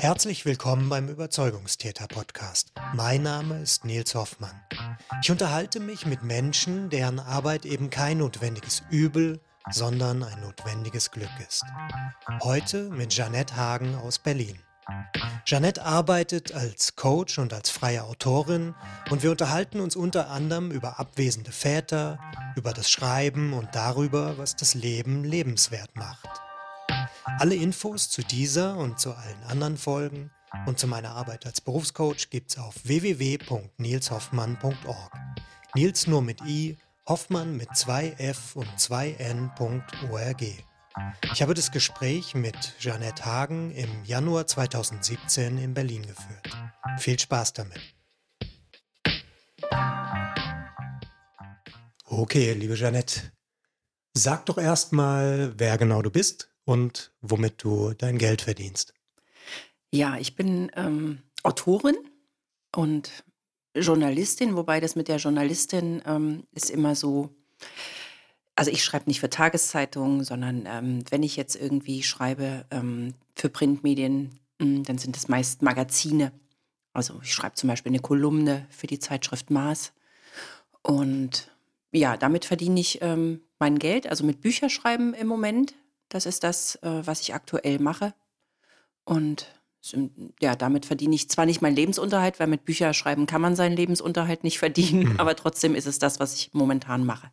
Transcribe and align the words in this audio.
Herzlich 0.00 0.44
willkommen 0.44 0.88
beim 0.88 1.08
Überzeugungstäter-Podcast. 1.08 2.72
Mein 2.94 3.22
Name 3.22 3.60
ist 3.60 3.84
Nils 3.84 4.16
Hoffmann. 4.16 4.60
Ich 5.22 5.30
unterhalte 5.30 5.78
mich 5.78 6.06
mit 6.06 6.24
Menschen, 6.24 6.90
deren 6.90 7.20
Arbeit 7.20 7.64
eben 7.64 7.88
kein 7.88 8.18
notwendiges 8.18 8.82
Übel, 8.90 9.40
sondern 9.70 10.24
ein 10.24 10.40
notwendiges 10.40 11.12
Glück 11.12 11.30
ist. 11.46 11.64
Heute 12.42 12.90
mit 12.90 13.10
Jeanette 13.10 13.54
Hagen 13.54 13.94
aus 13.94 14.18
Berlin. 14.18 14.58
Jeanette 15.44 15.84
arbeitet 15.84 16.52
als 16.52 16.96
Coach 16.96 17.38
und 17.38 17.52
als 17.52 17.70
freie 17.70 18.02
Autorin 18.02 18.74
und 19.10 19.22
wir 19.22 19.30
unterhalten 19.30 19.80
uns 19.80 19.94
unter 19.94 20.30
anderem 20.30 20.72
über 20.72 20.98
abwesende 20.98 21.52
Väter, 21.52 22.18
über 22.56 22.72
das 22.72 22.90
Schreiben 22.90 23.52
und 23.52 23.68
darüber, 23.72 24.36
was 24.38 24.56
das 24.56 24.74
Leben 24.74 25.22
lebenswert 25.22 25.94
macht. 25.94 26.28
Alle 27.24 27.54
Infos 27.54 28.10
zu 28.10 28.22
dieser 28.22 28.76
und 28.76 28.98
zu 28.98 29.12
allen 29.12 29.44
anderen 29.44 29.76
Folgen 29.76 30.32
und 30.66 30.80
zu 30.80 30.88
meiner 30.88 31.10
Arbeit 31.10 31.46
als 31.46 31.60
Berufscoach 31.60 32.30
gibt's 32.30 32.58
auf 32.58 32.74
www.nilshoffmann.org. 32.84 35.12
Nils 35.74 36.08
nur 36.08 36.22
mit 36.22 36.40
i, 36.42 36.76
Hoffmann 37.06 37.56
mit 37.56 37.76
zwei 37.76 38.14
f 38.18 38.56
und 38.56 38.68
zwei 38.78 39.12
n.org. 39.12 40.42
Ich 41.32 41.42
habe 41.42 41.54
das 41.54 41.70
Gespräch 41.70 42.34
mit 42.34 42.74
Jeanette 42.78 43.24
Hagen 43.24 43.70
im 43.72 44.04
Januar 44.04 44.46
2017 44.46 45.56
in 45.58 45.74
Berlin 45.74 46.02
geführt. 46.02 46.50
Viel 46.98 47.18
Spaß 47.18 47.54
damit. 47.54 47.80
Okay, 52.04 52.52
liebe 52.52 52.74
Jeanette, 52.74 53.32
sag 54.12 54.44
doch 54.46 54.58
erstmal, 54.58 55.54
wer 55.56 55.78
genau 55.78 56.02
du 56.02 56.10
bist 56.10 56.51
und 56.64 57.12
womit 57.20 57.62
du 57.62 57.92
dein 57.94 58.18
Geld 58.18 58.42
verdienst. 58.42 58.94
Ja, 59.90 60.16
ich 60.18 60.36
bin 60.36 60.70
ähm, 60.74 61.22
Autorin 61.42 61.96
und 62.74 63.24
Journalistin, 63.74 64.56
wobei 64.56 64.80
das 64.80 64.96
mit 64.96 65.08
der 65.08 65.16
Journalistin 65.16 66.02
ähm, 66.06 66.44
ist 66.52 66.70
immer 66.70 66.94
so, 66.94 67.30
also 68.54 68.70
ich 68.70 68.84
schreibe 68.84 69.08
nicht 69.08 69.20
für 69.20 69.30
Tageszeitungen, 69.30 70.24
sondern 70.24 70.66
ähm, 70.66 71.04
wenn 71.10 71.22
ich 71.22 71.36
jetzt 71.36 71.56
irgendwie 71.56 72.02
schreibe 72.02 72.66
ähm, 72.70 73.14
für 73.34 73.48
Printmedien, 73.48 74.38
mh, 74.58 74.64
hm, 74.64 74.84
dann 74.84 74.98
sind 74.98 75.16
es 75.16 75.28
meist 75.28 75.62
Magazine. 75.62 76.32
Also 76.92 77.20
ich 77.22 77.32
schreibe 77.32 77.54
zum 77.54 77.68
Beispiel 77.68 77.90
eine 77.90 78.00
Kolumne 78.00 78.66
für 78.70 78.86
die 78.86 78.98
Zeitschrift 78.98 79.50
Maß. 79.50 79.92
Und 80.82 81.50
ja, 81.92 82.16
damit 82.16 82.44
verdiene 82.44 82.80
ich 82.80 83.00
ähm, 83.00 83.40
mein 83.58 83.78
Geld, 83.78 84.06
also 84.06 84.24
mit 84.24 84.40
Bücherschreiben 84.40 85.14
im 85.14 85.26
Moment. 85.26 85.74
Das 86.12 86.26
ist 86.26 86.44
das, 86.44 86.76
äh, 86.76 87.06
was 87.06 87.20
ich 87.20 87.34
aktuell 87.34 87.78
mache. 87.78 88.14
Und 89.04 89.46
ja, 90.40 90.54
damit 90.54 90.86
verdiene 90.86 91.14
ich 91.14 91.28
zwar 91.28 91.46
nicht 91.46 91.60
meinen 91.60 91.74
Lebensunterhalt, 91.74 92.38
weil 92.38 92.46
mit 92.46 92.64
Bücherschreiben 92.64 93.26
kann 93.26 93.40
man 93.40 93.56
seinen 93.56 93.76
Lebensunterhalt 93.76 94.44
nicht 94.44 94.58
verdienen, 94.58 95.14
mhm. 95.14 95.20
aber 95.20 95.34
trotzdem 95.34 95.74
ist 95.74 95.86
es 95.86 95.98
das, 95.98 96.20
was 96.20 96.34
ich 96.34 96.50
momentan 96.52 97.04
mache. 97.04 97.32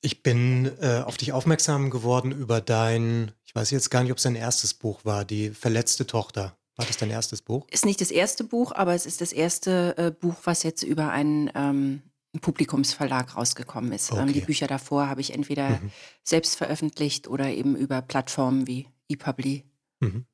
Ich 0.00 0.22
bin 0.22 0.70
äh, 0.80 1.02
auf 1.04 1.16
dich 1.16 1.32
aufmerksam 1.32 1.90
geworden 1.90 2.30
über 2.30 2.60
dein, 2.60 3.32
ich 3.44 3.54
weiß 3.54 3.70
jetzt 3.70 3.90
gar 3.90 4.02
nicht, 4.02 4.12
ob 4.12 4.18
es 4.18 4.22
dein 4.22 4.36
erstes 4.36 4.72
Buch 4.72 5.04
war, 5.04 5.24
die 5.24 5.50
verletzte 5.50 6.06
Tochter. 6.06 6.56
War 6.76 6.86
das 6.86 6.96
dein 6.96 7.10
erstes 7.10 7.42
Buch? 7.42 7.66
Ist 7.70 7.84
nicht 7.84 8.00
das 8.00 8.10
erste 8.10 8.44
Buch, 8.44 8.72
aber 8.72 8.94
es 8.94 9.04
ist 9.04 9.20
das 9.20 9.32
erste 9.32 9.94
äh, 9.98 10.10
Buch, 10.10 10.36
was 10.44 10.62
jetzt 10.62 10.82
über 10.82 11.10
einen 11.10 11.50
ähm, 11.54 12.02
Publikumsverlag 12.38 13.36
rausgekommen 13.36 13.92
ist. 13.92 14.12
Okay. 14.12 14.22
Ähm, 14.22 14.32
die 14.32 14.40
Bücher 14.40 14.66
davor 14.66 15.08
habe 15.08 15.20
ich 15.20 15.34
entweder 15.34 15.70
mhm. 15.70 15.90
selbst 16.22 16.56
veröffentlicht 16.56 17.26
oder 17.26 17.50
eben 17.50 17.74
über 17.74 18.02
Plattformen 18.02 18.66
wie 18.66 18.88
ePubli. 19.08 19.64
Mhm. 20.00 20.26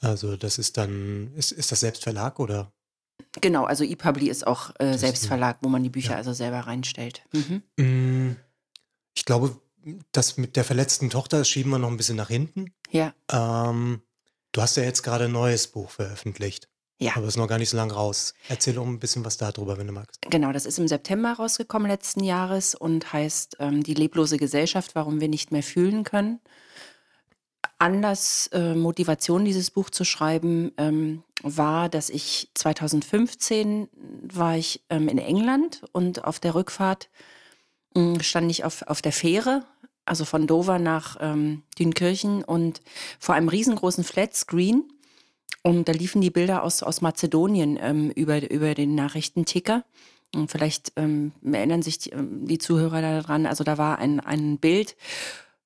Also 0.00 0.36
das 0.36 0.58
ist 0.58 0.76
dann, 0.76 1.32
ist, 1.34 1.52
ist 1.52 1.70
das 1.70 1.80
Selbstverlag 1.80 2.40
oder? 2.40 2.72
Genau, 3.40 3.64
also 3.64 3.84
ePubli 3.84 4.28
ist 4.28 4.46
auch 4.46 4.72
äh, 4.78 4.98
Selbstverlag, 4.98 5.58
wo 5.62 5.68
man 5.68 5.82
die 5.82 5.90
Bücher 5.90 6.12
ja. 6.12 6.16
also 6.16 6.32
selber 6.32 6.60
reinstellt. 6.60 7.22
Mhm. 7.32 7.62
Mm, 7.76 8.36
ich 9.14 9.24
glaube, 9.24 9.60
das 10.12 10.36
mit 10.36 10.56
der 10.56 10.64
verletzten 10.64 11.10
Tochter 11.10 11.44
schieben 11.44 11.70
wir 11.70 11.78
noch 11.78 11.90
ein 11.90 11.96
bisschen 11.96 12.16
nach 12.16 12.28
hinten. 12.28 12.72
Ja. 12.90 13.14
Ähm, 13.30 14.02
du 14.52 14.62
hast 14.62 14.76
ja 14.76 14.82
jetzt 14.82 15.02
gerade 15.02 15.26
ein 15.26 15.32
neues 15.32 15.68
Buch 15.68 15.90
veröffentlicht. 15.90 16.68
Ja. 17.04 17.16
Aber 17.16 17.26
ist 17.26 17.36
noch 17.36 17.48
gar 17.48 17.58
nicht 17.58 17.68
so 17.68 17.76
lange 17.76 17.92
raus. 17.92 18.32
Erzähl 18.48 18.78
um 18.78 18.94
ein 18.94 18.98
bisschen 18.98 19.26
was 19.26 19.36
darüber, 19.36 19.76
wenn 19.76 19.86
du 19.86 19.92
magst. 19.92 20.18
Genau, 20.22 20.52
das 20.52 20.64
ist 20.64 20.78
im 20.78 20.88
September 20.88 21.34
rausgekommen 21.34 21.86
letzten 21.86 22.24
Jahres 22.24 22.74
und 22.74 23.12
heißt 23.12 23.58
ähm, 23.60 23.82
Die 23.82 23.92
leblose 23.92 24.38
Gesellschaft, 24.38 24.94
warum 24.94 25.20
wir 25.20 25.28
nicht 25.28 25.52
mehr 25.52 25.62
fühlen 25.62 26.04
können. 26.04 26.40
Anlass, 27.78 28.48
äh, 28.54 28.74
Motivation, 28.74 29.44
dieses 29.44 29.70
Buch 29.70 29.90
zu 29.90 30.04
schreiben, 30.04 30.72
ähm, 30.78 31.22
war, 31.42 31.90
dass 31.90 32.08
ich 32.08 32.50
2015 32.54 33.88
war 34.22 34.56
ich 34.56 34.82
ähm, 34.88 35.08
in 35.08 35.18
England 35.18 35.82
und 35.92 36.24
auf 36.24 36.40
der 36.40 36.54
Rückfahrt 36.54 37.10
äh, 37.94 38.22
stand 38.22 38.50
ich 38.50 38.64
auf, 38.64 38.80
auf 38.86 39.02
der 39.02 39.12
Fähre, 39.12 39.66
also 40.06 40.24
von 40.24 40.46
Dover 40.46 40.78
nach 40.78 41.18
ähm, 41.20 41.64
Dünkirchen 41.78 42.42
und 42.42 42.80
vor 43.18 43.34
einem 43.34 43.50
riesengroßen 43.50 44.04
Flatscreen. 44.04 44.84
Und 45.62 45.88
da 45.88 45.92
liefen 45.92 46.20
die 46.20 46.30
Bilder 46.30 46.62
aus, 46.62 46.82
aus 46.82 47.00
Mazedonien 47.00 47.78
ähm, 47.80 48.10
über, 48.10 48.50
über 48.50 48.74
den 48.74 48.94
Nachrichtenticker. 48.94 49.84
Und 50.34 50.50
vielleicht 50.50 50.92
ähm, 50.96 51.32
erinnern 51.42 51.82
sich 51.82 51.98
die, 51.98 52.10
ähm, 52.10 52.46
die 52.46 52.58
Zuhörer 52.58 53.00
daran, 53.00 53.46
also 53.46 53.64
da 53.64 53.78
war 53.78 53.98
ein, 53.98 54.20
ein 54.20 54.58
Bild 54.58 54.96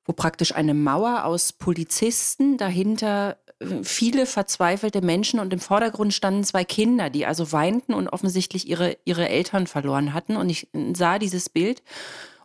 wo 0.08 0.14
praktisch 0.14 0.54
eine 0.54 0.72
Mauer 0.72 1.26
aus 1.26 1.52
Polizisten, 1.52 2.56
dahinter 2.56 3.36
äh, 3.60 3.84
viele 3.84 4.24
verzweifelte 4.24 5.02
Menschen 5.02 5.38
und 5.38 5.52
im 5.52 5.60
Vordergrund 5.60 6.14
standen 6.14 6.44
zwei 6.44 6.64
Kinder, 6.64 7.10
die 7.10 7.26
also 7.26 7.52
weinten 7.52 7.92
und 7.92 8.08
offensichtlich 8.08 8.66
ihre, 8.66 8.96
ihre 9.04 9.28
Eltern 9.28 9.66
verloren 9.66 10.14
hatten. 10.14 10.36
Und 10.36 10.48
ich 10.48 10.74
äh, 10.74 10.94
sah 10.96 11.18
dieses 11.18 11.50
Bild 11.50 11.82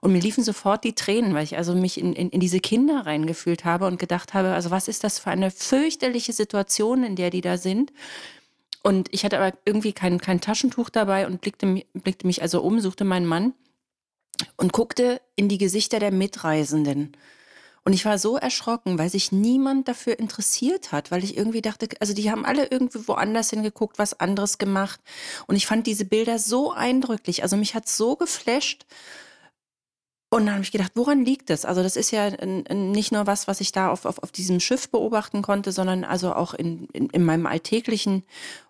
und 0.03 0.11
mir 0.11 0.19
liefen 0.19 0.43
sofort 0.43 0.83
die 0.83 0.95
Tränen, 0.95 1.33
weil 1.33 1.45
ich 1.45 1.55
also 1.55 1.73
mich 1.73 1.97
in, 1.97 2.11
in, 2.11 2.29
in 2.29 2.41
diese 2.41 2.59
Kinder 2.59 3.05
reingefühlt 3.05 3.63
habe 3.63 3.87
und 3.87 3.97
gedacht 3.97 4.33
habe, 4.33 4.49
also 4.49 4.69
was 4.69 4.89
ist 4.89 5.05
das 5.05 5.17
für 5.17 5.29
eine 5.29 5.49
fürchterliche 5.49 6.33
Situation, 6.33 7.05
in 7.05 7.15
der 7.15 7.29
die 7.29 7.39
da 7.39 7.57
sind. 7.57 7.93
Und 8.83 9.07
ich 9.13 9.23
hatte 9.23 9.39
aber 9.39 9.57
irgendwie 9.63 9.93
kein, 9.93 10.19
kein 10.19 10.41
Taschentuch 10.41 10.89
dabei 10.89 11.25
und 11.25 11.39
blickte, 11.39 11.83
blickte 11.93 12.27
mich 12.27 12.41
also 12.41 12.61
um, 12.61 12.81
suchte 12.81 13.05
meinen 13.05 13.25
Mann 13.25 13.53
und 14.57 14.73
guckte 14.73 15.21
in 15.37 15.47
die 15.47 15.57
Gesichter 15.57 15.99
der 15.99 16.11
Mitreisenden. 16.11 17.15
Und 17.85 17.93
ich 17.93 18.03
war 18.03 18.17
so 18.17 18.35
erschrocken, 18.35 18.99
weil 18.99 19.09
sich 19.09 19.31
niemand 19.31 19.87
dafür 19.87 20.19
interessiert 20.19 20.91
hat, 20.91 21.11
weil 21.11 21.23
ich 21.23 21.37
irgendwie 21.37 21.61
dachte, 21.61 21.87
also 22.01 22.13
die 22.13 22.29
haben 22.29 22.43
alle 22.43 22.67
irgendwie 22.69 23.07
woanders 23.07 23.51
hingeguckt, 23.51 23.99
was 23.99 24.19
anderes 24.19 24.57
gemacht. 24.57 24.99
Und 25.47 25.55
ich 25.55 25.65
fand 25.65 25.87
diese 25.87 26.03
Bilder 26.03 26.39
so 26.39 26.73
eindrücklich. 26.73 27.41
Also 27.41 27.55
mich 27.55 27.73
hat 27.73 27.87
so 27.87 28.17
geflasht. 28.17 28.85
Und 30.33 30.47
dann 30.47 30.55
habe 30.55 30.63
ich 30.63 30.71
gedacht, 30.71 30.93
woran 30.95 31.23
liegt 31.23 31.51
das? 31.51 31.63
Also 31.63 31.83
das 31.83 31.95
ist 31.95 32.09
ja 32.09 32.31
nicht 32.73 33.11
nur 33.11 33.27
was, 33.27 33.47
was 33.47 33.61
ich 33.61 33.71
da 33.71 33.91
auf, 33.91 34.05
auf, 34.05 34.17
auf 34.23 34.31
diesem 34.31 34.59
Schiff 34.59 34.89
beobachten 34.89 35.43
konnte, 35.43 35.71
sondern 35.71 36.03
also 36.03 36.33
auch 36.33 36.55
in, 36.55 36.87
in, 36.87 37.07
in 37.11 37.23
meinem 37.23 37.45
alltäglichen 37.45 38.23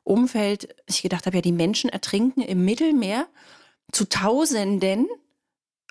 Umfeld. 0.03 0.75
Ich 0.87 1.03
gedacht 1.03 1.25
habe, 1.25 1.37
ja, 1.37 1.41
die 1.41 1.53
Menschen 1.53 1.89
ertrinken 1.89 2.41
im 2.41 2.65
Mittelmeer 2.65 3.27
zu 3.93 4.09
Tausenden 4.09 5.07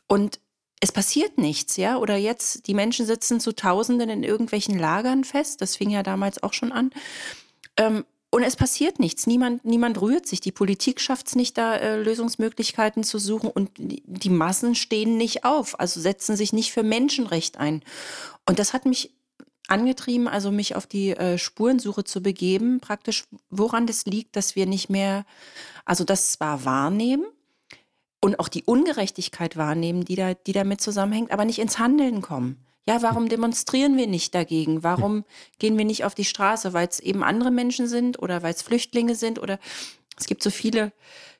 und 0.08 0.40
es 0.80 0.92
passiert 0.92 1.38
nichts, 1.38 1.78
ja. 1.78 1.96
Oder 1.96 2.16
jetzt, 2.18 2.66
die 2.66 2.74
Menschen 2.74 3.06
sitzen 3.06 3.40
zu 3.40 3.52
Tausenden 3.52 4.10
in 4.10 4.24
irgendwelchen 4.24 4.78
Lagern 4.78 5.24
fest. 5.24 5.62
Das 5.62 5.76
fing 5.76 5.88
ja 5.88 6.02
damals 6.02 6.42
auch 6.42 6.52
schon 6.52 6.70
an. 6.70 6.90
Ähm, 7.78 8.04
und 8.34 8.44
es 8.44 8.56
passiert 8.56 8.98
nichts. 8.98 9.26
Niemand, 9.26 9.62
niemand 9.62 10.00
rührt 10.00 10.26
sich. 10.26 10.40
Die 10.40 10.52
Politik 10.52 11.02
schafft 11.02 11.28
es 11.28 11.34
nicht, 11.34 11.58
da 11.58 11.76
äh, 11.76 12.02
Lösungsmöglichkeiten 12.02 13.04
zu 13.04 13.18
suchen. 13.18 13.50
Und 13.50 13.70
die, 13.76 14.30
Massen 14.30 14.74
stehen 14.74 15.18
nicht 15.18 15.44
auf, 15.44 15.78
also 15.78 16.00
setzen 16.00 16.34
sich 16.34 16.54
nicht 16.54 16.72
für 16.72 16.82
Menschenrecht 16.82 17.58
ein. 17.58 17.82
Und 18.48 18.58
das 18.58 18.72
hat 18.72 18.86
mich 18.86 19.12
angetrieben, 19.68 20.28
also 20.28 20.50
mich 20.50 20.74
auf 20.76 20.86
die 20.86 21.10
äh, 21.10 21.36
Spurensuche 21.36 22.04
zu 22.04 22.22
begeben, 22.22 22.80
praktisch 22.80 23.24
woran 23.50 23.86
das 23.86 24.06
liegt, 24.06 24.34
dass 24.34 24.56
wir 24.56 24.64
nicht 24.64 24.88
mehr, 24.88 25.26
also 25.84 26.02
das 26.02 26.32
zwar 26.32 26.64
wahrnehmen, 26.64 27.26
und 28.24 28.38
auch 28.40 28.48
die 28.48 28.62
Ungerechtigkeit 28.62 29.58
wahrnehmen, 29.58 30.06
die, 30.06 30.14
da, 30.14 30.32
die 30.32 30.52
damit 30.52 30.80
zusammenhängt, 30.80 31.32
aber 31.32 31.44
nicht 31.44 31.58
ins 31.58 31.78
Handeln 31.78 32.22
kommen. 32.22 32.64
Ja, 32.88 33.00
warum 33.00 33.28
demonstrieren 33.28 33.96
wir 33.96 34.08
nicht 34.08 34.34
dagegen? 34.34 34.82
Warum 34.82 35.24
gehen 35.60 35.78
wir 35.78 35.84
nicht 35.84 36.04
auf 36.04 36.16
die 36.16 36.24
Straße? 36.24 36.72
Weil 36.72 36.88
es 36.88 36.98
eben 36.98 37.22
andere 37.22 37.52
Menschen 37.52 37.86
sind 37.86 38.20
oder 38.20 38.42
weil 38.42 38.52
es 38.52 38.62
Flüchtlinge 38.62 39.14
sind 39.14 39.38
oder 39.38 39.60
es 40.18 40.26
gibt 40.26 40.42
so 40.42 40.50
viele, 40.50 40.92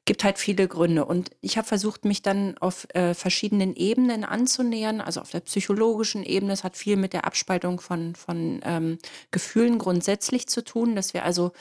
gibt 0.05 0.23
halt 0.23 0.39
viele 0.39 0.69
Gründe. 0.69 1.05
Und 1.05 1.33
ich 1.41 1.57
habe 1.57 1.67
versucht, 1.67 2.05
mich 2.05 2.23
dann 2.23 2.57
auf 2.59 2.87
äh, 2.95 3.15
verschiedenen 3.15 3.75
Ebenen 3.75 4.25
anzunähern, 4.25 5.01
also 5.01 5.21
auf 5.21 5.31
der 5.31 5.41
psychologischen 5.41 6.23
Ebene. 6.23 6.53
Es 6.53 6.63
hat 6.63 6.77
viel 6.77 6.97
mit 6.97 7.13
der 7.13 7.25
Abspaltung 7.25 7.81
von, 7.81 8.15
von 8.15 8.61
ähm, 8.65 8.99
Gefühlen 9.33 9.79
grundsätzlich 9.79 10.47
zu 10.47 10.63
tun, 10.63 10.95
dass 10.95 11.13
wir 11.13 11.25
also 11.25 11.53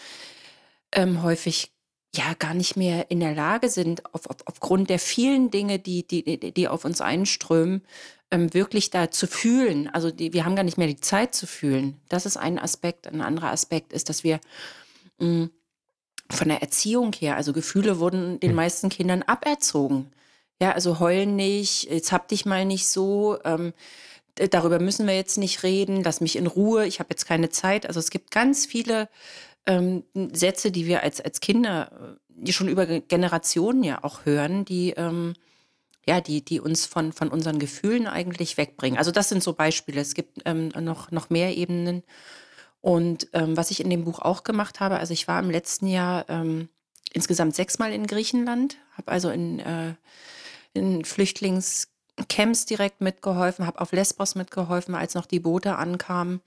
ähm, 0.92 1.24
häufig 1.24 1.72
ja 2.16 2.34
gar 2.38 2.54
nicht 2.54 2.76
mehr 2.76 3.10
in 3.10 3.20
der 3.20 3.34
Lage 3.34 3.70
sind, 3.70 4.06
auf, 4.14 4.30
auf, 4.30 4.38
aufgrund 4.46 4.90
der 4.90 5.00
vielen 5.00 5.50
Dinge, 5.50 5.80
die, 5.80 6.06
die, 6.06 6.54
die 6.54 6.68
auf 6.68 6.86
uns 6.86 7.02
einströmen, 7.02 7.84
ähm, 8.32 8.54
wirklich 8.54 8.90
da 8.90 9.12
zu 9.12 9.28
fühlen. 9.28 9.90
Also 9.90 10.10
die, 10.10 10.34
wir 10.34 10.46
haben 10.46 10.56
gar 10.56 10.64
nicht 10.64 10.78
mehr 10.78 10.88
die 10.88 11.00
Zeit 11.00 11.36
zu 11.36 11.46
fühlen. 11.46 12.00
Das 12.10 12.26
ist 12.26 12.38
ein 12.38 12.58
Aspekt. 12.58 13.08
Ein 13.08 13.22
anderer 13.22 13.52
Aspekt 13.52 13.94
ist, 13.94 14.10
dass 14.10 14.24
wir 14.24 14.40
mh, 15.20 15.28
mm, 15.28 15.50
von 16.32 16.48
der 16.48 16.62
Erziehung 16.62 17.14
her, 17.14 17.36
also 17.36 17.54
Gefühle 17.54 18.00
wurden 18.00 18.40
den 18.40 18.52
hm. 18.52 18.56
meisten 18.56 18.90
Kindern 18.90 19.22
aberzogen. 19.22 20.12
Ja, 20.62 20.72
also 20.72 21.00
heulen 21.00 21.36
nicht, 21.36 21.90
jetzt 21.90 22.12
hab 22.12 22.28
dich 22.28 22.46
mal 22.46 22.66
nicht 22.66 22.88
so. 22.88 23.38
Ähm, 23.44 23.74
darüber 24.36 24.80
müssen 24.80 25.08
wir 25.08 25.16
jetzt 25.16 25.38
nicht 25.38 25.64
reden, 25.64 26.04
lass 26.04 26.22
mich 26.22 26.36
in 26.38 26.48
Ruhe, 26.48 26.86
ich 26.86 27.00
habe 27.00 27.10
jetzt 27.10 27.26
keine 27.26 27.50
Zeit. 27.50 27.86
Also 27.86 28.00
es 28.00 28.12
gibt 28.12 28.32
ganz 28.32 28.66
viele 28.66 29.10
ähm, 29.66 30.04
Sätze, 30.32 30.72
die 30.72 30.86
wir 30.86 31.04
als, 31.04 31.20
als 31.20 31.42
Kinder, 31.42 31.92
äh, 31.92 32.20
die 32.30 32.54
schon 32.54 32.70
über 32.70 32.86
Generationen 32.86 33.84
ja 33.84 34.04
auch 34.04 34.26
hören, 34.26 34.64
die 34.66 34.92
ähm, 34.92 35.34
ja, 36.08 36.22
die, 36.22 36.44
die 36.44 36.60
uns 36.60 36.86
von, 36.86 37.14
von 37.14 37.30
unseren 37.30 37.60
Gefühlen 37.60 38.08
eigentlich 38.08 38.58
wegbringen. 38.58 38.98
Also 38.98 39.12
das 39.12 39.30
sind 39.30 39.44
so 39.44 39.54
Beispiele. 39.54 40.02
Es 40.02 40.14
gibt 40.14 40.42
ähm, 40.46 40.70
noch, 40.70 41.12
noch 41.12 41.30
mehr 41.30 41.56
Ebenen. 41.56 42.04
Und 42.82 43.28
ähm, 43.34 43.56
was 43.56 43.70
ich 43.70 43.80
in 43.80 43.90
dem 43.90 44.04
Buch 44.04 44.20
auch 44.20 44.44
gemacht 44.44 44.80
habe, 44.80 44.98
also 44.98 45.14
ich 45.14 45.28
war 45.28 45.40
im 45.40 45.52
letzten 45.52 45.88
Jahr 45.88 46.26
ähm, 46.30 46.70
insgesamt 47.14 47.56
sechsmal 47.56 47.94
in 47.94 48.08
Griechenland, 48.08 48.78
habe 48.98 49.12
also 49.12 49.30
in, 49.30 49.60
äh, 49.60 49.94
in 50.74 51.06
Flüchtlingscamps 51.06 52.66
direkt 52.66 53.02
mitgeholfen, 53.02 53.68
habe 53.68 53.80
auf 53.80 53.92
Lesbos 53.92 54.34
mitgeholfen, 54.34 54.96
als 54.96 55.14
noch 55.14 55.28
die 55.28 55.40
Boote 55.40 55.76
ankamen. 55.76 56.42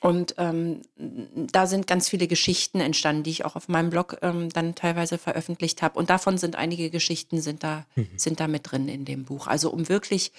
Und 0.00 0.34
ähm, 0.36 0.82
da 0.96 1.66
sind 1.66 1.86
ganz 1.86 2.08
viele 2.10 2.26
Geschichten 2.26 2.80
entstanden, 2.80 3.22
die 3.22 3.30
ich 3.30 3.44
auch 3.44 3.56
auf 3.56 3.68
meinem 3.68 3.90
Blog 3.90 4.18
ähm, 4.20 4.50
dann 4.50 4.74
teilweise 4.74 5.16
veröffentlicht 5.16 5.80
habe. 5.80 5.98
Und 5.98 6.10
davon 6.10 6.36
sind 6.36 6.56
einige 6.56 6.90
Geschichten 6.90 7.40
sind 7.40 7.62
da, 7.62 7.86
mhm. 7.94 8.08
sind 8.16 8.40
da 8.40 8.46
mit 8.46 8.70
drin 8.70 8.88
in 8.88 9.04
dem 9.04 9.24
Buch. 9.24 9.46
Also 9.46 9.70
um 9.70 9.88
wirklich 9.88 10.32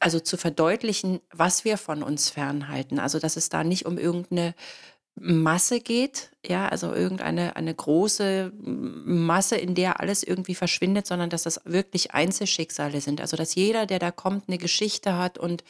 also 0.00 0.18
zu 0.18 0.36
verdeutlichen, 0.36 1.20
was 1.30 1.64
wir 1.64 1.78
von 1.78 2.02
uns 2.02 2.30
fernhalten. 2.30 2.98
Also 2.98 3.18
dass 3.18 3.36
es 3.36 3.48
da 3.48 3.62
nicht 3.62 3.86
um 3.86 3.98
irgendeine 3.98 4.54
Masse 5.14 5.80
geht, 5.80 6.30
ja, 6.44 6.68
also 6.68 6.92
irgendeine 6.92 7.54
eine 7.54 7.74
große 7.74 8.50
Masse, 8.56 9.56
in 9.56 9.74
der 9.74 10.00
alles 10.00 10.22
irgendwie 10.22 10.54
verschwindet, 10.54 11.06
sondern 11.06 11.28
dass 11.30 11.42
das 11.42 11.60
wirklich 11.64 12.12
Einzelschicksale 12.12 13.00
sind. 13.00 13.20
Also 13.20 13.36
dass 13.36 13.54
jeder, 13.54 13.86
der 13.86 13.98
da 13.98 14.10
kommt, 14.10 14.48
eine 14.48 14.58
Geschichte 14.58 15.16
hat 15.16 15.38
und 15.38 15.64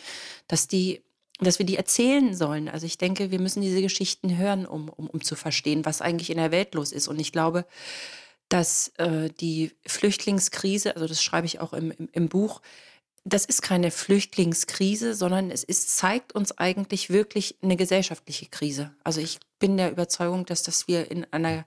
dass 0.46 0.68
die 0.68 1.02
dass 1.44 1.58
wir 1.58 1.66
die 1.66 1.76
erzählen 1.76 2.34
sollen. 2.34 2.68
Also 2.68 2.86
ich 2.86 2.98
denke, 2.98 3.30
wir 3.30 3.40
müssen 3.40 3.62
diese 3.62 3.82
Geschichten 3.82 4.36
hören, 4.36 4.66
um, 4.66 4.88
um, 4.88 5.08
um 5.08 5.22
zu 5.22 5.34
verstehen, 5.34 5.84
was 5.84 6.00
eigentlich 6.00 6.30
in 6.30 6.36
der 6.36 6.50
Welt 6.50 6.74
los 6.74 6.92
ist. 6.92 7.08
Und 7.08 7.18
ich 7.20 7.32
glaube, 7.32 7.66
dass 8.48 8.88
äh, 8.98 9.30
die 9.40 9.72
Flüchtlingskrise, 9.86 10.94
also 10.94 11.06
das 11.06 11.22
schreibe 11.22 11.46
ich 11.46 11.60
auch 11.60 11.72
im, 11.72 11.90
im, 11.92 12.08
im 12.12 12.28
Buch, 12.28 12.60
das 13.24 13.44
ist 13.44 13.62
keine 13.62 13.90
Flüchtlingskrise, 13.90 15.14
sondern 15.14 15.50
es 15.50 15.62
ist, 15.62 15.96
zeigt 15.96 16.34
uns 16.34 16.58
eigentlich 16.58 17.10
wirklich 17.10 17.56
eine 17.62 17.76
gesellschaftliche 17.76 18.46
Krise. 18.46 18.94
Also 19.04 19.20
ich 19.20 19.38
bin 19.58 19.76
der 19.76 19.92
Überzeugung, 19.92 20.44
dass, 20.44 20.62
dass 20.64 20.88
wir 20.88 21.10
in 21.10 21.26
einer 21.30 21.64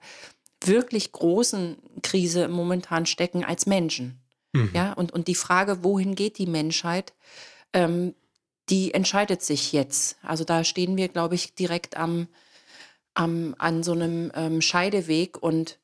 wirklich 0.62 1.12
großen 1.12 1.76
Krise 2.02 2.48
momentan 2.48 3.06
stecken 3.06 3.44
als 3.44 3.66
Menschen. 3.66 4.20
Mhm. 4.52 4.70
Ja, 4.74 4.92
und, 4.92 5.12
und 5.12 5.28
die 5.28 5.34
Frage, 5.34 5.82
wohin 5.82 6.14
geht 6.14 6.38
die 6.38 6.46
Menschheit, 6.46 7.14
ähm, 7.72 8.14
die 8.68 8.94
entscheidet 8.94 9.42
sich 9.42 9.72
jetzt. 9.72 10.16
Also 10.22 10.44
da 10.44 10.64
stehen 10.64 10.96
wir, 10.96 11.08
glaube 11.08 11.34
ich, 11.34 11.54
direkt 11.54 11.96
am, 11.96 12.28
am, 13.14 13.54
an 13.58 13.82
so 13.82 13.92
einem 13.92 14.32
ähm, 14.34 14.60
Scheideweg 14.60 15.42
und 15.42 15.78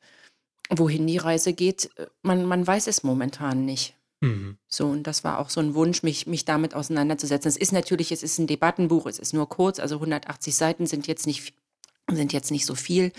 wohin 0.71 1.07
die 1.07 1.19
Reise 1.19 1.53
geht, 1.53 1.91
äh, 1.97 2.07
man, 2.23 2.47
man 2.47 2.67
weiß 2.67 2.87
es 2.87 3.03
momentan 3.03 3.65
nicht. 3.65 3.95
Mhm. 4.21 4.57
So, 4.69 4.87
und 4.87 5.07
das 5.07 5.25
war 5.25 5.39
auch 5.39 5.51
so 5.51 5.61
ein 5.61 5.75
Wunsch, 5.75 6.03
mich, 6.03 6.27
mich 6.27 6.45
damit 6.45 6.75
auseinanderzusetzen. 6.75 7.49
Es 7.49 7.57
ist 7.57 7.73
natürlich, 7.73 8.13
es 8.13 8.23
ist 8.23 8.39
ein 8.39 8.47
Debattenbuch, 8.47 9.07
es 9.07 9.19
ist 9.19 9.35
nur 9.35 9.49
kurz, 9.49 9.79
also 9.81 9.97
180 9.97 10.55
Seiten 10.55 10.87
sind 10.87 11.07
jetzt 11.07 11.27
nicht, 11.27 11.55
sind 12.11 12.33
jetzt 12.33 12.51
nicht 12.51 12.67
so 12.67 12.75
viel. 12.75 13.13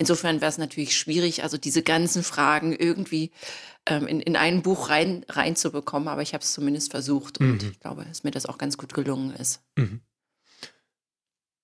Insofern 0.00 0.40
wäre 0.40 0.48
es 0.48 0.58
natürlich 0.58 0.96
schwierig, 0.96 1.42
also 1.42 1.58
diese 1.58 1.82
ganzen 1.82 2.22
Fragen 2.22 2.72
irgendwie 2.72 3.32
ähm, 3.84 4.06
in, 4.06 4.20
in 4.20 4.36
ein 4.36 4.62
Buch 4.62 4.90
rein, 4.90 5.26
reinzubekommen, 5.28 6.08
aber 6.08 6.22
ich 6.22 6.34
habe 6.34 6.44
es 6.44 6.52
zumindest 6.52 6.92
versucht 6.92 7.38
und 7.40 7.62
mhm. 7.64 7.70
ich 7.72 7.80
glaube, 7.80 8.04
dass 8.04 8.22
mir 8.22 8.30
das 8.30 8.46
auch 8.46 8.58
ganz 8.58 8.78
gut 8.78 8.94
gelungen 8.94 9.34
ist. 9.34 9.60
Mhm. 9.76 10.00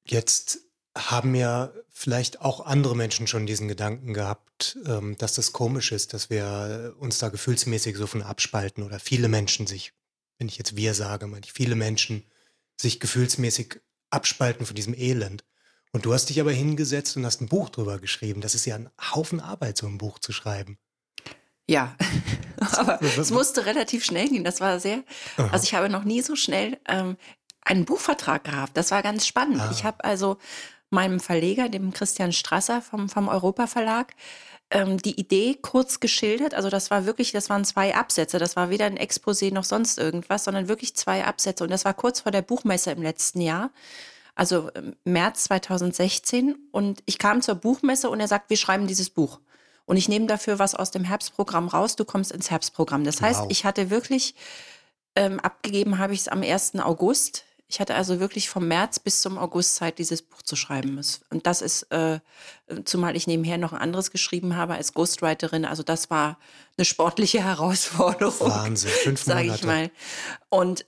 Jetzt 0.04 0.58
haben 0.96 1.36
ja 1.36 1.72
vielleicht 1.90 2.40
auch 2.40 2.66
andere 2.66 2.96
Menschen 2.96 3.28
schon 3.28 3.46
diesen 3.46 3.68
Gedanken 3.68 4.14
gehabt, 4.14 4.78
ähm, 4.84 5.16
dass 5.16 5.34
das 5.34 5.52
komisch 5.52 5.92
ist, 5.92 6.12
dass 6.12 6.28
wir 6.28 6.96
uns 6.98 7.18
da 7.18 7.28
gefühlsmäßig 7.28 7.96
so 7.96 8.08
von 8.08 8.22
abspalten 8.22 8.82
oder 8.82 8.98
viele 8.98 9.28
Menschen 9.28 9.68
sich, 9.68 9.92
wenn 10.38 10.48
ich 10.48 10.58
jetzt 10.58 10.74
wir 10.74 10.94
sage, 10.94 11.28
meine 11.28 11.44
ich 11.44 11.52
viele 11.52 11.76
Menschen 11.76 12.24
sich 12.76 12.98
gefühlsmäßig 12.98 13.80
abspalten 14.10 14.66
von 14.66 14.74
diesem 14.74 14.94
Elend. 14.94 15.44
Und 15.94 16.04
du 16.06 16.12
hast 16.12 16.26
dich 16.26 16.40
aber 16.40 16.50
hingesetzt 16.50 17.16
und 17.16 17.24
hast 17.24 17.40
ein 17.40 17.46
Buch 17.46 17.70
drüber 17.70 18.00
geschrieben. 18.00 18.40
Das 18.40 18.56
ist 18.56 18.64
ja 18.64 18.74
ein 18.74 18.90
Haufen 19.14 19.38
Arbeit, 19.38 19.78
so 19.78 19.86
ein 19.86 19.96
Buch 19.96 20.18
zu 20.18 20.32
schreiben. 20.32 20.76
Ja, 21.68 21.94
aber 22.72 23.00
es 23.00 23.30
musste 23.30 23.64
relativ 23.64 24.04
schnell 24.04 24.28
gehen. 24.28 24.42
Das 24.42 24.60
war 24.60 24.80
sehr, 24.80 25.04
Aha. 25.36 25.50
also 25.52 25.62
ich 25.62 25.72
habe 25.72 25.88
noch 25.88 26.02
nie 26.02 26.20
so 26.20 26.34
schnell 26.34 26.78
ähm, 26.88 27.16
einen 27.60 27.84
Buchvertrag 27.84 28.42
gehabt. 28.42 28.76
Das 28.76 28.90
war 28.90 29.04
ganz 29.04 29.24
spannend. 29.24 29.60
Ah. 29.60 29.70
Ich 29.70 29.84
habe 29.84 30.02
also 30.02 30.38
meinem 30.90 31.20
Verleger, 31.20 31.68
dem 31.68 31.92
Christian 31.92 32.32
Strasser 32.32 32.82
vom, 32.82 33.08
vom 33.08 33.28
Europa 33.28 33.68
Verlag, 33.68 34.14
ähm, 34.70 34.98
die 34.98 35.20
Idee 35.20 35.56
kurz 35.62 36.00
geschildert. 36.00 36.54
Also 36.54 36.70
das 36.70 36.90
war 36.90 37.06
wirklich, 37.06 37.30
das 37.30 37.50
waren 37.50 37.64
zwei 37.64 37.94
Absätze. 37.94 38.40
Das 38.40 38.56
war 38.56 38.68
weder 38.68 38.86
ein 38.86 38.98
Exposé 38.98 39.54
noch 39.54 39.64
sonst 39.64 39.98
irgendwas, 39.98 40.42
sondern 40.42 40.66
wirklich 40.66 40.96
zwei 40.96 41.24
Absätze. 41.24 41.62
Und 41.62 41.70
das 41.70 41.84
war 41.84 41.94
kurz 41.94 42.18
vor 42.18 42.32
der 42.32 42.42
Buchmesse 42.42 42.90
im 42.90 43.00
letzten 43.00 43.40
Jahr 43.40 43.70
also 44.34 44.70
ähm, 44.74 44.96
März 45.04 45.44
2016. 45.44 46.56
Und 46.72 47.02
ich 47.06 47.18
kam 47.18 47.42
zur 47.42 47.54
Buchmesse 47.54 48.10
und 48.10 48.20
er 48.20 48.28
sagt, 48.28 48.50
wir 48.50 48.56
schreiben 48.56 48.86
dieses 48.86 49.10
Buch. 49.10 49.40
Und 49.86 49.96
ich 49.96 50.08
nehme 50.08 50.26
dafür 50.26 50.58
was 50.58 50.74
aus 50.74 50.90
dem 50.90 51.04
Herbstprogramm 51.04 51.68
raus, 51.68 51.96
du 51.96 52.04
kommst 52.04 52.32
ins 52.32 52.50
Herbstprogramm. 52.50 53.04
Das 53.04 53.20
heißt, 53.20 53.40
wow. 53.40 53.46
ich 53.50 53.64
hatte 53.64 53.90
wirklich, 53.90 54.34
ähm, 55.14 55.40
abgegeben 55.40 55.98
habe 55.98 56.14
ich 56.14 56.20
es 56.20 56.28
am 56.28 56.42
1. 56.42 56.76
August. 56.76 57.44
Ich 57.68 57.80
hatte 57.80 57.94
also 57.94 58.20
wirklich 58.20 58.48
vom 58.48 58.68
März 58.68 58.98
bis 58.98 59.20
zum 59.20 59.38
August 59.38 59.76
Zeit, 59.76 59.98
dieses 59.98 60.22
Buch 60.22 60.42
zu 60.42 60.56
schreiben. 60.56 61.00
Und 61.30 61.46
das 61.46 61.60
ist, 61.60 61.84
äh, 61.90 62.20
zumal 62.84 63.16
ich 63.16 63.26
nebenher 63.26 63.58
noch 63.58 63.72
ein 63.72 63.80
anderes 63.80 64.10
geschrieben 64.10 64.56
habe 64.56 64.74
als 64.74 64.94
Ghostwriterin. 64.94 65.64
Also 65.64 65.82
das 65.82 66.08
war 66.08 66.38
eine 66.76 66.84
sportliche 66.84 67.40
Herausforderung. 67.44 68.50
Wahnsinn, 68.50 68.90
fünf 68.90 69.26
Monate. 69.26 69.48
Sag 69.48 69.56
ich 69.56 69.64
mal. 69.64 69.90
Und 70.48 70.86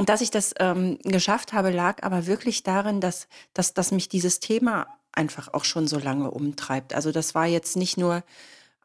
und 0.00 0.08
dass 0.08 0.22
ich 0.22 0.30
das 0.30 0.54
ähm, 0.58 0.96
geschafft 1.02 1.52
habe, 1.52 1.68
lag 1.68 2.02
aber 2.04 2.26
wirklich 2.26 2.62
darin, 2.62 3.02
dass, 3.02 3.28
dass, 3.52 3.74
dass 3.74 3.92
mich 3.92 4.08
dieses 4.08 4.40
Thema 4.40 4.86
einfach 5.12 5.52
auch 5.52 5.66
schon 5.66 5.86
so 5.86 5.98
lange 5.98 6.30
umtreibt. 6.30 6.94
Also 6.94 7.12
das 7.12 7.34
war 7.34 7.44
jetzt 7.44 7.76
nicht 7.76 7.98
nur, 7.98 8.24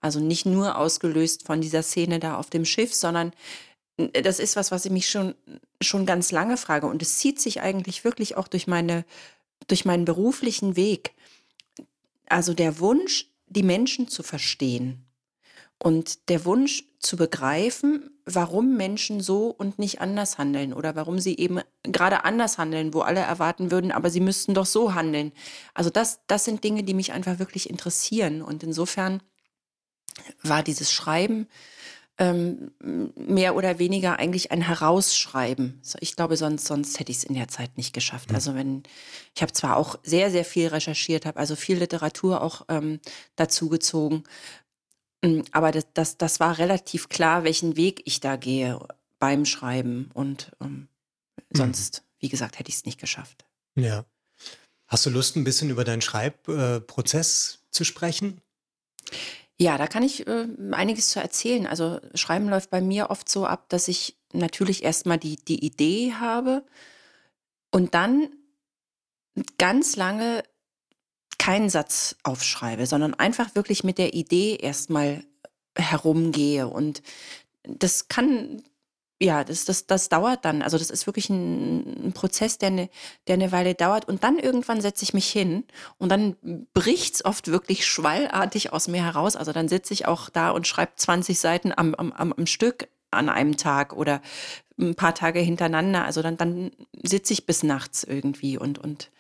also 0.02 0.20
nicht 0.20 0.46
nur 0.46 0.78
ausgelöst 0.78 1.46
von 1.46 1.62
dieser 1.62 1.84
Szene 1.84 2.20
da 2.20 2.36
auf 2.36 2.50
dem 2.50 2.66
Schiff, 2.66 2.94
sondern 2.94 3.32
äh, 3.96 4.22
das 4.24 4.40
ist 4.40 4.58
was, 4.58 4.72
was 4.72 4.84
ich 4.84 4.92
mich 4.92 5.08
schon, 5.08 5.36
schon 5.80 6.06
ganz 6.06 6.34
lange 6.34 6.58
frage. 6.58 6.86
Und 6.86 7.02
es 7.02 7.18
zieht 7.18 7.40
sich 7.40 7.62
eigentlich 7.62 8.04
wirklich 8.04 8.36
auch 8.36 8.50
durch 8.50 8.68
meine, 8.68 9.06
durch 9.68 9.86
meinen 9.86 10.04
beruflichen 10.04 10.76
Weg. 10.76 11.14
Also 12.28 12.54
der 12.54 12.82
Wunsch, 12.82 13.30
die 13.48 13.64
Menschen 13.64 14.10
zu 14.10 14.22
verstehen 14.22 15.06
und 15.80 16.28
der 16.28 16.44
Wunsch 16.44 16.84
zu 17.06 17.18
begreifen, 17.18 18.10
warum 18.26 18.76
Menschen 18.76 19.22
so 19.22 19.48
und 19.48 19.80
nicht 19.80 20.02
anders 20.02 20.38
handeln 20.38 20.74
oder 20.74 20.96
warum 20.96 21.20
sie 21.20 21.38
eben 21.38 21.62
gerade 21.84 22.26
anders 22.26 22.58
handeln, 22.58 22.94
wo 22.94 23.02
alle 23.02 23.20
erwarten 23.20 23.72
würden, 23.72 23.92
aber 23.92 24.10
sie 24.10 24.20
müssten 24.20 24.54
doch 24.54 24.66
so 24.66 24.94
handeln. 24.96 25.32
Also 25.74 25.90
das, 25.90 26.20
das 26.28 26.46
sind 26.46 26.64
Dinge, 26.64 26.84
die 26.84 26.94
mich 26.94 27.14
einfach 27.14 27.40
wirklich 27.40 27.70
interessieren. 27.70 28.42
Und 28.42 28.64
insofern 28.64 29.22
war 30.42 30.64
dieses 30.64 30.92
Schreiben 30.92 31.48
ähm, 32.18 32.72
mehr 33.16 33.56
oder 33.56 33.78
weniger 33.78 34.18
eigentlich 34.20 34.52
ein 34.52 34.62
Herausschreiben. 34.62 35.82
Ich 36.00 36.16
glaube, 36.16 36.38
sonst, 36.38 36.66
sonst 36.66 37.00
hätte 37.00 37.12
ich 37.12 37.20
es 37.20 37.24
in 37.26 37.36
der 37.36 37.50
Zeit 37.50 37.78
nicht 37.78 37.94
geschafft. 37.94 38.30
Mhm. 38.30 38.36
Also 38.36 38.56
wenn, 38.56 38.84
ich 39.36 39.42
habe 39.42 39.52
zwar 39.52 39.76
auch 39.76 40.00
sehr, 40.04 40.32
sehr 40.32 40.46
viel 40.46 40.68
recherchiert, 40.68 41.26
habe 41.26 41.40
also 41.40 41.56
viel 41.56 41.78
Literatur 41.78 42.42
auch 42.42 42.64
ähm, 42.70 43.00
dazu 43.36 43.68
gezogen, 43.68 44.16
hm, 44.16 44.24
aber 45.52 45.72
das, 45.72 45.88
das, 45.94 46.18
das 46.18 46.40
war 46.40 46.58
relativ 46.58 47.10
klar, 47.10 47.44
welchen 47.44 47.76
Weg 47.76 48.02
ich 48.06 48.20
da 48.20 48.36
gehe 48.36 48.80
beim 49.20 49.46
Schreiben. 49.46 50.10
Und 50.14 50.52
ähm, 50.62 50.88
mhm. 51.50 51.58
sonst, 51.58 52.02
mhm. 52.02 52.06
wie 52.20 52.30
gesagt, 52.30 52.60
hätte 52.60 52.70
ich 52.70 52.76
es 52.76 52.86
nicht 52.86 53.00
geschafft. 53.00 53.46
Ja. 53.76 54.06
Hast 54.88 55.06
du 55.06 55.10
Lust, 55.10 55.36
ein 55.36 55.44
bisschen 55.44 55.70
über 55.70 55.84
deinen 55.84 56.02
Schreibprozess 56.02 57.60
äh, 57.62 57.72
zu 57.72 57.84
sprechen? 57.84 58.42
Ja, 59.58 59.78
da 59.78 59.88
kann 59.88 60.04
ich 60.04 60.28
äh, 60.28 60.48
einiges 60.72 61.10
zu 61.10 61.20
erzählen. 61.20 61.66
Also 61.66 62.00
Schreiben 62.14 62.50
läuft 62.50 62.70
bei 62.70 62.82
mir 62.82 63.10
oft 63.10 63.30
so 63.30 63.46
ab, 63.46 63.70
dass 63.70 63.88
ich 63.88 64.18
natürlich 64.34 64.84
erstmal 64.84 65.18
die, 65.18 65.38
die 65.38 65.66
Idee 65.66 66.14
habe 66.14 66.64
und 67.72 67.94
dann 67.94 68.30
ganz 69.58 69.96
lange 69.96 70.44
keinen 71.38 71.70
Satz 71.70 72.16
aufschreibe, 72.24 72.86
sondern 72.86 73.14
einfach 73.14 73.56
wirklich 73.56 73.84
mit 73.84 73.98
der 73.98 74.14
Idee 74.14 74.56
erstmal 74.56 75.24
herumgehe. 75.76 76.68
Und 76.68 77.02
das 77.64 78.08
kann 78.08 78.64
ja, 79.22 79.46
das, 79.46 79.64
das, 79.64 79.88
das 79.88 80.10
dauert 80.10 80.44
dann. 80.44 80.62
Also 80.62 80.78
das 80.78 80.90
ist 80.90 81.08
wirklich 81.08 81.30
ein, 81.30 82.08
ein 82.08 82.14
Prozess, 82.14 82.58
der 82.58 82.68
eine, 82.68 82.90
der 83.28 83.36
eine 83.36 83.52
Weile 83.52 83.74
dauert. 83.74 84.08
Und 84.08 84.24
dann 84.24 84.38
irgendwann 84.38 84.82
setze 84.82 85.04
ich 85.04 85.14
mich 85.14 85.30
hin 85.30 85.64
und 85.98 86.10
dann 86.10 86.36
bricht 86.74 87.16
es 87.16 87.26
oft 87.26 87.48
wirklich 87.48 87.86
schwallartig 87.86 88.74
aus 88.74 88.88
mir 88.88 89.04
heraus. 89.04 89.38
Also 89.38 89.54
dann 89.54 89.70
sitze 89.70 89.94
ich 89.94 90.06
auch 90.06 90.30
da 90.30 90.52
und 90.52 90.68
schreibe 90.68 90.94
20 90.98 91.40
Seiten 91.40 91.72
am, 91.76 91.96
am, 91.96 92.12
am 92.12 92.46
Stück 92.46 92.90
an 93.10 93.30
einem 93.30 93.56
Tag 93.56 93.94
oder 93.94 94.22
ein 94.78 94.96
paar 94.96 95.16
Tage 95.16 95.40
hintereinander. 95.40 96.04
Also 96.04 96.22
dann, 96.22 96.36
dann 96.36 96.72
sitze 97.02 97.32
ich 97.32 97.46
bis 97.46 97.64
nachts 97.64 98.04
irgendwie 98.04 98.58
und, 98.58 98.80
und 98.80 99.12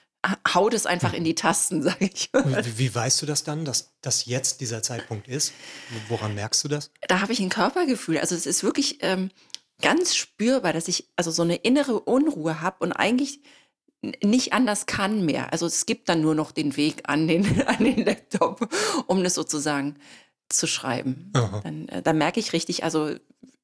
hau 0.53 0.69
das 0.69 0.85
einfach 0.85 1.13
in 1.13 1.23
die 1.23 1.35
Tasten, 1.35 1.81
sage 1.83 2.09
ich. 2.13 2.29
Wie, 2.33 2.77
wie, 2.77 2.95
weißt 2.95 3.21
du 3.21 3.25
das 3.25 3.43
dann, 3.43 3.65
dass 3.65 3.93
das 4.01 4.25
jetzt 4.25 4.61
dieser 4.61 4.81
Zeitpunkt 4.83 5.27
ist? 5.27 5.53
Woran 6.07 6.35
merkst 6.35 6.63
du 6.63 6.67
das? 6.67 6.91
Da 7.07 7.21
habe 7.21 7.33
ich 7.33 7.39
ein 7.39 7.49
Körpergefühl. 7.49 8.17
Also 8.17 8.35
es 8.35 8.45
ist 8.45 8.63
wirklich 8.63 8.99
ähm, 9.01 9.29
ganz 9.81 10.15
spürbar, 10.15 10.73
dass 10.73 10.87
ich 10.87 11.09
also 11.15 11.31
so 11.31 11.43
eine 11.43 11.55
innere 11.55 11.99
Unruhe 11.99 12.61
habe 12.61 12.77
und 12.79 12.91
eigentlich 12.91 13.41
nicht 14.23 14.53
anders 14.53 14.85
kann 14.85 15.25
mehr. 15.25 15.51
Also 15.51 15.65
es 15.65 15.85
gibt 15.85 16.09
dann 16.09 16.21
nur 16.21 16.35
noch 16.35 16.51
den 16.51 16.77
Weg 16.77 17.03
an 17.05 17.27
den, 17.27 17.61
an 17.67 17.83
den 17.83 18.05
Laptop, 18.05 18.69
um 19.07 19.23
das 19.23 19.33
sozusagen 19.33 19.95
zu 20.49 20.67
schreiben. 20.67 21.31
Dann, 21.63 21.87
äh, 21.89 22.01
dann 22.01 22.17
merke 22.17 22.39
ich 22.39 22.53
richtig, 22.53 22.83
also 22.83 23.15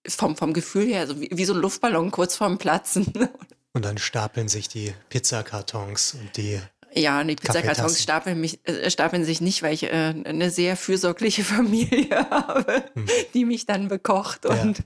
vom, 0.07 0.35
vom 0.35 0.53
Gefühl 0.53 0.87
her, 0.87 1.01
also 1.01 1.19
wie, 1.21 1.29
wie 1.31 1.45
so 1.45 1.53
ein 1.53 1.59
Luftballon 1.59 2.11
kurz 2.11 2.35
vorm 2.35 2.57
Platzen. 2.57 3.13
Und 3.73 3.85
dann 3.85 3.97
stapeln 3.97 4.49
sich 4.49 4.67
die 4.67 4.93
Pizzakartons 5.09 6.15
und 6.15 6.35
die 6.37 6.59
ja, 6.93 7.23
die 7.23 7.35
Pizzakartons 7.35 8.01
stapeln, 8.01 8.41
mich, 8.41 8.59
äh, 8.67 8.91
stapeln 8.91 9.23
sich 9.23 9.39
nicht, 9.39 9.63
weil 9.63 9.73
ich 9.73 9.83
äh, 9.83 10.13
eine 10.25 10.51
sehr 10.51 10.75
fürsorgliche 10.75 11.43
Familie 11.45 12.29
habe, 12.29 12.83
hm. 12.93 13.07
die 13.33 13.45
mich 13.45 13.65
dann 13.65 13.87
bekocht. 13.87 14.45
Ja. 14.45 14.61
Und, 14.61 14.83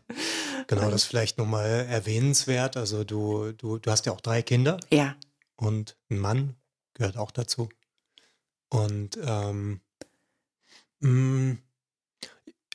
genau, 0.68 0.92
das 0.92 1.01
ist 1.01 1.06
vielleicht 1.06 1.38
nochmal 1.38 1.88
erwähnenswert. 1.89 2.77
Also 2.77 3.04
du, 3.04 3.54
du, 3.54 3.80
du 3.80 3.92
hast 3.92 4.06
ja 4.06 4.12
auch 4.12 4.22
drei 4.22 4.44
Kinder. 4.44 4.80
Ja. 4.92 5.15
Und 5.56 5.98
ein 6.12 6.20
Mann 6.20 6.56
gehört 6.94 7.18
auch 7.18 7.32
dazu. 7.32 7.70
Und 8.70 9.18
ähm, 9.25 9.82
mh, 11.00 11.10
hm, 11.10 11.58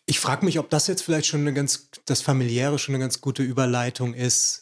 ich 0.07 0.19
frage 0.19 0.45
mich, 0.45 0.59
ob 0.59 0.71
das 0.71 0.89
jetzt 0.89 1.03
vielleicht 1.03 1.27
schon 1.27 1.43
eine 1.43 1.55
ganz, 1.55 1.89
das 2.05 2.21
familiäre 2.21 2.81
schon 2.81 2.97
eine 2.97 3.05
ganz 3.05 3.21
gute 3.21 3.45
Überleitung 3.45 4.13
ist 4.13 4.60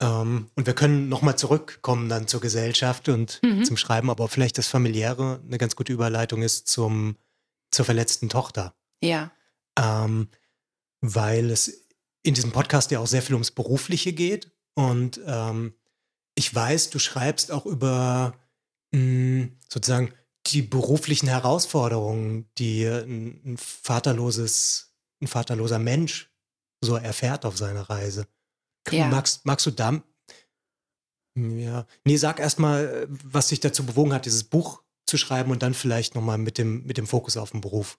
ähm, 0.00 0.50
und 0.54 0.66
wir 0.66 0.74
können 0.74 1.08
nochmal 1.08 1.36
zurückkommen 1.36 2.08
dann 2.08 2.28
zur 2.28 2.40
Gesellschaft 2.40 3.08
und 3.08 3.40
mhm. 3.42 3.64
zum 3.64 3.76
Schreiben, 3.76 4.10
aber 4.10 4.28
vielleicht 4.28 4.58
das 4.58 4.68
Familiäre 4.68 5.40
eine 5.44 5.58
ganz 5.58 5.74
gute 5.74 5.92
Überleitung 5.92 6.42
ist 6.42 6.68
zum, 6.68 7.16
zur 7.70 7.84
verletzten 7.84 8.28
Tochter. 8.28 8.74
Ja. 9.02 9.32
Ähm, 9.78 10.28
weil 11.00 11.50
es 11.50 11.88
in 12.22 12.34
diesem 12.34 12.52
Podcast 12.52 12.90
ja 12.90 13.00
auch 13.00 13.06
sehr 13.06 13.22
viel 13.22 13.34
ums 13.34 13.50
Berufliche 13.50 14.12
geht. 14.12 14.50
Und 14.74 15.20
ähm, 15.26 15.74
ich 16.34 16.54
weiß, 16.54 16.90
du 16.90 16.98
schreibst 16.98 17.50
auch 17.50 17.66
über 17.66 18.34
mh, 18.92 19.00
hm, 19.00 19.58
sozusagen 19.68 20.12
die 20.46 20.62
beruflichen 20.62 21.28
Herausforderungen, 21.28 22.48
die 22.58 22.86
ein, 22.86 23.40
ein 23.44 23.56
vaterloses, 23.58 24.94
ein 25.20 25.26
vaterloser 25.26 25.78
Mensch 25.78 26.30
so 26.80 26.94
erfährt 26.94 27.44
auf 27.44 27.56
seiner 27.58 27.90
Reise. 27.90 28.26
Ja. 28.92 29.08
Magst, 29.08 29.44
magst 29.44 29.66
du 29.66 29.70
da. 29.70 30.02
Ja. 31.34 31.86
Nee, 32.04 32.16
sag 32.16 32.40
erstmal, 32.40 33.06
was 33.08 33.48
dich 33.48 33.60
dazu 33.60 33.86
bewogen 33.86 34.12
hat, 34.12 34.26
dieses 34.26 34.44
Buch 34.44 34.82
zu 35.06 35.16
schreiben 35.16 35.50
und 35.50 35.62
dann 35.62 35.74
vielleicht 35.74 36.14
nochmal 36.14 36.38
mit 36.38 36.58
dem, 36.58 36.84
mit 36.84 36.98
dem 36.98 37.06
Fokus 37.06 37.36
auf 37.36 37.52
den 37.52 37.60
Beruf. 37.60 37.98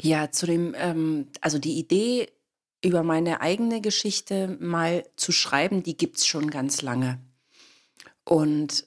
Ja, 0.00 0.30
zu 0.30 0.46
dem, 0.46 0.74
ähm, 0.76 1.28
also 1.40 1.58
die 1.58 1.78
Idee, 1.78 2.28
über 2.84 3.02
meine 3.02 3.40
eigene 3.40 3.80
Geschichte 3.80 4.58
mal 4.60 5.04
zu 5.16 5.32
schreiben, 5.32 5.82
die 5.82 5.96
gibt 5.96 6.18
es 6.18 6.26
schon 6.26 6.50
ganz 6.50 6.82
lange. 6.82 7.18
Und 8.24 8.86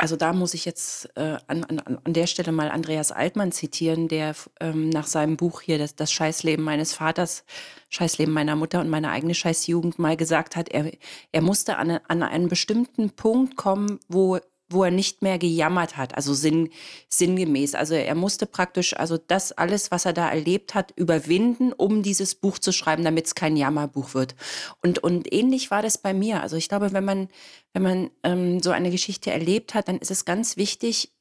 also 0.00 0.16
da 0.16 0.32
muss 0.32 0.54
ich 0.54 0.64
jetzt 0.64 1.10
äh, 1.16 1.36
an, 1.46 1.64
an, 1.64 1.98
an 2.02 2.12
der 2.12 2.26
Stelle 2.26 2.52
mal 2.52 2.70
Andreas 2.70 3.12
Altmann 3.12 3.52
zitieren, 3.52 4.08
der 4.08 4.34
ähm, 4.58 4.88
nach 4.88 5.06
seinem 5.06 5.36
Buch 5.36 5.60
hier, 5.60 5.76
das, 5.76 5.94
das 5.94 6.10
Scheißleben 6.10 6.64
meines 6.64 6.94
Vaters, 6.94 7.44
Scheißleben 7.90 8.32
meiner 8.32 8.56
Mutter 8.56 8.80
und 8.80 8.88
meine 8.88 9.10
eigene 9.10 9.34
Scheißjugend 9.34 9.98
mal 9.98 10.16
gesagt 10.16 10.56
hat, 10.56 10.70
er, 10.70 10.90
er 11.32 11.42
musste 11.42 11.76
an, 11.76 12.00
an 12.08 12.22
einen 12.22 12.48
bestimmten 12.48 13.10
Punkt 13.10 13.56
kommen, 13.56 14.00
wo 14.08 14.38
wo 14.70 14.84
er 14.84 14.90
nicht 14.90 15.22
mehr 15.22 15.38
gejammert 15.38 15.96
hat, 15.96 16.16
also 16.16 16.32
sinn, 16.32 16.70
sinngemäß. 17.08 17.74
Also 17.74 17.94
er 17.94 18.14
musste 18.14 18.46
praktisch 18.46 18.96
also 18.96 19.18
das 19.18 19.52
alles, 19.52 19.90
was 19.90 20.04
er 20.04 20.12
da 20.12 20.30
erlebt 20.30 20.74
hat, 20.74 20.92
überwinden, 20.96 21.72
um 21.72 22.02
dieses 22.02 22.36
Buch 22.36 22.58
zu 22.58 22.72
schreiben, 22.72 23.04
damit 23.04 23.26
es 23.26 23.34
kein 23.34 23.56
Jammerbuch 23.56 24.14
wird. 24.14 24.36
Und, 24.82 25.00
und 25.00 25.32
ähnlich 25.32 25.70
war 25.70 25.82
das 25.82 25.98
bei 25.98 26.14
mir. 26.14 26.40
Also 26.40 26.56
ich 26.56 26.68
glaube, 26.68 26.92
wenn 26.92 27.04
man, 27.04 27.28
wenn 27.72 27.82
man 27.82 28.10
ähm, 28.22 28.62
so 28.62 28.70
eine 28.70 28.90
Geschichte 28.90 29.32
erlebt 29.32 29.74
hat, 29.74 29.88
dann 29.88 29.98
ist 29.98 30.12
es 30.12 30.24
ganz 30.24 30.56
wichtig, 30.56 31.12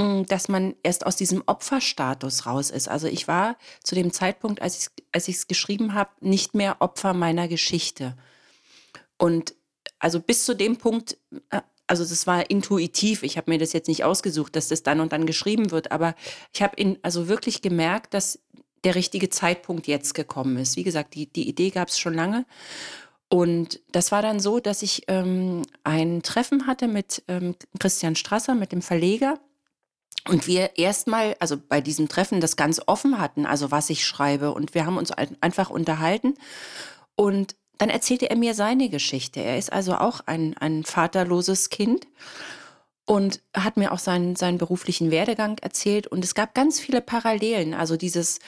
mm, 0.00 0.22
dass 0.24 0.48
man 0.48 0.74
erst 0.82 1.04
aus 1.04 1.16
diesem 1.16 1.42
Opferstatus 1.44 2.46
raus 2.46 2.70
ist. 2.70 2.88
Also 2.88 3.06
ich 3.06 3.28
war 3.28 3.56
zu 3.82 3.94
dem 3.94 4.12
Zeitpunkt, 4.12 4.62
als 4.62 4.90
ich 5.12 5.36
es 5.36 5.46
geschrieben 5.46 5.92
habe, 5.92 6.10
nicht 6.20 6.54
mehr 6.54 6.80
Opfer 6.80 7.12
meiner 7.12 7.48
Geschichte. 7.48 8.16
Und 9.18 9.54
also 9.98 10.20
bis 10.20 10.44
zu 10.44 10.54
dem 10.54 10.76
Punkt 10.76 11.16
äh, 11.50 11.60
also 11.86 12.04
das 12.04 12.26
war 12.26 12.50
intuitiv. 12.50 13.22
Ich 13.22 13.36
habe 13.36 13.50
mir 13.50 13.58
das 13.58 13.72
jetzt 13.72 13.88
nicht 13.88 14.04
ausgesucht, 14.04 14.56
dass 14.56 14.68
das 14.68 14.82
dann 14.82 15.00
und 15.00 15.12
dann 15.12 15.26
geschrieben 15.26 15.70
wird, 15.70 15.92
aber 15.92 16.14
ich 16.52 16.62
habe 16.62 16.98
also 17.02 17.28
wirklich 17.28 17.62
gemerkt, 17.62 18.14
dass 18.14 18.38
der 18.84 18.94
richtige 18.94 19.30
Zeitpunkt 19.30 19.86
jetzt 19.86 20.14
gekommen 20.14 20.56
ist. 20.58 20.76
Wie 20.76 20.82
gesagt, 20.82 21.14
die, 21.14 21.26
die 21.26 21.48
Idee 21.48 21.70
gab 21.70 21.88
es 21.88 21.98
schon 21.98 22.14
lange. 22.14 22.44
Und 23.28 23.80
das 23.90 24.12
war 24.12 24.22
dann 24.22 24.38
so, 24.38 24.60
dass 24.60 24.82
ich 24.82 25.04
ähm, 25.08 25.62
ein 25.82 26.22
Treffen 26.22 26.66
hatte 26.66 26.86
mit 26.86 27.22
ähm, 27.26 27.56
Christian 27.78 28.16
Strasser, 28.16 28.54
mit 28.54 28.72
dem 28.72 28.82
Verleger. 28.82 29.40
Und 30.28 30.46
wir 30.46 30.78
erstmal, 30.78 31.34
also 31.40 31.56
bei 31.56 31.80
diesem 31.80 32.08
Treffen, 32.08 32.40
das 32.40 32.56
ganz 32.56 32.80
offen 32.86 33.18
hatten, 33.18 33.46
also 33.46 33.70
was 33.70 33.90
ich 33.90 34.06
schreibe. 34.06 34.52
Und 34.52 34.74
wir 34.74 34.86
haben 34.86 34.98
uns 34.98 35.10
einfach 35.10 35.70
unterhalten. 35.70 36.34
Und 37.16 37.56
dann 37.78 37.90
erzählte 37.90 38.30
er 38.30 38.36
mir 38.36 38.54
seine 38.54 38.88
Geschichte. 38.88 39.40
Er 39.40 39.58
ist 39.58 39.72
also 39.72 39.96
auch 39.96 40.20
ein, 40.26 40.56
ein 40.58 40.84
vaterloses 40.84 41.70
Kind 41.70 42.06
und 43.06 43.42
hat 43.54 43.76
mir 43.76 43.92
auch 43.92 43.98
seinen, 43.98 44.36
seinen 44.36 44.58
beruflichen 44.58 45.10
Werdegang 45.10 45.58
erzählt. 45.58 46.06
Und 46.06 46.24
es 46.24 46.34
gab 46.34 46.54
ganz 46.54 46.80
viele 46.80 47.00
Parallelen. 47.00 47.74
Also 47.74 47.96
dieses 47.96 48.38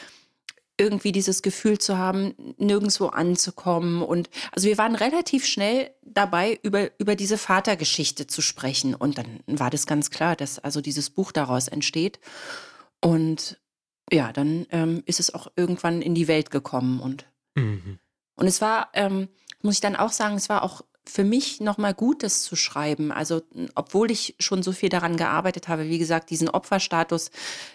irgendwie 0.78 1.12
dieses 1.12 1.42
Gefühl 1.42 1.78
zu 1.78 1.96
haben, 1.96 2.34
nirgendwo 2.58 3.06
anzukommen. 3.06 4.02
Und 4.02 4.28
also 4.52 4.68
wir 4.68 4.78
waren 4.78 4.94
relativ 4.94 5.46
schnell 5.46 5.90
dabei, 6.02 6.58
über, 6.62 6.90
über 7.00 7.16
diese 7.16 7.38
Vatergeschichte 7.38 8.26
zu 8.26 8.42
sprechen. 8.42 8.94
Und 8.94 9.18
dann 9.18 9.40
war 9.46 9.70
das 9.70 9.86
ganz 9.86 10.10
klar, 10.10 10.36
dass 10.36 10.58
also 10.58 10.80
dieses 10.80 11.10
Buch 11.10 11.32
daraus 11.32 11.68
entsteht. 11.68 12.20
Und 13.00 13.58
ja, 14.12 14.32
dann 14.32 14.66
ähm, 14.70 15.02
ist 15.06 15.20
es 15.20 15.34
auch 15.34 15.50
irgendwann 15.56 16.02
in 16.02 16.14
die 16.14 16.28
Welt 16.28 16.50
gekommen 16.50 17.00
und 17.00 17.26
mhm. 17.54 17.98
Und 18.36 18.46
es 18.46 18.60
war, 18.60 18.88
ähm, 18.92 19.28
muss 19.62 19.74
ich 19.74 19.80
dann 19.80 19.96
auch 19.96 20.12
sagen, 20.12 20.36
es 20.36 20.48
war 20.48 20.62
auch 20.62 20.82
für 21.08 21.24
mich 21.24 21.60
nochmal 21.60 21.94
gut, 21.94 22.22
das 22.22 22.42
zu 22.42 22.56
schreiben. 22.56 23.12
Also, 23.12 23.42
obwohl 23.74 24.10
ich 24.10 24.34
schon 24.40 24.62
so 24.62 24.72
viel 24.72 24.88
daran 24.88 25.16
gearbeitet 25.16 25.68
habe, 25.68 25.88
wie 25.88 25.98
gesagt, 25.98 26.30
diesen 26.30 26.48
Opferstatus 26.48 27.30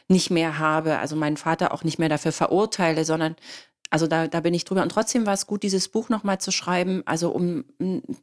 nicht 0.08 0.32
mehr 0.32 0.60
habe, 0.60 1.00
also 1.00 1.15
meinen 1.15 1.38
Vater 1.38 1.74
auch 1.74 1.84
nicht 1.84 1.98
mehr 1.98 2.10
dafür 2.10 2.34
verurteile, 2.34 3.06
sondern 3.06 3.36
also 3.91 4.08
da, 4.08 4.27
da 4.27 4.39
bin 4.39 4.53
ich 4.53 4.63
drüber. 4.63 4.84
Und 4.84 4.89
trotzdem 4.89 5.25
war 5.25 5.34
es 5.34 5.48
gut, 5.48 5.63
dieses 5.63 5.89
Buch 5.89 6.08
nochmal 6.08 6.39
zu 6.39 6.51
schreiben, 6.51 7.03
also 7.06 7.30
um 7.30 7.65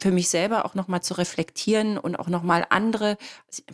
für 0.01 0.11
mich 0.11 0.31
selber 0.31 0.65
auch 0.65 0.75
nochmal 0.75 1.03
zu 1.03 1.15
reflektieren 1.15 1.99
und 1.99 2.19
auch 2.19 2.29
nochmal 2.29 2.67
andere, 2.71 3.19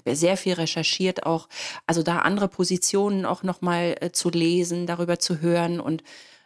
sehr 0.04 0.36
viel 0.36 0.54
recherchiert 0.54 1.24
auch, 1.24 1.48
also 1.86 2.02
da 2.02 2.18
andere 2.18 2.48
Positionen 2.48 3.24
auch 3.24 3.44
nochmal 3.44 3.96
äh, 4.00 4.10
zu 4.10 4.28
lesen, 4.28 4.86
darüber 4.86 5.20
zu 5.20 5.40
hören 5.40 5.78
und 5.78 6.02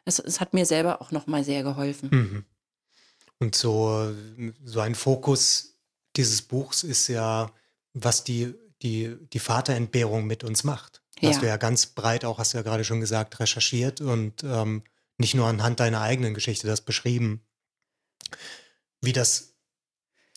es, 0.08 0.18
es 0.18 0.40
hat 0.40 0.54
mir 0.54 0.66
selber 0.66 1.00
auch 1.00 1.12
nochmal 1.12 1.44
sehr 1.44 1.62
geholfen. 1.62 2.08
Mhm. 2.10 2.44
Und 3.38 3.54
so, 3.54 4.12
so 4.64 4.80
ein 4.80 4.94
Fokus 4.94 5.78
dieses 6.16 6.42
Buchs 6.42 6.82
ist 6.82 7.06
ja, 7.08 7.52
was 7.94 8.24
die, 8.24 8.54
die, 8.82 9.16
die 9.32 9.38
Vaterentbehrung 9.38 10.26
mit 10.26 10.42
uns 10.42 10.64
macht. 10.64 11.02
Ja. 11.20 11.30
Hast 11.30 11.42
du 11.42 11.46
ja 11.46 11.56
ganz 11.56 11.86
breit 11.86 12.24
auch, 12.24 12.38
hast 12.38 12.54
du 12.54 12.58
ja 12.58 12.62
gerade 12.62 12.84
schon 12.84 13.00
gesagt, 13.00 13.38
recherchiert 13.38 14.00
und 14.00 14.42
ähm, 14.42 14.82
nicht 15.18 15.34
nur 15.34 15.46
anhand 15.46 15.80
deiner 15.80 16.00
eigenen 16.00 16.34
Geschichte 16.34 16.66
das 16.66 16.80
beschrieben, 16.80 17.42
wie 19.00 19.12
das 19.12 19.54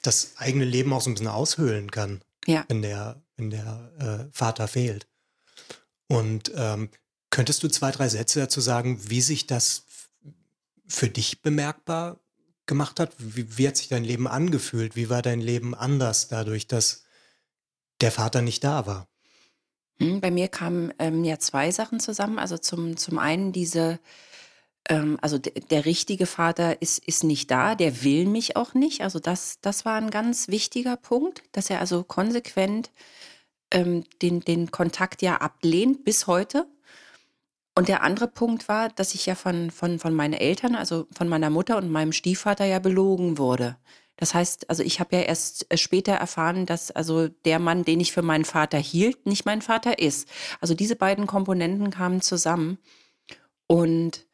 das 0.02 0.34
eigene 0.38 0.66
Leben 0.66 0.92
auch 0.94 1.02
so 1.02 1.10
ein 1.10 1.14
bisschen 1.14 1.28
aushöhlen 1.28 1.92
kann, 1.92 2.24
ja. 2.48 2.66
wenn 2.68 2.82
der, 2.82 3.22
wenn 3.38 3.52
der 3.52 3.92
äh, 4.32 4.36
Vater 4.36 4.68
fehlt. 4.68 5.08
Und 6.08 6.52
ähm, 6.56 6.90
Könntest 7.32 7.64
du 7.64 7.70
zwei, 7.70 7.92
drei 7.92 8.10
Sätze 8.10 8.42
dazu 8.42 8.62
sagen, 8.62 9.10
wie 9.10 9.22
sich 9.22 9.48
das 9.48 9.86
für 10.88 11.10
dich 11.10 11.42
bemerkbar 11.42 12.20
gemacht 12.66 13.00
hat? 13.00 13.14
Wie, 13.18 13.58
wie, 13.58 13.68
hat 13.68 13.78
sich 13.78 13.88
dein 13.88 14.04
Leben 14.04 14.28
angefühlt? 14.28 14.96
Wie 14.96 15.10
war 15.10 15.22
dein 15.22 15.40
Leben 15.42 15.74
anders 15.74 16.28
dadurch, 16.28 16.68
dass 16.68 17.04
der 18.02 18.12
Vater 18.12 18.42
nicht 18.42 18.64
da 18.64 18.86
war? 18.86 19.08
Hm, 20.00 20.20
bei 20.20 20.30
mir 20.30 20.50
kamen 20.50 20.94
ähm, 21.00 21.24
ja 21.24 21.40
zwei 21.40 21.72
Sachen 21.72 22.02
zusammen. 22.02 22.38
Also 22.38 22.58
zum, 22.58 22.98
zum 22.98 23.18
einen 23.18 23.54
diese, 23.54 24.00
ähm, 24.90 25.18
also 25.22 25.38
der 25.38 25.86
richtige 25.86 26.26
Vater 26.26 26.82
ist, 26.82 27.00
ist 27.00 27.24
nicht 27.24 27.50
da, 27.50 27.76
der 27.76 28.04
will 28.04 28.26
mich 28.26 28.58
auch 28.58 28.74
nicht. 28.74 29.02
Also 29.02 29.20
das, 29.20 29.60
das 29.62 29.86
war 29.86 29.96
ein 29.96 30.12
ganz 30.12 30.50
wichtiger 30.50 30.98
Punkt, 30.98 31.44
dass 31.54 31.70
er 31.70 31.80
also 31.80 32.04
konsequent 32.04 32.92
ähm, 33.72 34.04
den, 34.22 34.42
den 34.42 34.70
Kontakt 34.70 35.22
ja 35.22 35.38
ablehnt 35.38 36.04
bis 36.04 36.28
heute. 36.28 36.68
Und 37.74 37.88
der 37.88 38.04
andere 38.04 38.28
Punkt 38.28 38.68
war, 38.68 38.90
dass 38.90 39.16
ich 39.16 39.26
ja 39.26 39.36
von, 39.36 39.72
von, 39.72 39.98
von 39.98 40.14
meinen 40.14 40.34
Eltern, 40.34 40.76
also 40.76 41.08
von 41.16 41.30
meiner 41.30 41.50
Mutter 41.50 41.78
und 41.78 41.90
meinem 41.90 42.12
Stiefvater 42.12 42.66
ja 42.66 42.80
belogen 42.80 43.38
wurde. 43.38 43.78
Das 44.18 44.36
heißt, 44.36 44.70
also 44.70 44.84
ich 44.84 45.00
habe 45.00 45.16
ja 45.16 45.24
erst 45.24 45.66
äh, 45.72 45.78
später 45.78 46.14
erfahren, 46.14 46.66
dass 46.66 46.92
also 46.92 47.28
der 47.28 47.60
Mann, 47.60 47.84
den 47.86 48.00
ich 48.00 48.12
für 48.12 48.22
meinen 48.22 48.46
Vater 48.46 48.78
hielt, 48.78 49.26
nicht 49.26 49.46
mein 49.46 49.62
Vater 49.62 50.00
ist. 50.00 50.28
Also 50.60 50.74
diese 50.76 50.96
beiden 50.96 51.26
Komponenten 51.28 51.90
kamen 51.90 52.22
zusammen. 52.22 52.78
Und 53.68 54.26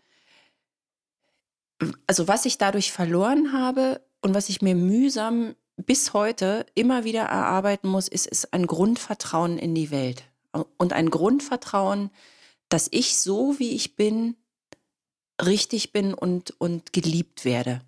also 2.08 2.28
was 2.28 2.46
ich 2.46 2.58
dadurch 2.58 2.92
verloren 2.92 3.54
habe 3.54 4.02
und 4.22 4.34
was 4.34 4.50
ich 4.50 4.62
mir 4.62 4.76
mühsam 4.76 5.56
bis 5.78 6.14
heute 6.14 6.66
immer 6.74 7.04
wieder 7.04 7.22
erarbeiten 7.22 7.88
muss, 7.88 8.08
ist, 8.08 8.26
ist 8.26 8.54
ein 8.54 8.68
Grundvertrauen 8.68 9.58
in 9.58 9.76
die 9.76 9.92
Welt. 9.92 10.24
Und 10.78 10.92
ein 10.92 11.12
Grundvertrauen, 11.12 12.10
dass 12.70 12.88
ich 12.92 13.18
so, 13.18 13.60
wie 13.60 13.72
ich 13.72 13.96
bin, 13.96 14.36
richtig 15.44 15.92
bin 15.92 16.14
und, 16.14 16.60
und 16.60 16.94
geliebt 16.94 17.46
werde. 17.46 17.82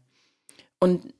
Und 0.79 1.13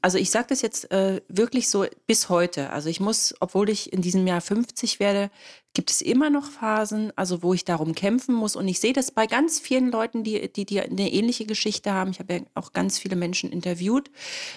also 0.00 0.16
ich 0.16 0.30
sage 0.30 0.46
das 0.48 0.62
jetzt 0.62 0.90
äh, 0.92 1.20
wirklich 1.28 1.68
so 1.68 1.84
bis 2.06 2.28
heute. 2.30 2.70
Also 2.70 2.88
ich 2.88 3.00
muss, 3.00 3.34
obwohl 3.40 3.68
ich 3.68 3.92
in 3.92 4.00
diesem 4.00 4.26
Jahr 4.26 4.40
50 4.40 4.98
werde, 4.98 5.30
gibt 5.74 5.90
es 5.90 6.00
immer 6.00 6.30
noch 6.30 6.50
Phasen, 6.50 7.12
also 7.16 7.42
wo 7.42 7.52
ich 7.52 7.64
darum 7.64 7.94
kämpfen 7.94 8.34
muss. 8.34 8.56
Und 8.56 8.66
ich 8.66 8.80
sehe 8.80 8.94
das 8.94 9.10
bei 9.10 9.26
ganz 9.26 9.60
vielen 9.60 9.90
Leuten, 9.90 10.24
die, 10.24 10.50
die, 10.50 10.64
die 10.64 10.80
eine 10.80 11.12
ähnliche 11.12 11.44
Geschichte 11.44 11.92
haben. 11.92 12.12
Ich 12.12 12.18
habe 12.18 12.34
ja 12.34 12.40
auch 12.54 12.72
ganz 12.72 12.98
viele 12.98 13.16
Menschen 13.16 13.52
interviewt, 13.52 14.10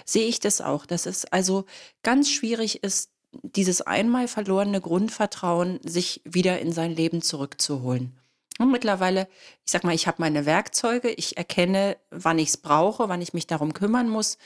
sehe 0.05 0.27
ich 0.27 0.39
das 0.39 0.61
auch, 0.61 0.85
dass 0.85 1.05
es 1.05 1.25
also 1.25 1.65
ganz 2.03 2.29
schwierig 2.29 2.83
ist, 2.83 3.11
dieses 3.43 3.81
einmal 3.81 4.29
verlorene 4.29 4.79
Grundvertrauen 4.79 5.79
sich 5.83 6.21
wieder 6.23 6.59
in 6.59 6.71
sein 6.71 6.95
Leben 6.95 7.21
zurückzuholen. 7.21 8.17
Und 8.59 8.71
mittlerweile, 8.71 9.27
ich 9.65 9.71
sag 9.71 9.83
mal, 9.83 9.93
ich 9.93 10.07
habe 10.07 10.17
meine 10.19 10.45
Werkzeuge, 10.45 11.09
ich 11.09 11.37
erkenne, 11.37 11.97
wann 12.09 12.39
ich 12.39 12.49
es 12.49 12.57
brauche, 12.57 13.09
wann 13.09 13.21
ich 13.21 13.33
mich 13.33 13.47
darum 13.47 13.73
kümmern 13.73 14.09
muss. 14.09 14.37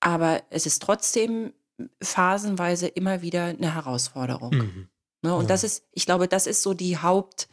Aber 0.00 0.42
es 0.50 0.66
ist 0.66 0.82
trotzdem 0.82 1.52
phasenweise 2.00 2.88
immer 2.88 3.22
wieder 3.22 3.46
eine 3.46 3.74
Herausforderung. 3.74 4.54
Mhm. 4.54 4.88
Ne, 5.22 5.34
und 5.34 5.42
ja. 5.42 5.48
das 5.48 5.64
ist, 5.64 5.84
ich 5.92 6.06
glaube, 6.06 6.26
das 6.26 6.46
ist 6.46 6.62
so 6.62 6.74
die 6.74 6.98
Haupt, 6.98 7.48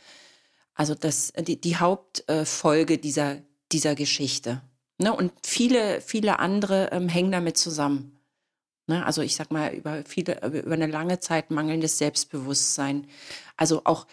also 0.74 0.96
das, 0.96 1.32
die, 1.38 1.62
die 1.62 1.78
Hauptfolge 1.78 2.98
dieser, 2.98 3.38
dieser 3.72 3.94
Geschichte. 3.94 4.62
Ne? 4.98 5.14
Und 5.16 5.32
viele, 5.44 6.02
viele 6.02 6.40
andere 6.40 6.90
ähm, 6.92 7.08
hängen 7.08 7.32
damit 7.32 7.58
zusammen. 7.58 8.20
Ne? 8.88 9.06
Also 9.06 9.22
ich 9.22 9.36
sag 9.36 9.52
mal, 9.52 9.74
über 9.74 10.04
viele, 10.04 10.44
über 10.44 10.74
eine 10.74 10.88
lange 10.88 11.20
Zeit 11.20 11.52
mangelndes 11.52 12.00
Selbstbewusstsein. 12.00 13.08
Also 13.56 13.82
auch 13.86 14.08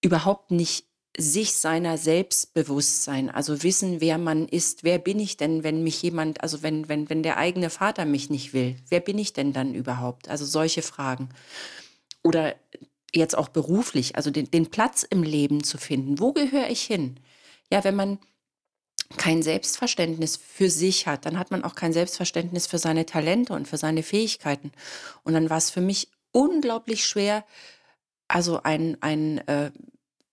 überhaupt 0.00 0.52
nicht 0.52 0.86
sich 1.16 1.54
seiner 1.54 1.98
Selbstbewusstsein, 1.98 3.28
also 3.28 3.62
wissen, 3.62 4.00
wer 4.00 4.16
man 4.18 4.48
ist. 4.48 4.82
Wer 4.82 4.98
bin 4.98 5.18
ich 5.18 5.36
denn, 5.36 5.62
wenn 5.62 5.82
mich 5.82 6.02
jemand, 6.02 6.42
also 6.42 6.62
wenn, 6.62 6.88
wenn, 6.88 7.10
wenn 7.10 7.22
der 7.22 7.36
eigene 7.36 7.68
Vater 7.68 8.04
mich 8.04 8.30
nicht 8.30 8.54
will? 8.54 8.76
Wer 8.88 9.00
bin 9.00 9.18
ich 9.18 9.32
denn 9.32 9.52
dann 9.52 9.74
überhaupt? 9.74 10.28
Also 10.28 10.46
solche 10.46 10.82
Fragen. 10.82 11.28
Oder 12.22 12.54
jetzt 13.14 13.36
auch 13.36 13.48
beruflich, 13.48 14.16
also 14.16 14.30
den, 14.30 14.50
den 14.50 14.70
Platz 14.70 15.02
im 15.02 15.22
Leben 15.22 15.64
zu 15.64 15.76
finden. 15.76 16.18
Wo 16.18 16.32
gehöre 16.32 16.70
ich 16.70 16.82
hin? 16.82 17.18
Ja, 17.70 17.84
wenn 17.84 17.96
man 17.96 18.18
kein 19.18 19.42
Selbstverständnis 19.42 20.36
für 20.36 20.70
sich 20.70 21.06
hat, 21.06 21.26
dann 21.26 21.38
hat 21.38 21.50
man 21.50 21.64
auch 21.64 21.74
kein 21.74 21.92
Selbstverständnis 21.92 22.66
für 22.66 22.78
seine 22.78 23.04
Talente 23.04 23.52
und 23.52 23.68
für 23.68 23.76
seine 23.76 24.02
Fähigkeiten. 24.02 24.72
Und 25.24 25.34
dann 25.34 25.50
war 25.50 25.58
es 25.58 25.70
für 25.70 25.82
mich 25.82 26.08
unglaublich 26.32 27.04
schwer, 27.04 27.44
also 28.28 28.62
ein, 28.62 28.96
ein 29.02 29.46
äh, 29.46 29.70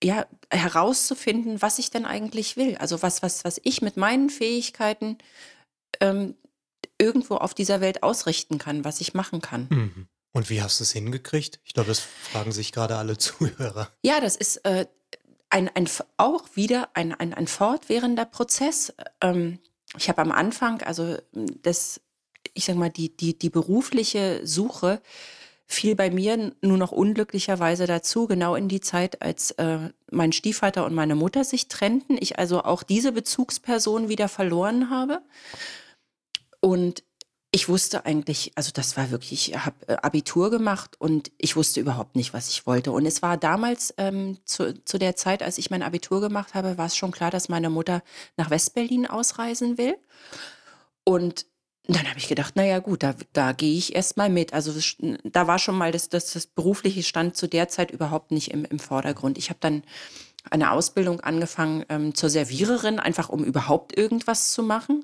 ja, 0.04 0.26
herauszufinden, 0.50 1.62
was 1.62 1.80
ich 1.80 1.92
denn 1.92 2.06
eigentlich 2.06 2.58
will. 2.58 2.78
Also 2.78 3.02
was, 3.02 3.22
was, 3.22 3.44
was 3.44 3.60
ich 3.64 3.82
mit 3.82 3.98
meinen 3.98 4.30
Fähigkeiten 4.30 5.18
ähm, 6.00 6.36
irgendwo 6.98 7.36
auf 7.36 7.54
dieser 7.54 7.82
Welt 7.82 8.04
ausrichten 8.04 8.58
kann, 8.58 8.86
was 8.86 9.02
ich 9.02 9.14
machen 9.14 9.42
kann. 9.42 9.68
Mhm. 9.70 10.08
Und 10.32 10.50
wie 10.50 10.62
hast 10.62 10.80
du 10.80 10.84
es 10.84 10.92
hingekriegt? 10.92 11.60
Ich 11.64 11.74
glaube, 11.74 11.90
das 11.90 12.00
fragen 12.00 12.52
sich 12.52 12.72
gerade 12.72 12.98
alle 12.98 13.18
Zuhörer. 13.18 13.90
Ja, 14.04 14.22
das 14.22 14.36
ist 14.36 14.58
äh, 14.66 14.86
ein, 15.50 15.70
ein, 15.70 15.90
auch 16.18 16.56
wieder 16.56 16.90
ein, 16.94 17.14
ein, 17.14 17.34
ein 17.34 17.48
fortwährender 17.48 18.26
Prozess. 18.26 18.94
Ähm, 19.22 19.60
ich 19.98 20.08
habe 20.08 20.22
am 20.22 20.32
Anfang, 20.32 20.82
also 20.84 21.18
das, 21.34 22.00
ich 22.54 22.66
sag 22.66 22.76
mal, 22.76 22.92
die, 22.92 23.16
die, 23.16 23.38
die 23.38 23.50
berufliche 23.50 24.42
Suche 24.46 25.02
fiel 25.70 25.96
bei 25.96 26.10
mir 26.10 26.52
nur 26.62 26.78
noch 26.80 26.92
unglücklicherweise 26.92 27.86
dazu, 27.86 28.26
genau 28.26 28.56
in 28.56 28.68
die 28.68 28.82
Zeit, 28.82 29.22
als 29.22 29.52
äh, 29.52 29.92
mein 30.12 30.32
Stiefvater 30.32 30.84
und 30.84 30.96
meine 30.96 31.14
Mutter 31.14 31.44
sich 31.44 31.68
trennten. 31.68 32.18
Ich 32.20 32.40
also 32.40 32.64
auch 32.64 32.82
diese 32.82 33.12
Bezugsperson 33.12 34.10
wieder 34.10 34.30
verloren 34.30 34.90
habe. 34.90 35.22
Und 36.60 37.04
ich 37.52 37.70
wusste 37.70 38.04
eigentlich, 38.06 38.52
also 38.56 38.72
das 38.74 38.98
war 38.98 39.12
wirklich, 39.12 39.50
ich 39.52 39.64
habe 39.64 39.76
äh, 39.88 39.94
Abitur 39.98 40.50
gemacht 40.50 40.96
und 41.00 41.32
ich 41.38 41.56
wusste 41.56 41.80
überhaupt 41.80 42.16
nicht, 42.16 42.34
was 42.34 42.50
ich 42.50 42.66
wollte. 42.66 42.92
Und 42.92 43.06
es 43.06 43.22
war 43.22 43.38
damals, 43.38 43.94
ähm, 43.98 44.40
zu, 44.46 44.74
zu 44.86 44.98
der 44.98 45.16
Zeit, 45.16 45.44
als 45.44 45.60
ich 45.60 45.70
mein 45.70 45.84
Abitur 45.84 46.20
gemacht 46.20 46.56
habe, 46.56 46.80
war 46.80 46.88
es 46.88 46.96
schon 46.96 47.12
klar, 47.12 47.30
dass 47.30 47.48
meine 47.48 47.70
Mutter 47.70 48.02
nach 48.38 48.50
Westberlin 48.50 49.06
ausreisen 49.06 49.78
will. 49.78 49.98
Und 51.04 51.46
und 51.90 51.96
dann 51.96 52.08
habe 52.08 52.20
ich 52.20 52.28
gedacht, 52.28 52.56
naja 52.56 52.78
gut, 52.78 53.02
da, 53.02 53.16
da 53.34 53.52
gehe 53.52 53.76
ich 53.76 53.96
erstmal 53.96 54.30
mit. 54.30 54.54
Also 54.54 54.80
da 55.24 55.48
war 55.48 55.58
schon 55.58 55.76
mal 55.76 55.92
das, 55.92 56.08
das, 56.08 56.32
das 56.34 56.46
berufliche 56.46 57.02
Stand 57.02 57.36
zu 57.36 57.48
der 57.48 57.68
Zeit 57.68 57.90
überhaupt 57.90 58.30
nicht 58.30 58.52
im, 58.52 58.64
im 58.64 58.78
Vordergrund. 58.78 59.40
Ich 59.40 59.50
habe 59.50 59.58
dann 59.60 59.82
eine 60.52 60.70
Ausbildung 60.72 61.20
angefangen 61.22 61.84
ähm, 61.90 62.14
zur 62.14 62.30
Serviererin, 62.30 63.00
einfach 63.00 63.30
um 63.30 63.44
überhaupt 63.44 63.98
irgendwas 63.98 64.52
zu 64.52 64.62
machen. 64.62 65.04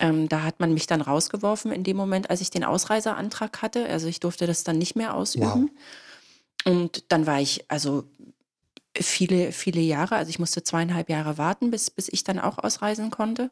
Ähm, 0.00 0.28
da 0.28 0.42
hat 0.42 0.58
man 0.58 0.74
mich 0.74 0.88
dann 0.88 1.00
rausgeworfen 1.00 1.70
in 1.70 1.84
dem 1.84 1.96
Moment, 1.96 2.28
als 2.28 2.40
ich 2.40 2.50
den 2.50 2.64
Ausreiseantrag 2.64 3.62
hatte. 3.62 3.86
Also 3.86 4.08
ich 4.08 4.18
durfte 4.18 4.48
das 4.48 4.64
dann 4.64 4.78
nicht 4.78 4.96
mehr 4.96 5.14
ausüben. 5.14 5.70
Wow. 6.64 6.74
Und 6.74 7.04
dann 7.12 7.28
war 7.28 7.40
ich 7.40 7.66
also 7.70 8.02
viele, 9.00 9.52
viele 9.52 9.80
Jahre, 9.80 10.16
also 10.16 10.30
ich 10.30 10.38
musste 10.38 10.62
zweieinhalb 10.62 11.08
Jahre 11.08 11.38
warten, 11.38 11.70
bis, 11.70 11.90
bis 11.90 12.08
ich 12.08 12.24
dann 12.24 12.38
auch 12.38 12.58
ausreisen 12.58 13.10
konnte. 13.10 13.50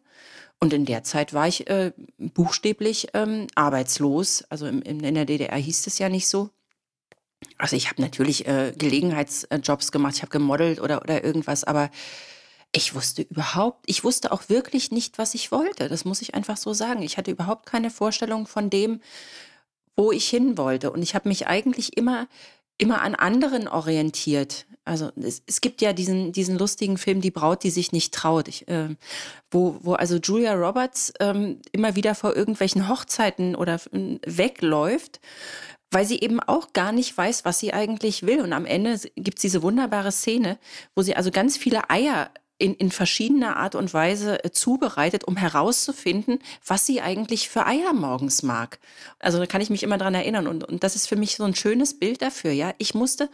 Und 0.61 0.73
in 0.73 0.85
der 0.85 1.05
Zeit 1.05 1.35
war 1.35 1.49
ich 1.49 1.69
äh, 1.69 1.93
buchstäblich 2.19 3.09
ähm, 3.15 3.47
arbeitslos. 3.55 4.45
Also 4.49 4.67
im, 4.67 4.83
in 4.83 5.15
der 5.15 5.25
DDR 5.25 5.57
hieß 5.57 5.87
es 5.87 5.99
ja 5.99 6.09
nicht 6.09 6.29
so. 6.29 6.51
Also 7.59 7.77
ich 7.77 7.91
habe 7.91 8.01
natürlich 8.01 8.47
äh, 8.47 8.73
Gelegenheitsjobs 8.77 9.93
gemacht, 9.93 10.15
ich 10.17 10.23
habe 10.23 10.31
gemodelt 10.31 10.81
oder, 10.81 11.03
oder 11.03 11.23
irgendwas, 11.23 11.65
aber 11.65 11.91
ich 12.73 12.95
wusste 12.95 13.23
überhaupt, 13.23 13.85
ich 13.87 14.03
wusste 14.03 14.33
auch 14.33 14.49
wirklich 14.49 14.91
nicht, 14.91 15.19
was 15.19 15.35
ich 15.35 15.53
wollte. 15.53 15.89
Das 15.89 16.05
muss 16.05 16.23
ich 16.23 16.35
einfach 16.35 16.57
so 16.57 16.73
sagen. 16.73 17.03
Ich 17.03 17.17
hatte 17.17 17.31
überhaupt 17.31 17.67
keine 17.67 17.91
Vorstellung 17.91 18.47
von 18.47 18.71
dem, 18.71 19.01
wo 19.97 20.11
ich 20.11 20.29
hin 20.29 20.59
wollte. 20.59 20.91
Und 20.91 21.03
ich 21.03 21.15
habe 21.15 21.29
mich 21.29 21.47
eigentlich 21.47 21.97
immer, 21.97 22.27
immer 22.79 23.03
an 23.03 23.15
anderen 23.15 23.69
orientiert. 23.69 24.67
Also 24.85 25.11
es, 25.17 25.43
es, 25.47 25.61
gibt 25.61 25.81
ja 25.81 25.93
diesen, 25.93 26.33
diesen 26.33 26.59
lustigen 26.59 26.99
Film 26.99 27.21
Die 27.21 27.31
Braut, 27.31 27.63
die 27.63 27.71
sich 27.71 27.93
nicht 27.93 28.13
traut, 28.13 28.49
ich, 28.49 28.69
äh, 28.69 28.95
wo, 29.51 29.79
wo 29.81 29.95
also 29.95 30.17
Julia 30.17 30.53
Roberts 30.55 31.13
ähm, 31.21 31.61
immer 31.73 31.97
wieder 31.97 32.15
vor 32.15 32.37
irgendwelchen 32.37 32.89
Hochzeiten 32.89 33.57
oder 33.57 33.81
äh, 33.93 34.19
wegläuft, 34.27 35.21
weil 35.91 36.05
sie 36.05 36.21
eben 36.21 36.41
auch 36.41 36.73
gar 36.75 36.93
nicht 36.93 37.17
weiß, 37.17 37.47
was 37.47 37.61
sie 37.61 37.73
eigentlich 37.73 38.27
will. 38.27 38.41
Und 38.41 38.53
am 38.53 38.67
Ende 38.67 38.99
gibt 39.17 39.39
es 39.39 39.43
diese 39.43 39.63
wunderbare 39.63 40.13
Szene, 40.13 40.59
wo 40.95 41.03
sie 41.03 41.17
also 41.17 41.31
ganz 41.31 41.57
viele 41.57 41.89
Eier 41.89 42.31
in, 42.59 42.75
in 42.75 42.91
verschiedener 42.91 43.57
Art 43.57 43.75
und 43.75 43.93
Weise 43.93 44.45
äh, 44.45 44.51
zubereitet, 44.51 45.25
um 45.25 45.37
herauszufinden, 45.37 46.39
was 46.67 46.87
sie 46.87 47.01
eigentlich 47.01 47.49
für 47.49 47.67
Eier 47.67 47.93
morgens 47.93 48.43
mag. 48.43 48.79
Also 49.19 49.39
da 49.39 49.47
kann 49.47 49.61
ich 49.61 49.71
mich 49.71 49.83
immer 49.83 49.99
dran 49.99 50.15
erinnern. 50.15 50.47
Und, 50.47 50.65
und 50.65 50.85
das 50.85 50.97
ist 50.97 51.09
für 51.09 51.17
mich 51.17 51.37
so 51.37 51.45
ein 51.45 51.55
schönes 51.55 51.99
Bild 51.99 52.23
dafür. 52.23 52.53
Ja, 52.53 52.75
ich 52.79 52.95
musste 52.95 53.29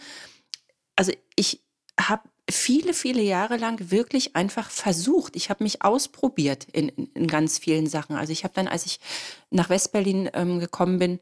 also 1.01 1.13
ich 1.35 1.63
habe 1.99 2.29
viele, 2.51 2.93
viele 2.93 3.23
Jahre 3.23 3.57
lang 3.57 3.91
wirklich 3.91 4.37
einfach 4.37 4.71
versucht. 4.71 5.35
Ich 5.35 5.49
habe 5.49 5.65
mich 5.65 5.81
ausprobiert 5.81 6.67
in, 6.73 6.91
in, 6.91 7.27
ganz 7.27 7.59
vielen 7.59 7.87
Sachen. 7.87 8.17
Also 8.17 8.33
ich 8.33 8.45
habe 8.45 8.53
dann, 8.53 8.69
als 8.69 8.85
ich 8.85 9.01
nach 9.51 9.71
Westberlin 9.71 10.29
ähm, 10.35 10.61
gekommen 10.61 10.99
bin, 10.99 11.19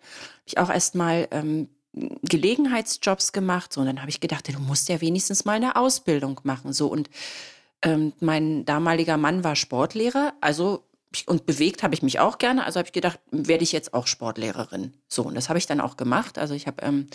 ich 0.46 0.58
auch 0.58 0.68
erstmal 0.68 1.28
ähm, 1.30 1.68
Gelegenheitsjobs 1.92 3.32
gemacht. 3.32 3.72
So, 3.72 3.82
und 3.82 3.86
dann 3.86 4.00
habe 4.00 4.10
ich 4.10 4.18
gedacht, 4.18 4.52
du 4.52 4.58
musst 4.58 4.88
ja 4.88 5.00
wenigstens 5.00 5.44
mal 5.44 5.52
eine 5.52 5.76
Ausbildung 5.76 6.40
machen. 6.42 6.72
So 6.72 6.88
und 6.88 7.08
ähm, 7.82 8.12
mein 8.20 8.64
damaliger 8.64 9.16
Mann 9.16 9.44
war 9.44 9.56
Sportlehrer, 9.56 10.34
also 10.40 10.84
und 11.26 11.46
bewegt 11.46 11.82
habe 11.82 11.94
ich 11.94 12.02
mich 12.02 12.20
auch 12.20 12.38
gerne. 12.38 12.64
Also 12.64 12.78
habe 12.78 12.88
ich 12.88 12.92
gedacht, 12.92 13.18
werde 13.30 13.64
ich 13.64 13.72
jetzt 13.72 13.94
auch 13.94 14.06
Sportlehrerin. 14.06 14.92
So, 15.08 15.22
und 15.22 15.34
das 15.34 15.48
habe 15.48 15.58
ich 15.58 15.66
dann 15.66 15.80
auch 15.80 15.96
gemacht. 15.96 16.38
Also 16.38 16.54
ich 16.54 16.66
habe 16.66 16.82
ähm, 16.82 17.06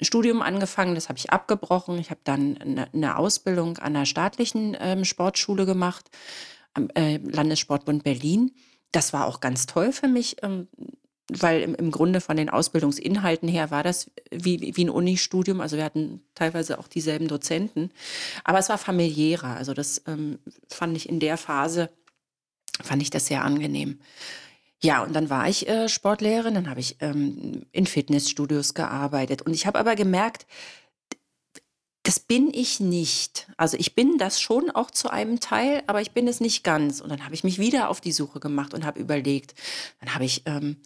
ein 0.00 0.04
Studium 0.04 0.42
angefangen, 0.42 0.94
das 0.94 1.08
habe 1.08 1.18
ich 1.18 1.30
abgebrochen. 1.30 1.98
Ich 1.98 2.10
habe 2.10 2.20
dann 2.24 2.58
eine, 2.58 2.92
eine, 2.92 3.16
Ausbildung 3.16 3.78
an 3.78 3.96
einer 3.96 4.06
staatlichen 4.06 4.76
ähm, 4.78 5.04
Sportschule 5.04 5.64
gemacht. 5.64 6.10
am 6.74 6.88
äh, 6.94 7.18
Landessportbund 7.18 8.04
Berlin. 8.04 8.52
Das 8.90 9.12
war 9.12 9.26
auch 9.26 9.40
ganz 9.40 9.66
toll 9.66 9.92
für 9.92 10.08
mich, 10.08 10.36
ähm, 10.42 10.68
weil 11.30 11.62
im, 11.62 11.74
im 11.74 11.90
Grunde 11.90 12.20
von 12.20 12.36
den 12.36 12.50
Ausbildungsinhalten 12.50 13.48
her 13.48 13.70
war 13.70 13.82
das 13.82 14.10
wie, 14.30 14.72
wie 14.76 14.84
ein 14.84 14.90
Unistudium. 14.90 15.60
Also 15.60 15.76
wir 15.76 15.84
hatten 15.84 16.22
teilweise 16.34 16.78
auch 16.78 16.88
dieselben 16.88 17.28
Dozenten. 17.28 17.90
Aber 18.44 18.58
es 18.58 18.68
war 18.68 18.78
familiärer. 18.78 19.56
Also 19.56 19.74
das 19.74 20.02
ähm, 20.06 20.38
fand 20.68 20.96
ich 20.96 21.08
in 21.08 21.20
der 21.20 21.36
Phase, 21.36 21.90
fand 22.82 23.02
ich 23.02 23.10
das 23.10 23.26
sehr 23.26 23.44
angenehm. 23.44 24.00
Ja, 24.82 25.04
und 25.04 25.12
dann 25.14 25.30
war 25.30 25.48
ich 25.48 25.68
äh, 25.68 25.88
Sportlehrerin, 25.88 26.54
dann 26.54 26.68
habe 26.68 26.80
ich 26.80 26.96
ähm, 27.00 27.66
in 27.70 27.86
Fitnessstudios 27.86 28.74
gearbeitet. 28.74 29.42
Und 29.42 29.54
ich 29.54 29.66
habe 29.66 29.78
aber 29.78 29.94
gemerkt, 29.94 30.46
das 32.02 32.18
bin 32.18 32.52
ich 32.52 32.80
nicht. 32.80 33.46
Also 33.56 33.76
ich 33.78 33.94
bin 33.94 34.18
das 34.18 34.40
schon 34.40 34.70
auch 34.70 34.90
zu 34.90 35.08
einem 35.08 35.38
Teil, 35.38 35.84
aber 35.86 36.00
ich 36.00 36.10
bin 36.10 36.26
es 36.26 36.40
nicht 36.40 36.64
ganz. 36.64 37.00
Und 37.00 37.10
dann 37.10 37.24
habe 37.24 37.34
ich 37.34 37.44
mich 37.44 37.60
wieder 37.60 37.88
auf 37.88 38.00
die 38.00 38.10
Suche 38.10 38.40
gemacht 38.40 38.74
und 38.74 38.84
habe 38.84 38.98
überlegt. 38.98 39.54
Dann 40.00 40.14
habe 40.14 40.24
ich 40.24 40.42
ähm, 40.46 40.78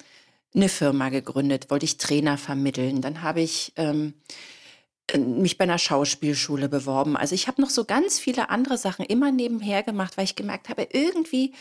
eine 0.54 0.68
Firma 0.68 1.09
gegründet, 1.11 1.70
wollte 1.70 1.85
ich 1.85 1.98
Trainer 1.98 2.38
vermitteln. 2.38 3.02
Dann 3.02 3.22
habe 3.22 3.40
ich 3.40 3.72
ähm, 3.76 4.14
äh, 5.09 5.18
mich 5.18 5.59
bei 5.59 5.64
einer 5.64 5.78
Schauspielschule 5.78 6.68
beworben. 6.68 7.16
Also 7.16 7.35
ich 7.35 7.46
habe 7.48 7.61
noch 7.61 7.70
so 7.70 7.85
ganz 7.85 8.18
viele 8.18 8.50
andere 8.50 8.78
Sachen 8.78 9.04
immer 9.04 9.32
nebenher 9.32 9.82
gemacht, 9.82 10.16
weil 10.16 10.24
ich 10.24 10.37
gemerkt 10.37 10.68
habe, 10.68 10.88
irgendwie 10.92 11.54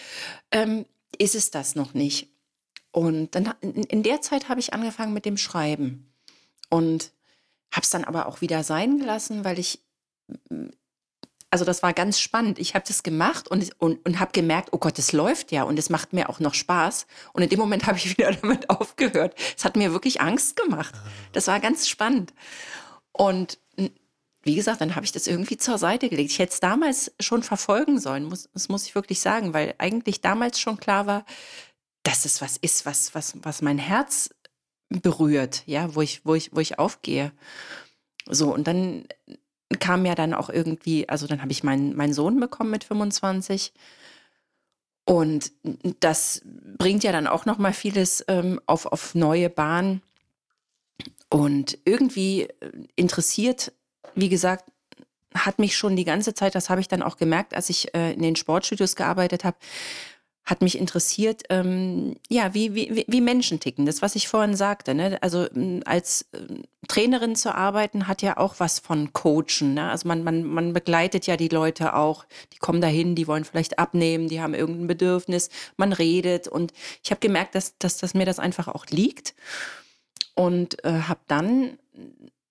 ähm, 0.52 0.86
ist 1.17 1.36
es 1.36 1.52
das 1.52 1.76
noch 1.76 1.93
nicht. 1.93 2.30
Und 2.91 3.36
dann 3.36 3.54
in, 3.62 3.84
in 3.84 4.04
der 4.04 4.21
Zeit 4.21 4.48
habe 4.50 4.60
ich 4.60 4.74
angefangen 4.74 5.13
mit 5.13 5.26
dem 5.26 5.38
Schreiben 5.38 6.13
und 6.69 7.12
habe 7.71 7.84
es 7.84 7.89
dann 7.89 8.06
aber 8.06 8.28
auch 8.28 8.41
wieder 8.41 8.63
sein 8.63 9.00
gelassen, 9.00 9.43
weil 9.43 9.60
ich 9.60 9.82
also 11.51 11.63
das 11.63 11.84
war 11.84 11.93
ganz 11.93 12.19
spannend. 12.19 12.60
Ich 12.60 12.75
habe 12.75 12.86
das 12.88 13.03
gemacht 13.03 13.47
und, 13.47 13.69
und, 13.79 14.05
und 14.05 14.19
habe 14.19 14.31
gemerkt, 14.34 14.69
oh 14.71 14.77
Gott, 14.77 14.99
es 14.99 15.13
läuft 15.13 15.51
ja 15.51 15.63
und 15.63 15.79
es 15.79 15.89
macht 15.89 16.12
mir 16.12 16.29
auch 16.29 16.39
noch 16.39 16.53
Spaß. 16.53 17.08
Und 17.34 17.43
in 17.43 17.49
dem 17.49 17.60
Moment 17.60 17.86
habe 17.88 17.97
ich 17.97 18.17
wieder 18.17 18.31
damit 18.31 18.69
aufgehört. 18.69 19.36
Es 19.58 19.63
hat 19.65 19.75
mir 19.75 19.93
wirklich 19.93 20.21
Angst 20.21 20.55
gemacht. 20.55 20.93
Das 21.31 21.47
war 21.47 21.60
ganz 21.60 21.88
spannend. 21.88 22.34
Und 23.12 23.60
wie 24.45 24.55
gesagt, 24.55 24.79
dann 24.79 24.95
habe 24.95 25.05
ich 25.05 25.12
das 25.12 25.25
irgendwie 25.25 25.58
zur 25.58 25.79
Seite 25.79 26.08
gelegt. 26.08 26.31
Ich 26.31 26.39
hätte 26.39 26.53
es 26.53 26.60
damals 26.60 27.12
schon 27.19 27.41
verfolgen 27.41 27.99
sollen, 27.99 28.25
muss, 28.25 28.47
das 28.53 28.69
muss 28.69 28.86
ich 28.86 28.93
wirklich 28.93 29.19
sagen, 29.19 29.53
weil 29.53 29.73
eigentlich 29.79 30.21
damals 30.21 30.60
schon 30.60 30.77
klar 30.77 31.08
war, 31.08 31.25
dass 32.03 32.25
es 32.25 32.41
was 32.41 32.55
ist, 32.58 32.86
was, 32.86 33.15
was, 33.15 33.34
was 33.41 33.63
mein 33.63 33.79
Herz 33.79 34.29
berührt, 34.89 35.63
ja, 35.65 35.95
wo 35.95 36.01
ich, 36.01 36.23
wo 36.25 36.36
ich, 36.36 36.55
wo 36.55 36.60
ich 36.60 36.77
aufgehe. 36.77 37.31
So, 38.29 38.53
und 38.53 38.67
dann 38.67 39.08
kam 39.78 40.06
ja 40.06 40.16
dann 40.16 40.34
auch 40.34 40.50
irgendwie, 40.50 41.08
also 41.10 41.28
dann 41.28 41.42
habe 41.42 41.52
ich 41.52 41.64
meinen, 41.64 41.96
meinen 41.96 42.14
Sohn 42.14 42.40
bekommen 42.40 42.72
mit 42.72 42.84
25. 42.84 43.74
Und 45.06 45.52
das 46.00 46.42
bringt 46.78 47.04
ja 47.04 47.12
dann 47.12 47.28
auch 47.28 47.46
noch 47.46 47.58
mal 47.58 47.74
vieles 47.74 48.26
ähm, 48.28 48.60
auf, 48.66 48.86
auf 48.88 49.16
neue 49.16 49.50
Bahn. 49.50 50.02
Und 51.30 51.78
irgendwie 51.86 52.44
äh, 52.44 52.72
interessiert, 52.96 53.72
wie 54.16 54.30
gesagt, 54.30 54.72
hat 55.36 55.60
mich 55.60 55.78
schon 55.78 55.96
die 55.96 56.06
ganze 56.06 56.34
Zeit, 56.34 56.56
das 56.56 56.70
habe 56.70 56.82
ich 56.82 56.88
dann 56.88 57.04
auch 57.04 57.18
gemerkt, 57.18 57.54
als 57.54 57.70
ich 57.70 57.94
äh, 57.94 58.14
in 58.14 58.22
den 58.22 58.36
Sportstudios 58.36 58.96
gearbeitet 58.96 59.44
habe, 59.44 59.58
hat 60.45 60.62
mich 60.62 60.77
interessiert, 60.77 61.43
ähm, 61.49 62.17
ja, 62.29 62.53
wie, 62.53 62.75
wie, 62.75 63.05
wie 63.08 63.21
Menschen 63.21 63.60
ticken. 63.60 63.88
Das, 63.88 64.03
was 64.03 64.15
ich 64.15 64.27
vorhin 64.27 64.55
sagte. 64.55 64.93
Ne? 64.93 65.17
Also 65.21 65.47
als 65.86 66.27
äh, 66.34 66.62
Trainerin 66.88 67.36
zu 67.36 67.55
arbeiten, 67.55 68.08
hat 68.08 68.21
ja 68.21 68.38
auch 68.38 68.55
was 68.60 68.77
von 68.77 69.12
Coachen. 69.12 69.73
Ne? 69.73 69.89
Also 69.89 70.08
man, 70.08 70.23
man, 70.23 70.43
man 70.43 70.73
begleitet 70.73 71.25
ja 71.25 71.36
die 71.36 71.47
Leute 71.47 71.95
auch. 71.95 72.25
Die 72.53 72.60
kommen 72.60 72.79
dahin, 72.79 73.15
die 73.15 73.27
wollen 73.27 73.43
vielleicht 73.43 73.79
abnehmen, 73.79 74.27
die 74.27 74.39
haben 74.39 74.53
irgendein 74.53 74.86
Bedürfnis. 74.86 75.49
Man 75.77 75.93
redet. 75.93 76.47
Und 76.47 76.73
ich 77.03 77.10
habe 77.10 77.19
gemerkt, 77.19 77.55
dass, 77.55 77.75
dass, 77.79 77.97
dass 77.97 78.13
mir 78.13 78.25
das 78.25 78.38
einfach 78.38 78.67
auch 78.67 78.86
liegt. 78.88 79.34
Und 80.36 80.84
äh, 80.86 81.01
habe 81.08 81.21
dann 81.27 81.79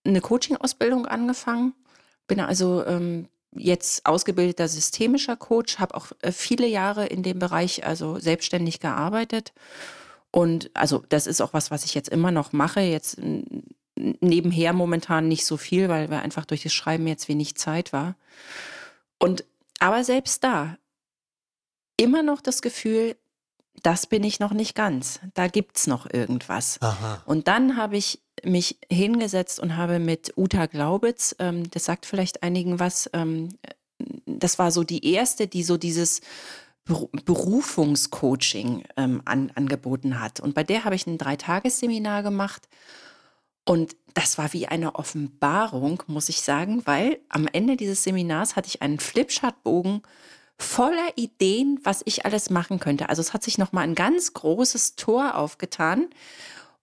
eine 0.05 0.21
Coaching-Ausbildung 0.21 1.07
angefangen. 1.07 1.75
Bin 2.27 2.41
also 2.41 2.85
ähm, 2.87 3.29
jetzt 3.57 4.07
ausgebildeter 4.07 4.69
systemischer 4.69 5.37
Coach, 5.37 5.79
habe 5.79 5.95
auch 5.95 6.13
äh, 6.23 6.33
viele 6.33 6.67
Jahre 6.67 7.07
in 7.07 7.23
dem 7.23 7.39
Bereich 7.39 7.87
also 7.87 8.19
selbstständig 8.19 8.81
gearbeitet. 8.81 9.53
Und 10.31 10.71
also 10.75 11.05
das 11.09 11.27
ist 11.27 11.41
auch 11.41 11.53
was, 11.53 11.71
was 11.71 11.85
ich 11.85 11.95
jetzt 11.95 12.09
immer 12.09 12.31
noch 12.31 12.53
mache. 12.53 12.81
Jetzt 12.81 13.19
nebenher 13.97 14.73
momentan 14.73 15.29
nicht 15.29 15.47
so 15.47 15.57
viel, 15.57 15.89
weil, 15.89 16.11
weil 16.11 16.21
einfach 16.21 16.45
durch 16.45 16.63
das 16.63 16.73
Schreiben 16.73 17.07
jetzt 17.07 17.29
wenig 17.29 17.55
Zeit 17.57 17.93
war. 17.93 18.17
Und 19.19 19.45
aber 19.79 20.03
selbst 20.03 20.43
da 20.43 20.77
immer 21.97 22.23
noch 22.23 22.41
das 22.41 22.63
Gefühl, 22.63 23.17
das 23.83 24.07
bin 24.07 24.25
ich 24.25 24.41
noch 24.41 24.53
nicht 24.53 24.75
ganz. 24.75 25.21
Da 25.35 25.47
gibt 25.49 25.77
es 25.77 25.87
noch 25.87 26.13
irgendwas. 26.13 26.81
Aha. 26.81 27.23
Und 27.27 27.49
dann 27.49 27.77
habe 27.77 27.97
ich 27.97 28.21
mich 28.47 28.79
hingesetzt 28.91 29.61
und 29.61 29.77
habe 29.77 29.99
mit 29.99 30.33
Uta 30.37 30.67
Glaubitz, 30.67 31.37
ähm, 31.39 31.71
das 31.71 31.85
sagt 31.85 32.07
vielleicht 32.07 32.43
einigen 32.43 32.81
was, 32.81 33.11
ähm, 33.13 33.51
das 34.27 34.59
war 34.59 34.71
so 34.71 34.85
die 34.85 35.13
erste, 35.13 35.47
die 35.47 35.63
so 35.63 35.77
dieses 35.77 36.21
Berufungscoaching 36.85 38.85
ähm, 38.97 39.23
an, 39.25 39.51
angeboten 39.55 40.21
hat. 40.21 40.41
Und 40.41 40.55
bei 40.55 40.65
der 40.65 40.85
habe 40.85 40.95
ich 40.95 41.07
ein 41.07 41.17
Dreitagesseminar 41.17 42.23
gemacht. 42.23 42.69
Und 43.65 43.97
das 44.13 44.37
war 44.37 44.53
wie 44.53 44.67
eine 44.67 44.97
Offenbarung, 44.97 46.03
muss 46.07 46.29
ich 46.29 46.43
sagen, 46.43 46.83
weil 46.85 47.21
am 47.31 47.49
Ende 47.51 47.77
dieses 47.77 48.05
Seminars 48.05 48.57
hatte 48.57 48.69
ich 48.69 48.83
einen 48.83 49.01
Flipchartbogen 49.01 50.03
voller 50.59 51.17
Ideen, 51.17 51.81
was 51.83 52.03
ich 52.05 52.27
alles 52.27 52.51
machen 52.51 52.79
könnte. 52.79 53.09
Also 53.09 53.23
es 53.23 53.33
hat 53.33 53.43
sich 53.43 53.57
nochmal 53.57 53.85
ein 53.85 53.95
ganz 53.95 54.35
großes 54.35 54.97
Tor 54.97 55.37
aufgetan. 55.37 56.09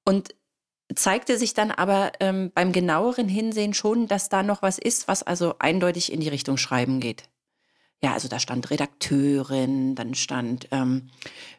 Und 0.04 0.34
zeigte 0.96 1.38
sich 1.38 1.54
dann 1.54 1.72
aber 1.72 2.12
ähm, 2.20 2.52
beim 2.54 2.72
genaueren 2.72 3.28
Hinsehen 3.28 3.74
schon, 3.74 4.08
dass 4.08 4.30
da 4.30 4.44
noch 4.44 4.62
was 4.62 4.78
ist, 4.78 5.08
was 5.08 5.24
also 5.24 5.56
eindeutig 5.60 6.12
in 6.12 6.20
die 6.20 6.30
Richtung 6.30 6.58
Schreiben 6.58 7.00
geht. 7.00 7.24
Ja, 8.04 8.14
also 8.14 8.28
da 8.28 8.40
stand 8.40 8.72
Redakteurin, 8.72 9.94
dann 9.94 10.16
stand 10.16 10.68
ähm, 10.72 11.12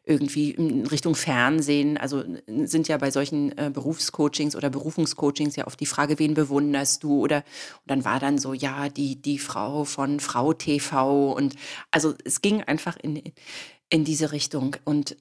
irgendwie 0.02 0.50
in 0.50 0.86
Richtung 0.86 1.14
Fernsehen. 1.14 1.96
Also 1.96 2.24
sind 2.48 2.88
ja 2.88 2.98
bei 2.98 3.12
solchen 3.12 3.56
äh, 3.56 3.70
Berufscoachings 3.72 4.56
oder 4.56 4.68
Berufungscoachings 4.68 5.54
ja 5.54 5.68
oft 5.68 5.78
die 5.78 5.86
Frage, 5.86 6.18
wen 6.18 6.34
bewunderst 6.34 7.04
du? 7.04 7.20
Oder 7.20 7.36
und 7.36 7.90
dann 7.90 8.04
war 8.04 8.18
dann 8.18 8.38
so, 8.38 8.54
ja, 8.54 8.88
die, 8.88 9.22
die 9.22 9.38
Frau 9.38 9.84
von 9.84 10.18
Frau 10.18 10.52
TV. 10.52 11.32
Und 11.32 11.54
also 11.92 12.12
es 12.24 12.42
ging 12.42 12.60
einfach 12.64 12.96
in, 12.96 13.22
in 13.88 14.04
diese 14.04 14.32
Richtung. 14.32 14.74
Und 14.84 15.16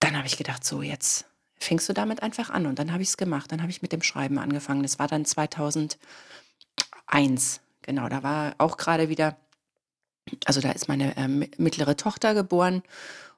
dann 0.00 0.16
habe 0.16 0.26
ich 0.26 0.38
gedacht, 0.38 0.64
so 0.64 0.80
jetzt 0.80 1.26
fängst 1.64 1.88
du 1.88 1.92
damit 1.92 2.22
einfach 2.22 2.50
an. 2.50 2.66
Und 2.66 2.78
dann 2.78 2.92
habe 2.92 3.02
ich 3.02 3.08
es 3.10 3.16
gemacht. 3.16 3.50
Dann 3.52 3.60
habe 3.62 3.70
ich 3.70 3.82
mit 3.82 3.92
dem 3.92 4.02
Schreiben 4.02 4.38
angefangen. 4.38 4.82
Das 4.82 4.98
war 4.98 5.08
dann 5.08 5.24
2001. 5.24 5.98
Genau, 7.82 8.08
da 8.08 8.22
war 8.22 8.54
auch 8.58 8.76
gerade 8.76 9.08
wieder, 9.08 9.36
also 10.44 10.60
da 10.60 10.70
ist 10.72 10.88
meine 10.88 11.16
äh, 11.16 11.28
mittlere 11.28 11.96
Tochter 11.96 12.34
geboren. 12.34 12.82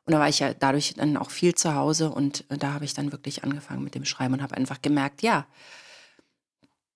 Und 0.04 0.12
da 0.12 0.20
war 0.20 0.28
ich 0.28 0.38
ja 0.38 0.54
dadurch 0.54 0.94
dann 0.94 1.16
auch 1.16 1.30
viel 1.30 1.54
zu 1.54 1.74
Hause. 1.74 2.10
Und 2.10 2.44
äh, 2.50 2.58
da 2.58 2.72
habe 2.72 2.84
ich 2.84 2.94
dann 2.94 3.12
wirklich 3.12 3.44
angefangen 3.44 3.82
mit 3.82 3.94
dem 3.94 4.04
Schreiben 4.04 4.34
und 4.34 4.42
habe 4.42 4.56
einfach 4.56 4.80
gemerkt, 4.80 5.22
ja, 5.22 5.46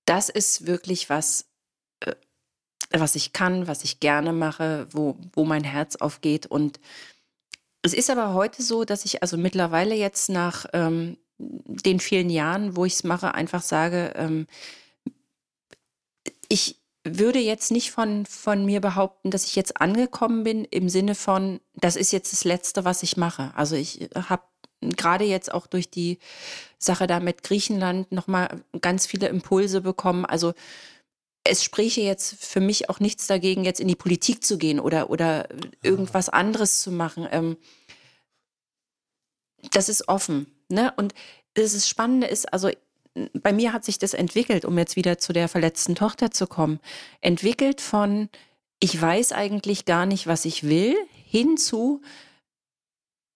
das 0.05 0.29
ist 0.29 0.66
wirklich 0.66 1.11
was, 1.11 1.47
äh, 2.01 2.14
was 2.90 3.16
ich 3.16 3.33
kann, 3.33 3.66
was 3.66 3.85
ich 3.85 4.01
gerne 4.01 4.33
mache, 4.33 4.87
wo, 4.93 5.16
wo 5.33 5.45
mein 5.45 5.64
Herz 5.64 5.97
aufgeht. 5.97 6.47
Und 6.47 6.79
es 7.83 7.95
ist 7.95 8.11
aber 8.11 8.35
heute 8.35 8.62
so, 8.62 8.85
dass 8.85 9.05
ich 9.05 9.23
also 9.23 9.37
mittlerweile 9.37 9.95
jetzt 9.95 10.29
nach 10.29 10.66
ähm, 10.73 11.16
den 11.38 12.01
vielen 12.01 12.31
Jahren, 12.31 12.77
wo 12.77 12.85
ich 12.85 12.95
es 12.95 13.05
mache, 13.05 13.35
einfach 13.35 13.62
sage, 13.62 14.12
ähm, 14.16 14.47
ich 16.49 16.81
würde 17.05 17.38
jetzt 17.38 17.71
nicht 17.71 17.90
von, 17.90 18.27
von 18.27 18.66
mir 18.66 18.81
behaupten, 18.81 19.31
dass 19.31 19.47
ich 19.47 19.57
jetzt 19.57 19.81
angekommen 19.81 20.45
bin 20.45 20.64
im 20.66 20.88
Sinne 20.90 21.14
von, 21.14 21.61
das 21.75 21.97
ist 21.97 22.12
jetzt 22.12 22.33
das 22.33 22.45
Letzte, 22.45 22.85
was 22.85 23.03
ich 23.03 23.16
mache. 23.16 23.53
Also 23.57 23.77
ich 23.77 24.11
habe 24.14 24.43
gerade 24.83 25.25
jetzt 25.25 25.53
auch 25.53 25.66
durch 25.66 25.90
die 25.90 26.19
Sache 26.79 27.07
da 27.07 27.21
mit 27.21 27.43
Griechenland 27.43 28.12
nochmal 28.12 28.62
ganz 28.81 29.07
viele 29.07 29.29
Impulse 29.29 29.81
bekommen. 29.81 30.27
Also 30.27 30.53
es 31.44 31.64
spräche 31.64 32.03
jetzt 32.03 32.35
für 32.44 32.61
mich 32.61 32.90
auch 32.90 33.00
nichts 33.00 33.26
dagegen, 33.26 33.64
jetzt 33.64 33.81
in 33.81 33.88
die 33.88 33.96
Politik 33.96 34.44
zu 34.44 34.59
gehen 34.59 34.79
oder, 34.79 35.11
oder 35.11 35.48
irgendwas 35.83 36.29
anderes 36.29 36.83
zu 36.83 36.92
machen. 36.92 37.26
Ähm, 37.31 37.57
das 39.72 39.88
ist 39.88 40.09
offen. 40.09 40.46
Ne? 40.68 40.92
Und 40.96 41.14
das 41.55 41.88
Spannende 41.88 42.26
ist, 42.26 42.53
also 42.53 42.70
bei 43.35 43.53
mir 43.53 43.72
hat 43.72 43.85
sich 43.85 43.98
das 43.98 44.14
entwickelt, 44.14 44.64
um 44.64 44.79
jetzt 44.79 44.96
wieder 44.96 45.18
zu 45.18 45.33
der 45.33 45.48
verletzten 45.48 45.94
Tochter 45.94 46.31
zu 46.31 46.46
kommen, 46.46 46.79
entwickelt 47.20 47.81
von, 47.81 48.29
ich 48.79 49.00
weiß 49.00 49.33
eigentlich 49.33 49.85
gar 49.85 50.07
nicht, 50.07 50.26
was 50.26 50.44
ich 50.44 50.64
will, 50.64 50.96
hinzu, 51.24 52.03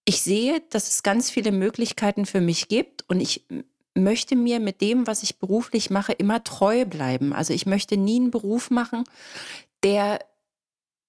ich 0.04 0.22
sehe, 0.22 0.62
dass 0.70 0.88
es 0.88 1.02
ganz 1.02 1.30
viele 1.30 1.50
Möglichkeiten 1.50 2.26
für 2.26 2.40
mich 2.40 2.68
gibt 2.68 3.08
und 3.08 3.20
ich 3.20 3.46
möchte 3.94 4.36
mir 4.36 4.60
mit 4.60 4.80
dem, 4.80 5.06
was 5.06 5.22
ich 5.22 5.38
beruflich 5.38 5.90
mache, 5.90 6.12
immer 6.12 6.42
treu 6.42 6.84
bleiben. 6.84 7.32
Also 7.32 7.52
ich 7.52 7.66
möchte 7.66 7.96
nie 7.96 8.16
einen 8.16 8.30
Beruf 8.30 8.70
machen, 8.70 9.04
der 9.82 10.18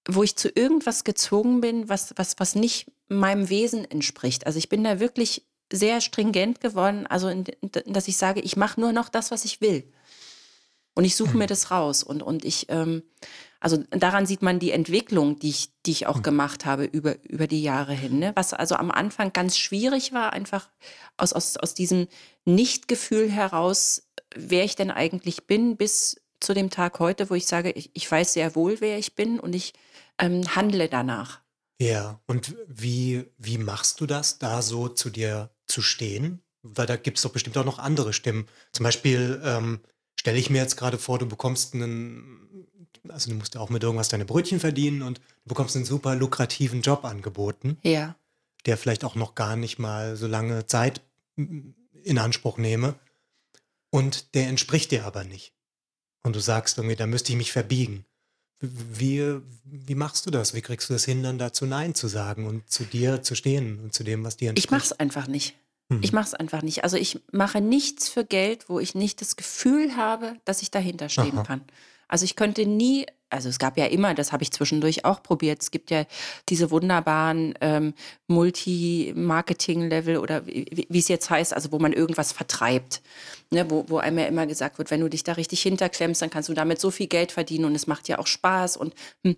wo 0.07 0.23
ich 0.23 0.35
zu 0.35 0.49
irgendwas 0.49 1.03
gezwungen 1.03 1.61
bin, 1.61 1.89
was, 1.89 2.13
was, 2.15 2.35
was 2.37 2.55
nicht 2.55 2.91
meinem 3.07 3.49
Wesen 3.49 3.89
entspricht. 3.89 4.45
Also 4.45 4.59
ich 4.59 4.69
bin 4.69 4.83
da 4.83 4.99
wirklich 4.99 5.43
sehr 5.71 5.99
stringent 5.99 6.61
geworden, 6.61 7.07
also 7.07 7.27
in, 7.27 7.45
dass 7.85 8.07
ich 8.07 8.17
sage, 8.17 8.39
ich 8.41 8.55
mache 8.55 8.79
nur 8.79 8.91
noch 8.91 9.09
das, 9.09 9.31
was 9.31 9.45
ich 9.45 9.61
will. 9.61 9.91
Und 10.93 11.05
ich 11.05 11.15
suche 11.15 11.33
mhm. 11.33 11.39
mir 11.39 11.47
das 11.47 11.71
raus. 11.71 12.03
Und, 12.03 12.23
und 12.23 12.45
ich, 12.45 12.67
ähm, 12.69 13.03
also 13.65 13.83
daran 13.89 14.27
sieht 14.27 14.43
man 14.43 14.59
die 14.59 14.69
Entwicklung, 14.69 15.39
die 15.39 15.49
ich, 15.49 15.71
die 15.87 15.91
ich 15.91 16.05
auch 16.05 16.17
mhm. 16.17 16.21
gemacht 16.21 16.65
habe 16.65 16.85
über, 16.85 17.15
über 17.23 17.47
die 17.47 17.63
Jahre 17.63 17.93
hin. 17.93 18.19
Ne? 18.19 18.31
Was 18.35 18.53
also 18.53 18.75
am 18.75 18.91
Anfang 18.91 19.33
ganz 19.33 19.57
schwierig 19.57 20.13
war, 20.13 20.33
einfach 20.33 20.69
aus, 21.17 21.33
aus, 21.33 21.57
aus 21.57 21.73
diesem 21.73 22.07
Nichtgefühl 22.45 23.27
heraus, 23.27 24.03
wer 24.35 24.65
ich 24.65 24.75
denn 24.75 24.91
eigentlich 24.91 25.47
bin, 25.47 25.77
bis 25.77 26.21
zu 26.39 26.53
dem 26.53 26.69
Tag 26.69 26.99
heute, 26.99 27.31
wo 27.31 27.33
ich 27.33 27.47
sage, 27.47 27.71
ich, 27.71 27.89
ich 27.95 28.11
weiß 28.11 28.33
sehr 28.33 28.53
wohl, 28.53 28.81
wer 28.81 28.99
ich 28.99 29.15
bin 29.15 29.39
und 29.39 29.55
ich 29.55 29.73
ähm, 30.19 30.55
handle 30.55 30.87
danach. 30.87 31.41
Ja, 31.79 32.21
und 32.27 32.55
wie, 32.67 33.25
wie 33.39 33.57
machst 33.57 33.99
du 33.99 34.05
das, 34.05 34.37
da 34.37 34.61
so 34.61 34.89
zu 34.89 35.09
dir 35.09 35.49
zu 35.65 35.81
stehen? 35.81 36.43
Weil 36.61 36.85
da 36.85 36.97
gibt 36.97 37.17
es 37.17 37.23
doch 37.23 37.31
bestimmt 37.31 37.57
auch 37.57 37.65
noch 37.65 37.79
andere 37.79 38.13
Stimmen. 38.13 38.47
Zum 38.73 38.83
Beispiel 38.83 39.41
ähm, 39.43 39.79
stelle 40.19 40.37
ich 40.37 40.51
mir 40.51 40.61
jetzt 40.61 40.77
gerade 40.77 40.99
vor, 40.99 41.17
du 41.17 41.25
bekommst 41.25 41.73
einen, 41.73 42.67
also 43.09 43.29
du 43.29 43.35
musst 43.35 43.55
ja 43.55 43.61
auch 43.61 43.69
mit 43.69 43.83
irgendwas 43.83 44.09
deine 44.09 44.25
Brötchen 44.25 44.59
verdienen 44.59 45.01
und 45.01 45.17
du 45.17 45.49
bekommst 45.49 45.75
einen 45.75 45.85
super 45.85 46.15
lukrativen 46.15 46.81
Job 46.81 47.05
angeboten. 47.05 47.77
Ja. 47.83 48.15
Der 48.65 48.77
vielleicht 48.77 49.03
auch 49.03 49.15
noch 49.15 49.35
gar 49.35 49.55
nicht 49.55 49.79
mal 49.79 50.15
so 50.15 50.27
lange 50.27 50.65
Zeit 50.65 51.01
in 51.35 52.17
Anspruch 52.17 52.57
nehme. 52.57 52.95
Und 53.89 54.33
der 54.35 54.47
entspricht 54.47 54.91
dir 54.91 55.05
aber 55.05 55.23
nicht. 55.23 55.53
Und 56.23 56.35
du 56.35 56.39
sagst 56.39 56.77
irgendwie, 56.77 56.95
da 56.95 57.07
müsste 57.07 57.31
ich 57.31 57.37
mich 57.37 57.51
verbiegen. 57.51 58.05
Wie, 58.59 59.39
wie 59.63 59.95
machst 59.95 60.25
du 60.25 60.31
das? 60.31 60.53
Wie 60.53 60.61
kriegst 60.61 60.89
du 60.89 60.93
das 60.93 61.05
hin, 61.05 61.21
dann 61.23 61.37
dazu 61.37 61.65
Nein 61.65 61.93
zu 61.93 62.07
sagen 62.07 62.47
und 62.47 62.69
zu 62.69 62.83
dir 62.83 63.21
zu 63.21 63.35
stehen 63.35 63.79
und 63.79 63.93
zu 63.93 64.03
dem, 64.03 64.23
was 64.23 64.37
dir 64.37 64.49
entspricht? 64.49 64.65
Ich 64.65 64.71
mache 64.71 64.85
es 64.85 64.93
einfach 64.93 65.27
nicht. 65.27 65.55
Mhm. 65.89 65.99
Ich 66.01 66.13
mache 66.13 66.25
es 66.25 66.33
einfach 66.33 66.61
nicht. 66.61 66.83
Also 66.83 66.97
ich 66.97 67.19
mache 67.31 67.61
nichts 67.61 68.09
für 68.09 68.25
Geld, 68.25 68.69
wo 68.69 68.79
ich 68.79 68.95
nicht 68.95 69.21
das 69.21 69.35
Gefühl 69.35 69.95
habe, 69.95 70.35
dass 70.45 70.61
ich 70.61 70.71
dahinter 70.71 71.09
stehen 71.09 71.37
Aha. 71.37 71.43
kann. 71.43 71.61
Also 72.07 72.25
ich 72.25 72.35
könnte 72.35 72.65
nie, 72.65 73.05
also 73.29 73.49
es 73.49 73.59
gab 73.59 73.77
ja 73.77 73.85
immer, 73.85 74.13
das 74.13 74.31
habe 74.31 74.43
ich 74.43 74.51
zwischendurch 74.51 75.05
auch 75.05 75.23
probiert, 75.23 75.61
es 75.61 75.71
gibt 75.71 75.91
ja 75.91 76.05
diese 76.49 76.71
wunderbaren 76.71 77.53
ähm, 77.61 77.93
Multi-Marketing-Level 78.27 80.17
oder 80.17 80.45
wie, 80.45 80.87
es 80.97 81.07
jetzt 81.07 81.29
heißt, 81.29 81.53
also 81.53 81.71
wo 81.71 81.79
man 81.79 81.93
irgendwas 81.93 82.31
vertreibt, 82.31 83.01
ne, 83.51 83.69
wo, 83.69 83.85
wo 83.87 83.97
einem 83.97 84.19
ja 84.19 84.25
immer 84.25 84.45
gesagt 84.45 84.77
wird, 84.77 84.91
wenn 84.91 85.01
du 85.01 85.09
dich 85.09 85.23
da 85.23 85.33
richtig 85.33 85.61
hinterklemmst, 85.61 86.21
dann 86.21 86.29
kannst 86.29 86.49
du 86.49 86.53
damit 86.53 86.79
so 86.79 86.91
viel 86.91 87.07
Geld 87.07 87.31
verdienen 87.31 87.65
und 87.65 87.75
es 87.75 87.87
macht 87.87 88.07
ja 88.07 88.19
auch 88.19 88.27
Spaß 88.27 88.77
und 88.77 88.93
hm, 89.23 89.35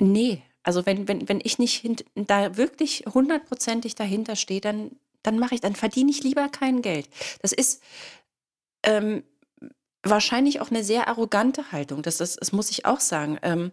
nee, 0.00 0.42
also 0.66 0.84
wenn, 0.84 1.06
wenn, 1.06 1.28
wenn 1.28 1.40
ich 1.44 1.58
nicht 1.58 2.04
da 2.16 2.56
wirklich 2.56 3.04
hundertprozentig 3.12 3.94
dahinter 3.94 4.34
stehe, 4.34 4.60
dann, 4.60 4.90
dann 5.22 5.38
mache 5.38 5.54
ich, 5.54 5.60
dann 5.60 5.76
verdiene 5.76 6.10
ich 6.10 6.24
lieber 6.24 6.48
kein 6.48 6.82
Geld. 6.82 7.08
Das 7.40 7.52
ist 7.52 7.80
ähm, 8.82 9.22
wahrscheinlich 10.10 10.60
auch 10.60 10.70
eine 10.70 10.84
sehr 10.84 11.08
arrogante 11.08 11.72
Haltung. 11.72 12.02
Das, 12.02 12.18
das, 12.18 12.36
das 12.36 12.52
muss 12.52 12.70
ich 12.70 12.86
auch 12.86 13.00
sagen. 13.00 13.38
Ähm, 13.42 13.72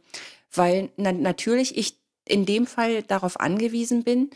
weil 0.53 0.89
na, 0.97 1.11
natürlich 1.11 1.77
ich 1.77 1.97
in 2.25 2.45
dem 2.45 2.65
Fall 2.67 3.03
darauf 3.03 3.39
angewiesen 3.39 4.03
bin, 4.03 4.29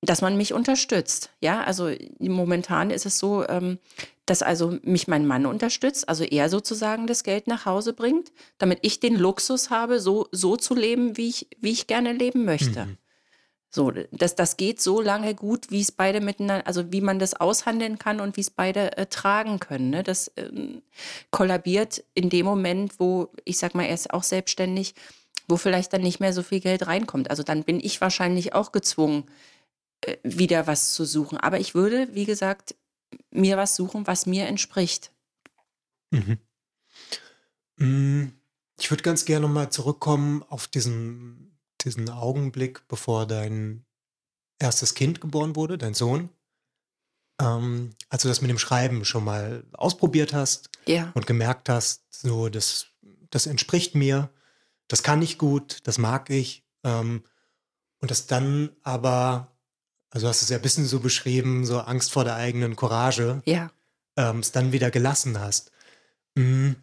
dass 0.00 0.22
man 0.22 0.36
mich 0.36 0.52
unterstützt. 0.52 1.30
Ja, 1.40 1.62
also 1.64 1.90
momentan 2.20 2.90
ist 2.90 3.06
es 3.06 3.18
so, 3.18 3.46
ähm, 3.48 3.78
dass 4.26 4.42
also 4.42 4.78
mich 4.82 5.08
mein 5.08 5.26
Mann 5.26 5.46
unterstützt, 5.46 6.08
also 6.08 6.22
er 6.22 6.48
sozusagen 6.48 7.06
das 7.06 7.24
Geld 7.24 7.48
nach 7.48 7.66
Hause 7.66 7.92
bringt, 7.92 8.30
damit 8.58 8.78
ich 8.82 9.00
den 9.00 9.16
Luxus 9.16 9.70
habe, 9.70 10.00
so, 10.00 10.28
so 10.30 10.56
zu 10.56 10.74
leben, 10.74 11.16
wie 11.16 11.28
ich, 11.28 11.48
wie 11.60 11.70
ich 11.70 11.86
gerne 11.86 12.12
leben 12.12 12.44
möchte. 12.44 12.86
Mhm. 12.86 12.98
So, 13.70 13.90
das, 13.90 14.34
das 14.34 14.56
geht 14.56 14.80
so 14.80 15.00
lange 15.00 15.34
gut, 15.34 15.70
wie 15.70 15.82
es 15.82 15.92
beide 15.92 16.20
miteinander, 16.22 16.66
also 16.66 16.90
wie 16.90 17.02
man 17.02 17.18
das 17.18 17.34
aushandeln 17.34 17.98
kann 17.98 18.20
und 18.20 18.36
wie 18.36 18.40
es 18.40 18.50
beide 18.50 18.96
äh, 18.96 19.06
tragen 19.06 19.60
können. 19.60 19.90
Ne? 19.90 20.02
Das 20.02 20.32
ähm, 20.36 20.82
kollabiert 21.30 22.02
in 22.14 22.30
dem 22.30 22.46
Moment, 22.46 22.98
wo, 22.98 23.30
ich 23.44 23.58
sag 23.58 23.74
mal, 23.74 23.84
er 23.84 23.94
ist 23.94 24.14
auch 24.14 24.22
selbstständig, 24.22 24.94
wo 25.48 25.58
vielleicht 25.58 25.92
dann 25.92 26.00
nicht 26.00 26.18
mehr 26.18 26.32
so 26.32 26.42
viel 26.42 26.60
Geld 26.60 26.86
reinkommt. 26.86 27.28
Also 27.30 27.42
dann 27.42 27.64
bin 27.64 27.78
ich 27.78 28.00
wahrscheinlich 28.00 28.54
auch 28.54 28.72
gezwungen, 28.72 29.24
äh, 30.00 30.16
wieder 30.22 30.66
was 30.66 30.94
zu 30.94 31.04
suchen. 31.04 31.36
Aber 31.36 31.60
ich 31.60 31.74
würde, 31.74 32.08
wie 32.14 32.24
gesagt, 32.24 32.74
mir 33.30 33.58
was 33.58 33.76
suchen, 33.76 34.06
was 34.06 34.24
mir 34.24 34.46
entspricht. 34.46 35.12
Mhm. 36.10 36.38
Mm, 37.76 38.32
ich 38.78 38.90
würde 38.90 39.02
ganz 39.02 39.26
gerne 39.26 39.46
mal 39.46 39.70
zurückkommen 39.70 40.42
auf 40.44 40.68
diesen 40.68 41.57
diesen 41.84 42.10
Augenblick, 42.10 42.86
bevor 42.88 43.26
dein 43.26 43.84
erstes 44.58 44.94
Kind 44.94 45.20
geboren 45.20 45.56
wurde, 45.56 45.78
dein 45.78 45.94
Sohn, 45.94 46.30
ähm, 47.40 47.90
als 48.08 48.22
du 48.22 48.28
das 48.28 48.40
mit 48.40 48.50
dem 48.50 48.58
Schreiben 48.58 49.04
schon 49.04 49.24
mal 49.24 49.64
ausprobiert 49.72 50.32
hast 50.32 50.70
ja. 50.86 51.12
und 51.14 51.26
gemerkt 51.26 51.68
hast, 51.68 52.02
so, 52.10 52.48
das, 52.48 52.86
das 53.30 53.46
entspricht 53.46 53.94
mir, 53.94 54.30
das 54.88 55.02
kann 55.02 55.22
ich 55.22 55.38
gut, 55.38 55.78
das 55.84 55.98
mag 55.98 56.30
ich. 56.30 56.64
Ähm, 56.84 57.22
und 58.00 58.10
das 58.10 58.26
dann 58.26 58.70
aber, 58.82 59.56
also 60.10 60.28
hast 60.28 60.42
du 60.42 60.44
es 60.44 60.50
ja 60.50 60.56
ein 60.56 60.62
bisschen 60.62 60.86
so 60.86 61.00
beschrieben, 61.00 61.66
so 61.66 61.80
Angst 61.80 62.12
vor 62.12 62.24
der 62.24 62.36
eigenen 62.36 62.76
Courage, 62.76 63.42
ja. 63.44 63.70
ähm, 64.16 64.40
es 64.40 64.52
dann 64.52 64.72
wieder 64.72 64.90
gelassen 64.90 65.38
hast. 65.38 65.70
Mhm. 66.34 66.76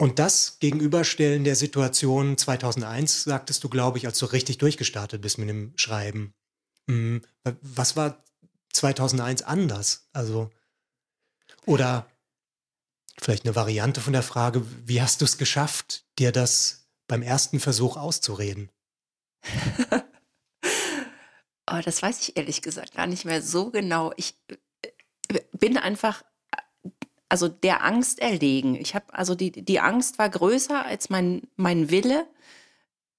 Und 0.00 0.20
das 0.20 0.60
gegenüberstellen 0.60 1.42
der 1.42 1.56
Situation 1.56 2.38
2001, 2.38 3.24
sagtest 3.24 3.64
du, 3.64 3.68
glaube 3.68 3.98
ich, 3.98 4.06
als 4.06 4.18
du 4.20 4.26
richtig 4.26 4.58
durchgestartet 4.58 5.20
bist 5.20 5.38
mit 5.38 5.48
dem 5.48 5.72
Schreiben. 5.76 6.34
Mhm. 6.86 7.22
Was 7.62 7.96
war 7.96 8.24
2001 8.72 9.42
anders? 9.42 10.08
Also, 10.12 10.50
oder 11.66 12.08
vielleicht 13.20 13.44
eine 13.44 13.56
Variante 13.56 14.00
von 14.00 14.12
der 14.12 14.22
Frage, 14.22 14.64
wie 14.86 15.02
hast 15.02 15.20
du 15.20 15.24
es 15.24 15.36
geschafft, 15.36 16.04
dir 16.18 16.30
das 16.30 16.88
beim 17.08 17.22
ersten 17.22 17.58
Versuch 17.58 17.96
auszureden? 17.96 18.70
oh, 21.70 21.80
das 21.84 22.02
weiß 22.02 22.20
ich 22.20 22.36
ehrlich 22.36 22.62
gesagt 22.62 22.94
gar 22.94 23.08
nicht 23.08 23.24
mehr 23.24 23.42
so 23.42 23.70
genau. 23.72 24.12
Ich 24.16 24.36
äh, 25.28 25.40
bin 25.52 25.76
einfach 25.76 26.22
also 27.28 27.48
der 27.48 27.84
Angst 27.84 28.20
erlegen. 28.20 28.74
Ich 28.74 28.94
habe 28.94 29.06
also 29.12 29.34
die, 29.34 29.52
die 29.52 29.80
Angst 29.80 30.18
war 30.18 30.28
größer 30.28 30.84
als 30.84 31.10
mein, 31.10 31.42
mein 31.56 31.90
Wille, 31.90 32.26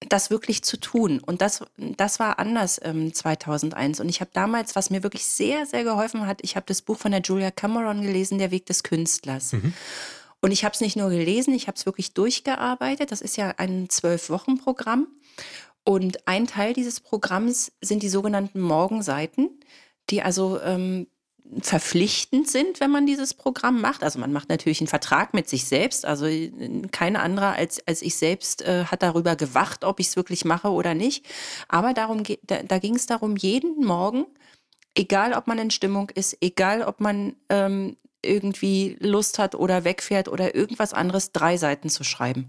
das 0.08 0.30
wirklich 0.30 0.64
zu 0.64 0.78
tun. 0.78 1.20
Und 1.20 1.42
das, 1.42 1.64
das 1.78 2.20
war 2.20 2.40
anders 2.40 2.80
ähm, 2.84 3.14
2001. 3.14 4.00
Und 4.00 4.10
ich 4.10 4.22
habe 4.22 4.32
damals, 4.34 4.76
was 4.76 4.90
mir 4.90 5.04
wirklich 5.04 5.26
sehr, 5.26 5.66
sehr 5.66 5.84
geholfen 5.84 6.26
hat, 6.26 6.40
ich 6.42 6.56
habe 6.56 6.66
das 6.68 6.82
Buch 6.82 6.98
von 6.98 7.12
der 7.12 7.22
Julia 7.22 7.52
Cameron 7.52 8.02
gelesen, 8.02 8.38
Der 8.40 8.52
Weg 8.52 8.66
des 8.66 8.84
Künstlers. 8.84 9.54
Mhm. 9.54 9.74
Und 10.42 10.52
ich 10.52 10.64
habe 10.64 10.74
es 10.74 10.80
nicht 10.80 10.96
nur 10.96 11.10
gelesen, 11.10 11.54
ich 11.54 11.68
habe 11.68 11.76
es 11.76 11.86
wirklich 11.86 12.14
durchgearbeitet. 12.14 13.12
Das 13.12 13.20
ist 13.22 13.36
ja 13.36 13.56
ein 13.58 13.90
Zwölf-Wochen-Programm. 13.90 15.08
Und 15.84 16.28
ein 16.28 16.48
Teil 16.48 16.74
dieses 16.74 17.02
Programms 17.02 17.74
sind 17.82 18.04
die 18.04 18.10
sogenannten 18.10 18.62
Morgenseiten, 18.62 19.50
die 20.10 20.22
also 20.22 20.62
ähm, 20.62 21.08
verpflichtend 21.62 22.50
sind, 22.50 22.80
wenn 22.80 22.92
man 22.92 23.06
dieses 23.06 23.34
Programm 23.34 23.82
macht. 23.82 24.04
Also 24.04 24.20
man 24.20 24.32
macht 24.32 24.50
natürlich 24.50 24.82
einen 24.82 24.88
Vertrag 24.88 25.34
mit 25.34 25.50
sich 25.50 25.66
selbst. 25.66 26.06
Also 26.06 26.28
kein 26.92 27.16
anderer 27.16 27.54
als, 27.54 27.86
als 27.88 28.02
ich 28.02 28.16
selbst 28.16 28.62
äh, 28.62 28.86
hat 28.86 29.02
darüber 29.02 29.36
gewacht, 29.36 29.84
ob 29.84 30.00
ich 30.00 30.08
es 30.08 30.16
wirklich 30.16 30.46
mache 30.46 30.70
oder 30.70 30.94
nicht. 30.94 31.26
Aber 31.68 31.94
darum, 31.94 32.24
da, 32.44 32.62
da 32.64 32.78
ging 32.80 32.96
es 32.96 33.08
darum, 33.08 33.36
jeden 33.36 33.84
Morgen, 33.84 34.26
egal 34.96 35.34
ob 35.34 35.48
man 35.48 35.58
in 35.58 35.72
Stimmung 35.72 36.12
ist, 36.12 36.38
egal 36.42 36.84
ob 36.84 37.00
man 37.00 37.36
ähm, 37.50 37.98
irgendwie 38.22 38.98
Lust 39.00 39.40
hat 39.40 39.56
oder 39.56 39.84
wegfährt 39.84 40.28
oder 40.28 40.54
irgendwas 40.54 40.94
anderes, 40.94 41.32
drei 41.32 41.58
Seiten 41.58 41.90
zu 41.90 42.04
schreiben. 42.04 42.48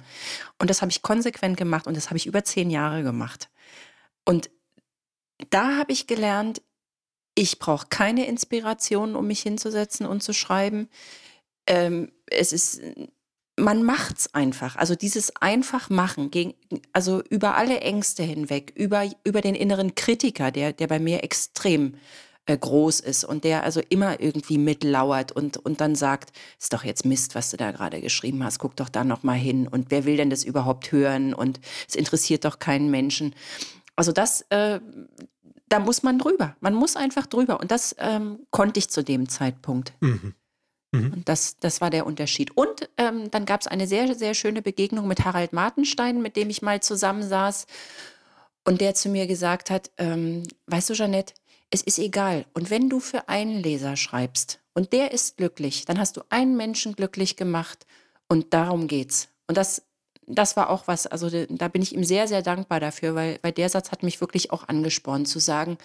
Und 0.58 0.68
das 0.68 0.82
habe 0.82 0.90
ich 0.90 1.02
konsequent 1.02 1.56
gemacht 1.56 1.86
und 1.86 1.96
das 1.96 2.06
habe 2.06 2.18
ich 2.18 2.26
über 2.26 2.44
zehn 2.44 2.70
Jahre 2.70 3.02
gemacht. 3.02 3.48
Und 4.24 4.50
da 5.48 5.78
habe 5.78 5.92
ich 5.92 6.06
gelernt, 6.06 6.60
ich 7.34 7.58
brauche 7.58 7.86
keine 7.88 8.26
Inspiration, 8.26 9.14
um 9.14 9.26
mich 9.26 9.40
hinzusetzen 9.40 10.06
und 10.06 10.22
zu 10.22 10.32
schreiben. 10.32 10.88
Ähm, 11.66 12.12
es 12.26 12.52
ist, 12.52 12.80
man 13.56 13.82
macht 13.82 14.18
es 14.18 14.34
einfach. 14.34 14.76
Also 14.76 14.94
dieses 14.94 15.36
einfach 15.36 15.90
machen, 15.90 16.30
gegen, 16.30 16.54
also 16.92 17.22
über 17.28 17.56
alle 17.56 17.80
Ängste 17.80 18.22
hinweg, 18.22 18.72
über, 18.74 19.04
über 19.24 19.40
den 19.40 19.54
inneren 19.54 19.94
Kritiker, 19.94 20.50
der, 20.50 20.72
der 20.72 20.86
bei 20.86 20.98
mir 20.98 21.22
extrem 21.22 21.94
äh, 22.46 22.56
groß 22.56 23.00
ist 23.00 23.24
und 23.24 23.44
der 23.44 23.62
also 23.62 23.80
immer 23.88 24.20
irgendwie 24.20 24.58
mitlauert 24.58 25.30
und, 25.32 25.56
und 25.58 25.80
dann 25.80 25.94
sagt, 25.94 26.32
ist 26.58 26.72
doch 26.72 26.84
jetzt 26.84 27.04
Mist, 27.04 27.34
was 27.34 27.50
du 27.50 27.56
da 27.56 27.70
gerade 27.70 28.00
geschrieben 28.00 28.42
hast, 28.42 28.58
guck 28.58 28.76
doch 28.76 28.88
da 28.88 29.04
noch 29.04 29.22
mal 29.22 29.38
hin 29.38 29.68
und 29.68 29.90
wer 29.90 30.04
will 30.04 30.16
denn 30.16 30.30
das 30.30 30.42
überhaupt 30.42 30.90
hören 30.90 31.34
und 31.34 31.60
es 31.88 31.94
interessiert 31.94 32.44
doch 32.44 32.58
keinen 32.58 32.90
Menschen. 32.90 33.34
Also 33.94 34.12
das, 34.12 34.42
äh, 34.48 34.80
da 35.70 35.78
muss 35.78 36.02
man 36.02 36.18
drüber. 36.18 36.56
Man 36.60 36.74
muss 36.74 36.96
einfach 36.96 37.26
drüber. 37.26 37.60
Und 37.60 37.70
das 37.70 37.96
ähm, 37.98 38.40
konnte 38.50 38.78
ich 38.78 38.90
zu 38.90 39.02
dem 39.02 39.28
Zeitpunkt. 39.28 39.94
Mhm. 40.00 40.34
Mhm. 40.92 41.12
Und 41.12 41.28
das, 41.28 41.56
das 41.58 41.80
war 41.80 41.90
der 41.90 42.06
Unterschied. 42.06 42.56
Und 42.56 42.90
ähm, 42.98 43.30
dann 43.30 43.46
gab 43.46 43.60
es 43.60 43.68
eine 43.68 43.86
sehr, 43.86 44.14
sehr 44.14 44.34
schöne 44.34 44.62
Begegnung 44.62 45.06
mit 45.06 45.24
Harald 45.24 45.52
Martenstein, 45.52 46.20
mit 46.20 46.36
dem 46.36 46.50
ich 46.50 46.60
mal 46.60 46.80
zusammensaß 46.80 47.66
und 48.64 48.80
der 48.80 48.94
zu 48.94 49.08
mir 49.08 49.26
gesagt 49.26 49.70
hat, 49.70 49.90
ähm, 49.96 50.42
weißt 50.66 50.90
du, 50.90 50.94
Jeanette, 50.94 51.34
es 51.70 51.82
ist 51.82 52.00
egal. 52.00 52.46
Und 52.52 52.70
wenn 52.70 52.90
du 52.90 52.98
für 52.98 53.28
einen 53.28 53.62
Leser 53.62 53.96
schreibst 53.96 54.60
und 54.74 54.92
der 54.92 55.12
ist 55.12 55.36
glücklich, 55.36 55.84
dann 55.84 56.00
hast 56.00 56.16
du 56.16 56.22
einen 56.30 56.56
Menschen 56.56 56.96
glücklich 56.96 57.36
gemacht 57.36 57.86
und 58.28 58.52
darum 58.52 58.88
geht's. 58.88 59.28
Und 59.46 59.56
das, 59.56 59.82
das 60.34 60.56
war 60.56 60.70
auch 60.70 60.86
was, 60.86 61.06
also 61.06 61.28
da 61.48 61.68
bin 61.68 61.82
ich 61.82 61.94
ihm 61.94 62.04
sehr, 62.04 62.28
sehr 62.28 62.42
dankbar 62.42 62.80
dafür, 62.80 63.14
weil, 63.14 63.38
weil 63.42 63.52
der 63.52 63.68
Satz 63.68 63.90
hat 63.90 64.02
mich 64.02 64.20
wirklich 64.20 64.50
auch 64.50 64.68
angespornt 64.68 65.28
zu 65.28 65.38
sagen, 65.38 65.78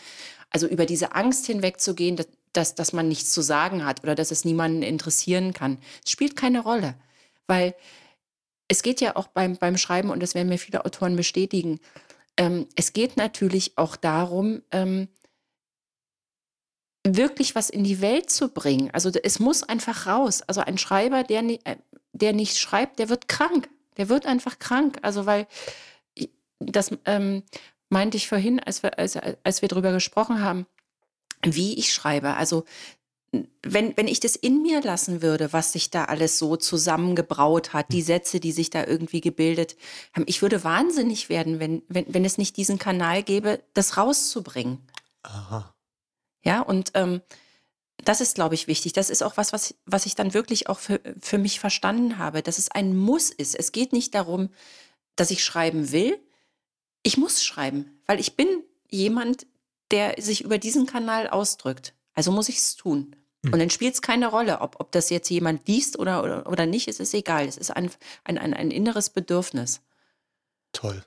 also 0.50 0.68
über 0.68 0.86
diese 0.86 1.14
Angst 1.16 1.46
hinwegzugehen, 1.46 2.16
dass, 2.16 2.28
dass, 2.54 2.76
dass 2.76 2.94
man 2.94 3.08
nichts 3.08 3.32
zu 3.32 3.42
sagen 3.42 3.86
hat 3.86 4.04
oder 4.04 4.16
dass 4.16 4.32
es 4.32 4.46
niemanden 4.46 4.84
interessieren 4.84 5.54
kann. 5.54 5.78
Es 6.04 6.12
spielt 6.12 6.36
keine 6.36 6.62
Rolle, 6.62 6.96
weil 7.48 7.76
es 8.68 8.82
geht 8.82 9.02
ja 9.02 9.16
auch 9.16 9.28
beim, 9.28 9.58
beim 9.58 9.78
Schreiben, 9.78 10.10
und 10.10 10.22
das 10.22 10.36
werden 10.36 10.50
mir 10.50 10.58
viele 10.58 10.86
Autoren 10.86 11.16
bestätigen, 11.16 11.80
ähm, 12.38 12.68
es 12.76 12.94
geht 12.94 13.18
natürlich 13.18 13.78
auch 13.78 13.96
darum, 13.96 14.62
ähm, 14.72 15.08
wirklich 17.06 17.56
was 17.56 17.70
in 17.70 17.84
die 17.84 18.02
Welt 18.02 18.30
zu 18.30 18.50
bringen. 18.50 18.90
Also 18.92 19.10
es 19.10 19.40
muss 19.40 19.64
einfach 19.64 20.08
raus. 20.08 20.42
Also 20.42 20.62
ein 20.62 20.78
Schreiber, 20.78 21.24
der, 21.24 21.44
äh, 21.44 21.78
der 22.14 22.34
nicht 22.34 22.58
schreibt, 22.58 23.00
der 23.00 23.10
wird 23.10 23.28
krank. 23.28 23.70
Der 23.98 24.10
wird 24.10 24.26
einfach 24.26 24.60
krank. 24.60 25.00
Also 25.02 25.26
weil 25.26 25.48
das 26.60 26.92
ähm, 27.06 27.44
meinte 27.90 28.18
ich 28.18 28.28
vorhin, 28.28 28.60
als 28.60 28.84
wir, 28.84 28.98
als, 28.98 29.18
als 29.44 29.62
wir 29.62 29.70
darüber 29.70 29.92
gesprochen 29.92 30.42
haben, 30.42 30.66
wie 31.44 31.78
ich 31.78 31.94
schreibe. 31.94 32.36
Also 32.36 32.66
wenn, 33.62 33.98
wenn 33.98 34.08
ich 34.08 34.20
das 34.20 34.36
in 34.36 34.62
mir 34.62 34.82
lassen 34.82 35.22
würde, 35.22 35.52
was 35.52 35.74
sich 35.74 35.90
da 35.90 36.06
alles 36.06 36.38
so 36.38 36.56
zusammengebraut 36.56 37.74
hat, 37.74 37.92
die 37.92 38.00
hm. 38.00 38.06
Sätze, 38.06 38.40
die 38.40 38.52
sich 38.52 38.70
da 38.70 38.86
irgendwie 38.86 39.22
gebildet 39.22 39.76
haben, 40.14 40.26
ich 40.28 40.42
würde 40.42 40.64
wahnsinnig 40.64 41.30
werden, 41.30 41.60
wenn, 41.60 41.84
wenn, 41.88 42.06
wenn 42.14 42.26
es 42.26 42.38
nicht 42.38 42.58
diesen 42.58 42.80
Kanal 42.80 43.24
gäbe, 43.24 43.62
das 43.74 43.98
rauszubringen. 43.98 44.80
Aha. 45.24 45.74
Ja, 46.44 46.62
und 46.62 46.92
ähm, 46.94 47.22
das 48.04 48.22
ist, 48.22 48.36
glaube 48.36 48.56
ich, 48.56 48.68
wichtig. 48.68 48.94
Das 48.94 49.10
ist 49.10 49.24
auch 49.24 49.38
was, 49.38 49.54
was, 49.54 49.76
was 49.86 50.06
ich 50.06 50.16
dann 50.16 50.34
wirklich 50.34 50.68
auch 50.68 50.80
für, 50.80 51.00
für 51.20 51.38
mich 51.38 51.60
verstanden 51.60 52.18
habe, 52.18 52.42
dass 52.42 52.58
es 52.58 52.70
ein 52.70 52.96
Muss 52.96 53.30
ist. 53.30 53.56
Es 53.56 53.72
geht 53.72 53.94
nicht 53.94 54.14
darum, 54.14 54.50
dass 55.16 55.32
ich 55.32 55.44
schreiben 55.44 55.92
will. 55.92 56.20
Ich 57.04 57.18
muss 57.18 57.44
schreiben, 57.44 58.02
weil 58.06 58.20
ich 58.20 58.36
bin 58.36 58.48
jemand, 58.90 59.48
der 59.92 60.16
sich 60.22 60.44
über 60.44 60.58
diesen 60.58 60.86
Kanal 60.86 61.30
ausdrückt. 61.30 61.94
Also 62.14 62.32
muss 62.32 62.50
ich 62.50 62.58
es 62.58 62.76
tun. 62.76 63.16
Hm. 63.46 63.54
Und 63.54 63.60
dann 63.60 63.70
spielt 63.70 63.94
es 63.94 64.02
keine 64.02 64.28
Rolle, 64.28 64.62
ob, 64.62 64.80
ob 64.80 64.92
das 64.92 65.10
jetzt 65.10 65.30
jemand 65.30 65.68
liest 65.68 65.98
oder, 66.00 66.24
oder, 66.24 66.48
oder 66.48 66.66
nicht. 66.66 66.88
Es 66.88 67.00
ist 67.00 67.14
egal. 67.14 67.48
Es 67.48 67.58
ist 67.58 67.72
ein, 67.72 67.92
ein, 68.24 68.38
ein, 68.38 68.54
ein 68.54 68.72
inneres 68.72 69.10
Bedürfnis. 69.10 69.82
Toll. 70.74 71.04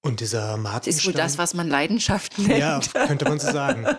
Und 0.00 0.20
dieser 0.20 0.56
Martin. 0.56 0.90
Das 0.90 1.00
ist 1.00 1.06
wohl 1.06 1.12
das, 1.12 1.38
was 1.38 1.54
man 1.54 1.68
Leidenschaft 1.68 2.38
nennt. 2.38 2.58
Ja, 2.58 2.80
könnte 3.06 3.24
man 3.24 3.38
so 3.38 3.52
sagen. 3.52 3.86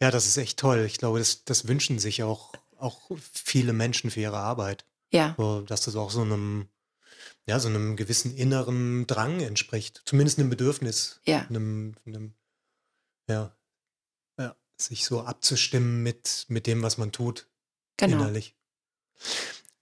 Ja, 0.00 0.10
das 0.10 0.26
ist 0.26 0.36
echt 0.36 0.58
toll. 0.58 0.84
Ich 0.86 0.98
glaube, 0.98 1.18
das, 1.18 1.44
das 1.44 1.66
wünschen 1.66 1.98
sich 1.98 2.22
auch, 2.22 2.52
auch 2.76 3.10
viele 3.20 3.72
Menschen 3.72 4.10
für 4.10 4.20
ihre 4.20 4.38
Arbeit. 4.38 4.84
Ja. 5.10 5.34
So, 5.36 5.62
dass 5.62 5.80
das 5.82 5.96
auch 5.96 6.10
so 6.10 6.22
einem, 6.22 6.68
ja, 7.46 7.58
so 7.58 7.68
einem 7.68 7.96
gewissen 7.96 8.36
inneren 8.36 9.06
Drang 9.06 9.40
entspricht. 9.40 10.02
Zumindest 10.04 10.38
einem 10.38 10.50
Bedürfnis. 10.50 11.20
Ja. 11.26 11.46
Einem, 11.48 11.94
einem 12.06 12.34
ja, 13.28 13.56
ja, 14.38 14.54
sich 14.76 15.04
so 15.04 15.22
abzustimmen 15.22 16.02
mit, 16.02 16.46
mit 16.48 16.66
dem, 16.66 16.82
was 16.82 16.98
man 16.98 17.10
tut. 17.10 17.46
Genau. 17.96 18.18
Innerlich. 18.18 18.54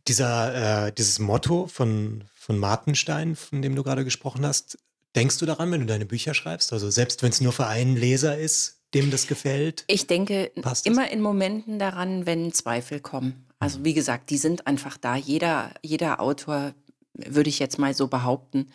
Dieser, 0.09 0.87
äh, 0.87 0.93
dieses 0.93 1.19
Motto 1.19 1.67
von, 1.67 2.25
von 2.35 2.59
Martenstein, 2.59 3.37
von 3.37 3.61
dem 3.61 3.75
du 3.75 3.83
gerade 3.83 4.05
gesprochen 4.05 4.47
hast, 4.47 4.79
denkst 5.15 5.39
du 5.39 5.47
daran, 5.47 5.71
wenn 5.73 5.81
du 5.81 5.87
deine 5.87 6.07
Bücher 6.07 6.33
schreibst? 6.33 6.73
Also 6.73 6.91
selbst 6.91 7.23
wenn 7.23 7.31
es 7.31 7.41
nur 7.41 7.53
für 7.53 7.67
einen 7.67 7.97
Leser 7.97 8.39
ist, 8.39 8.76
dem 8.97 9.11
das 9.11 9.27
gefällt? 9.27 9.85
Ich 9.87 10.07
denke 10.07 10.51
immer 10.85 11.11
in 11.11 11.21
Momenten 11.21 11.79
daran, 11.79 12.27
wenn 12.27 12.53
Zweifel 12.53 13.01
kommen. 13.01 13.47
Also 13.59 13.85
wie 13.85 13.95
gesagt, 13.95 14.31
die 14.31 14.39
sind 14.39 14.67
einfach 14.67 14.97
da. 14.97 15.17
Jeder, 15.17 15.73
jeder 15.83 16.21
Autor, 16.21 16.75
würde 17.15 17.49
ich 17.49 17.59
jetzt 17.59 17.79
mal 17.79 17.95
so 17.95 18.09
behaupten, 18.09 18.69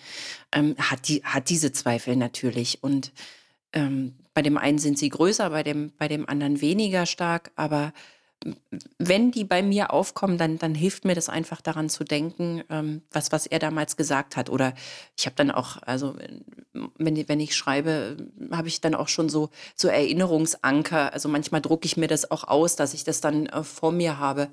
ähm, 0.51 0.75
hat, 0.77 1.07
die, 1.07 1.23
hat 1.23 1.49
diese 1.49 1.71
Zweifel 1.71 2.15
natürlich. 2.15 2.83
Und 2.83 3.11
ähm, 3.73 4.15
bei 4.33 4.41
dem 4.41 4.57
einen 4.57 4.79
sind 4.79 4.97
sie 4.97 5.09
größer, 5.09 5.49
bei 5.49 5.63
dem, 5.63 5.91
bei 5.97 6.07
dem 6.07 6.27
anderen 6.27 6.61
weniger 6.61 7.05
stark. 7.05 7.51
Aber 7.55 7.93
wenn 8.97 9.31
die 9.31 9.43
bei 9.43 9.61
mir 9.61 9.91
aufkommen, 9.93 10.37
dann, 10.37 10.57
dann 10.57 10.73
hilft 10.73 11.05
mir 11.05 11.13
das 11.13 11.29
einfach 11.29 11.61
daran 11.61 11.89
zu 11.89 12.03
denken, 12.03 12.63
ähm, 12.69 13.03
was, 13.11 13.31
was 13.31 13.45
er 13.45 13.59
damals 13.59 13.97
gesagt 13.97 14.35
hat. 14.35 14.49
Oder 14.49 14.73
ich 15.17 15.25
habe 15.25 15.35
dann 15.35 15.51
auch, 15.51 15.77
also 15.83 16.15
wenn, 16.97 17.27
wenn 17.27 17.39
ich 17.39 17.55
schreibe, 17.55 18.17
habe 18.51 18.67
ich 18.67 18.81
dann 18.81 18.95
auch 18.95 19.07
schon 19.07 19.29
so, 19.29 19.49
so 19.75 19.87
Erinnerungsanker. 19.87 21.13
Also 21.13 21.29
manchmal 21.29 21.61
drucke 21.61 21.85
ich 21.85 21.97
mir 21.97 22.07
das 22.07 22.31
auch 22.31 22.45
aus, 22.45 22.75
dass 22.75 22.93
ich 22.93 23.03
das 23.03 23.21
dann 23.21 23.45
äh, 23.47 23.63
vor 23.63 23.91
mir 23.91 24.17
habe, 24.17 24.49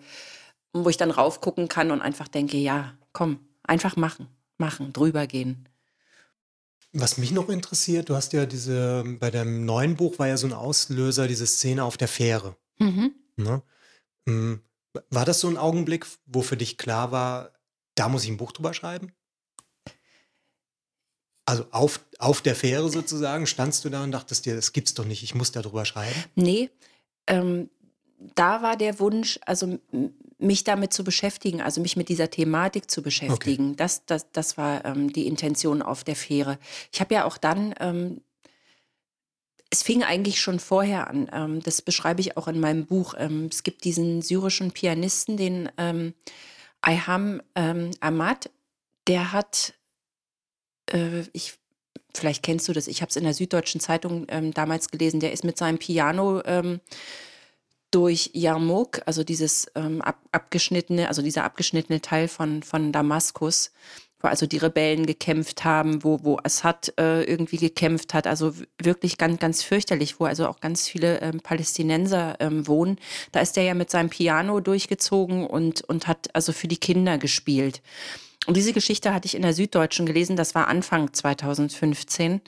wo 0.72 0.90
ich 0.90 0.98
dann 0.98 1.10
raufgucken 1.10 1.68
kann 1.68 1.90
und 1.90 2.02
einfach 2.02 2.28
denke, 2.28 2.58
ja, 2.58 2.92
komm, 3.12 3.40
einfach 3.62 3.96
machen, 3.96 4.28
machen, 4.58 4.92
drüber 4.92 5.26
gehen. 5.26 5.66
Was 6.92 7.18
mich 7.18 7.32
noch 7.32 7.48
interessiert, 7.48 8.08
du 8.08 8.16
hast 8.16 8.32
ja 8.32 8.46
diese, 8.46 9.04
bei 9.20 9.30
deinem 9.30 9.64
neuen 9.64 9.96
Buch 9.96 10.18
war 10.18 10.28
ja 10.28 10.36
so 10.36 10.46
ein 10.46 10.52
Auslöser, 10.52 11.28
diese 11.28 11.46
Szene 11.46 11.84
auf 11.84 11.96
der 11.96 12.08
Fähre. 12.08 12.56
Mhm. 12.78 13.12
Ne? 13.36 13.62
Hm, 14.28 14.60
war 15.08 15.24
das 15.24 15.40
so 15.40 15.48
ein 15.48 15.56
Augenblick, 15.56 16.06
wo 16.26 16.42
für 16.42 16.58
dich 16.58 16.76
klar 16.76 17.12
war, 17.12 17.52
da 17.94 18.10
muss 18.10 18.24
ich 18.24 18.30
ein 18.30 18.36
Buch 18.36 18.52
drüber 18.52 18.74
schreiben? 18.74 19.12
Also 21.46 21.64
auf, 21.70 22.00
auf 22.18 22.42
der 22.42 22.54
Fähre 22.54 22.90
sozusagen, 22.90 23.46
standst 23.46 23.86
du 23.86 23.88
da 23.88 24.04
und 24.04 24.12
dachtest 24.12 24.44
dir, 24.44 24.54
das 24.54 24.74
gibt's 24.74 24.92
doch 24.92 25.06
nicht, 25.06 25.22
ich 25.22 25.34
muss 25.34 25.50
da 25.50 25.62
drüber 25.62 25.86
schreiben? 25.86 26.24
Nee, 26.34 26.68
ähm, 27.26 27.70
da 28.34 28.60
war 28.60 28.76
der 28.76 29.00
Wunsch, 29.00 29.40
also 29.46 29.78
mich 30.38 30.62
damit 30.62 30.92
zu 30.92 31.04
beschäftigen, 31.04 31.62
also 31.62 31.80
mich 31.80 31.96
mit 31.96 32.10
dieser 32.10 32.28
Thematik 32.28 32.90
zu 32.90 33.02
beschäftigen. 33.02 33.68
Okay. 33.68 33.76
Das, 33.76 34.04
das, 34.04 34.30
das 34.30 34.58
war 34.58 34.84
ähm, 34.84 35.10
die 35.10 35.26
Intention 35.26 35.80
auf 35.80 36.04
der 36.04 36.16
Fähre. 36.16 36.58
Ich 36.92 37.00
habe 37.00 37.14
ja 37.14 37.24
auch 37.24 37.38
dann 37.38 37.74
ähm, 37.80 38.20
es 39.70 39.82
fing 39.82 40.02
eigentlich 40.02 40.40
schon 40.40 40.58
vorher 40.58 41.08
an. 41.08 41.28
Ähm, 41.32 41.60
das 41.62 41.82
beschreibe 41.82 42.20
ich 42.20 42.36
auch 42.36 42.48
in 42.48 42.60
meinem 42.60 42.86
Buch. 42.86 43.14
Ähm, 43.18 43.48
es 43.50 43.62
gibt 43.62 43.84
diesen 43.84 44.22
syrischen 44.22 44.72
Pianisten, 44.72 45.36
den 45.36 45.70
ähm, 45.76 46.14
Ayham 46.80 47.42
ähm, 47.54 47.90
Ahmad, 48.00 48.50
der 49.06 49.32
hat, 49.32 49.74
äh, 50.90 51.22
ich, 51.32 51.54
vielleicht 52.14 52.42
kennst 52.42 52.68
du 52.68 52.72
das, 52.72 52.86
ich 52.86 53.02
habe 53.02 53.10
es 53.10 53.16
in 53.16 53.24
der 53.24 53.34
Süddeutschen 53.34 53.80
Zeitung 53.80 54.26
ähm, 54.28 54.54
damals 54.54 54.90
gelesen, 54.90 55.20
der 55.20 55.32
ist 55.32 55.44
mit 55.44 55.58
seinem 55.58 55.78
Piano 55.78 56.42
ähm, 56.44 56.80
durch 57.90 58.30
Yarmouk, 58.34 59.00
also 59.06 59.24
dieses 59.24 59.74
ab, 59.74 60.20
abgeschnittene, 60.30 61.08
also 61.08 61.22
dieser 61.22 61.44
abgeschnittene 61.44 62.02
Teil 62.02 62.28
von, 62.28 62.62
von 62.62 62.92
Damaskus, 62.92 63.72
wo 64.20 64.28
also 64.28 64.46
die 64.46 64.58
Rebellen 64.58 65.06
gekämpft 65.06 65.64
haben, 65.64 66.02
wo, 66.02 66.24
wo 66.24 66.38
Assad 66.42 66.92
äh, 66.98 67.22
irgendwie 67.22 67.56
gekämpft 67.56 68.14
hat, 68.14 68.26
also 68.26 68.52
wirklich 68.82 69.18
ganz, 69.18 69.38
ganz 69.38 69.62
fürchterlich, 69.62 70.18
wo 70.18 70.24
also 70.24 70.48
auch 70.48 70.60
ganz 70.60 70.88
viele 70.88 71.20
ähm, 71.20 71.40
Palästinenser 71.40 72.36
ähm, 72.40 72.66
wohnen. 72.66 72.98
Da 73.32 73.40
ist 73.40 73.56
er 73.56 73.62
ja 73.62 73.74
mit 73.74 73.90
seinem 73.90 74.10
Piano 74.10 74.60
durchgezogen 74.60 75.46
und, 75.46 75.82
und 75.82 76.08
hat 76.08 76.34
also 76.34 76.52
für 76.52 76.68
die 76.68 76.78
Kinder 76.78 77.18
gespielt. 77.18 77.80
Und 78.46 78.56
diese 78.56 78.72
Geschichte 78.72 79.12
hatte 79.12 79.26
ich 79.26 79.34
in 79.34 79.42
der 79.42 79.52
Süddeutschen 79.52 80.06
gelesen, 80.06 80.36
das 80.36 80.54
war 80.54 80.68
Anfang 80.68 81.12
2015. 81.12 82.40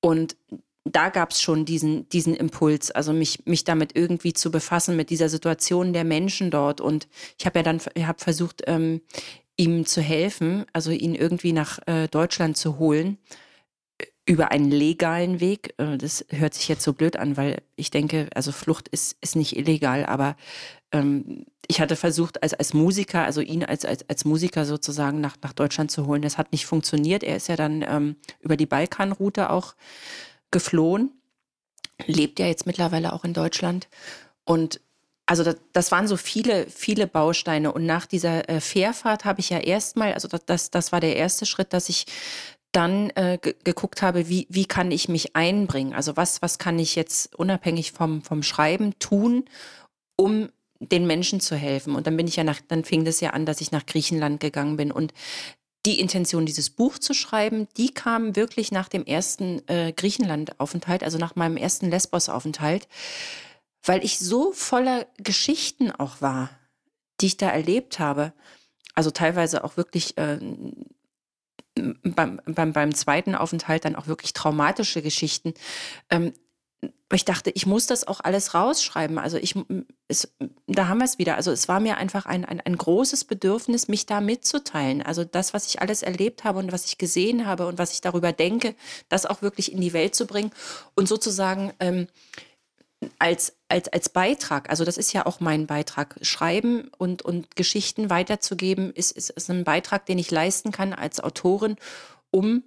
Und 0.00 0.36
da 0.84 1.08
gab 1.08 1.32
es 1.32 1.42
schon 1.42 1.64
diesen, 1.64 2.08
diesen 2.08 2.34
Impuls, 2.34 2.90
also 2.90 3.12
mich, 3.12 3.44
mich 3.44 3.64
damit 3.64 3.96
irgendwie 3.96 4.32
zu 4.32 4.50
befassen, 4.50 4.96
mit 4.96 5.10
dieser 5.10 5.28
Situation 5.28 5.92
der 5.92 6.04
Menschen 6.04 6.50
dort. 6.50 6.80
Und 6.80 7.08
ich 7.38 7.46
habe 7.46 7.58
ja 7.58 7.62
dann 7.64 7.80
hab 7.80 8.20
versucht, 8.20 8.62
ähm, 8.66 9.00
ihm 9.56 9.86
zu 9.86 10.00
helfen, 10.00 10.66
also 10.72 10.90
ihn 10.90 11.14
irgendwie 11.14 11.52
nach 11.52 11.78
äh, 11.86 12.08
Deutschland 12.08 12.56
zu 12.56 12.78
holen 12.78 13.18
über 14.26 14.50
einen 14.50 14.70
legalen 14.70 15.40
Weg. 15.40 15.74
Äh, 15.78 15.96
das 15.96 16.26
hört 16.28 16.54
sich 16.54 16.68
jetzt 16.68 16.82
so 16.82 16.92
blöd 16.92 17.16
an, 17.16 17.36
weil 17.36 17.62
ich 17.76 17.90
denke, 17.90 18.28
also 18.34 18.52
Flucht 18.52 18.88
ist, 18.88 19.16
ist 19.20 19.36
nicht 19.36 19.56
illegal, 19.56 20.04
aber 20.04 20.36
ähm, 20.92 21.46
ich 21.68 21.80
hatte 21.80 21.96
versucht, 21.96 22.42
als, 22.42 22.54
als 22.54 22.74
Musiker, 22.74 23.24
also 23.24 23.40
ihn 23.40 23.64
als, 23.64 23.84
als, 23.84 24.08
als 24.08 24.24
Musiker 24.24 24.64
sozusagen 24.64 25.20
nach, 25.20 25.36
nach 25.42 25.52
Deutschland 25.52 25.90
zu 25.90 26.06
holen. 26.06 26.22
Das 26.22 26.38
hat 26.38 26.52
nicht 26.52 26.66
funktioniert. 26.66 27.22
Er 27.22 27.36
ist 27.36 27.48
ja 27.48 27.56
dann 27.56 27.84
ähm, 27.88 28.16
über 28.40 28.56
die 28.56 28.66
Balkanroute 28.66 29.50
auch 29.50 29.74
geflohen, 30.50 31.12
lebt 32.06 32.38
ja 32.38 32.46
jetzt 32.46 32.66
mittlerweile 32.66 33.12
auch 33.12 33.24
in 33.24 33.32
Deutschland. 33.32 33.88
Und 34.44 34.80
also 35.26 35.42
das, 35.42 35.56
das, 35.72 35.92
waren 35.92 36.08
so 36.08 36.16
viele, 36.16 36.66
viele 36.70 37.06
Bausteine. 37.06 37.72
Und 37.72 37.84
nach 37.84 38.06
dieser 38.06 38.48
äh, 38.48 38.60
Fährfahrt 38.60 39.24
habe 39.24 39.40
ich 39.40 39.50
ja 39.50 39.58
erstmal, 39.58 40.14
also 40.14 40.28
das, 40.28 40.70
das, 40.70 40.92
war 40.92 41.00
der 41.00 41.16
erste 41.16 41.46
Schritt, 41.46 41.72
dass 41.72 41.88
ich 41.88 42.06
dann 42.72 43.10
äh, 43.10 43.38
geguckt 43.64 44.02
habe, 44.02 44.28
wie, 44.28 44.46
wie 44.50 44.66
kann 44.66 44.90
ich 44.90 45.08
mich 45.08 45.34
einbringen? 45.34 45.94
Also 45.94 46.16
was, 46.16 46.42
was 46.42 46.58
kann 46.58 46.78
ich 46.78 46.94
jetzt 46.94 47.34
unabhängig 47.34 47.92
vom, 47.92 48.22
vom 48.22 48.42
Schreiben 48.42 48.98
tun, 48.98 49.44
um 50.16 50.50
den 50.78 51.06
Menschen 51.06 51.40
zu 51.40 51.56
helfen. 51.56 51.96
Und 51.96 52.06
dann 52.06 52.16
bin 52.16 52.28
ich 52.28 52.36
ja 52.36 52.44
nach, 52.44 52.60
dann 52.68 52.84
fing 52.84 53.04
das 53.04 53.20
ja 53.20 53.30
an, 53.30 53.46
dass 53.46 53.60
ich 53.60 53.72
nach 53.72 53.86
Griechenland 53.86 54.40
gegangen 54.40 54.76
bin. 54.76 54.92
Und 54.92 55.12
die 55.86 56.00
Intention, 56.00 56.46
dieses 56.46 56.70
Buch 56.70 56.98
zu 56.98 57.14
schreiben, 57.14 57.68
die 57.76 57.94
kam 57.94 58.36
wirklich 58.36 58.72
nach 58.72 58.88
dem 58.88 59.04
ersten 59.04 59.66
äh, 59.68 59.92
Griechenland-Aufenthalt, 59.92 61.02
also 61.02 61.16
nach 61.16 61.36
meinem 61.36 61.56
ersten 61.56 61.90
Lesbos-Aufenthalt, 61.90 62.88
weil 63.86 64.04
ich 64.04 64.18
so 64.18 64.52
voller 64.52 65.06
Geschichten 65.18 65.90
auch 65.90 66.20
war, 66.20 66.50
die 67.20 67.26
ich 67.26 67.36
da 67.36 67.48
erlebt 67.48 67.98
habe. 67.98 68.32
Also 68.94 69.10
teilweise 69.10 69.64
auch 69.64 69.76
wirklich 69.76 70.16
äh, 70.18 70.38
beim, 71.74 72.40
beim, 72.46 72.72
beim 72.72 72.94
zweiten 72.94 73.34
Aufenthalt 73.34 73.84
dann 73.84 73.96
auch 73.96 74.06
wirklich 74.06 74.32
traumatische 74.32 75.02
Geschichten. 75.02 75.54
Ähm, 76.10 76.32
ich 77.12 77.24
dachte, 77.24 77.50
ich 77.50 77.66
muss 77.66 77.86
das 77.86 78.08
auch 78.08 78.20
alles 78.20 78.54
rausschreiben. 78.54 79.18
Also 79.18 79.36
ich, 79.36 79.54
es, 80.08 80.34
da 80.66 80.88
haben 80.88 80.98
wir 80.98 81.04
es 81.04 81.18
wieder. 81.18 81.36
Also 81.36 81.52
es 81.52 81.68
war 81.68 81.78
mir 81.78 81.98
einfach 81.98 82.26
ein, 82.26 82.44
ein, 82.44 82.60
ein 82.60 82.76
großes 82.76 83.24
Bedürfnis, 83.24 83.86
mich 83.86 84.06
da 84.06 84.20
mitzuteilen. 84.20 85.02
Also 85.02 85.22
das, 85.24 85.54
was 85.54 85.68
ich 85.68 85.80
alles 85.80 86.02
erlebt 86.02 86.42
habe 86.42 86.58
und 86.58 86.72
was 86.72 86.84
ich 86.86 86.98
gesehen 86.98 87.46
habe 87.46 87.66
und 87.66 87.78
was 87.78 87.92
ich 87.92 88.00
darüber 88.00 88.32
denke, 88.32 88.74
das 89.08 89.24
auch 89.24 89.40
wirklich 89.40 89.72
in 89.72 89.80
die 89.80 89.92
Welt 89.92 90.14
zu 90.14 90.26
bringen 90.26 90.50
und 90.94 91.06
sozusagen 91.06 91.72
ähm, 91.78 92.08
als, 93.18 93.56
als, 93.68 93.88
als 93.88 94.08
Beitrag, 94.08 94.70
also 94.70 94.84
das 94.84 94.96
ist 94.96 95.12
ja 95.12 95.26
auch 95.26 95.40
mein 95.40 95.66
Beitrag, 95.66 96.16
Schreiben 96.22 96.90
und, 96.98 97.22
und 97.22 97.56
Geschichten 97.56 98.10
weiterzugeben, 98.10 98.92
ist, 98.92 99.12
ist, 99.12 99.30
ist 99.30 99.50
ein 99.50 99.64
Beitrag, 99.64 100.06
den 100.06 100.18
ich 100.18 100.30
leisten 100.30 100.72
kann 100.72 100.92
als 100.92 101.20
Autorin, 101.20 101.76
um 102.30 102.64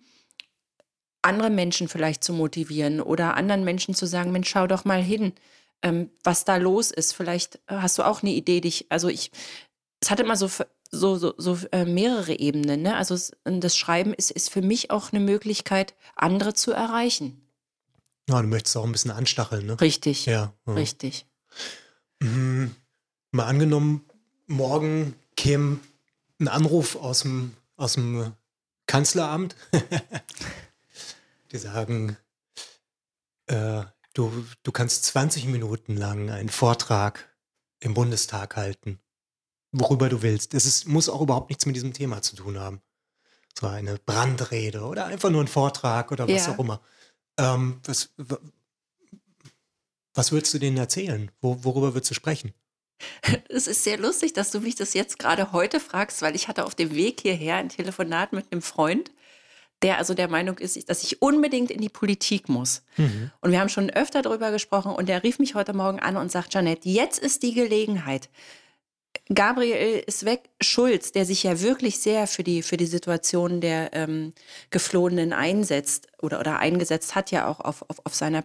andere 1.21 1.49
Menschen 1.49 1.87
vielleicht 1.87 2.23
zu 2.23 2.33
motivieren 2.33 3.01
oder 3.01 3.35
anderen 3.35 3.63
Menschen 3.63 3.93
zu 3.93 4.05
sagen, 4.05 4.31
Mensch, 4.31 4.49
schau 4.49 4.67
doch 4.67 4.85
mal 4.85 5.01
hin, 5.01 5.33
ähm, 5.81 6.09
was 6.23 6.45
da 6.45 6.57
los 6.57 6.91
ist. 6.91 7.13
Vielleicht 7.13 7.55
äh, 7.67 7.75
hast 7.75 7.97
du 7.97 8.03
auch 8.03 8.21
eine 8.23 8.31
Idee, 8.31 8.61
dich, 8.61 8.85
also 8.89 9.09
ich, 9.09 9.31
es 10.01 10.09
hatte 10.09 10.23
immer 10.23 10.37
so, 10.37 10.49
so, 10.91 11.17
so, 11.17 11.33
so 11.37 11.57
äh, 11.71 11.85
mehrere 11.85 12.39
Ebenen. 12.39 12.81
Ne? 12.81 12.95
Also 12.95 13.17
das 13.43 13.77
Schreiben 13.77 14.13
ist, 14.13 14.31
ist 14.31 14.49
für 14.49 14.61
mich 14.61 14.91
auch 14.91 15.11
eine 15.11 15.19
Möglichkeit, 15.19 15.93
andere 16.15 16.53
zu 16.53 16.71
erreichen. 16.71 17.48
Ja, 18.29 18.39
du 18.43 18.47
möchtest 18.47 18.77
auch 18.77 18.85
ein 18.85 18.91
bisschen 18.91 19.09
anstacheln, 19.09 19.65
ne? 19.65 19.81
Richtig. 19.81 20.27
Ja. 20.27 20.53
ja. 20.67 20.73
Richtig. 20.73 21.25
Mhm. 22.19 22.75
Mal 23.31 23.45
angenommen, 23.45 24.05
morgen 24.45 25.15
käme 25.35 25.79
ein 26.39 26.47
Anruf 26.47 26.95
aus 26.95 27.21
dem, 27.21 27.55
aus 27.75 27.93
dem 27.93 28.33
Kanzleramt. 28.85 29.55
Die 31.51 31.57
sagen, 31.57 32.17
äh, 33.47 33.81
du, 34.13 34.45
du 34.61 34.71
kannst 34.71 35.05
20 35.05 35.45
Minuten 35.45 35.97
lang 35.97 36.29
einen 36.29 36.49
Vortrag 36.49 37.35
im 37.79 37.95
Bundestag 37.95 38.55
halten, 38.55 38.99
worüber 39.71 40.07
du 40.07 40.21
willst. 40.21 40.53
Es 40.53 40.67
ist, 40.67 40.87
muss 40.87 41.09
auch 41.09 41.21
überhaupt 41.21 41.49
nichts 41.49 41.65
mit 41.65 41.75
diesem 41.75 41.93
Thema 41.93 42.21
zu 42.21 42.35
tun 42.35 42.59
haben. 42.59 42.81
So 43.59 43.65
eine 43.65 43.97
Brandrede 43.97 44.81
oder 44.81 45.05
einfach 45.05 45.31
nur 45.31 45.41
ein 45.41 45.47
Vortrag 45.47 46.11
oder 46.11 46.27
was 46.27 46.45
ja. 46.45 46.53
auch 46.53 46.59
immer. 46.59 46.79
Ähm, 47.39 47.79
was, 47.85 48.13
was 50.13 50.31
würdest 50.31 50.53
du 50.53 50.59
denen 50.59 50.77
erzählen? 50.77 51.31
Wo, 51.41 51.63
worüber 51.63 51.93
würdest 51.93 52.11
du 52.11 52.15
sprechen? 52.15 52.53
Es 53.49 53.67
ist 53.67 53.83
sehr 53.83 53.97
lustig, 53.97 54.33
dass 54.33 54.51
du 54.51 54.59
mich 54.59 54.75
das 54.75 54.93
jetzt 54.93 55.19
gerade 55.19 55.53
heute 55.53 55.79
fragst, 55.79 56.21
weil 56.21 56.35
ich 56.35 56.47
hatte 56.47 56.65
auf 56.65 56.75
dem 56.75 56.93
Weg 56.93 57.21
hierher 57.21 57.55
ein 57.55 57.69
Telefonat 57.69 58.33
mit 58.33 58.51
einem 58.51 58.61
Freund, 58.61 59.11
der 59.81 59.97
also 59.97 60.13
der 60.13 60.27
Meinung 60.27 60.57
ist, 60.57 60.89
dass 60.89 61.03
ich 61.03 61.21
unbedingt 61.21 61.71
in 61.71 61.79
die 61.79 61.89
Politik 61.89 62.49
muss. 62.49 62.83
Mhm. 62.97 63.31
Und 63.39 63.51
wir 63.51 63.59
haben 63.59 63.69
schon 63.69 63.89
öfter 63.89 64.21
darüber 64.21 64.51
gesprochen 64.51 64.91
und 64.91 65.07
der 65.07 65.23
rief 65.23 65.39
mich 65.39 65.55
heute 65.55 65.73
Morgen 65.73 65.99
an 65.99 66.17
und 66.17 66.31
sagt, 66.31 66.53
Janet, 66.53 66.85
jetzt 66.85 67.19
ist 67.19 67.43
die 67.43 67.53
Gelegenheit. 67.53 68.29
Gabriel 69.33 70.03
ist 70.07 70.25
weg. 70.25 70.49
Schulz, 70.59 71.11
der 71.11 71.25
sich 71.25 71.43
ja 71.43 71.61
wirklich 71.61 71.99
sehr 71.99 72.25
für 72.25 72.43
die, 72.43 72.63
für 72.63 72.77
die 72.77 72.87
Situation 72.87 73.61
der 73.61 73.93
ähm, 73.93 74.33
Geflohenen 74.71 75.33
einsetzt 75.33 76.07
oder, 76.19 76.39
oder 76.39 76.59
eingesetzt 76.59 77.13
hat, 77.13 77.29
ja 77.29 77.47
auch 77.47 77.59
auf, 77.59 77.83
auf, 77.89 78.03
auf 78.05 78.15
seiner 78.15 78.43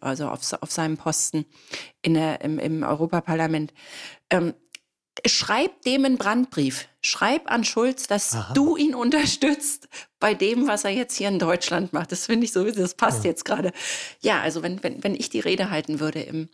also 0.00 0.28
auf, 0.28 0.40
auf 0.60 0.70
seinem 0.70 0.96
Posten 0.96 1.44
in 2.00 2.14
der, 2.14 2.40
im, 2.40 2.58
im 2.58 2.82
Europaparlament. 2.82 3.74
Ähm, 4.30 4.54
schreib 5.26 5.82
dem 5.82 6.06
einen 6.06 6.16
Brandbrief. 6.16 6.88
Schreib 7.02 7.50
an 7.50 7.64
Schulz, 7.64 8.06
dass 8.06 8.34
Aha. 8.34 8.54
du 8.54 8.76
ihn 8.76 8.94
unterstützt 8.94 9.88
bei 10.18 10.32
dem, 10.32 10.66
was 10.66 10.84
er 10.84 10.92
jetzt 10.92 11.16
hier 11.16 11.28
in 11.28 11.40
Deutschland 11.40 11.92
macht. 11.92 12.10
Das 12.10 12.26
finde 12.26 12.46
ich 12.46 12.52
so, 12.52 12.64
das 12.64 12.94
passt 12.94 13.24
ja. 13.24 13.30
jetzt 13.30 13.44
gerade. 13.44 13.72
Ja, 14.20 14.40
also 14.40 14.62
wenn, 14.62 14.82
wenn, 14.82 15.04
wenn 15.04 15.14
ich 15.14 15.28
die 15.28 15.40
Rede 15.40 15.68
halten 15.68 16.00
würde 16.00 16.22
im, 16.22 16.48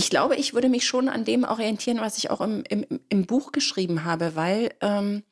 ich 0.00 0.08
glaube, 0.08 0.34
ich 0.34 0.54
würde 0.54 0.70
mich 0.70 0.86
schon 0.86 1.10
an 1.10 1.26
dem 1.26 1.44
orientieren, 1.44 2.00
was 2.00 2.16
ich 2.16 2.30
auch 2.30 2.40
im, 2.40 2.64
im, 2.70 2.86
im 3.10 3.26
Buch 3.26 3.52
geschrieben 3.52 4.02
habe, 4.02 4.34
weil 4.34 4.70
ähm, 4.80 5.24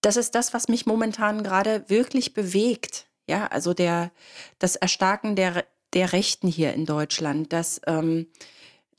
das 0.00 0.16
ist 0.16 0.34
das, 0.34 0.54
was 0.54 0.68
mich 0.68 0.86
momentan 0.86 1.42
gerade 1.42 1.84
wirklich 1.88 2.32
bewegt. 2.32 3.04
Ja, 3.28 3.48
also 3.48 3.74
der, 3.74 4.12
das 4.58 4.76
Erstarken 4.76 5.36
der, 5.36 5.66
der 5.92 6.14
Rechten 6.14 6.48
hier 6.48 6.72
in 6.72 6.86
Deutschland, 6.86 7.52
dass 7.52 7.82
ähm, 7.86 8.28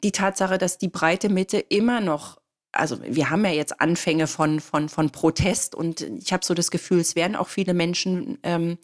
die 0.03 0.11
Tatsache, 0.11 0.59
dass 0.59 0.77
die 0.77 0.89
breite 0.89 1.29
Mitte 1.29 1.57
immer 1.57 2.01
noch 2.01 2.39
also 2.71 2.97
wir 3.01 3.29
haben 3.29 3.45
ja 3.45 3.51
jetzt 3.51 3.79
Anfänge 3.79 4.27
von, 4.27 4.59
von, 4.59 4.89
von 4.89 5.09
Protest 5.09 5.75
und 5.75 6.01
ich 6.01 6.33
habe 6.33 6.43
so 6.43 6.53
das 6.53 6.71
Gefühl, 6.71 6.99
es 6.99 7.15
werden 7.15 7.37
auch 7.37 7.47
viele 7.47 7.73
Menschen 7.73 8.37
ähm, 8.43 8.71
äh, 8.71 8.75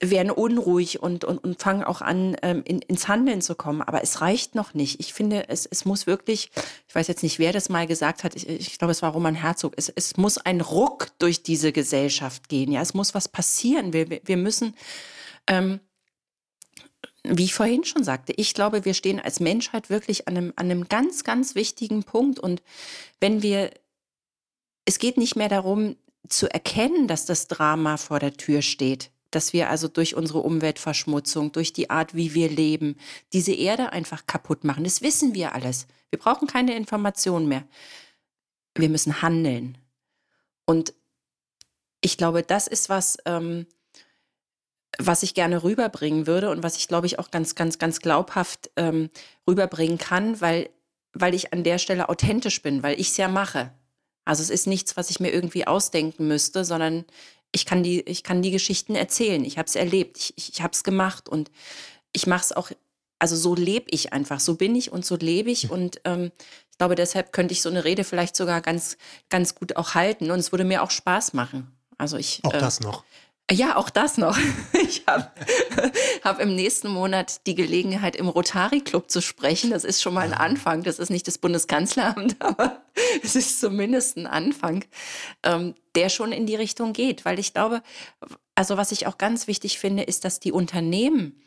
werden 0.00 0.30
unruhig 0.30 1.02
und, 1.02 1.24
und, 1.24 1.38
und 1.38 1.60
fangen 1.60 1.84
auch 1.84 2.00
an, 2.00 2.36
ähm, 2.42 2.62
in, 2.64 2.80
ins 2.80 3.08
Handeln 3.08 3.40
zu 3.40 3.54
kommen. 3.54 3.82
Aber 3.82 4.02
es 4.02 4.20
reicht 4.20 4.54
noch 4.54 4.74
nicht. 4.74 5.00
Ich 5.00 5.12
finde, 5.12 5.48
es, 5.48 5.66
es 5.66 5.84
muss 5.84 6.06
wirklich, 6.06 6.50
ich 6.86 6.94
weiß 6.94 7.08
jetzt 7.08 7.22
nicht, 7.22 7.38
wer 7.38 7.52
das 7.52 7.68
mal 7.68 7.86
gesagt 7.86 8.24
hat, 8.24 8.34
ich, 8.34 8.48
ich 8.48 8.78
glaube, 8.78 8.92
es 8.92 9.02
war 9.02 9.12
Roman 9.12 9.34
Herzog, 9.34 9.74
es, 9.76 9.88
es 9.88 10.16
muss 10.16 10.38
ein 10.38 10.60
Ruck 10.60 11.08
durch 11.18 11.42
diese 11.42 11.72
Gesellschaft 11.72 12.48
gehen. 12.48 12.72
Ja, 12.72 12.80
es 12.80 12.94
muss 12.94 13.14
was 13.14 13.28
passieren. 13.28 13.92
Wir, 13.92 14.20
wir 14.24 14.36
müssen, 14.36 14.74
ähm, 15.46 15.80
wie 17.24 17.44
ich 17.44 17.54
vorhin 17.54 17.84
schon 17.84 18.04
sagte, 18.04 18.32
ich 18.36 18.54
glaube, 18.54 18.84
wir 18.84 18.94
stehen 18.94 19.20
als 19.20 19.40
Menschheit 19.40 19.90
wirklich 19.90 20.28
an 20.28 20.36
einem, 20.36 20.52
an 20.56 20.70
einem 20.70 20.88
ganz, 20.88 21.24
ganz 21.24 21.54
wichtigen 21.54 22.04
Punkt. 22.04 22.38
Und 22.38 22.62
wenn 23.20 23.42
wir, 23.42 23.70
es 24.84 24.98
geht 24.98 25.18
nicht 25.18 25.36
mehr 25.36 25.48
darum, 25.48 25.96
zu 26.28 26.52
erkennen, 26.52 27.08
dass 27.08 27.26
das 27.26 27.48
Drama 27.48 27.96
vor 27.96 28.18
der 28.18 28.34
Tür 28.34 28.62
steht 28.62 29.10
dass 29.30 29.52
wir 29.52 29.68
also 29.68 29.88
durch 29.88 30.14
unsere 30.14 30.40
Umweltverschmutzung, 30.40 31.52
durch 31.52 31.72
die 31.72 31.90
Art, 31.90 32.14
wie 32.14 32.34
wir 32.34 32.48
leben, 32.48 32.96
diese 33.32 33.52
Erde 33.52 33.92
einfach 33.92 34.26
kaputt 34.26 34.64
machen. 34.64 34.84
Das 34.84 35.02
wissen 35.02 35.34
wir 35.34 35.54
alles. 35.54 35.86
Wir 36.10 36.18
brauchen 36.18 36.48
keine 36.48 36.76
Informationen 36.76 37.48
mehr. 37.48 37.64
Wir 38.74 38.88
müssen 38.88 39.22
handeln. 39.22 39.78
Und 40.64 40.94
ich 42.00 42.16
glaube, 42.16 42.42
das 42.42 42.66
ist 42.66 42.88
was, 42.88 43.18
ähm, 43.24 43.66
was 44.98 45.22
ich 45.22 45.34
gerne 45.34 45.62
rüberbringen 45.62 46.26
würde 46.26 46.50
und 46.50 46.62
was 46.62 46.76
ich, 46.76 46.88
glaube 46.88 47.06
ich, 47.06 47.18
auch 47.18 47.30
ganz, 47.30 47.54
ganz, 47.54 47.78
ganz 47.78 48.00
glaubhaft 48.00 48.70
ähm, 48.76 49.10
rüberbringen 49.46 49.98
kann, 49.98 50.40
weil, 50.40 50.70
weil 51.12 51.34
ich 51.34 51.52
an 51.52 51.64
der 51.64 51.78
Stelle 51.78 52.08
authentisch 52.08 52.62
bin, 52.62 52.82
weil 52.82 52.98
ich 52.98 53.10
es 53.10 53.16
ja 53.16 53.28
mache. 53.28 53.72
Also 54.24 54.42
es 54.42 54.50
ist 54.50 54.66
nichts, 54.66 54.96
was 54.96 55.10
ich 55.10 55.20
mir 55.20 55.32
irgendwie 55.32 55.66
ausdenken 55.66 56.28
müsste, 56.28 56.64
sondern 56.64 57.04
ich 57.52 57.66
kann 57.66 57.82
die, 57.82 58.00
ich 58.02 58.22
kann 58.22 58.42
die 58.42 58.50
Geschichten 58.50 58.94
erzählen. 58.94 59.44
Ich 59.44 59.58
habe 59.58 59.66
es 59.66 59.76
erlebt, 59.76 60.18
ich, 60.18 60.34
ich, 60.36 60.52
ich 60.54 60.62
habe 60.62 60.72
es 60.72 60.84
gemacht 60.84 61.28
und 61.28 61.50
ich 62.12 62.26
mache 62.26 62.42
es 62.42 62.52
auch, 62.52 62.70
also 63.18 63.36
so 63.36 63.54
lebe 63.54 63.86
ich 63.90 64.12
einfach, 64.12 64.40
so 64.40 64.54
bin 64.54 64.74
ich 64.74 64.92
und 64.92 65.04
so 65.04 65.16
lebe 65.16 65.50
ich. 65.50 65.70
Und 65.70 66.00
ähm, 66.04 66.30
ich 66.70 66.78
glaube, 66.78 66.94
deshalb 66.94 67.32
könnte 67.32 67.52
ich 67.52 67.62
so 67.62 67.68
eine 67.68 67.84
Rede 67.84 68.04
vielleicht 68.04 68.36
sogar 68.36 68.60
ganz, 68.60 68.96
ganz 69.28 69.54
gut 69.54 69.76
auch 69.76 69.94
halten. 69.94 70.30
Und 70.30 70.38
es 70.38 70.52
würde 70.52 70.64
mir 70.64 70.82
auch 70.82 70.90
Spaß 70.90 71.32
machen. 71.32 71.72
Also 71.96 72.16
ich. 72.16 72.40
Auch 72.44 72.54
äh, 72.54 72.58
das 72.58 72.80
noch. 72.80 73.04
Ja, 73.50 73.76
auch 73.76 73.90
das 73.90 74.18
noch. 74.18 74.38
Ich 74.80 75.04
habe 75.06 75.30
hab 76.24 76.40
im 76.40 76.54
nächsten 76.54 76.88
Monat 76.88 77.46
die 77.46 77.54
Gelegenheit, 77.54 78.16
im 78.16 78.28
Rotary 78.28 78.80
Club 78.80 79.10
zu 79.10 79.20
sprechen. 79.20 79.70
Das 79.70 79.84
ist 79.84 80.00
schon 80.00 80.14
mal 80.14 80.22
ein 80.22 80.32
ah. 80.32 80.38
Anfang. 80.38 80.82
Das 80.82 80.98
ist 80.98 81.10
nicht 81.10 81.26
das 81.26 81.36
Bundeskanzleramt, 81.38 82.36
aber 82.40 82.82
es 83.22 83.36
ist 83.36 83.60
zumindest 83.60 84.16
ein 84.16 84.26
Anfang, 84.26 84.84
ähm, 85.42 85.74
der 85.94 86.08
schon 86.08 86.32
in 86.32 86.46
die 86.46 86.54
Richtung 86.54 86.92
geht. 86.92 87.24
Weil 87.24 87.38
ich 87.38 87.52
glaube, 87.52 87.82
also 88.54 88.76
was 88.76 88.92
ich 88.92 89.06
auch 89.06 89.18
ganz 89.18 89.46
wichtig 89.46 89.78
finde, 89.78 90.04
ist, 90.04 90.24
dass 90.24 90.40
die 90.40 90.52
Unternehmen 90.52 91.42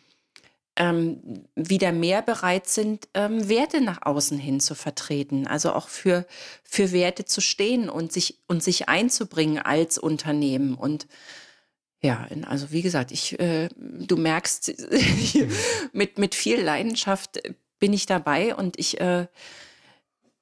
ähm, 0.75 1.45
wieder 1.55 1.91
mehr 1.91 2.21
bereit 2.21 2.67
sind, 2.67 3.07
ähm, 3.13 3.49
Werte 3.49 3.81
nach 3.81 4.03
außen 4.03 4.37
hin 4.37 4.59
zu 4.59 4.75
vertreten. 4.75 5.47
Also 5.47 5.73
auch 5.73 5.87
für, 5.87 6.25
für 6.63 6.91
Werte 6.91 7.25
zu 7.25 7.41
stehen 7.41 7.89
und 7.89 8.11
sich, 8.11 8.39
und 8.47 8.61
sich 8.61 8.87
einzubringen 8.87 9.59
als 9.59 9.97
Unternehmen. 9.97 10.75
Und 10.75 11.07
ja, 12.03 12.27
also 12.47 12.71
wie 12.71 12.81
gesagt, 12.81 13.11
ich, 13.11 13.39
äh, 13.39 13.69
du 13.77 14.17
merkst, 14.17 14.73
mit, 15.93 16.17
mit 16.17 16.33
viel 16.33 16.61
Leidenschaft 16.61 17.41
bin 17.79 17.93
ich 17.93 18.07
dabei 18.07 18.55
und 18.55 18.79
ich, 18.79 18.99
äh, 18.99 19.27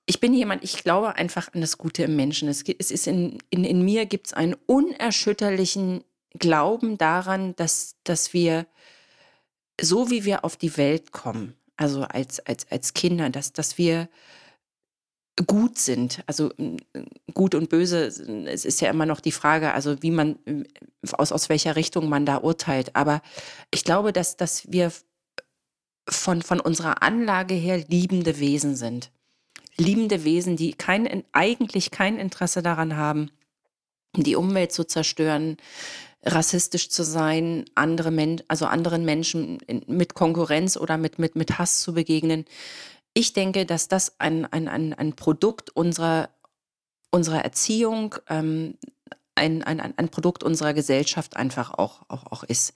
ich 0.06 0.20
bin 0.20 0.34
jemand, 0.34 0.64
ich 0.64 0.84
glaube 0.84 1.16
einfach 1.16 1.54
an 1.54 1.62
das 1.62 1.78
Gute 1.78 2.04
im 2.04 2.16
Menschen. 2.16 2.48
Es, 2.48 2.64
es 2.64 2.92
ist 2.92 3.08
in, 3.08 3.40
in, 3.50 3.66
in 3.66 3.84
mir 3.84 4.06
gibt 4.06 4.28
es 4.28 4.34
einen 4.34 4.56
unerschütterlichen 4.66 6.04
Glauben 6.38 6.98
daran, 6.98 7.56
dass, 7.58 7.96
dass 8.04 8.34
wir, 8.34 8.66
so 9.82 10.10
wie 10.10 10.26
wir 10.26 10.46
auf 10.46 10.56
die 10.56 10.78
Welt 10.78 11.12
kommen, 11.12 11.56
also 11.76 12.04
als, 12.04 12.40
als, 12.40 12.72
als 12.72 12.94
Kinder, 12.94 13.30
dass, 13.30 13.52
dass 13.52 13.78
wir 13.78 14.10
gut 15.46 15.78
sind. 15.78 16.24
Also 16.26 16.52
gut 17.34 17.56
und 17.56 17.70
böse, 17.70 18.06
es 18.06 18.66
ist 18.66 18.82
ja 18.82 18.90
immer 18.90 19.06
noch 19.06 19.20
die 19.20 19.32
Frage, 19.32 19.74
also 19.74 20.02
wie 20.02 20.12
man, 20.12 20.38
aus, 21.12 21.32
aus 21.32 21.50
welcher 21.50 21.76
Richtung 21.76 22.10
man 22.10 22.26
da 22.26 22.38
urteilt. 22.38 22.96
Aber 22.96 23.22
ich 23.72 23.84
glaube, 23.84 24.14
dass, 24.14 24.38
dass 24.38 24.72
wir 24.72 24.92
von, 26.08 26.42
von 26.42 26.60
unserer 26.60 27.04
Anlage 27.04 27.54
her 27.54 27.84
liebende 27.88 28.40
Wesen 28.40 28.76
sind. 28.76 29.12
Liebende 29.78 30.24
Wesen, 30.24 30.58
die 30.58 30.74
kein, 30.74 31.24
eigentlich 31.32 31.92
kein 31.92 32.18
Interesse 32.18 32.62
daran 32.62 32.98
haben, 32.98 33.32
die 34.16 34.36
Umwelt 34.36 34.72
zu 34.72 34.86
zerstören, 34.86 35.58
rassistisch 36.24 36.90
zu 36.90 37.04
sein, 37.04 37.66
andere 37.76 38.12
Men 38.12 38.42
also 38.50 38.66
anderen 38.66 39.06
Menschen 39.06 39.60
mit 39.88 40.16
Konkurrenz 40.16 40.76
oder 40.76 40.98
mit, 40.98 41.18
mit, 41.18 41.36
mit 41.36 41.58
Hass 41.58 41.80
zu 41.80 41.94
begegnen. 41.94 42.44
Ich 43.14 43.34
denke, 43.34 43.66
dass 43.66 43.88
das 43.88 44.20
ein, 44.20 44.46
ein, 44.46 44.68
ein, 44.68 44.94
ein 44.94 45.16
Produkt 45.16 45.70
unserer, 45.72 46.30
unserer 47.12 47.44
Erziehung, 47.44 48.16
ähm, 48.28 48.78
ein, 49.36 49.64
ein, 49.64 49.80
ein 49.80 50.10
Produkt 50.10 50.44
unserer 50.44 50.74
Gesellschaft 50.74 51.36
einfach 51.38 51.72
auch, 51.72 52.04
auch, 52.10 52.32
auch 52.32 52.44
ist. 52.44 52.74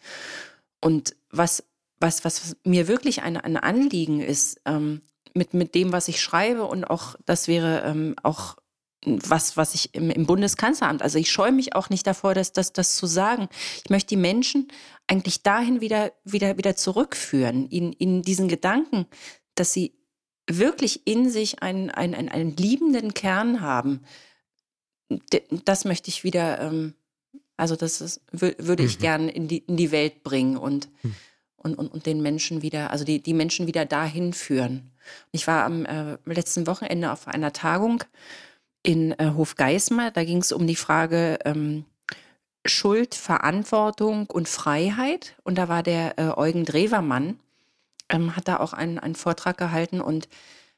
Und 0.81 1.15
was, 1.29 1.63
was, 1.99 2.25
was 2.25 2.57
mir 2.63 2.87
wirklich 2.87 3.21
ein, 3.21 3.37
ein 3.37 3.57
Anliegen 3.57 4.21
ist, 4.21 4.61
ähm, 4.65 5.01
mit, 5.33 5.53
mit 5.53 5.75
dem, 5.75 5.91
was 5.91 6.07
ich 6.07 6.21
schreibe 6.21 6.65
und 6.65 6.85
auch, 6.85 7.15
das 7.25 7.47
wäre 7.47 7.83
ähm, 7.85 8.15
auch 8.23 8.57
was, 9.05 9.57
was 9.57 9.75
ich 9.75 9.93
im, 9.95 10.09
im, 10.09 10.25
Bundeskanzleramt, 10.25 11.01
also 11.01 11.17
ich 11.17 11.31
scheue 11.31 11.51
mich 11.51 11.75
auch 11.75 11.89
nicht 11.89 12.07
davor, 12.07 12.33
das, 12.33 12.53
das, 12.53 12.71
das 12.71 12.95
zu 12.95 13.05
sagen. 13.05 13.49
Ich 13.83 13.89
möchte 13.89 14.09
die 14.09 14.17
Menschen 14.17 14.69
eigentlich 15.07 15.43
dahin 15.43 15.81
wieder, 15.81 16.13
wieder, 16.23 16.57
wieder 16.57 16.75
zurückführen, 16.75 17.67
in, 17.67 17.91
in 17.93 18.21
diesen 18.21 18.47
Gedanken, 18.47 19.05
dass 19.55 19.73
sie 19.73 19.93
wirklich 20.47 21.07
in 21.07 21.29
sich 21.29 21.61
einen, 21.61 21.89
einen, 21.89 22.13
einen, 22.15 22.29
einen 22.29 22.55
liebenden 22.55 23.13
Kern 23.13 23.61
haben. 23.61 24.01
Das 25.65 25.85
möchte 25.85 26.09
ich 26.09 26.23
wieder, 26.23 26.59
ähm, 26.61 26.93
also 27.57 27.75
das 27.75 28.01
ist, 28.01 28.21
würde 28.31 28.83
ich 28.83 28.97
mhm. 28.97 29.01
gerne 29.01 29.31
in 29.31 29.47
die, 29.47 29.59
in 29.59 29.77
die 29.77 29.91
Welt 29.91 30.23
bringen 30.23 30.57
und, 30.57 30.89
mhm. 31.03 31.15
und, 31.57 31.75
und, 31.75 31.87
und 31.93 32.05
den 32.05 32.21
Menschen 32.21 32.61
wieder, 32.61 32.91
also 32.91 33.05
die, 33.05 33.21
die 33.21 33.33
Menschen 33.33 33.67
wieder 33.67 33.85
dahin 33.85 34.33
führen. 34.33 34.91
Ich 35.31 35.47
war 35.47 35.65
am 35.65 35.85
äh, 35.85 36.17
letzten 36.25 36.67
Wochenende 36.67 37.11
auf 37.11 37.27
einer 37.27 37.53
Tagung 37.53 38.03
in 38.83 39.11
äh, 39.13 39.31
Hofgeismar. 39.35 40.11
Da 40.11 40.23
ging 40.23 40.39
es 40.39 40.51
um 40.51 40.67
die 40.67 40.75
Frage 40.75 41.39
ähm, 41.45 41.85
Schuld, 42.65 43.15
Verantwortung 43.15 44.27
und 44.27 44.47
Freiheit. 44.47 45.35
Und 45.43 45.57
da 45.57 45.67
war 45.67 45.83
der 45.83 46.17
äh, 46.17 46.37
Eugen 46.37 46.65
Drewermann, 46.65 47.39
ähm, 48.13 48.35
hat 48.35 48.47
da 48.47 48.59
auch 48.59 48.71
einen, 48.71 48.99
einen 48.99 49.15
Vortrag 49.15 49.57
gehalten 49.57 49.99
und 49.99 50.29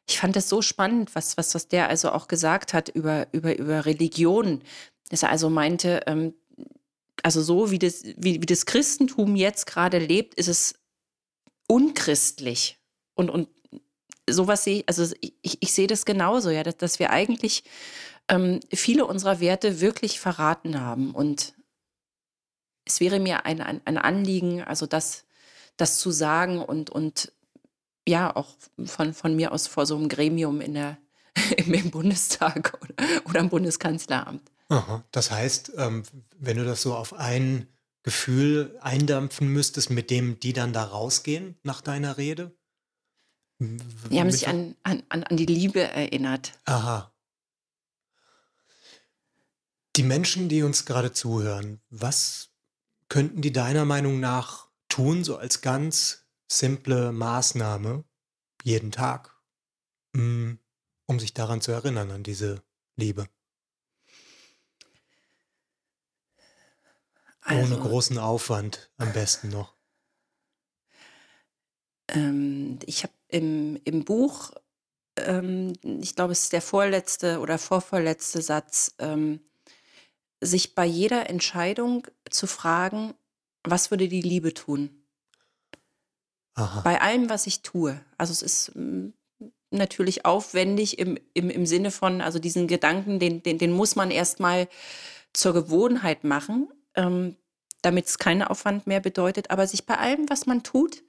ich 0.08 0.20
fand 0.20 0.36
das 0.36 0.50
so 0.50 0.62
spannend, 0.62 1.14
was, 1.16 1.38
was, 1.38 1.54
was 1.54 1.68
der 1.68 1.90
also 1.90 2.12
auch 2.12 2.28
gesagt 2.28 2.74
hat 2.74 2.90
über, 2.90 3.28
über, 3.32 3.58
über 3.58 3.86
Religion. 3.86 4.62
Dass 5.10 5.24
er 5.24 5.30
also 5.30 5.50
meinte, 5.50 6.02
ähm, 6.06 6.34
also 7.24 7.42
so 7.42 7.72
wie 7.72 7.80
das, 7.80 8.04
wie, 8.16 8.42
wie 8.42 8.46
das 8.46 8.66
Christentum 8.66 9.36
jetzt 9.36 9.66
gerade 9.66 9.98
lebt, 9.98 10.36
ist 10.36 10.48
es 10.48 10.76
unchristlich. 11.68 12.78
Und, 13.16 13.30
und 13.30 13.50
sowas 14.30 14.64
sehe 14.64 14.80
ich, 14.80 14.90
also 14.90 15.14
ich, 15.22 15.58
ich 15.60 15.74
sehe 15.74 15.88
das 15.88 16.06
genauso, 16.06 16.52
ja, 16.52 16.64
dass, 16.64 16.78
dass 16.78 17.00
wir 17.00 17.10
eigentlich 17.10 17.64
ähm, 18.30 18.60
viele 18.72 19.06
unserer 19.06 19.40
Werte 19.40 19.82
wirklich 19.82 20.20
verraten 20.20 20.80
haben. 20.80 21.12
Und 21.12 21.56
es 22.86 23.00
wäre 23.00 23.20
mir 23.20 23.46
ein, 23.46 23.60
ein, 23.62 23.82
ein 23.86 23.98
Anliegen, 23.98 24.64
also 24.64 24.86
das, 24.86 25.26
das 25.78 26.00
zu 26.00 26.12
sagen 26.12 26.62
und, 26.62 26.90
und 26.90 27.32
ja, 28.08 28.36
auch 28.36 28.56
von, 28.86 29.14
von 29.14 29.36
mir 29.36 29.52
aus 29.52 29.68
vor 29.68 29.86
so 29.86 29.96
einem 29.96 30.10
Gremium 30.10 30.62
in 30.62 30.74
der, 30.74 30.98
im, 31.58 31.92
Bundestag 31.92 32.78
oder, 32.82 32.96
oder 33.26 33.40
im 33.40 33.50
Bundeskanzleramt. 33.50 34.52
Aha. 34.70 35.04
Das 35.12 35.32
heißt, 35.32 35.74
ähm, 35.78 36.04
wenn 36.38 36.58
du 36.58 36.66
das 36.66 36.82
so 36.82 36.96
auf 36.96 37.14
ein 37.14 37.68
Gefühl 38.04 38.78
eindampfen 38.82 39.48
müsstest, 39.48 39.90
mit 39.90 40.10
dem 40.10 40.40
die 40.40 40.54
dann 40.54 40.74
da 40.74 40.84
rausgehen 40.84 41.58
nach 41.64 41.82
deiner 41.82 42.18
Rede, 42.18 42.56
die 43.60 44.20
haben 44.20 44.32
sich 44.32 44.48
an, 44.48 44.76
an, 44.84 45.04
an 45.10 45.38
die 45.38 45.46
Liebe 45.46 45.82
erinnert. 45.82 46.60
Aha. 46.66 47.12
Die 49.96 50.04
Menschen, 50.04 50.50
die 50.50 50.62
uns 50.64 50.86
gerade 50.86 51.14
zuhören, 51.14 51.82
was 51.90 52.50
könnten 53.08 53.42
die 53.42 53.54
deiner 53.54 53.86
Meinung 53.86 54.20
nach 54.20 54.65
tun, 54.96 55.26
so 55.26 55.36
als 55.36 55.60
ganz 55.60 56.26
simple 56.50 57.12
Maßnahme, 57.12 58.06
jeden 58.64 58.92
Tag, 58.92 59.36
mm, 60.14 60.54
um 61.06 61.20
sich 61.20 61.34
daran 61.34 61.60
zu 61.60 61.74
erinnern, 61.74 62.12
an 62.12 62.24
diese 62.24 62.64
Liebe? 62.96 63.28
Also, 67.42 67.76
Ohne 67.76 67.84
großen 67.84 68.18
Aufwand 68.18 68.90
am 68.98 69.12
besten 69.12 69.50
noch. 69.50 69.76
Ähm, 72.08 72.80
ich 72.86 73.04
habe 73.04 73.14
im, 73.28 73.78
im 73.84 74.06
Buch, 74.06 74.54
ähm, 75.18 75.74
ich 75.84 76.16
glaube, 76.16 76.32
es 76.32 76.44
ist 76.44 76.54
der 76.54 76.62
vorletzte 76.62 77.40
oder 77.40 77.58
vorvorletzte 77.58 78.42
Satz, 78.42 78.96
ähm, 79.00 79.42
sich 80.40 80.74
bei 80.74 80.86
jeder 80.86 81.30
Entscheidung 81.30 82.08
zu 82.30 82.48
fragen, 82.48 83.14
was 83.66 83.92
würde 83.92 84.08
die 84.08 84.22
Liebe 84.22 84.54
tun? 84.54 84.90
Aha. 86.56 86.82
Bei 86.82 87.02
allem, 87.02 87.30
was 87.30 87.48
ich 87.48 87.62
tue. 87.62 88.00
Also 88.18 88.32
es 88.32 88.42
ist 88.42 88.76
mm, 88.76 89.10
natürlich 89.72 90.26
aufwendig 90.26 91.00
im, 91.00 91.18
im, 91.34 91.50
im 91.50 91.66
Sinne 91.66 91.92
von, 91.92 92.22
also 92.22 92.40
diesen 92.40 92.68
Gedanken, 92.68 93.20
den, 93.20 93.44
den, 93.44 93.58
den 93.58 93.72
muss 93.72 93.96
man 93.96 94.10
erstmal 94.12 94.68
zur 95.34 95.54
Gewohnheit 95.54 96.24
machen, 96.24 96.70
ähm, 96.96 97.36
damit 97.82 98.06
es 98.06 98.18
keinen 98.18 98.42
Aufwand 98.42 98.88
mehr 98.88 99.02
bedeutet. 99.02 99.52
Aber 99.52 99.68
sich 99.68 99.86
bei 99.86 99.98
allem, 99.98 100.30
was 100.30 100.46
man 100.46 100.64
tut, 100.64 101.04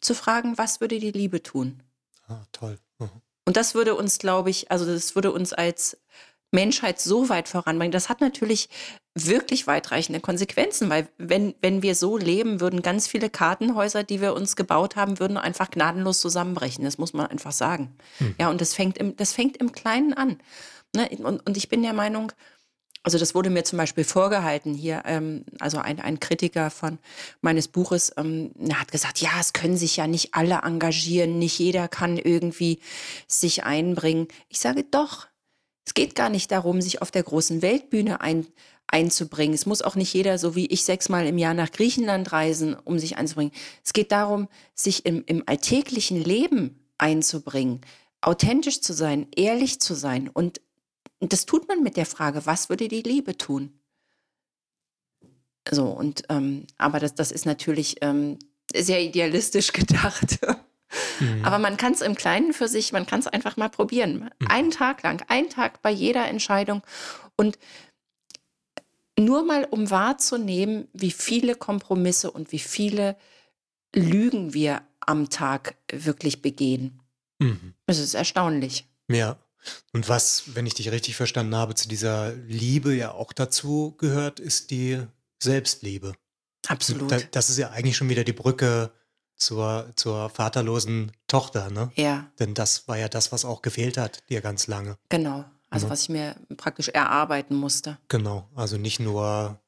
zu 0.00 0.14
fragen, 0.14 0.56
was 0.56 0.80
würde 0.80 0.98
die 0.98 1.10
Liebe 1.10 1.42
tun? 1.42 1.82
Ah, 2.28 2.44
toll. 2.52 2.78
Mhm. 2.98 3.10
Und 3.44 3.56
das 3.56 3.74
würde 3.74 3.96
uns, 3.96 4.18
glaube 4.18 4.50
ich, 4.50 4.70
also 4.70 4.86
das 4.86 5.14
würde 5.14 5.32
uns 5.32 5.52
als 5.52 5.98
Menschheit 6.50 7.00
so 7.00 7.28
weit 7.28 7.48
voranbringen. 7.48 7.92
Das 7.92 8.08
hat 8.08 8.20
natürlich 8.20 8.68
wirklich 9.14 9.66
weitreichende 9.66 10.20
Konsequenzen, 10.20 10.88
weil 10.88 11.08
wenn, 11.18 11.54
wenn 11.60 11.82
wir 11.82 11.94
so 11.94 12.16
leben, 12.16 12.60
würden 12.60 12.82
ganz 12.82 13.06
viele 13.06 13.30
Kartenhäuser, 13.30 14.04
die 14.04 14.20
wir 14.20 14.34
uns 14.34 14.56
gebaut 14.56 14.96
haben, 14.96 15.18
würden 15.18 15.36
einfach 15.36 15.70
gnadenlos 15.70 16.20
zusammenbrechen. 16.20 16.84
Das 16.84 16.98
muss 16.98 17.12
man 17.12 17.26
einfach 17.26 17.52
sagen. 17.52 17.96
Mhm. 18.18 18.34
Ja, 18.38 18.50
und 18.50 18.60
das 18.60 18.74
fängt 18.74 18.98
im, 18.98 19.16
das 19.16 19.32
fängt 19.32 19.56
im 19.56 19.72
Kleinen 19.72 20.12
an. 20.12 20.38
Ne? 20.94 21.08
Und, 21.18 21.46
und 21.46 21.56
ich 21.56 21.68
bin 21.68 21.82
der 21.82 21.92
Meinung, 21.92 22.32
also 23.02 23.18
das 23.18 23.34
wurde 23.34 23.50
mir 23.50 23.64
zum 23.64 23.78
Beispiel 23.78 24.04
vorgehalten 24.04 24.74
hier, 24.74 25.02
ähm, 25.06 25.44
also 25.58 25.78
ein, 25.78 26.00
ein 26.00 26.20
Kritiker 26.20 26.70
von 26.70 26.98
meines 27.40 27.68
Buches, 27.68 28.12
ähm, 28.16 28.52
hat 28.74 28.92
gesagt, 28.92 29.20
ja, 29.20 29.30
es 29.40 29.52
können 29.52 29.76
sich 29.76 29.96
ja 29.96 30.06
nicht 30.06 30.34
alle 30.34 30.60
engagieren, 30.62 31.38
nicht 31.38 31.58
jeder 31.58 31.88
kann 31.88 32.18
irgendwie 32.18 32.80
sich 33.26 33.64
einbringen. 33.64 34.28
Ich 34.48 34.60
sage 34.60 34.84
doch, 34.84 35.29
es 35.84 35.94
geht 35.94 36.14
gar 36.14 36.28
nicht 36.28 36.50
darum, 36.50 36.80
sich 36.80 37.02
auf 37.02 37.10
der 37.10 37.22
großen 37.22 37.62
Weltbühne 37.62 38.20
ein, 38.20 38.46
einzubringen. 38.86 39.54
Es 39.54 39.66
muss 39.66 39.82
auch 39.82 39.96
nicht 39.96 40.12
jeder, 40.12 40.38
so 40.38 40.54
wie 40.54 40.66
ich, 40.66 40.84
sechsmal 40.84 41.26
im 41.26 41.38
Jahr 41.38 41.54
nach 41.54 41.72
Griechenland 41.72 42.32
reisen, 42.32 42.74
um 42.74 42.98
sich 42.98 43.16
einzubringen. 43.16 43.52
Es 43.84 43.92
geht 43.92 44.12
darum, 44.12 44.48
sich 44.74 45.06
im, 45.06 45.24
im 45.26 45.42
alltäglichen 45.46 46.22
Leben 46.22 46.86
einzubringen, 46.98 47.80
authentisch 48.20 48.80
zu 48.82 48.92
sein, 48.92 49.28
ehrlich 49.34 49.80
zu 49.80 49.94
sein 49.94 50.28
und 50.28 50.60
das 51.20 51.46
tut 51.46 51.68
man 51.68 51.82
mit 51.82 51.96
der 51.96 52.06
Frage, 52.06 52.46
was 52.46 52.68
würde 52.68 52.88
die 52.88 53.02
Liebe 53.02 53.36
tun? 53.36 53.78
So, 55.70 55.86
und 55.86 56.22
ähm, 56.30 56.66
aber 56.78 56.98
das, 56.98 57.14
das 57.14 57.30
ist 57.30 57.44
natürlich 57.44 57.96
ähm, 58.00 58.38
sehr 58.74 59.02
idealistisch 59.02 59.72
gedacht. 59.72 60.38
Mhm. 61.20 61.44
Aber 61.44 61.58
man 61.58 61.76
kann 61.76 61.92
es 61.92 62.00
im 62.00 62.14
Kleinen 62.14 62.52
für 62.52 62.68
sich, 62.68 62.92
man 62.92 63.06
kann 63.06 63.20
es 63.20 63.26
einfach 63.26 63.56
mal 63.56 63.68
probieren. 63.68 64.30
Mhm. 64.38 64.46
Einen 64.46 64.70
Tag 64.70 65.02
lang, 65.02 65.24
einen 65.28 65.50
Tag 65.50 65.82
bei 65.82 65.90
jeder 65.90 66.28
Entscheidung. 66.28 66.82
Und 67.36 67.58
nur 69.18 69.44
mal 69.44 69.64
um 69.64 69.90
wahrzunehmen, 69.90 70.88
wie 70.92 71.10
viele 71.10 71.54
Kompromisse 71.54 72.30
und 72.30 72.52
wie 72.52 72.58
viele 72.58 73.16
Lügen 73.94 74.54
wir 74.54 74.82
am 75.00 75.30
Tag 75.30 75.74
wirklich 75.92 76.42
begehen. 76.42 77.00
Mhm. 77.38 77.74
Ist 77.86 78.14
erstaunlich. 78.14 78.86
Ja. 79.08 79.36
Und 79.92 80.08
was, 80.08 80.54
wenn 80.54 80.66
ich 80.66 80.74
dich 80.74 80.90
richtig 80.90 81.16
verstanden 81.16 81.54
habe, 81.54 81.74
zu 81.74 81.88
dieser 81.88 82.32
Liebe 82.32 82.94
ja 82.94 83.12
auch 83.12 83.32
dazu 83.32 83.94
gehört, 83.98 84.40
ist 84.40 84.70
die 84.70 85.02
Selbstliebe. 85.42 86.14
Absolut. 86.66 87.28
Das 87.32 87.50
ist 87.50 87.58
ja 87.58 87.70
eigentlich 87.70 87.96
schon 87.96 88.08
wieder 88.08 88.24
die 88.24 88.32
Brücke 88.32 88.92
zur, 89.40 89.92
zur 89.96 90.30
vaterlosen 90.30 91.12
Tochter, 91.26 91.70
ne? 91.70 91.90
Ja. 91.96 92.30
Denn 92.38 92.54
das 92.54 92.86
war 92.86 92.98
ja 92.98 93.08
das, 93.08 93.32
was 93.32 93.44
auch 93.44 93.62
gefehlt 93.62 93.96
hat, 93.96 94.18
dir 94.28 94.40
ganz 94.40 94.66
lange. 94.66 94.96
Genau. 95.08 95.44
Also 95.70 95.86
ja. 95.86 95.90
was 95.90 96.02
ich 96.02 96.08
mir 96.08 96.36
praktisch 96.56 96.88
erarbeiten 96.88 97.54
musste. 97.54 97.98
Genau. 98.08 98.48
Also 98.54 98.76
nicht 98.76 99.00
nur 99.00 99.60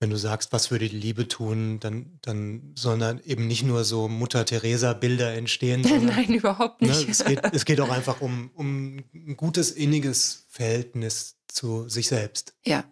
wenn 0.00 0.08
du 0.08 0.16
sagst, 0.16 0.50
was 0.52 0.70
würde 0.70 0.88
die 0.88 0.96
Liebe 0.96 1.28
tun, 1.28 1.78
dann, 1.78 2.18
dann 2.22 2.72
sollen 2.74 3.20
eben 3.26 3.46
nicht 3.46 3.64
nur 3.64 3.84
so 3.84 4.08
Mutter 4.08 4.46
Teresa-Bilder 4.46 5.34
entstehen. 5.34 5.84
Sondern, 5.86 6.16
Nein, 6.16 6.34
überhaupt 6.34 6.80
nicht. 6.80 7.06
Ne, 7.06 7.10
es, 7.10 7.22
geht, 7.22 7.40
es 7.52 7.66
geht 7.66 7.80
auch 7.82 7.90
einfach 7.90 8.22
um, 8.22 8.50
um 8.54 9.04
ein 9.14 9.36
gutes, 9.36 9.70
inniges 9.70 10.46
Verhältnis 10.48 11.36
zu 11.48 11.86
sich 11.88 12.08
selbst. 12.08 12.54
Ja. 12.64 12.84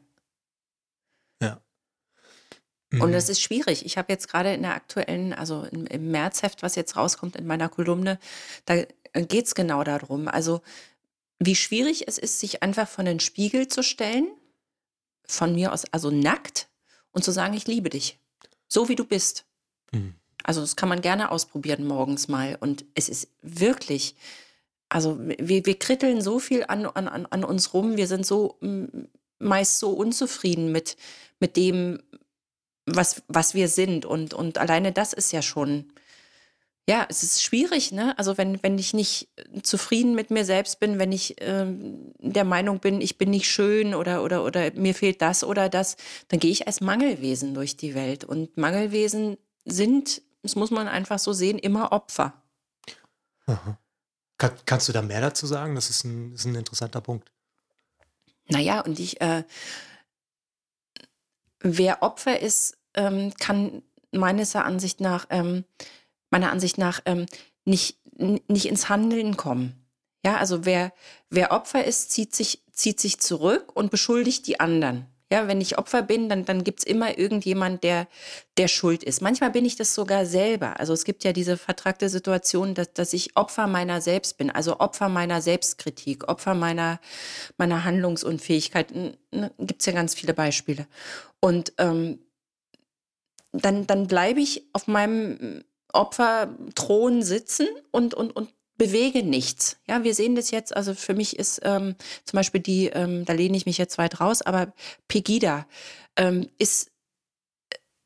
Und 2.90 3.10
Mhm. 3.10 3.12
das 3.12 3.28
ist 3.28 3.40
schwierig. 3.42 3.84
Ich 3.84 3.98
habe 3.98 4.12
jetzt 4.12 4.28
gerade 4.28 4.54
in 4.54 4.62
der 4.62 4.74
aktuellen, 4.74 5.34
also 5.34 5.64
im, 5.64 5.86
im 5.86 6.10
Märzheft, 6.10 6.62
was 6.62 6.74
jetzt 6.74 6.96
rauskommt 6.96 7.36
in 7.36 7.46
meiner 7.46 7.68
Kolumne, 7.68 8.18
da 8.64 8.82
geht 9.14 9.46
es 9.46 9.54
genau 9.54 9.84
darum. 9.84 10.26
Also 10.26 10.62
wie 11.38 11.54
schwierig 11.54 12.08
es 12.08 12.18
ist, 12.18 12.40
sich 12.40 12.62
einfach 12.62 12.88
vor 12.88 13.04
den 13.04 13.20
Spiegel 13.20 13.68
zu 13.68 13.82
stellen, 13.82 14.26
von 15.26 15.54
mir 15.54 15.72
aus, 15.72 15.84
also 15.92 16.10
nackt, 16.10 16.68
und 17.12 17.24
zu 17.24 17.30
sagen, 17.32 17.54
ich 17.54 17.66
liebe 17.66 17.90
dich. 17.90 18.18
So 18.68 18.88
wie 18.88 18.94
du 18.94 19.04
bist. 19.04 19.44
Mhm. 19.92 20.14
Also 20.44 20.60
das 20.60 20.76
kann 20.76 20.88
man 20.88 21.00
gerne 21.00 21.30
ausprobieren 21.30 21.86
morgens 21.86 22.28
mal. 22.28 22.56
Und 22.60 22.84
es 22.94 23.08
ist 23.08 23.28
wirklich, 23.42 24.14
also 24.88 25.18
wir, 25.20 25.66
wir 25.66 25.78
kritteln 25.78 26.22
so 26.22 26.38
viel 26.38 26.64
an, 26.68 26.86
an, 26.86 27.26
an 27.26 27.44
uns 27.44 27.74
rum. 27.74 27.96
Wir 27.96 28.06
sind 28.06 28.24
so 28.24 28.58
meist 29.38 29.78
so 29.78 29.90
unzufrieden 29.90 30.72
mit, 30.72 30.96
mit 31.40 31.56
dem, 31.56 32.00
was, 32.94 33.22
was 33.28 33.54
wir 33.54 33.68
sind. 33.68 34.04
Und, 34.04 34.34
und 34.34 34.58
alleine 34.58 34.92
das 34.92 35.12
ist 35.12 35.32
ja 35.32 35.42
schon, 35.42 35.92
ja, 36.88 37.06
es 37.10 37.22
ist 37.22 37.42
schwierig, 37.42 37.92
ne? 37.92 38.18
Also 38.18 38.38
wenn, 38.38 38.62
wenn 38.62 38.78
ich 38.78 38.94
nicht 38.94 39.28
zufrieden 39.62 40.14
mit 40.14 40.30
mir 40.30 40.46
selbst 40.46 40.80
bin, 40.80 40.98
wenn 40.98 41.12
ich 41.12 41.36
ähm, 41.40 42.14
der 42.18 42.44
Meinung 42.44 42.80
bin, 42.80 43.02
ich 43.02 43.18
bin 43.18 43.28
nicht 43.28 43.46
schön 43.46 43.94
oder, 43.94 44.24
oder, 44.24 44.42
oder 44.42 44.72
mir 44.72 44.94
fehlt 44.94 45.20
das 45.20 45.44
oder 45.44 45.68
das, 45.68 45.96
dann 46.28 46.40
gehe 46.40 46.50
ich 46.50 46.66
als 46.66 46.80
Mangelwesen 46.80 47.52
durch 47.52 47.76
die 47.76 47.94
Welt. 47.94 48.24
Und 48.24 48.56
Mangelwesen 48.56 49.36
sind, 49.66 50.22
das 50.42 50.56
muss 50.56 50.70
man 50.70 50.88
einfach 50.88 51.18
so 51.18 51.34
sehen, 51.34 51.58
immer 51.58 51.92
Opfer. 51.92 52.32
Aha. 53.46 53.78
Kann, 54.38 54.52
kannst 54.64 54.88
du 54.88 54.92
da 54.92 55.02
mehr 55.02 55.20
dazu 55.20 55.46
sagen? 55.46 55.74
Das 55.74 55.90
ist 55.90 56.04
ein, 56.04 56.32
ist 56.32 56.46
ein 56.46 56.54
interessanter 56.54 57.02
Punkt. 57.02 57.30
Naja, 58.46 58.80
und 58.80 58.98
ich, 58.98 59.20
äh, 59.20 59.44
wer 61.60 62.02
Opfer 62.02 62.40
ist, 62.40 62.77
ähm, 62.98 63.32
kann 63.38 63.82
meines 64.12 64.54
Ansicht 64.56 65.00
nach, 65.00 65.26
ähm, 65.30 65.64
meiner 66.30 66.50
Ansicht 66.50 66.76
nach 66.76 67.00
ähm, 67.06 67.26
nicht, 67.64 67.98
nicht 68.18 68.66
ins 68.66 68.88
Handeln 68.88 69.36
kommen. 69.36 69.74
Ja, 70.26 70.36
also 70.36 70.64
wer, 70.64 70.92
wer 71.30 71.52
Opfer 71.52 71.84
ist, 71.84 72.10
zieht 72.10 72.34
sich, 72.34 72.64
zieht 72.72 73.00
sich 73.00 73.20
zurück 73.20 73.74
und 73.74 73.90
beschuldigt 73.90 74.46
die 74.46 74.60
anderen. 74.60 75.06
Ja, 75.30 75.46
wenn 75.46 75.60
ich 75.60 75.76
Opfer 75.76 76.00
bin, 76.00 76.30
dann, 76.30 76.46
dann 76.46 76.64
gibt 76.64 76.80
es 76.80 76.86
immer 76.86 77.18
irgendjemand, 77.18 77.84
der, 77.84 78.08
der 78.56 78.66
schuld 78.66 79.04
ist. 79.04 79.20
Manchmal 79.20 79.50
bin 79.50 79.66
ich 79.66 79.76
das 79.76 79.94
sogar 79.94 80.24
selber. 80.24 80.80
Also 80.80 80.94
es 80.94 81.04
gibt 81.04 81.22
ja 81.22 81.34
diese 81.34 81.58
vertragte 81.58 82.08
Situation, 82.08 82.74
dass, 82.74 82.94
dass 82.94 83.12
ich 83.12 83.36
Opfer 83.36 83.66
meiner 83.66 84.00
selbst 84.00 84.38
bin, 84.38 84.50
also 84.50 84.80
Opfer 84.80 85.10
meiner 85.10 85.42
Selbstkritik, 85.42 86.28
Opfer 86.28 86.54
meiner, 86.54 86.98
meiner 87.58 87.84
Handlungsunfähigkeit. 87.84 88.88
Gibt 89.58 89.80
es 89.80 89.86
ja 89.86 89.92
ganz 89.92 90.14
viele 90.14 90.32
Beispiele. 90.32 90.86
Und 91.40 91.74
ähm, 91.76 92.20
dann, 93.52 93.86
dann 93.86 94.06
bleibe 94.06 94.40
ich 94.40 94.68
auf 94.72 94.86
meinem 94.86 95.64
Opferthron 95.92 97.22
sitzen 97.22 97.66
und, 97.90 98.14
und, 98.14 98.34
und 98.34 98.52
bewege 98.76 99.22
nichts. 99.22 99.78
Ja, 99.86 100.04
wir 100.04 100.14
sehen 100.14 100.36
das 100.36 100.50
jetzt, 100.50 100.74
also 100.74 100.94
für 100.94 101.14
mich 101.14 101.38
ist 101.38 101.60
ähm, 101.64 101.96
zum 102.24 102.36
Beispiel 102.36 102.60
die, 102.60 102.86
ähm, 102.86 103.24
da 103.24 103.32
lehne 103.32 103.56
ich 103.56 103.66
mich 103.66 103.78
jetzt 103.78 103.98
weit 103.98 104.20
raus, 104.20 104.40
aber 104.42 104.72
Pegida 105.08 105.66
ähm, 106.16 106.48
ist, 106.58 106.90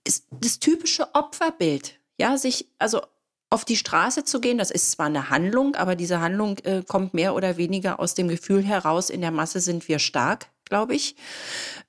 ist 0.05 0.27
das 0.31 0.59
typische 0.59 1.15
Opferbild. 1.15 1.99
Ja, 2.19 2.39
sich, 2.39 2.69
also 2.79 3.03
auf 3.51 3.65
die 3.67 3.77
Straße 3.77 4.25
zu 4.25 4.41
gehen, 4.41 4.57
das 4.57 4.71
ist 4.71 4.93
zwar 4.93 5.07
eine 5.07 5.29
Handlung, 5.29 5.75
aber 5.75 5.95
diese 5.95 6.21
Handlung 6.21 6.57
äh, 6.61 6.83
kommt 6.87 7.13
mehr 7.13 7.35
oder 7.35 7.59
weniger 7.59 8.01
aus 8.01 8.15
dem 8.15 8.29
Gefühl 8.29 8.63
heraus, 8.63 9.11
in 9.11 9.21
der 9.21 9.31
Masse 9.31 9.61
sind 9.61 9.89
wir 9.89 9.99
stark, 9.99 10.47
glaube 10.65 10.95
ich. 10.95 11.17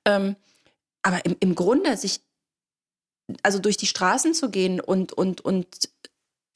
Ähm, 0.04 0.36
aber 1.02 1.24
im, 1.24 1.36
im 1.40 1.54
Grunde 1.54 1.96
sich 1.96 2.20
also 3.42 3.58
durch 3.58 3.76
die 3.76 3.86
Straßen 3.86 4.34
zu 4.34 4.50
gehen 4.50 4.80
und, 4.80 5.12
und, 5.12 5.40
und 5.40 5.90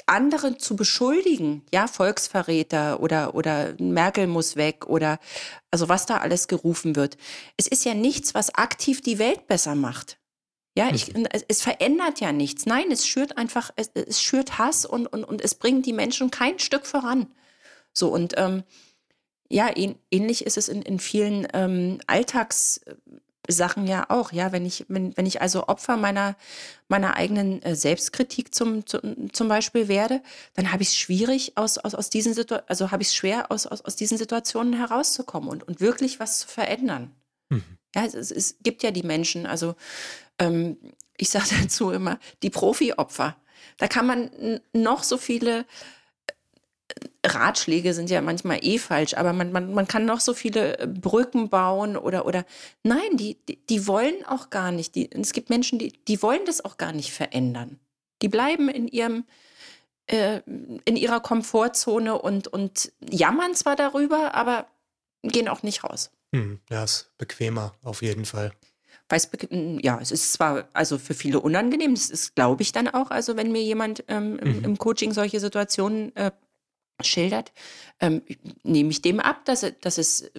andere 0.06 0.56
zu 0.56 0.74
beschuldigen, 0.74 1.62
ja, 1.72 1.86
Volksverräter 1.86 3.00
oder, 3.00 3.34
oder 3.34 3.74
Merkel 3.78 4.26
muss 4.26 4.56
weg 4.56 4.86
oder 4.86 5.18
also 5.70 5.88
was 5.88 6.06
da 6.06 6.18
alles 6.18 6.48
gerufen 6.48 6.96
wird. 6.96 7.18
Es 7.56 7.66
ist 7.66 7.84
ja 7.84 7.94
nichts, 7.94 8.34
was 8.34 8.54
aktiv 8.54 9.02
die 9.02 9.18
Welt 9.18 9.46
besser 9.46 9.74
macht. 9.74 10.18
Ja, 10.76 10.90
ich, 10.94 11.12
es, 11.48 11.60
verändert 11.60 12.20
ja 12.20 12.30
nichts. 12.30 12.64
Nein, 12.64 12.92
es 12.92 13.04
schürt 13.04 13.36
einfach, 13.36 13.72
es, 13.74 13.90
es 13.94 14.22
schürt 14.22 14.58
Hass 14.58 14.86
und, 14.86 15.08
und, 15.08 15.24
und 15.24 15.42
es 15.42 15.56
bringt 15.56 15.86
die 15.86 15.92
Menschen 15.92 16.30
kein 16.30 16.60
Stück 16.60 16.86
voran. 16.86 17.26
So, 17.92 18.08
und 18.10 18.34
ähm, 18.36 18.62
ja, 19.50 19.76
ähn, 19.76 19.96
ähnlich 20.12 20.46
ist 20.46 20.56
es 20.56 20.68
in, 20.68 20.82
in 20.82 21.00
vielen 21.00 21.48
ähm, 21.52 22.00
Alltags. 22.06 22.80
Sachen 23.48 23.86
ja 23.86 24.06
auch, 24.08 24.32
ja, 24.32 24.52
wenn 24.52 24.66
ich, 24.66 24.84
wenn, 24.88 25.16
wenn 25.16 25.26
ich 25.26 25.40
also 25.40 25.68
Opfer 25.68 25.96
meiner, 25.96 26.36
meiner 26.88 27.16
eigenen 27.16 27.62
äh, 27.62 27.74
Selbstkritik 27.74 28.54
zum, 28.54 28.86
zum, 28.86 29.32
zum 29.32 29.48
Beispiel 29.48 29.88
werde, 29.88 30.22
dann 30.54 30.70
habe 30.70 30.82
ich 30.82 30.90
es 30.90 30.96
schwierig, 30.96 31.56
aus, 31.56 31.78
aus, 31.78 31.94
aus 31.94 32.10
diesen 32.10 32.34
Situ 32.34 32.56
also 32.66 32.90
habe 32.90 33.02
ich 33.02 33.08
es 33.08 33.14
schwer, 33.14 33.50
aus, 33.50 33.66
aus, 33.66 33.80
aus 33.82 33.96
diesen 33.96 34.18
Situationen 34.18 34.74
herauszukommen 34.74 35.48
und, 35.48 35.66
und 35.66 35.80
wirklich 35.80 36.20
was 36.20 36.40
zu 36.40 36.48
verändern. 36.48 37.10
Mhm. 37.48 37.64
Ja, 37.94 38.04
es, 38.04 38.14
es, 38.14 38.30
es 38.30 38.56
gibt 38.62 38.82
ja 38.82 38.90
die 38.90 39.02
Menschen, 39.02 39.46
also 39.46 39.74
ähm, 40.38 40.76
ich 41.16 41.30
sage 41.30 41.46
dazu 41.62 41.90
immer, 41.90 42.18
die 42.42 42.50
Profi-Opfer. 42.50 43.36
Da 43.78 43.88
kann 43.88 44.06
man 44.06 44.60
noch 44.72 45.04
so 45.04 45.16
viele 45.16 45.64
Ratschläge 47.26 47.94
sind 47.94 48.10
ja 48.10 48.20
manchmal 48.20 48.58
eh 48.62 48.78
falsch, 48.78 49.14
aber 49.14 49.32
man, 49.32 49.50
man, 49.50 49.74
man 49.74 49.88
kann 49.88 50.04
noch 50.04 50.20
so 50.20 50.34
viele 50.34 50.86
Brücken 50.86 51.48
bauen 51.48 51.96
oder, 51.96 52.26
oder 52.26 52.44
nein, 52.84 53.16
die, 53.16 53.36
die, 53.68 53.86
wollen 53.86 54.24
auch 54.24 54.50
gar 54.50 54.70
nicht. 54.70 54.94
Die, 54.94 55.10
es 55.10 55.32
gibt 55.32 55.50
Menschen, 55.50 55.78
die, 55.78 55.92
die 56.06 56.22
wollen 56.22 56.44
das 56.46 56.64
auch 56.64 56.76
gar 56.76 56.92
nicht 56.92 57.12
verändern. 57.12 57.80
Die 58.22 58.28
bleiben 58.28 58.68
in 58.68 58.86
ihrem 58.88 59.24
äh, 60.06 60.40
in 60.84 60.96
ihrer 60.96 61.20
Komfortzone 61.20 62.18
und, 62.18 62.48
und 62.48 62.92
jammern 63.10 63.54
zwar 63.54 63.76
darüber, 63.76 64.34
aber 64.34 64.66
gehen 65.22 65.48
auch 65.48 65.62
nicht 65.62 65.84
raus. 65.84 66.10
Hm, 66.34 66.60
ja, 66.70 66.84
ist 66.84 67.10
bequemer 67.18 67.74
auf 67.82 68.02
jeden 68.02 68.24
Fall. 68.24 68.52
Weil 69.08 69.18
es, 69.18 69.28
ja, 69.82 69.98
es 70.00 70.10
ist 70.10 70.32
zwar 70.32 70.68
also 70.72 70.98
für 70.98 71.14
viele 71.14 71.40
unangenehm, 71.40 71.94
das 71.94 72.10
ist, 72.10 72.34
glaube 72.34 72.62
ich, 72.62 72.72
dann 72.72 72.88
auch, 72.88 73.10
also 73.10 73.36
wenn 73.36 73.52
mir 73.52 73.62
jemand 73.62 74.04
ähm, 74.08 74.38
im, 74.38 74.58
Mhm. 74.58 74.64
im 74.64 74.78
Coaching 74.78 75.12
solche 75.12 75.40
Situationen 75.40 76.14
äh, 76.16 76.30
schildert, 77.02 77.52
ähm, 78.00 78.22
nehme 78.62 78.90
ich 78.90 79.02
dem 79.02 79.20
ab, 79.20 79.44
dass, 79.44 79.64
dass 79.80 79.98
es 79.98 80.22
äh, 80.22 80.30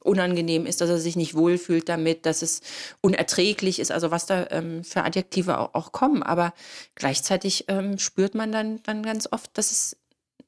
unangenehm 0.00 0.66
ist, 0.66 0.80
dass 0.80 0.90
er 0.90 0.98
sich 0.98 1.16
nicht 1.16 1.34
wohlfühlt 1.34 1.88
damit, 1.88 2.26
dass 2.26 2.42
es 2.42 2.60
unerträglich 3.00 3.78
ist, 3.78 3.92
also 3.92 4.10
was 4.10 4.26
da 4.26 4.46
ähm, 4.50 4.84
für 4.84 5.04
Adjektive 5.04 5.58
auch, 5.58 5.74
auch 5.74 5.92
kommen. 5.92 6.22
Aber 6.22 6.54
gleichzeitig 6.94 7.66
ähm, 7.68 7.98
spürt 7.98 8.34
man 8.34 8.52
dann, 8.52 8.82
dann 8.82 9.02
ganz 9.02 9.28
oft, 9.30 9.56
dass 9.58 9.70
es 9.70 9.96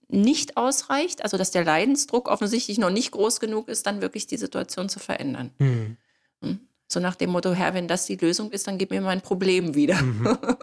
nicht 0.09 0.57
ausreicht, 0.57 1.23
also 1.23 1.37
dass 1.37 1.51
der 1.51 1.65
Leidensdruck 1.65 2.29
offensichtlich 2.29 2.79
noch 2.79 2.91
nicht 2.91 3.11
groß 3.11 3.41
genug 3.41 3.69
ist, 3.69 3.87
dann 3.87 4.01
wirklich 4.01 4.27
die 4.27 4.39
Situation 4.39 4.89
zu 4.89 4.99
verändern. 4.99 5.51
Hm. 5.59 5.97
So 6.89 7.01
nach 7.01 7.17
dem 7.17 7.31
Motto, 7.31 7.53
Herr, 7.53 7.75
wenn 7.75 7.87
das 7.87 8.07
die 8.07 8.17
Lösung 8.17 8.51
ist, 8.51 8.67
dann 8.67 8.79
gib 8.79 8.91
mir 8.91 9.03
mein 9.03 9.21
Problem 9.21 9.75
wieder. 9.75 10.01
Mhm. 10.01 10.39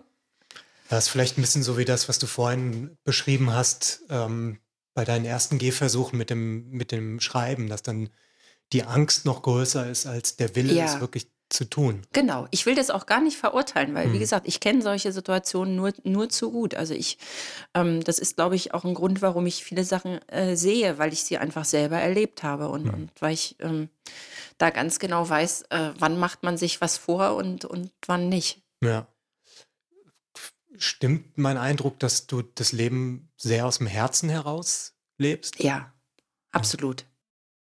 Das 0.87 1.05
ist 1.05 1.09
vielleicht 1.09 1.39
ein 1.39 1.41
bisschen 1.41 1.63
so 1.63 1.79
wie 1.79 1.85
das, 1.85 2.07
was 2.09 2.19
du 2.19 2.27
vorhin 2.27 2.95
beschrieben 3.03 3.51
hast 3.51 4.01
ähm, 4.11 4.59
bei 4.95 5.05
deinen 5.05 5.25
ersten 5.25 5.59
Gehversuchen 5.59 6.17
mit 6.17 6.31
dem, 6.31 6.71
mit 6.71 6.91
dem 6.91 7.19
Schreiben, 7.19 7.69
dass 7.69 7.83
dann 7.83 8.09
die 8.73 8.83
Angst 8.83 9.25
noch 9.25 9.43
größer 9.43 9.87
ist 9.87 10.07
als 10.07 10.37
der 10.37 10.55
Wille, 10.55 10.73
Ja. 10.73 10.85
es 10.85 10.99
wirklich 10.99 11.27
zu 11.49 11.65
tun. 11.65 12.01
Genau. 12.11 12.47
Ich 12.49 12.65
will 12.65 12.73
das 12.73 12.89
auch 12.89 13.05
gar 13.05 13.21
nicht 13.21 13.37
verurteilen, 13.37 13.93
weil, 13.93 14.11
wie 14.11 14.15
Mhm. 14.15 14.19
gesagt, 14.21 14.47
ich 14.47 14.59
kenne 14.59 14.81
solche 14.81 15.11
Situationen 15.11 15.75
nur, 15.75 15.93
nur 16.03 16.29
zu 16.29 16.49
gut. 16.49 16.73
Also 16.73 16.95
ich, 16.95 17.19
ähm, 17.75 18.03
das 18.03 18.17
ist, 18.17 18.35
glaube 18.37 18.55
ich, 18.55 18.73
auch 18.73 18.83
ein 18.83 18.95
Grund, 18.95 19.21
warum 19.21 19.45
ich 19.45 19.63
viele 19.63 19.83
Sachen 19.83 20.27
äh, 20.29 20.55
sehe, 20.55 20.97
weil 20.97 21.13
ich 21.13 21.23
sie 21.23 21.37
einfach 21.37 21.65
selber 21.65 21.97
erlebt 21.99 22.41
habe 22.41 22.69
und, 22.69 22.85
Mhm. 22.85 22.93
und 22.95 23.11
weil 23.19 23.33
ich 23.33 23.57
ähm, 23.59 23.89
da 24.57 24.71
ganz 24.71 24.97
genau 24.97 25.29
weiß, 25.29 25.65
äh, 25.69 25.91
wann 25.99 26.17
macht 26.17 26.41
man 26.41 26.57
sich 26.57 26.81
was 26.81 26.97
vor 26.97 27.35
und, 27.35 27.63
und 27.65 27.91
wann 28.07 28.27
nicht. 28.27 28.63
Ja. 28.81 29.07
Stimmt 30.77 31.37
mein 31.37 31.57
Eindruck, 31.57 31.99
dass 31.99 32.27
du 32.27 32.41
das 32.41 32.71
Leben 32.71 33.29
sehr 33.37 33.65
aus 33.65 33.77
dem 33.79 33.87
Herzen 33.87 34.29
heraus 34.29 34.93
lebst? 35.17 35.61
Ja, 35.63 35.93
absolut. 36.51 37.05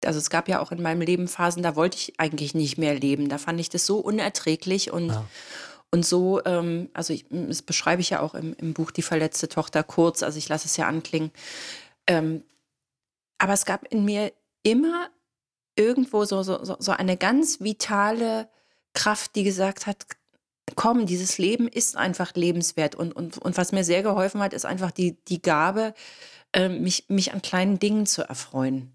Also 0.05 0.19
es 0.19 0.31
gab 0.31 0.49
ja 0.49 0.61
auch 0.61 0.71
in 0.71 0.81
meinem 0.83 1.01
Leben 1.01 1.27
Phasen, 1.29 1.63
da 1.63 1.75
wollte 1.75 1.97
ich 1.97 2.21
eigentlich 2.21 2.55
nicht 2.55 2.79
mehr 2.79 2.95
leben. 2.95 3.29
Da 3.29 3.39
fand 3.39 3.59
ich 3.61 3.69
das 3.69 3.85
so 3.85 3.99
unerträglich 3.99 4.93
und, 4.93 5.09
Ja. 5.09 5.25
und 5.91 6.07
so, 6.07 6.45
ähm, 6.45 6.89
also 6.95 7.13
ich, 7.13 7.27
das 7.31 7.63
beschreibe 7.63 8.01
ich 8.01 8.11
ja 8.11 8.21
auch 8.21 8.35
im, 8.35 8.55
im 8.55 8.75
Buch 8.75 8.91
Die 8.91 9.03
verletzte 9.03 9.49
Tochter 9.49 9.83
kurz, 9.83 10.23
also 10.23 10.39
ich 10.39 10.49
lasse 10.49 10.67
es 10.67 10.77
ja 10.77 10.87
anklingen. 10.87 11.33
Ähm, 12.07 12.45
aber 13.39 13.53
es 13.55 13.65
gab 13.65 13.85
in 13.93 14.05
mir 14.05 14.33
immer 14.63 15.11
irgendwo 15.77 16.25
so, 16.25 16.43
so, 16.43 16.65
so 16.65 16.77
so 16.79 16.93
eine 16.93 17.17
ganz 17.17 17.61
vitale 17.61 18.49
Kraft, 18.95 19.37
die 19.37 19.45
gesagt 19.45 19.87
hat, 19.87 20.07
komm, 20.75 21.07
dieses 21.07 21.39
Leben 21.39 21.69
ist 21.69 21.97
einfach 21.97 22.35
lebenswert. 22.35 22.95
Und, 22.95 23.13
und, 23.15 23.39
und 23.39 23.57
was 23.57 23.73
mir 23.73 23.85
sehr 23.85 24.03
geholfen 24.03 24.41
hat, 24.41 24.53
ist 24.53 24.67
einfach 24.67 24.91
die, 24.91 25.17
die 25.29 25.43
Gabe, 25.43 25.95
äh, 26.53 26.69
mich, 26.69 27.05
mich 27.09 27.33
an 27.33 27.43
kleinen 27.43 27.79
Dingen 27.79 28.07
zu 28.07 28.23
erfreuen. 28.23 28.93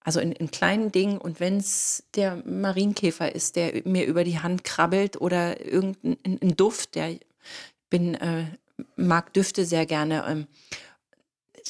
Also 0.00 0.20
in, 0.20 0.30
in 0.30 0.52
kleinen 0.52 0.92
Dingen 0.92 1.18
und 1.18 1.40
wenn 1.40 1.56
es 1.56 2.04
der 2.14 2.36
Marienkäfer 2.46 3.34
ist, 3.34 3.56
der 3.56 3.82
mir 3.84 4.06
über 4.06 4.22
die 4.22 4.38
Hand 4.38 4.62
krabbelt 4.62 5.20
oder 5.20 5.64
irgendein 5.64 6.56
Duft, 6.56 6.94
der 6.94 7.16
bin, 7.90 8.14
äh, 8.14 8.44
mag 8.94 9.32
Düfte 9.32 9.64
sehr 9.64 9.84
gerne. 9.84 10.24
Ähm, 10.28 10.46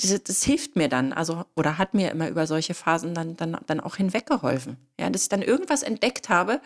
das, 0.02 0.22
das, 0.22 0.42
hilft 0.42 0.76
mir 0.76 0.88
dann, 0.88 1.14
also 1.14 1.44
oder 1.54 1.78
hat 1.78 1.94
mir 1.94 2.10
immer 2.10 2.28
über 2.28 2.46
solche 2.46 2.74
Phasen 2.74 3.14
dann, 3.14 3.36
dann, 3.36 3.56
dann 3.66 3.80
auch 3.80 3.96
hinweggeholfen. 3.96 4.76
Ja, 5.00 5.08
dass 5.08 5.22
ich 5.22 5.28
dann 5.30 5.40
irgendwas 5.40 5.82
entdeckt 5.82 6.28
habe, 6.28 6.60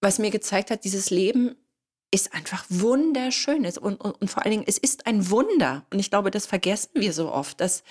was 0.00 0.18
mir 0.18 0.30
gezeigt 0.30 0.70
hat, 0.70 0.84
dieses 0.84 1.10
Leben 1.10 1.56
ist 2.10 2.34
einfach 2.34 2.64
wunderschön. 2.68 3.64
Und, 3.64 3.78
und, 3.78 4.00
und 4.00 4.30
vor 4.30 4.42
allen 4.42 4.52
Dingen, 4.52 4.64
es 4.66 4.78
ist 4.78 5.06
ein 5.06 5.30
Wunder. 5.30 5.86
Und 5.90 5.98
ich 5.98 6.10
glaube, 6.10 6.30
das 6.30 6.46
vergessen 6.46 6.92
wir 6.94 7.12
so 7.12 7.32
oft, 7.32 7.60
dass 7.60 7.82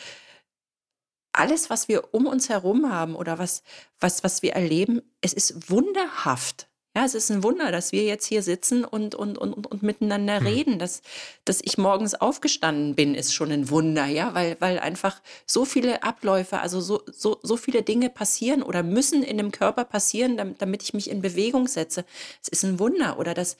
alles, 1.31 1.69
was 1.69 1.87
wir 1.87 2.13
um 2.13 2.25
uns 2.25 2.49
herum 2.49 2.91
haben 2.91 3.15
oder 3.15 3.37
was, 3.39 3.63
was, 3.99 4.23
was 4.23 4.41
wir 4.41 4.53
erleben, 4.53 5.01
es 5.21 5.33
ist 5.33 5.69
wunderhaft. 5.69 6.68
Ja, 6.99 7.05
es 7.05 7.15
ist 7.15 7.31
ein 7.31 7.43
Wunder, 7.43 7.71
dass 7.71 7.93
wir 7.93 8.03
jetzt 8.03 8.25
hier 8.25 8.43
sitzen 8.43 8.83
und, 8.83 9.15
und, 9.15 9.37
und, 9.37 9.53
und 9.67 9.83
miteinander 9.83 10.41
mhm. 10.41 10.47
reden. 10.47 10.79
Dass, 10.79 11.01
dass 11.45 11.61
ich 11.63 11.77
morgens 11.77 12.13
aufgestanden 12.13 12.93
bin, 12.93 13.15
ist 13.15 13.33
schon 13.33 13.53
ein 13.53 13.69
Wunder, 13.69 14.05
ja, 14.07 14.33
weil, 14.33 14.57
weil 14.59 14.79
einfach 14.79 15.21
so 15.45 15.63
viele 15.63 16.03
Abläufe, 16.03 16.59
also 16.59 16.81
so, 16.81 17.01
so, 17.07 17.39
so 17.41 17.55
viele 17.55 17.83
Dinge 17.83 18.09
passieren 18.09 18.61
oder 18.61 18.83
müssen 18.83 19.23
in 19.23 19.37
dem 19.37 19.53
Körper 19.53 19.85
passieren, 19.85 20.35
damit, 20.35 20.61
damit 20.61 20.83
ich 20.83 20.93
mich 20.93 21.09
in 21.09 21.21
Bewegung 21.21 21.69
setze. 21.69 22.03
Es 22.41 22.49
ist 22.49 22.65
ein 22.65 22.79
Wunder. 22.79 23.17
Oder 23.17 23.33
dass, 23.33 23.55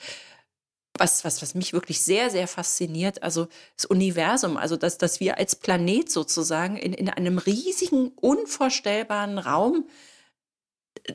was, 0.98 1.24
was, 1.24 1.42
was 1.42 1.56
mich 1.56 1.72
wirklich 1.72 2.02
sehr, 2.02 2.30
sehr 2.32 2.50
fasziniert, 2.50 3.24
also 3.24 3.48
das 3.78 3.86
Universum, 3.86 4.58
also 4.58 4.76
dass, 4.76 4.98
dass 4.98 5.22
wir 5.22 5.38
als 5.38 5.56
Planet 5.56 6.12
sozusagen 6.12 6.76
in, 6.76 6.92
in 6.92 7.08
einem 7.08 7.38
riesigen, 7.38 8.10
unvorstellbaren 8.18 9.38
Raum 9.38 9.86
äh, 9.88 10.09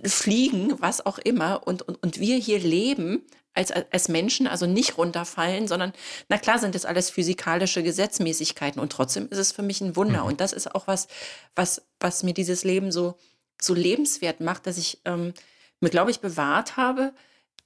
fliegen, 0.04 0.80
was 0.80 1.04
auch 1.04 1.18
immer, 1.18 1.66
und, 1.66 1.82
und, 1.82 2.02
und 2.02 2.20
wir 2.20 2.36
hier 2.36 2.58
leben 2.58 3.22
als, 3.54 3.70
als 3.70 4.08
Menschen, 4.08 4.46
also 4.46 4.66
nicht 4.66 4.98
runterfallen, 4.98 5.68
sondern, 5.68 5.92
na 6.28 6.38
klar 6.38 6.58
sind 6.58 6.74
das 6.74 6.84
alles 6.84 7.10
physikalische 7.10 7.82
Gesetzmäßigkeiten 7.82 8.80
und 8.80 8.90
trotzdem 8.90 9.28
ist 9.28 9.38
es 9.38 9.52
für 9.52 9.62
mich 9.62 9.80
ein 9.80 9.96
Wunder. 9.96 10.22
Mhm. 10.22 10.26
Und 10.26 10.40
das 10.40 10.52
ist 10.52 10.74
auch 10.74 10.86
was, 10.86 11.06
was, 11.54 11.82
was 12.00 12.22
mir 12.24 12.34
dieses 12.34 12.64
Leben 12.64 12.90
so, 12.90 13.16
so 13.60 13.74
lebenswert 13.74 14.40
macht, 14.40 14.66
dass 14.66 14.76
ich 14.76 15.00
ähm, 15.04 15.32
mir, 15.80 15.90
glaube 15.90 16.10
ich, 16.10 16.20
bewahrt 16.20 16.76
habe, 16.76 17.14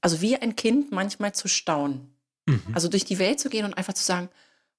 also 0.00 0.20
wie 0.20 0.36
ein 0.36 0.56
Kind 0.56 0.92
manchmal 0.92 1.34
zu 1.34 1.48
staunen. 1.48 2.14
Mhm. 2.46 2.62
Also 2.72 2.88
durch 2.88 3.04
die 3.04 3.18
Welt 3.18 3.40
zu 3.40 3.48
gehen 3.48 3.64
und 3.64 3.74
einfach 3.74 3.94
zu 3.94 4.04
sagen, 4.04 4.28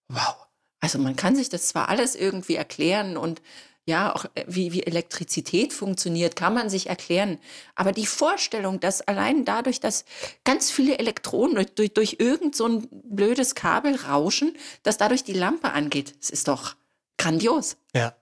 wow, 0.08 0.36
also 0.80 1.00
man 1.00 1.16
kann 1.16 1.36
sich 1.36 1.50
das 1.50 1.68
zwar 1.68 1.90
alles 1.90 2.16
irgendwie 2.16 2.56
erklären 2.56 3.18
und 3.18 3.42
ja, 3.90 4.16
auch 4.16 4.26
äh, 4.36 4.46
wie, 4.48 4.72
wie 4.72 4.84
Elektrizität 4.84 5.74
funktioniert, 5.74 6.36
kann 6.36 6.54
man 6.54 6.70
sich 6.70 6.88
erklären. 6.88 7.40
Aber 7.76 7.92
die 7.92 8.06
Vorstellung, 8.06 8.80
dass 8.80 9.02
allein 9.02 9.44
dadurch, 9.44 9.82
dass 9.82 10.06
ganz 10.46 10.72
viele 10.72 10.98
Elektronen 10.98 11.56
durch, 11.56 11.74
durch, 11.76 11.94
durch 11.94 12.16
irgend 12.20 12.56
so 12.56 12.68
ein 12.68 12.88
blödes 12.90 13.56
Kabel 13.56 13.96
rauschen, 13.96 14.56
dass 14.84 14.98
dadurch 14.98 15.24
die 15.26 15.34
Lampe 15.34 15.72
angeht, 15.72 16.16
das 16.20 16.30
ist 16.30 16.48
doch 16.48 16.76
grandios. 17.18 17.76
Ja. 17.94 18.16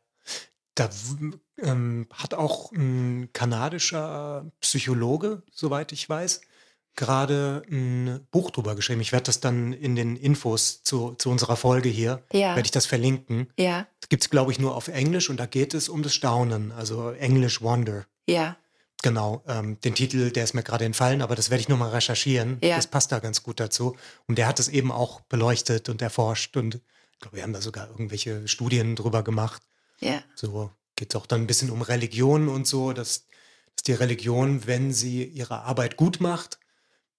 Da 0.73 0.89
ähm, 1.57 2.07
hat 2.13 2.33
auch 2.33 2.71
ein 2.71 3.29
kanadischer 3.33 4.51
Psychologe, 4.61 5.43
soweit 5.51 5.91
ich 5.91 6.07
weiß, 6.07 6.41
gerade 6.97 7.63
ein 7.69 8.27
Buch 8.31 8.51
drüber 8.51 8.75
geschrieben. 8.75 8.99
Ich 8.99 9.13
werde 9.13 9.25
das 9.25 9.39
dann 9.39 9.71
in 9.71 9.95
den 9.95 10.17
Infos 10.17 10.83
zu, 10.83 11.13
zu 11.13 11.29
unserer 11.29 11.55
Folge 11.55 11.87
hier, 11.87 12.23
ja. 12.33 12.55
werde 12.55 12.65
ich 12.65 12.71
das 12.71 12.85
verlinken. 12.85 13.47
Ja. 13.57 13.87
Das 14.01 14.09
gibt 14.09 14.23
es, 14.23 14.29
glaube 14.29 14.51
ich, 14.51 14.59
nur 14.59 14.75
auf 14.75 14.89
Englisch 14.89 15.29
und 15.29 15.37
da 15.37 15.45
geht 15.45 15.73
es 15.73 15.87
um 15.87 16.03
das 16.03 16.13
Staunen, 16.13 16.73
also 16.73 17.11
English 17.11 17.61
Wonder. 17.61 18.05
Ja. 18.27 18.57
Genau, 19.03 19.43
ähm, 19.47 19.79
den 19.81 19.93
Titel, 19.93 20.31
der 20.31 20.43
ist 20.43 20.55
mir 20.55 20.63
gerade 20.63 20.83
entfallen, 20.83 21.21
aber 21.21 21.35
das 21.35 21.51
werde 21.51 21.61
ich 21.61 21.69
nochmal 21.69 21.91
recherchieren. 21.91 22.57
Ja. 22.63 22.75
Das 22.75 22.87
passt 22.87 23.11
da 23.11 23.19
ganz 23.19 23.43
gut 23.43 23.59
dazu. 23.59 23.95
Und 24.25 24.39
der 24.39 24.47
hat 24.47 24.59
es 24.59 24.67
eben 24.67 24.91
auch 24.91 25.21
beleuchtet 25.21 25.87
und 25.87 26.01
erforscht 26.01 26.57
und 26.57 26.81
ich 27.13 27.19
glaube, 27.21 27.37
wir 27.37 27.43
haben 27.43 27.53
da 27.53 27.61
sogar 27.61 27.89
irgendwelche 27.89 28.47
Studien 28.47 28.95
drüber 28.95 29.23
gemacht. 29.23 29.61
Ja. 29.99 30.21
So 30.35 30.71
geht 30.95 31.13
es 31.13 31.15
auch 31.15 31.25
dann 31.25 31.41
ein 31.41 31.47
bisschen 31.47 31.69
um 31.69 31.81
Religion 31.81 32.49
und 32.49 32.67
so, 32.67 32.91
dass, 32.91 33.27
dass 33.75 33.83
die 33.85 33.93
Religion, 33.93 34.65
wenn 34.65 34.91
sie 34.91 35.23
ihre 35.23 35.61
Arbeit 35.61 35.95
gut 35.97 36.19
macht, 36.19 36.59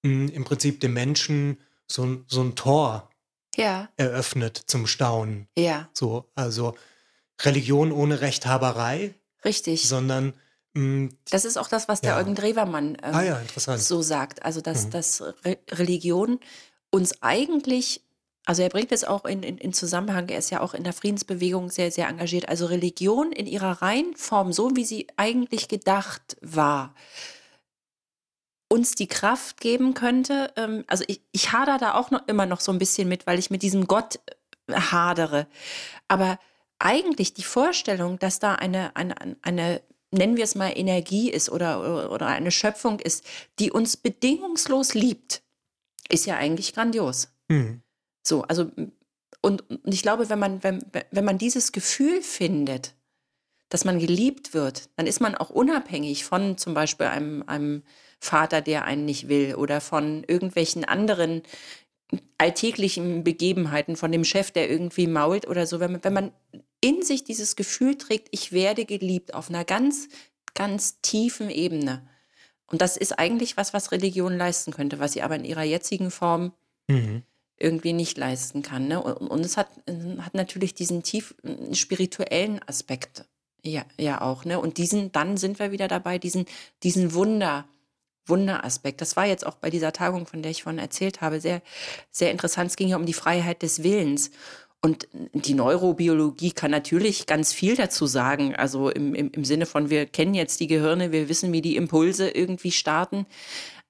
im 0.02 0.44
Prinzip 0.44 0.80
dem 0.80 0.92
Menschen 0.92 1.58
so, 1.86 2.22
so 2.26 2.42
ein 2.42 2.54
Tor 2.54 3.10
ja. 3.56 3.88
eröffnet 3.96 4.62
zum 4.66 4.86
Staunen. 4.86 5.48
Ja. 5.56 5.88
So, 5.92 6.30
also 6.34 6.74
Religion 7.42 7.92
ohne 7.92 8.20
Rechthaberei. 8.20 9.14
Richtig. 9.44 9.88
Sondern 9.88 10.34
mh, 10.74 11.10
das 11.30 11.44
ist 11.44 11.56
auch 11.56 11.68
das, 11.68 11.88
was 11.88 12.00
der 12.00 12.12
ja. 12.12 12.18
Eugen 12.18 12.34
Drewermann 12.34 12.96
ähm, 13.02 13.14
ah, 13.14 13.22
ja, 13.22 13.40
so 13.76 14.02
sagt. 14.02 14.44
Also, 14.44 14.60
dass, 14.60 14.86
mhm. 14.86 14.90
dass 14.90 15.22
Re 15.44 15.58
Religion 15.70 16.40
uns 16.90 17.22
eigentlich, 17.22 18.02
also 18.44 18.62
er 18.62 18.70
bringt 18.70 18.92
es 18.92 19.04
auch 19.04 19.24
in, 19.24 19.42
in, 19.42 19.58
in, 19.58 19.72
Zusammenhang, 19.72 20.28
er 20.28 20.38
ist 20.38 20.50
ja 20.50 20.60
auch 20.60 20.74
in 20.74 20.84
der 20.84 20.92
Friedensbewegung 20.92 21.70
sehr, 21.70 21.90
sehr 21.90 22.08
engagiert. 22.08 22.48
Also 22.48 22.66
Religion 22.66 23.32
in 23.32 23.46
ihrer 23.46 23.82
reinen 23.82 24.16
Form, 24.16 24.52
so 24.52 24.74
wie 24.74 24.84
sie 24.84 25.06
eigentlich 25.16 25.68
gedacht 25.68 26.36
war, 26.40 26.94
uns 28.68 28.92
die 28.92 29.06
Kraft 29.06 29.60
geben 29.60 29.94
könnte. 29.94 30.52
Ähm, 30.56 30.84
also 30.86 31.04
ich, 31.06 31.22
ich 31.32 31.52
hader 31.52 31.78
da 31.78 31.94
auch 31.94 32.10
noch 32.10 32.26
immer 32.28 32.46
noch 32.46 32.60
so 32.60 32.72
ein 32.72 32.78
bisschen 32.78 33.08
mit, 33.08 33.26
weil 33.26 33.38
ich 33.38 33.50
mit 33.50 33.62
diesem 33.62 33.86
Gott 33.86 34.20
äh, 34.66 34.74
hadere. 34.74 35.46
Aber 36.06 36.38
eigentlich 36.78 37.34
die 37.34 37.42
Vorstellung, 37.42 38.18
dass 38.18 38.38
da 38.38 38.54
eine, 38.54 38.94
eine, 38.94 39.14
eine 39.42 39.82
nennen 40.10 40.36
wir 40.36 40.44
es 40.44 40.54
mal 40.54 40.72
Energie 40.74 41.30
ist 41.30 41.50
oder, 41.50 42.10
oder 42.10 42.26
eine 42.28 42.50
Schöpfung 42.50 43.00
ist, 43.00 43.24
die 43.58 43.70
uns 43.70 43.96
bedingungslos 43.96 44.94
liebt, 44.94 45.42
ist 46.08 46.26
ja 46.26 46.36
eigentlich 46.36 46.74
grandios. 46.74 47.28
Mhm. 47.48 47.82
So, 48.22 48.42
also 48.42 48.70
und, 49.40 49.68
und 49.68 49.94
ich 49.94 50.02
glaube, 50.02 50.28
wenn 50.30 50.38
man, 50.38 50.62
wenn, 50.62 50.84
wenn 51.10 51.24
man 51.24 51.38
dieses 51.38 51.72
Gefühl 51.72 52.22
findet, 52.22 52.94
dass 53.68 53.84
man 53.84 53.98
geliebt 53.98 54.54
wird, 54.54 54.88
dann 54.96 55.06
ist 55.06 55.20
man 55.20 55.34
auch 55.34 55.50
unabhängig 55.50 56.24
von 56.24 56.56
zum 56.56 56.74
Beispiel 56.74 57.06
einem, 57.06 57.44
einem 57.46 57.82
Vater, 58.20 58.60
der 58.60 58.84
einen 58.84 59.04
nicht 59.04 59.28
will 59.28 59.54
oder 59.54 59.80
von 59.80 60.24
irgendwelchen 60.24 60.84
anderen 60.84 61.42
alltäglichen 62.38 63.22
Begebenheiten, 63.22 63.96
von 63.96 64.12
dem 64.12 64.24
Chef, 64.24 64.50
der 64.50 64.70
irgendwie 64.70 65.06
mault 65.06 65.46
oder 65.46 65.66
so. 65.66 65.80
Wenn 65.80 65.92
man, 65.92 66.04
wenn 66.04 66.12
man 66.12 66.32
in 66.80 67.02
sich 67.02 67.24
dieses 67.24 67.56
Gefühl 67.56 67.96
trägt, 67.96 68.28
ich 68.30 68.52
werde 68.52 68.84
geliebt 68.84 69.34
auf 69.34 69.48
einer 69.48 69.64
ganz, 69.64 70.08
ganz 70.54 71.00
tiefen 71.00 71.50
Ebene. 71.50 72.08
Und 72.66 72.80
das 72.82 72.96
ist 72.96 73.18
eigentlich 73.18 73.56
was, 73.56 73.72
was 73.72 73.92
Religion 73.92 74.36
leisten 74.36 74.72
könnte, 74.72 74.98
was 74.98 75.12
sie 75.12 75.22
aber 75.22 75.36
in 75.36 75.44
ihrer 75.44 75.62
jetzigen 75.62 76.10
Form 76.10 76.52
mhm. 76.86 77.22
irgendwie 77.56 77.92
nicht 77.92 78.16
leisten 78.16 78.62
kann. 78.62 78.88
Ne? 78.88 79.02
Und, 79.02 79.28
und, 79.28 79.44
es 79.44 79.56
hat, 79.56 79.68
hat 80.20 80.34
natürlich 80.34 80.74
diesen 80.74 81.02
tief 81.02 81.34
spirituellen 81.72 82.60
Aspekt 82.66 83.24
ja, 83.62 83.84
ja 83.98 84.20
auch. 84.20 84.44
Ne? 84.44 84.60
Und 84.60 84.78
diesen, 84.78 85.12
dann 85.12 85.36
sind 85.36 85.58
wir 85.58 85.72
wieder 85.72 85.88
dabei, 85.88 86.18
diesen, 86.18 86.46
diesen 86.82 87.14
Wunder, 87.14 87.66
Wunderaspekt. 88.28 89.00
Das 89.00 89.16
war 89.16 89.26
jetzt 89.26 89.46
auch 89.46 89.54
bei 89.54 89.70
dieser 89.70 89.92
Tagung, 89.92 90.26
von 90.26 90.42
der 90.42 90.50
ich 90.50 90.62
vorhin 90.62 90.78
erzählt 90.78 91.20
habe, 91.20 91.40
sehr, 91.40 91.62
sehr 92.10 92.30
interessant. 92.30 92.70
Es 92.70 92.76
ging 92.76 92.88
ja 92.88 92.96
um 92.96 93.06
die 93.06 93.12
Freiheit 93.12 93.62
des 93.62 93.82
Willens. 93.82 94.30
Und 94.80 95.08
die 95.32 95.54
Neurobiologie 95.54 96.52
kann 96.52 96.70
natürlich 96.70 97.26
ganz 97.26 97.52
viel 97.52 97.74
dazu 97.74 98.06
sagen. 98.06 98.54
Also 98.54 98.90
im, 98.90 99.14
im, 99.14 99.30
im 99.32 99.44
Sinne 99.44 99.66
von, 99.66 99.90
wir 99.90 100.06
kennen 100.06 100.34
jetzt 100.34 100.60
die 100.60 100.68
Gehirne, 100.68 101.10
wir 101.10 101.28
wissen, 101.28 101.52
wie 101.52 101.62
die 101.62 101.76
Impulse 101.76 102.30
irgendwie 102.30 102.70
starten. 102.70 103.26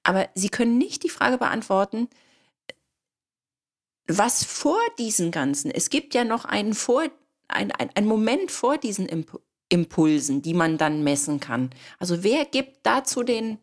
Aber 0.03 0.29
sie 0.33 0.49
können 0.49 0.77
nicht 0.77 1.03
die 1.03 1.09
Frage 1.09 1.37
beantworten, 1.37 2.07
was 4.07 4.43
vor 4.43 4.79
diesen 4.97 5.29
ganzen, 5.29 5.69
es 5.69 5.91
gibt 5.91 6.15
ja 6.15 6.23
noch 6.23 6.45
einen, 6.45 6.73
vor, 6.73 7.03
ein, 7.47 7.71
ein, 7.71 7.91
ein 7.93 8.07
Moment 8.07 8.49
vor 8.49 8.79
diesen 8.79 9.07
Impulsen, 9.69 10.41
die 10.41 10.55
man 10.55 10.79
dann 10.79 11.03
messen 11.03 11.39
kann. 11.39 11.69
Also 11.99 12.23
wer 12.23 12.45
gibt 12.45 12.79
dazu 12.83 13.21
den, 13.21 13.59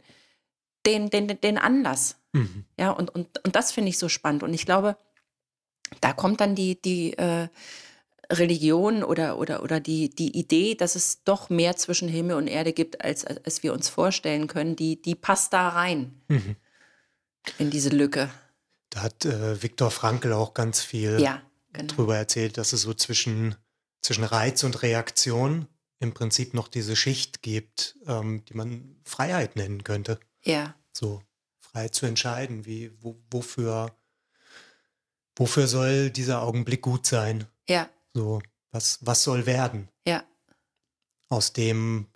den, 0.86 1.10
den, 1.10 1.40
den 1.40 1.58
Anlass. 1.58 2.16
Mhm. 2.32 2.64
Ja, 2.78 2.90
und, 2.90 3.14
und, 3.14 3.44
und 3.44 3.56
das 3.56 3.72
finde 3.72 3.90
ich 3.90 3.98
so 3.98 4.08
spannend. 4.08 4.42
Und 4.42 4.54
ich 4.54 4.64
glaube, 4.64 4.96
da 6.00 6.12
kommt 6.12 6.40
dann 6.40 6.54
die, 6.54 6.80
die 6.80 7.12
äh, 7.14 7.48
Religion 8.30 9.02
oder, 9.02 9.38
oder, 9.38 9.62
oder 9.62 9.80
die, 9.80 10.10
die 10.10 10.36
Idee, 10.36 10.74
dass 10.74 10.96
es 10.96 11.22
doch 11.24 11.48
mehr 11.48 11.76
zwischen 11.76 12.08
Himmel 12.08 12.36
und 12.36 12.48
Erde 12.48 12.72
gibt, 12.72 13.04
als, 13.04 13.24
als 13.24 13.62
wir 13.62 13.72
uns 13.72 13.88
vorstellen 13.88 14.46
können, 14.48 14.76
die, 14.76 15.00
die 15.00 15.14
passt 15.14 15.52
da 15.52 15.68
rein 15.68 16.20
mhm. 16.28 16.56
in 17.58 17.70
diese 17.70 17.90
Lücke. 17.90 18.30
Da 18.90 19.02
hat 19.02 19.24
äh, 19.24 19.62
Viktor 19.62 19.90
Frankl 19.90 20.32
auch 20.32 20.54
ganz 20.54 20.80
viel 20.82 21.20
ja, 21.20 21.42
genau. 21.72 21.94
drüber 21.94 22.16
erzählt, 22.16 22.58
dass 22.58 22.72
es 22.72 22.82
so 22.82 22.94
zwischen, 22.94 23.54
zwischen 24.00 24.24
Reiz 24.24 24.64
und 24.64 24.82
Reaktion 24.82 25.68
im 26.00 26.12
Prinzip 26.12 26.52
noch 26.52 26.68
diese 26.68 26.96
Schicht 26.96 27.42
gibt, 27.42 27.96
ähm, 28.06 28.44
die 28.46 28.54
man 28.54 28.96
Freiheit 29.04 29.56
nennen 29.56 29.84
könnte. 29.84 30.18
Ja. 30.46 30.74
So 30.92 31.22
frei 31.60 31.88
zu 31.88 32.06
entscheiden, 32.06 32.64
wie, 32.64 32.92
wo, 33.02 33.20
wofür, 33.30 33.94
wofür 35.36 35.66
soll 35.66 36.10
dieser 36.10 36.42
Augenblick 36.42 36.82
gut 36.82 37.06
sein? 37.06 37.46
Ja. 37.68 37.90
So, 38.14 38.40
was, 38.70 38.98
was 39.02 39.22
soll 39.22 39.46
werden? 39.46 39.88
Ja. 40.06 40.24
Aus 41.28 41.52
dem, 41.52 42.06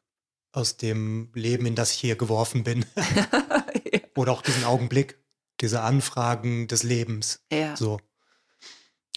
aus 0.53 0.77
dem 0.77 1.31
Leben, 1.35 1.67
in 1.67 1.75
das 1.75 1.93
ich 1.93 1.99
hier 2.01 2.17
geworfen 2.17 2.65
bin. 2.65 2.87
ja. 2.97 4.01
Oder 4.17 4.33
auch 4.33 4.43
diesen 4.43 4.65
Augenblick, 4.65 5.19
diese 5.61 5.83
Anfragen 5.83 6.69
des 6.69 6.83
Lebens. 6.83 7.45
Ja. 7.53 7.77
So. 7.77 8.01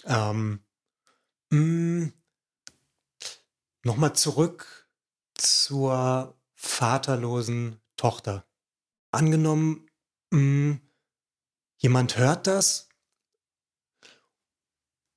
Ähm, 0.06 0.62
mm, 1.50 2.08
Nochmal 3.84 4.14
zurück 4.14 4.88
zur 5.34 6.34
vaterlosen 6.54 7.82
Tochter. 7.96 8.46
Angenommen, 9.14 9.88
mh, 10.32 10.40
mm, 10.40 10.80
jemand 11.78 12.18
hört 12.18 12.48
das 12.48 12.88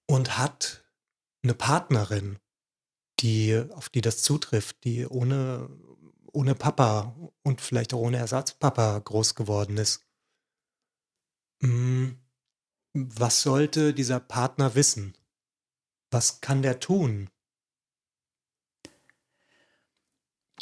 und 0.06 0.38
hat 0.38 0.86
eine 1.41 1.56
Partnerin, 1.56 2.38
die, 3.22 3.60
auf 3.72 3.89
die 3.89 4.02
das 4.02 4.22
zutrifft, 4.22 4.84
die 4.84 5.08
ohne, 5.08 5.68
ohne 6.32 6.54
Papa 6.54 7.16
und 7.41 7.60
vielleicht 7.60 7.91
auch 7.95 8.00
ohne 8.00 8.18
Ersatzpapa 8.18 9.00
groß 9.00 9.34
geworden 9.34 9.78
ist. 9.78 10.06
Hm, 11.64 12.20
was 12.93 13.41
sollte 13.41 13.95
dieser 13.95 14.20
Partner 14.20 14.76
wissen? 14.76 15.18
Was 16.12 16.39
kann 16.39 16.62
der 16.62 16.80
tun? 16.80 17.32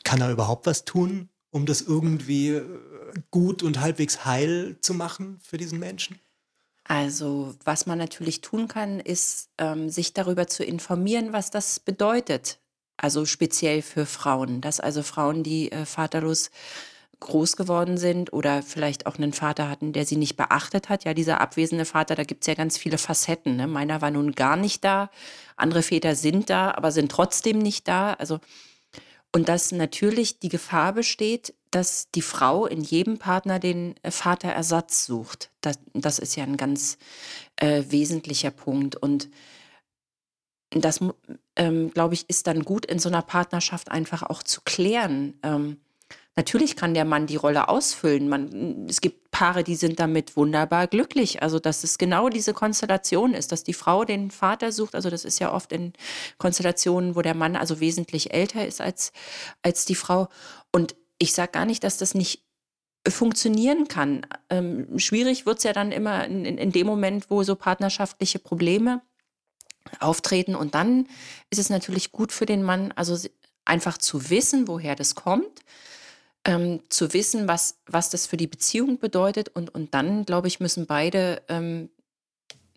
Kann 0.06 0.22
er 0.22 0.32
überhaupt 0.32 0.68
was 0.68 0.86
tun, 0.86 1.30
um 1.50 1.66
das 1.66 1.82
irgendwie 1.82 2.52
äh, 2.52 2.95
gut 3.32 3.64
und 3.64 3.80
halbwegs 3.80 4.26
heil 4.26 4.78
zu 4.82 4.94
machen 4.94 5.40
für 5.44 5.58
diesen 5.58 5.80
Menschen? 5.80 6.20
Also, 6.84 7.56
was 7.64 7.88
man 7.88 7.98
natürlich 7.98 8.42
tun 8.42 8.68
kann, 8.68 9.00
ist, 9.00 9.50
ähm, 9.58 9.90
sich 9.90 10.14
darüber 10.14 10.48
zu 10.48 10.64
informieren, 10.64 11.34
was 11.34 11.50
das 11.50 11.80
bedeutet. 11.80 12.60
Also 12.98 13.26
speziell 13.26 13.82
für 13.82 14.06
Frauen, 14.06 14.62
dass 14.62 14.80
also 14.80 15.02
Frauen, 15.04 15.44
die 15.44 15.72
äh, 15.72 15.86
vaterlos 15.86 16.52
groß 17.20 17.56
geworden 17.56 17.98
sind 17.98 18.34
oder 18.34 18.62
vielleicht 18.62 19.08
auch 19.08 19.18
einen 19.18 19.34
Vater 19.34 19.70
hatten, 19.70 19.94
der 19.94 20.06
sie 20.06 20.16
nicht 20.16 20.36
beachtet 20.36 20.90
hat. 20.90 21.06
Ja, 21.06 21.14
dieser 21.14 21.42
abwesende 21.42 21.86
Vater, 21.86 22.16
da 22.16 22.24
gibt 22.24 22.44
es 22.44 22.48
ja 22.48 22.54
ganz 22.54 22.78
viele 22.78 22.98
Facetten. 22.98 23.56
Ne? 23.56 23.68
Meiner 23.68 24.02
war 24.02 24.12
nun 24.12 24.34
gar 24.34 24.56
nicht 24.56 24.84
da, 24.84 25.10
andere 25.56 25.82
Väter 25.82 26.16
sind 26.16 26.50
da, 26.50 26.72
aber 26.72 26.92
sind 26.92 27.12
trotzdem 27.12 27.60
nicht 27.60 27.88
da. 27.88 28.14
Also 28.14 28.40
und 29.36 29.50
dass 29.50 29.74
natürlich 29.74 30.40
die 30.40 30.48
Gefahr 30.48 30.94
besteht, 30.94 31.54
dass 31.70 32.10
die 32.12 32.22
Frau 32.22 32.68
in 32.68 32.80
jedem 32.80 33.18
Partner 33.18 33.60
den 33.60 33.96
äh, 34.02 34.10
Vaterersatz 34.10 35.06
sucht. 35.06 35.52
Das, 35.60 35.78
das 35.94 36.20
ist 36.20 36.38
ja 36.38 36.46
ein 36.46 36.56
ganz 36.56 36.98
äh, 37.58 37.84
wesentlicher 37.90 38.52
Punkt. 38.52 38.96
Und 38.96 39.30
das, 40.70 41.02
ähm, 41.58 41.92
glaube 41.92 42.14
ich, 42.14 42.30
ist 42.30 42.48
dann 42.48 42.64
gut 42.64 42.86
in 42.86 42.98
so 42.98 43.10
einer 43.10 43.24
Partnerschaft 43.24 43.92
einfach 43.92 44.24
auch 44.24 44.42
zu 44.42 44.62
klären. 44.64 45.38
Ähm, 45.44 45.82
Natürlich 46.38 46.76
kann 46.76 46.94
der 46.94 47.06
Mann 47.06 47.28
die 47.28 47.38
Rolle 47.38 47.70
ausfüllen. 47.70 48.28
Man, 48.28 48.88
es 48.90 49.00
gibt 49.00 49.32
Paare, 49.32 49.64
die 49.64 49.76
sind 49.76 50.02
damit 50.02 50.36
wunderbar 50.36 50.88
glücklich. 50.88 51.42
Also, 51.42 51.60
dass 51.60 51.86
es 51.86 51.98
genau 51.98 52.28
diese 52.28 52.54
Konstellation 52.54 53.34
ist, 53.34 53.54
dass 53.54 53.64
die 53.64 53.74
Frau 53.74 54.04
den 54.04 54.32
Vater 54.32 54.74
sucht. 54.74 54.96
Also, 54.96 55.10
das 55.10 55.24
ist 55.24 55.40
ja 55.40 55.54
oft 55.54 55.72
in 55.72 55.94
Konstellationen, 56.38 57.16
wo 57.16 57.22
der 57.22 57.36
Mann 57.36 57.56
also 57.56 57.80
wesentlich 57.80 58.34
älter 58.34 58.68
ist 58.68 58.82
als, 58.82 59.14
als 59.62 59.86
die 59.86 59.96
Frau. 59.96 60.28
Und 60.74 60.96
ich 61.20 61.34
sage 61.34 61.54
gar 61.54 61.66
nicht, 61.66 61.86
dass 61.86 61.98
das 61.98 62.14
nicht 62.16 62.44
funktionieren 63.08 63.88
kann. 63.88 64.26
Ähm, 64.50 65.00
schwierig 65.00 65.46
wird 65.46 65.60
es 65.60 65.64
ja 65.64 65.72
dann 65.72 65.94
immer 65.94 66.26
in, 66.26 66.44
in, 66.44 66.58
in 66.58 66.72
dem 66.74 66.88
Moment, 66.88 67.30
wo 67.30 67.44
so 67.44 67.56
partnerschaftliche 67.56 68.40
Probleme 68.40 69.02
auftreten. 70.02 70.56
Und 70.56 70.76
dann 70.76 71.08
ist 71.50 71.60
es 71.60 71.70
natürlich 71.70 72.12
gut 72.12 72.34
für 72.34 72.46
den 72.46 72.62
Mann, 72.62 72.92
also 72.94 73.18
einfach 73.64 73.98
zu 73.98 74.30
wissen, 74.30 74.68
woher 74.68 74.96
das 74.96 75.16
kommt 75.16 75.62
ähm, 76.46 76.80
zu 76.90 77.14
wissen, 77.14 77.48
was, 77.48 77.80
was 77.88 78.10
das 78.10 78.28
für 78.28 78.38
die 78.38 78.48
Beziehung 78.48 79.00
bedeutet. 79.00 79.50
Und, 79.50 79.74
und 79.74 79.94
dann, 79.94 80.26
glaube 80.26 80.48
ich, 80.48 80.60
müssen 80.60 80.86
beide 80.86 81.42
ähm, 81.50 81.90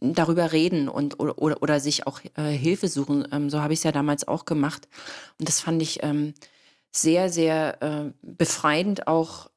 darüber 0.01 0.53
reden 0.53 0.89
und 0.89 1.21
oder, 1.21 1.39
oder, 1.39 1.63
oder 1.63 1.81
sich 1.81 2.07
auch 2.07 2.21
äh, 2.37 2.51
Hilfe 2.51 2.89
suchen. 2.89 3.29
Ähm, 3.31 3.51
so 3.51 3.61
habe 3.61 3.73
ich 3.73 3.81
es 3.81 3.85
ja 3.85 3.93
damals 3.93 4.27
auch 4.27 4.45
gemacht. 4.45 4.89
Und 5.39 5.49
das 5.49 5.61
fand 5.61 5.83
ich 5.83 6.03
ähm, 6.03 6.35
sehr, 6.91 7.31
sehr 7.31 7.83
äh, 7.83 8.13
befreiend 8.23 9.07
auch 9.07 9.51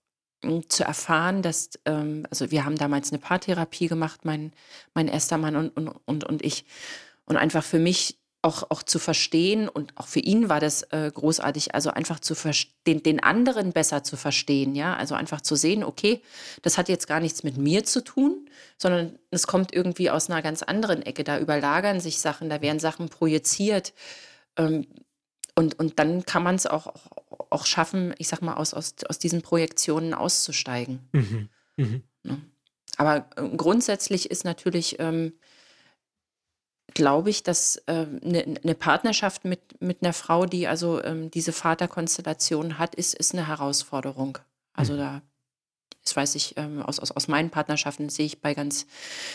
äh, 0.43 0.62
zu 0.68 0.84
erfahren, 0.84 1.41
dass, 1.41 1.70
ähm, 1.86 2.26
also 2.30 2.51
wir 2.51 2.66
haben 2.66 2.76
damals 2.76 3.12
eine 3.12 3.20
Paartherapie 3.20 3.88
gemacht, 3.88 4.26
mein, 4.26 4.51
mein 4.93 5.07
erster 5.07 5.38
Mann 5.38 5.55
und, 5.55 5.70
und, 5.70 5.88
und, 6.05 6.24
und 6.26 6.43
ich. 6.43 6.66
Und 7.26 7.38
einfach 7.38 7.64
für 7.64 7.80
mich 7.80 8.18
auch, 8.41 8.71
auch 8.71 8.81
zu 8.81 8.97
verstehen 8.97 9.69
und 9.69 9.95
auch 9.97 10.07
für 10.07 10.19
ihn 10.19 10.49
war 10.49 10.59
das 10.59 10.83
äh, 10.91 11.11
großartig, 11.13 11.75
also 11.75 11.91
einfach 11.91 12.19
zu 12.19 12.33
den, 12.87 13.03
den 13.03 13.21
anderen 13.21 13.71
besser 13.71 14.03
zu 14.03 14.17
verstehen, 14.17 14.73
ja, 14.73 14.95
also 14.95 15.13
einfach 15.13 15.41
zu 15.41 15.55
sehen, 15.55 15.83
okay, 15.83 16.21
das 16.63 16.77
hat 16.77 16.89
jetzt 16.89 17.07
gar 17.07 17.19
nichts 17.19 17.43
mit 17.43 17.57
mir 17.57 17.83
zu 17.83 18.03
tun, 18.03 18.49
sondern 18.77 19.19
es 19.29 19.45
kommt 19.45 19.73
irgendwie 19.73 20.09
aus 20.09 20.29
einer 20.29 20.41
ganz 20.41 20.63
anderen 20.63 21.03
Ecke, 21.03 21.23
da 21.23 21.37
überlagern 21.37 21.99
sich 21.99 22.19
Sachen, 22.19 22.49
da 22.49 22.61
werden 22.61 22.79
Sachen 22.79 23.09
projiziert 23.09 23.93
ähm, 24.57 24.87
und, 25.55 25.77
und 25.77 25.99
dann 25.99 26.25
kann 26.25 26.41
man 26.41 26.55
es 26.55 26.65
auch, 26.65 26.87
auch, 26.87 27.51
auch, 27.51 27.65
schaffen, 27.65 28.15
ich 28.17 28.27
sag 28.27 28.41
mal, 28.41 28.55
aus, 28.55 28.73
aus, 28.73 28.95
aus 29.07 29.19
diesen 29.19 29.43
Projektionen 29.43 30.13
auszusteigen. 30.15 31.07
Mhm. 31.11 31.49
Mhm. 31.77 32.03
Aber 32.97 33.29
äh, 33.35 33.55
grundsätzlich 33.55 34.31
ist 34.31 34.45
natürlich 34.45 34.99
ähm, 34.99 35.33
glaube 36.93 37.29
ich, 37.29 37.43
dass 37.43 37.77
äh, 37.87 38.05
eine, 38.23 38.43
eine 38.63 38.75
Partnerschaft 38.75 39.45
mit, 39.45 39.81
mit 39.81 40.01
einer 40.01 40.13
Frau, 40.13 40.45
die 40.45 40.67
also 40.67 41.03
ähm, 41.03 41.31
diese 41.31 41.51
Vaterkonstellation 41.51 42.77
hat, 42.77 42.95
ist, 42.95 43.13
ist 43.13 43.33
eine 43.33 43.47
Herausforderung. 43.47 44.37
Also 44.73 44.93
mhm. 44.93 44.97
da, 44.97 45.21
das 46.03 46.15
weiß 46.15 46.35
ich, 46.35 46.57
ähm, 46.57 46.81
aus, 46.81 46.99
aus, 46.99 47.11
aus 47.11 47.27
meinen 47.27 47.49
Partnerschaften 47.49 48.09
sehe 48.09 48.25
ich 48.25 48.41
bei 48.41 48.53
ganz 48.53 48.87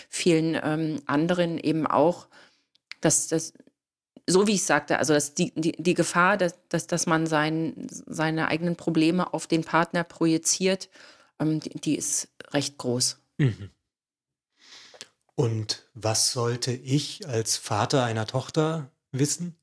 vielen 0.09 0.59
ähm, 0.63 1.03
anderen 1.07 1.59
eben 1.59 1.87
auch, 1.87 2.27
dass 3.01 3.29
das, 3.29 3.53
so 4.27 4.47
wie 4.47 4.55
ich 4.55 4.65
sagte, 4.65 4.99
also 4.99 5.15
dass 5.15 5.35
die, 5.35 5.53
die, 5.55 5.73
die 5.73 5.95
Gefahr, 5.95 6.37
dass, 6.37 6.55
dass, 6.69 6.87
dass 6.87 7.07
man 7.07 7.27
sein, 7.27 7.87
seine 7.89 8.49
eigenen 8.49 8.77
Probleme 8.77 9.33
auf 9.33 9.47
den 9.47 9.65
Partner 9.65 10.05
projiziert, 10.05 10.89
ähm, 11.39 11.61
die, 11.61 11.71
die, 11.71 11.97
ist 11.97 12.29
recht 12.53 12.79
groß. 12.79 13.19
Mhm. 13.39 13.71
Und 15.37 15.87
was 15.93 16.33
sollte 16.33 16.73
ich 16.73 17.29
als 17.29 17.57
Vater 17.59 18.03
einer 18.05 18.27
Tochter 18.27 18.91
wissen 19.13 19.55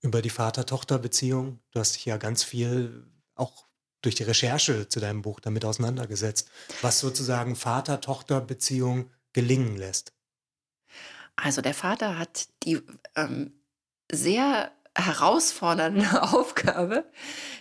über 0.00 0.22
die 0.22 0.30
Vater-Tochter-Beziehung? 0.30 1.58
Du 1.72 1.80
hast 1.80 1.96
dich 1.96 2.04
ja 2.04 2.16
ganz 2.16 2.44
viel 2.44 3.04
auch 3.34 3.66
durch 4.02 4.14
die 4.14 4.22
Recherche 4.22 4.88
zu 4.88 5.00
deinem 5.00 5.22
Buch 5.22 5.40
damit 5.40 5.64
auseinandergesetzt, 5.64 6.48
was 6.80 7.00
sozusagen 7.00 7.56
Vater-Tochter-Beziehung 7.56 9.10
gelingen 9.32 9.76
lässt. 9.76 10.12
Also 11.34 11.60
der 11.60 11.74
Vater 11.74 12.16
hat 12.16 12.48
die 12.62 12.80
ähm, 13.16 13.52
sehr 14.12 14.70
herausfordernde 14.94 16.22
Aufgabe, 16.32 17.10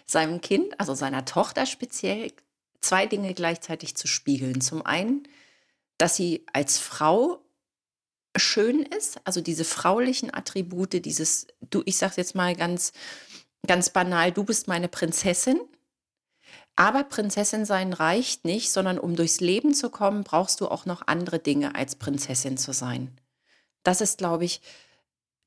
seinem 0.05 0.39
Kind, 0.41 0.79
also 0.79 0.93
seiner 0.93 1.25
Tochter 1.25 1.65
speziell, 1.65 2.31
zwei 2.81 3.07
Dinge 3.07 3.33
gleichzeitig 3.33 3.95
zu 3.95 4.07
spiegeln. 4.07 4.61
Zum 4.61 4.85
einen 4.85 5.27
dass 6.03 6.17
sie 6.17 6.45
als 6.51 6.79
Frau 6.79 7.39
schön 8.35 8.83
ist, 8.83 9.21
also 9.23 9.39
diese 9.39 9.63
fraulichen 9.63 10.33
Attribute, 10.33 11.05
dieses, 11.05 11.47
du, 11.61 11.81
ich 11.85 11.95
sag's 11.95 12.17
jetzt 12.17 12.35
mal 12.35 12.57
ganz, 12.57 12.91
ganz 13.65 13.89
banal, 13.89 14.33
du 14.33 14.43
bist 14.43 14.67
meine 14.67 14.89
Prinzessin. 14.89 15.61
Aber 16.75 17.05
Prinzessin 17.05 17.63
sein 17.63 17.93
reicht 17.93 18.43
nicht, 18.43 18.69
sondern 18.69 18.99
um 18.99 19.15
durchs 19.15 19.39
Leben 19.39 19.73
zu 19.73 19.89
kommen, 19.89 20.25
brauchst 20.25 20.59
du 20.59 20.67
auch 20.67 20.85
noch 20.85 21.07
andere 21.07 21.39
Dinge 21.39 21.73
als 21.73 21.95
Prinzessin 21.95 22.57
zu 22.57 22.73
sein. 22.73 23.17
Das 23.83 24.01
ist, 24.01 24.17
glaube 24.17 24.43
ich, 24.43 24.59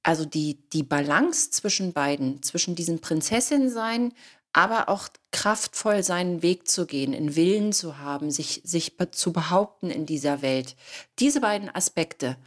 also 0.05 0.25
die, 0.25 0.67
die 0.71 0.85
Balance 0.85 1.51
zwischen 1.51 1.93
beiden, 1.93 2.43
zwischen 2.43 2.75
diesem 2.77 3.03
Prinzessin 3.03 3.69
sein 3.69 4.15
aber 4.57 4.89
auch 4.89 5.09
kraftvoll 5.33 6.03
seinen 6.03 6.41
Weg 6.41 6.67
zu 6.67 6.87
gehen, 6.87 7.13
in 7.13 7.37
Willen 7.37 7.75
zu 7.75 7.99
haben, 7.99 8.31
sich, 8.31 8.63
sich 8.65 8.97
zu 9.11 9.31
behaupten 9.31 9.91
in 9.91 10.07
dieser 10.07 10.41
Welt. 10.41 10.77
Diese 11.19 11.43
beiden 11.43 11.73
Aspekte, 11.75 12.39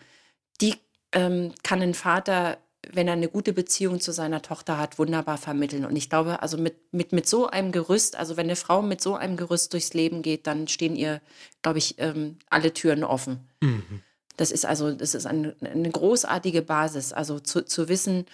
die 0.60 0.74
ähm, 1.12 1.53
kann 1.62 1.84
ein 1.84 1.93
Vater, 1.93 2.57
wenn 2.91 3.07
er 3.07 3.14
eine 3.14 3.30
gute 3.30 3.53
Beziehung 3.53 3.99
zu 3.99 4.12
seiner 4.12 4.41
Tochter 4.41 4.80
hat, 4.80 4.97
wunderbar 4.97 5.38
vermitteln. 5.38 5.86
Und 5.86 5.95
ich 5.95 6.10
glaube, 6.10 6.41
also 6.41 6.57
mit, 6.57 6.78
mit, 6.91 7.12
mit 7.12 7.30
so 7.30 7.45
einem 7.45 7.72
Gerüst, 7.72 8.16
also 8.16 8.38
wenn 8.38 8.47
eine 8.47 8.55
Frau 8.55 8.82
mit 8.82 9.01
so 9.01 9.16
einem 9.16 9.38
Gerüst 9.38 9.74
durchs 9.74 9.93
Leben 9.93 10.24
geht, 10.24 10.47
dann 10.47 10.68
stehen 10.68 10.95
ihr, 10.95 11.22
glaube 11.62 11.78
ich, 11.78 11.99
ähm, 11.99 12.39
alle 12.49 12.74
Türen 12.74 13.03
offen. 13.03 13.47
Mhm. 13.62 14.01
Das 14.36 14.49
ist 14.49 14.66
also, 14.66 14.93
das 14.93 15.14
ist 15.14 15.28
eine, 15.28 15.55
eine 15.62 15.91
großartige 15.91 16.64
Basis. 16.64 17.14
Also 17.14 17.39
zu, 17.39 17.64
zu 17.66 17.88
wissen, 17.88 18.26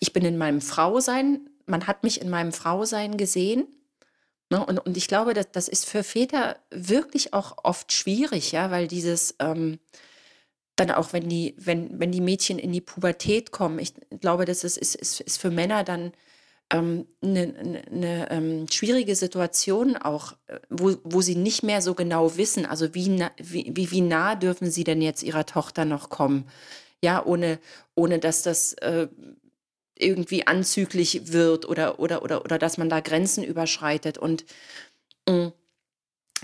ich 0.00 0.14
bin 0.14 0.24
in 0.24 0.38
meinem 0.38 0.62
Frausein 0.62 1.50
man 1.66 1.86
hat 1.86 2.02
mich 2.04 2.20
in 2.20 2.30
meinem 2.30 2.52
Frausein 2.52 3.16
gesehen 3.16 3.66
Ne? 4.50 4.64
Und, 4.64 4.78
und 4.78 4.96
ich 4.96 5.08
glaube, 5.08 5.34
dass, 5.34 5.50
das 5.52 5.68
ist 5.68 5.86
für 5.86 6.02
Väter 6.02 6.56
wirklich 6.70 7.32
auch 7.34 7.56
oft 7.64 7.92
schwierig, 7.92 8.52
ja, 8.52 8.70
weil 8.70 8.88
dieses 8.88 9.34
ähm, 9.40 9.78
dann 10.76 10.90
auch, 10.90 11.12
wenn 11.12 11.28
die, 11.28 11.54
wenn, 11.58 11.98
wenn 11.98 12.12
die 12.12 12.20
Mädchen 12.20 12.58
in 12.58 12.72
die 12.72 12.80
Pubertät 12.80 13.52
kommen, 13.52 13.78
ich 13.78 13.94
glaube, 14.20 14.44
das 14.44 14.64
ist, 14.64 14.76
ist, 14.76 14.96
ist, 14.96 15.20
ist 15.20 15.40
für 15.40 15.50
Männer 15.50 15.84
dann 15.84 16.12
ähm, 16.70 17.06
eine, 17.22 17.54
eine, 17.58 17.82
eine 17.86 18.30
ähm, 18.30 18.66
schwierige 18.70 19.16
Situation 19.16 19.96
auch, 19.96 20.32
äh, 20.46 20.58
wo, 20.70 20.96
wo 21.04 21.20
sie 21.20 21.36
nicht 21.36 21.62
mehr 21.62 21.80
so 21.80 21.94
genau 21.94 22.36
wissen, 22.36 22.66
also 22.66 22.94
wie, 22.94 23.08
na, 23.08 23.30
wie, 23.38 23.72
wie, 23.74 23.90
wie 23.90 24.00
nah 24.00 24.34
dürfen 24.34 24.70
sie 24.70 24.84
denn 24.84 25.00
jetzt 25.02 25.22
ihrer 25.22 25.46
Tochter 25.46 25.84
noch 25.84 26.10
kommen, 26.10 26.46
ja, 27.02 27.24
ohne, 27.24 27.58
ohne 27.94 28.18
dass 28.18 28.42
das 28.42 28.74
äh, 28.74 29.08
irgendwie 29.98 30.46
anzüglich 30.46 31.32
wird 31.32 31.68
oder, 31.68 31.98
oder, 32.00 32.22
oder, 32.22 32.44
oder 32.44 32.58
dass 32.58 32.78
man 32.78 32.88
da 32.88 33.00
Grenzen 33.00 33.44
überschreitet. 33.44 34.18
Und 34.18 34.44
mm, 35.28 35.48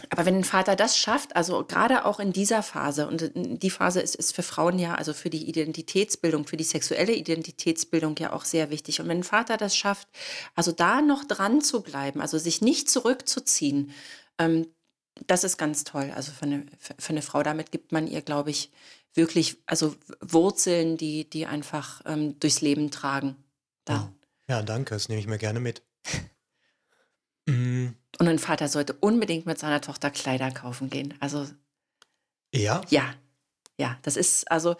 aber 0.08 0.24
wenn 0.24 0.36
ein 0.36 0.44
Vater 0.44 0.76
das 0.76 0.96
schafft, 0.96 1.36
also 1.36 1.64
gerade 1.64 2.04
auch 2.04 2.20
in 2.20 2.32
dieser 2.32 2.62
Phase, 2.62 3.06
und 3.06 3.32
die 3.34 3.70
Phase 3.70 4.00
ist, 4.00 4.14
ist 4.14 4.34
für 4.34 4.42
Frauen 4.42 4.78
ja, 4.78 4.94
also 4.94 5.12
für 5.12 5.30
die 5.30 5.48
Identitätsbildung, 5.48 6.46
für 6.46 6.56
die 6.56 6.64
sexuelle 6.64 7.12
Identitätsbildung 7.12 8.16
ja 8.18 8.32
auch 8.32 8.44
sehr 8.44 8.70
wichtig. 8.70 9.00
Und 9.00 9.08
wenn 9.08 9.18
ein 9.18 9.24
Vater 9.24 9.56
das 9.56 9.76
schafft, 9.76 10.08
also 10.54 10.72
da 10.72 11.02
noch 11.02 11.24
dran 11.24 11.60
zu 11.60 11.82
bleiben, 11.82 12.20
also 12.20 12.38
sich 12.38 12.62
nicht 12.62 12.88
zurückzuziehen, 12.88 13.92
ähm, 14.38 14.66
das 15.26 15.44
ist 15.44 15.58
ganz 15.58 15.84
toll. 15.84 16.12
Also 16.14 16.32
für 16.32 16.46
eine, 16.46 16.66
für 16.78 17.10
eine 17.10 17.22
Frau, 17.22 17.42
damit 17.42 17.70
gibt 17.72 17.92
man 17.92 18.06
ihr, 18.06 18.22
glaube 18.22 18.50
ich, 18.50 18.70
wirklich, 19.14 19.58
also 19.66 19.94
Wurzeln, 20.20 20.96
die, 20.96 21.28
die 21.28 21.46
einfach 21.46 22.02
ähm, 22.06 22.38
durchs 22.38 22.60
Leben 22.60 22.90
tragen. 22.90 23.36
Dann. 23.84 24.14
Ja, 24.48 24.62
danke, 24.62 24.94
das 24.94 25.08
nehme 25.08 25.20
ich 25.20 25.26
mir 25.26 25.38
gerne 25.38 25.60
mit. 25.60 25.82
mm. 27.46 27.88
Und 28.18 28.28
ein 28.28 28.38
Vater 28.38 28.68
sollte 28.68 28.94
unbedingt 28.94 29.46
mit 29.46 29.58
seiner 29.58 29.80
Tochter 29.80 30.10
Kleider 30.10 30.50
kaufen 30.50 30.90
gehen. 30.90 31.14
Also. 31.20 31.46
Ja? 32.54 32.80
Ja. 32.90 33.14
Ja, 33.78 33.98
das 34.02 34.16
ist, 34.16 34.50
also, 34.50 34.76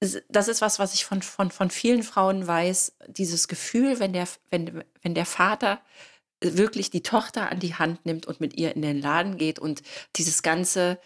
das 0.00 0.48
ist 0.48 0.62
was, 0.62 0.78
was 0.78 0.94
ich 0.94 1.04
von, 1.04 1.20
von, 1.20 1.50
von 1.50 1.70
vielen 1.70 2.02
Frauen 2.02 2.46
weiß. 2.46 2.96
Dieses 3.08 3.48
Gefühl, 3.48 4.00
wenn 4.00 4.14
der, 4.14 4.26
wenn, 4.48 4.82
wenn 5.02 5.14
der 5.14 5.26
Vater 5.26 5.82
wirklich 6.42 6.90
die 6.90 7.02
Tochter 7.02 7.50
an 7.50 7.60
die 7.60 7.74
Hand 7.74 8.06
nimmt 8.06 8.24
und 8.24 8.40
mit 8.40 8.54
ihr 8.54 8.74
in 8.74 8.80
den 8.80 8.98
Laden 8.98 9.36
geht 9.36 9.58
und 9.58 9.82
dieses 10.16 10.42
ganze 10.42 10.98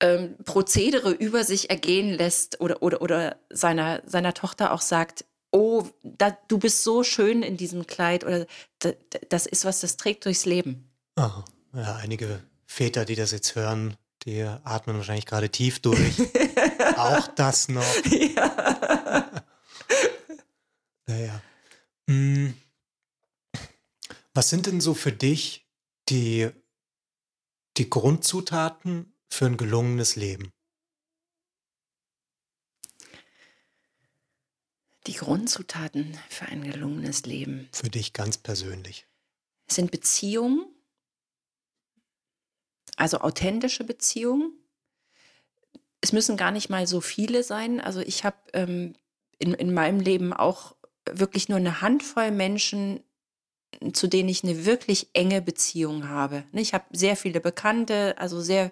ähm, 0.00 0.36
Prozedere 0.44 1.12
über 1.12 1.44
sich 1.44 1.70
ergehen 1.70 2.10
lässt 2.10 2.60
oder, 2.60 2.82
oder, 2.82 3.00
oder 3.02 3.36
seiner, 3.50 4.02
seiner 4.06 4.34
Tochter 4.34 4.72
auch 4.72 4.80
sagt, 4.80 5.24
oh, 5.50 5.84
da, 6.02 6.36
du 6.48 6.58
bist 6.58 6.82
so 6.82 7.04
schön 7.04 7.42
in 7.42 7.56
diesem 7.56 7.86
Kleid 7.86 8.24
oder 8.24 8.46
da, 8.80 8.92
das 9.28 9.46
ist 9.46 9.64
was, 9.64 9.80
das 9.80 9.96
trägt 9.96 10.24
durchs 10.24 10.44
Leben. 10.44 10.90
Aha. 11.16 11.44
Ja, 11.74 11.96
einige 11.96 12.42
Väter, 12.66 13.04
die 13.04 13.14
das 13.14 13.32
jetzt 13.32 13.54
hören, 13.54 13.96
die 14.24 14.42
atmen 14.42 14.96
wahrscheinlich 14.96 15.26
gerade 15.26 15.50
tief 15.50 15.80
durch. 15.80 16.20
Auch 16.96 17.28
das 17.28 17.68
noch. 17.68 17.84
Ja. 18.36 19.42
naja. 21.06 21.40
Hm. 22.08 22.54
Was 24.32 24.50
sind 24.50 24.66
denn 24.66 24.80
so 24.80 24.94
für 24.94 25.12
dich 25.12 25.66
die, 26.08 26.50
die 27.76 27.88
Grundzutaten 27.88 29.13
für 29.30 29.46
ein 29.46 29.56
gelungenes 29.56 30.16
Leben? 30.16 30.50
Die 35.06 35.14
Grundzutaten 35.14 36.18
für 36.30 36.46
ein 36.46 36.64
gelungenes 36.64 37.26
Leben. 37.26 37.68
Für 37.72 37.90
dich 37.90 38.12
ganz 38.12 38.38
persönlich. 38.38 39.06
Sind 39.66 39.90
Beziehungen, 39.90 40.66
also 42.96 43.18
authentische 43.18 43.84
Beziehungen. 43.84 44.52
Es 46.00 46.12
müssen 46.12 46.36
gar 46.36 46.50
nicht 46.50 46.70
mal 46.70 46.86
so 46.86 47.00
viele 47.00 47.42
sein. 47.42 47.80
Also 47.80 48.00
ich 48.00 48.24
habe 48.24 48.36
ähm, 48.52 48.94
in, 49.38 49.54
in 49.54 49.74
meinem 49.74 50.00
Leben 50.00 50.32
auch 50.32 50.76
wirklich 51.10 51.48
nur 51.48 51.58
eine 51.58 51.80
Handvoll 51.80 52.30
Menschen, 52.30 53.00
zu 53.92 54.06
denen 54.06 54.28
ich 54.28 54.44
eine 54.44 54.64
wirklich 54.64 55.08
enge 55.12 55.42
Beziehung 55.42 56.08
habe. 56.08 56.44
Ich 56.52 56.74
habe 56.74 56.84
sehr 56.92 57.16
viele 57.16 57.40
Bekannte, 57.40 58.16
also 58.18 58.40
sehr 58.40 58.70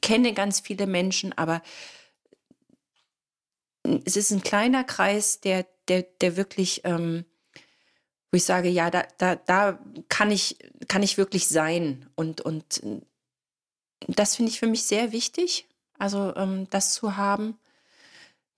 kenne 0.00 0.34
ganz 0.34 0.60
viele 0.60 0.86
Menschen, 0.86 1.36
aber 1.36 1.62
es 4.04 4.16
ist 4.16 4.30
ein 4.30 4.42
kleiner 4.42 4.84
Kreis, 4.84 5.40
der, 5.40 5.66
der, 5.88 6.02
der 6.02 6.36
wirklich, 6.36 6.82
ähm, 6.84 7.24
wo 8.30 8.36
ich 8.36 8.44
sage, 8.44 8.68
ja, 8.68 8.90
da, 8.90 9.04
da, 9.16 9.36
da 9.36 9.78
kann 10.08 10.30
ich, 10.30 10.58
kann 10.88 11.02
ich 11.02 11.16
wirklich 11.16 11.48
sein. 11.48 12.08
Und, 12.14 12.40
und 12.40 12.82
das 14.06 14.36
finde 14.36 14.50
ich 14.50 14.58
für 14.58 14.66
mich 14.66 14.84
sehr 14.84 15.12
wichtig, 15.12 15.66
also 15.98 16.34
ähm, 16.36 16.68
das 16.70 16.92
zu 16.92 17.16
haben. 17.16 17.58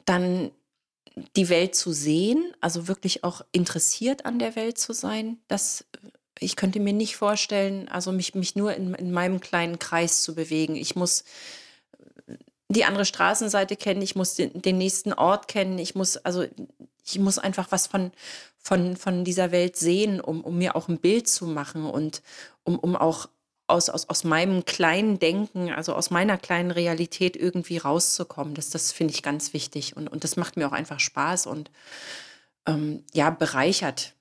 Dann 0.04 0.50
die 1.36 1.48
Welt 1.48 1.74
zu 1.74 1.92
sehen, 1.92 2.54
also 2.60 2.88
wirklich 2.88 3.24
auch 3.24 3.42
interessiert 3.52 4.24
an 4.24 4.38
der 4.38 4.56
Welt 4.56 4.78
zu 4.78 4.92
sein. 4.92 5.38
Das, 5.48 5.84
ich 6.40 6.56
könnte 6.56 6.80
mir 6.80 6.94
nicht 6.94 7.16
vorstellen, 7.16 7.88
also 7.88 8.12
mich, 8.12 8.34
mich 8.34 8.56
nur 8.56 8.74
in, 8.74 8.94
in 8.94 9.12
meinem 9.12 9.40
kleinen 9.40 9.78
Kreis 9.78 10.22
zu 10.22 10.34
bewegen. 10.34 10.74
Ich 10.74 10.96
muss 10.96 11.24
die 12.68 12.84
andere 12.84 13.04
Straßenseite 13.04 13.76
kennen, 13.76 14.00
ich 14.00 14.16
muss 14.16 14.34
den, 14.34 14.62
den, 14.62 14.78
nächsten 14.78 15.12
Ort 15.12 15.48
kennen, 15.48 15.78
ich 15.78 15.94
muss, 15.94 16.16
also 16.16 16.44
ich 17.04 17.18
muss 17.18 17.38
einfach 17.38 17.70
was 17.70 17.86
von, 17.88 18.10
von, 18.58 18.96
von 18.96 19.24
dieser 19.24 19.50
Welt 19.52 19.76
sehen, 19.76 20.20
um, 20.20 20.42
um 20.42 20.56
mir 20.56 20.76
auch 20.76 20.88
ein 20.88 20.98
Bild 20.98 21.28
zu 21.28 21.46
machen 21.46 21.84
und 21.84 22.22
um, 22.64 22.78
um 22.78 22.96
auch 22.96 23.28
aus, 23.66 23.88
aus, 23.90 24.08
aus 24.08 24.24
meinem 24.24 24.64
kleinen 24.64 25.18
Denken, 25.18 25.70
also 25.70 25.94
aus 25.94 26.10
meiner 26.10 26.38
kleinen 26.38 26.70
Realität 26.70 27.36
irgendwie 27.36 27.78
rauszukommen. 27.78 28.54
Das, 28.54 28.70
das 28.70 28.92
finde 28.92 29.14
ich 29.14 29.22
ganz 29.22 29.52
wichtig 29.52 29.96
und, 29.96 30.08
und 30.08 30.24
das 30.24 30.36
macht 30.36 30.56
mir 30.56 30.66
auch 30.68 30.72
einfach 30.72 31.00
Spaß 31.00 31.46
und 31.46 31.70
ähm, 32.66 33.04
ja, 33.12 33.30
bereichert 33.30 34.14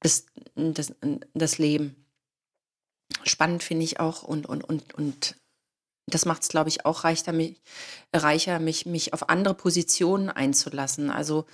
das, 0.00 0.26
das, 0.54 0.92
das 1.34 1.58
Leben. 1.58 1.96
Spannend 3.24 3.62
finde 3.62 3.84
ich 3.84 4.00
auch 4.00 4.22
und, 4.22 4.46
und, 4.46 4.64
und, 4.64 4.94
und 4.94 5.36
das 6.06 6.24
macht 6.24 6.42
es, 6.42 6.48
glaube 6.48 6.68
ich, 6.68 6.86
auch 6.86 7.04
reicher, 7.04 7.32
mich, 7.32 7.60
reicher 8.12 8.58
mich, 8.58 8.86
mich 8.86 9.12
auf 9.12 9.28
andere 9.28 9.54
Positionen 9.54 10.30
einzulassen. 10.30 11.10
Also 11.10 11.46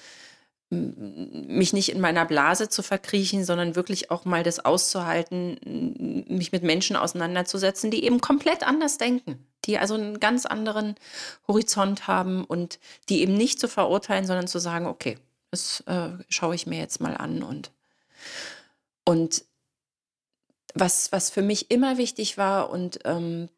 mich 0.69 1.73
nicht 1.73 1.91
in 1.91 2.01
meiner 2.01 2.25
Blase 2.25 2.69
zu 2.69 2.83
verkriechen, 2.83 3.45
sondern 3.45 3.77
wirklich 3.77 4.11
auch 4.11 4.25
mal 4.25 4.43
das 4.43 4.65
auszuhalten, 4.65 6.25
mich 6.29 6.51
mit 6.51 6.65
Menschen 6.65 6.97
auseinanderzusetzen, 6.97 7.93
die 7.93 8.05
eben 8.05 8.21
komplett 8.21 8.67
anders 8.67 8.99
denken, 8.99 9.47
die 9.65 9.79
also 9.79 9.95
einen 9.95 10.19
ganz 10.19 10.45
anderen 10.45 10.97
Horizont 11.47 12.09
haben 12.09 12.45
und 12.45 12.81
die 13.09 13.21
eben 13.21 13.35
nicht 13.35 13.61
zu 13.61 13.69
verurteilen, 13.69 14.27
sondern 14.27 14.49
zu 14.49 14.59
sagen, 14.59 14.87
okay, 14.87 15.19
das 15.53 15.85
äh, 15.87 16.11
schaue 16.29 16.57
ich 16.57 16.67
mir 16.67 16.81
jetzt 16.81 17.01
mal 17.01 17.17
an 17.17 17.45
und 17.45 17.71
und 19.05 19.45
was, 20.75 21.11
was 21.13 21.31
für 21.31 21.43
mich 21.43 21.71
immer 21.71 21.97
wichtig 21.99 22.37
war 22.37 22.71
und 22.71 22.99
ähm, 23.05 23.49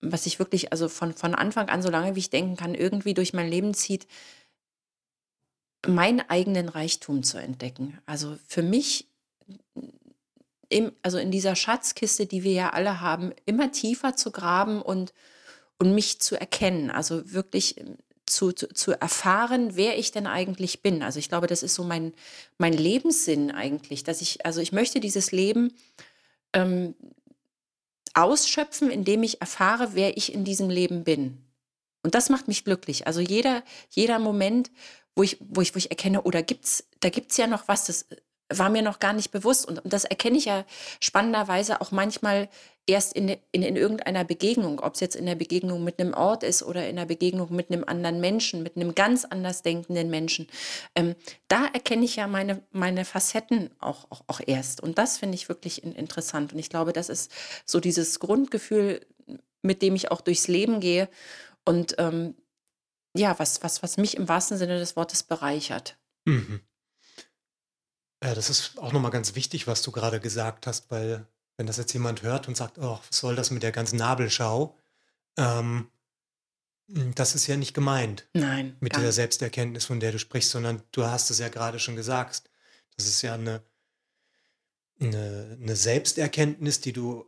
was 0.00 0.24
sich 0.24 0.38
wirklich, 0.38 0.72
also 0.72 0.88
von, 0.88 1.12
von 1.14 1.34
Anfang 1.34 1.68
an, 1.68 1.82
so 1.82 1.90
lange 1.90 2.14
wie 2.14 2.20
ich 2.20 2.30
denken 2.30 2.56
kann, 2.56 2.74
irgendwie 2.74 3.14
durch 3.14 3.32
mein 3.32 3.48
Leben 3.48 3.74
zieht, 3.74 4.06
meinen 5.86 6.20
eigenen 6.20 6.68
Reichtum 6.68 7.22
zu 7.22 7.38
entdecken. 7.38 7.98
Also 8.06 8.38
für 8.46 8.62
mich, 8.62 9.08
im, 10.68 10.92
also 11.02 11.18
in 11.18 11.30
dieser 11.30 11.56
Schatzkiste, 11.56 12.26
die 12.26 12.42
wir 12.42 12.52
ja 12.52 12.70
alle 12.70 13.00
haben, 13.00 13.32
immer 13.44 13.72
tiefer 13.72 14.16
zu 14.16 14.30
graben 14.30 14.82
und, 14.82 15.12
und 15.78 15.94
mich 15.94 16.20
zu 16.20 16.38
erkennen. 16.38 16.90
Also 16.90 17.32
wirklich 17.32 17.80
ähm, 17.80 17.96
zu, 18.26 18.52
zu, 18.52 18.92
erfahren, 18.92 19.76
wer 19.76 19.98
ich 19.98 20.12
denn 20.12 20.26
eigentlich 20.26 20.82
bin. 20.82 21.02
Also 21.02 21.18
ich 21.18 21.28
glaube, 21.28 21.46
das 21.46 21.62
ist 21.62 21.74
so 21.74 21.84
mein, 21.84 22.12
mein 22.58 22.72
Lebenssinn 22.72 23.50
eigentlich, 23.50 24.04
dass 24.04 24.20
ich, 24.20 24.44
also 24.44 24.60
ich 24.60 24.72
möchte 24.72 25.00
dieses 25.00 25.32
Leben 25.32 25.72
ähm, 26.52 26.94
ausschöpfen, 28.14 28.90
indem 28.90 29.22
ich 29.22 29.40
erfahre, 29.40 29.90
wer 29.94 30.16
ich 30.16 30.32
in 30.32 30.44
diesem 30.44 30.70
Leben 30.70 31.04
bin. 31.04 31.38
Und 32.02 32.14
das 32.14 32.28
macht 32.28 32.48
mich 32.48 32.64
glücklich. 32.64 33.06
Also 33.06 33.20
jeder, 33.20 33.62
jeder 33.90 34.18
Moment, 34.18 34.70
wo 35.14 35.22
ich, 35.22 35.38
wo 35.40 35.60
ich, 35.60 35.74
wo 35.74 35.78
ich 35.78 35.90
erkenne, 35.90 36.22
oder 36.22 36.42
gibt's, 36.42 36.84
da 37.00 37.10
gibt 37.10 37.30
es 37.30 37.36
ja 37.36 37.46
noch 37.46 37.68
was, 37.68 37.86
das 37.86 38.06
war 38.48 38.70
mir 38.70 38.82
noch 38.82 38.98
gar 38.98 39.12
nicht 39.12 39.32
bewusst. 39.32 39.66
Und, 39.66 39.84
und 39.84 39.92
das 39.92 40.04
erkenne 40.04 40.38
ich 40.38 40.46
ja 40.46 40.64
spannenderweise 41.00 41.80
auch 41.80 41.90
manchmal 41.90 42.48
erst 42.86 43.14
in, 43.14 43.28
in, 43.28 43.62
in 43.62 43.76
irgendeiner 43.76 44.24
Begegnung, 44.24 44.80
ob 44.80 44.94
es 44.94 45.00
jetzt 45.00 45.16
in 45.16 45.26
der 45.26 45.34
Begegnung 45.34 45.82
mit 45.82 46.00
einem 46.00 46.14
Ort 46.14 46.42
ist 46.42 46.62
oder 46.62 46.88
in 46.88 46.96
der 46.96 47.06
Begegnung 47.06 47.54
mit 47.54 47.70
einem 47.70 47.84
anderen 47.84 48.20
Menschen, 48.20 48.62
mit 48.62 48.76
einem 48.76 48.94
ganz 48.94 49.24
anders 49.24 49.62
denkenden 49.62 50.08
Menschen. 50.08 50.46
Ähm, 50.94 51.16
da 51.48 51.66
erkenne 51.66 52.04
ich 52.04 52.16
ja 52.16 52.26
meine, 52.26 52.62
meine 52.70 53.04
Facetten 53.04 53.70
auch, 53.80 54.10
auch, 54.10 54.22
auch 54.28 54.40
erst. 54.46 54.80
Und 54.82 54.98
das 54.98 55.18
finde 55.18 55.34
ich 55.34 55.48
wirklich 55.48 55.82
in, 55.82 55.92
interessant. 55.92 56.52
Und 56.52 56.58
ich 56.58 56.70
glaube, 56.70 56.92
das 56.92 57.08
ist 57.08 57.32
so 57.64 57.80
dieses 57.80 58.20
Grundgefühl, 58.20 59.04
mit 59.62 59.82
dem 59.82 59.96
ich 59.96 60.10
auch 60.10 60.20
durchs 60.20 60.46
Leben 60.46 60.80
gehe 60.80 61.08
und 61.64 61.96
ähm, 61.98 62.34
ja, 63.16 63.38
was, 63.38 63.62
was, 63.62 63.82
was 63.82 63.96
mich 63.96 64.16
im 64.16 64.28
wahrsten 64.28 64.58
Sinne 64.58 64.78
des 64.78 64.94
Wortes 64.94 65.22
bereichert. 65.22 65.96
Mhm. 66.24 66.60
Ja, 68.22 68.34
das 68.34 68.50
ist 68.50 68.78
auch 68.78 68.92
nochmal 68.92 69.10
ganz 69.10 69.34
wichtig, 69.34 69.66
was 69.66 69.82
du 69.82 69.90
gerade 69.92 70.20
gesagt 70.20 70.66
hast, 70.66 70.90
weil 70.90 71.26
wenn 71.56 71.66
das 71.66 71.76
jetzt 71.76 71.92
jemand 71.92 72.22
hört 72.22 72.48
und 72.48 72.56
sagt, 72.56 72.78
oh, 72.78 72.98
was 73.06 73.18
soll 73.18 73.36
das 73.36 73.50
mit 73.50 73.62
der 73.62 73.72
ganzen 73.72 73.96
Nabelschau? 73.96 74.78
Ähm, 75.36 75.88
hm, 76.92 77.14
das 77.14 77.34
ist 77.34 77.46
ja 77.46 77.56
nicht 77.56 77.74
gemeint 77.74 78.28
Nein, 78.34 78.76
mit 78.80 78.94
dieser 78.94 79.06
nicht. 79.06 79.14
Selbsterkenntnis, 79.14 79.86
von 79.86 80.00
der 80.00 80.12
du 80.12 80.18
sprichst, 80.18 80.50
sondern 80.50 80.82
du 80.92 81.04
hast 81.04 81.30
es 81.30 81.38
ja 81.38 81.48
gerade 81.48 81.78
schon 81.78 81.96
gesagt. 81.96 82.50
Das 82.96 83.06
ist 83.06 83.22
ja 83.22 83.34
eine, 83.34 83.62
eine, 85.00 85.58
eine 85.60 85.76
Selbsterkenntnis, 85.76 86.80
die 86.80 86.92
du, 86.92 87.26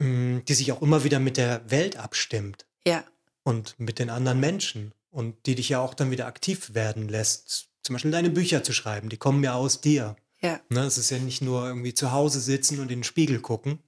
hm, 0.00 0.44
die 0.46 0.54
sich 0.54 0.72
auch 0.72 0.82
immer 0.82 1.04
wieder 1.04 1.18
mit 1.18 1.36
der 1.36 1.70
Welt 1.70 1.96
abstimmt 1.96 2.66
Ja, 2.86 3.04
und 3.42 3.78
mit 3.78 3.98
den 3.98 4.10
anderen 4.10 4.40
Menschen 4.40 4.92
und 5.10 5.46
die 5.46 5.54
dich 5.54 5.70
ja 5.70 5.80
auch 5.80 5.94
dann 5.94 6.10
wieder 6.10 6.26
aktiv 6.26 6.74
werden 6.74 7.08
lässt. 7.08 7.68
Zum 7.82 7.94
Beispiel 7.94 8.12
deine 8.12 8.30
Bücher 8.30 8.62
zu 8.62 8.72
schreiben, 8.72 9.08
die 9.08 9.16
kommen 9.16 9.42
ja 9.42 9.54
aus 9.54 9.80
dir. 9.80 10.16
Ja, 10.42 10.60
Ne? 10.68 10.80
Es 10.80 10.98
ist 10.98 11.10
ja 11.10 11.18
nicht 11.18 11.42
nur 11.42 11.66
irgendwie 11.66 11.94
zu 11.94 12.12
Hause 12.12 12.40
sitzen 12.40 12.78
und 12.80 12.90
in 12.90 12.98
den 12.98 13.04
Spiegel 13.04 13.40
gucken, 13.40 13.78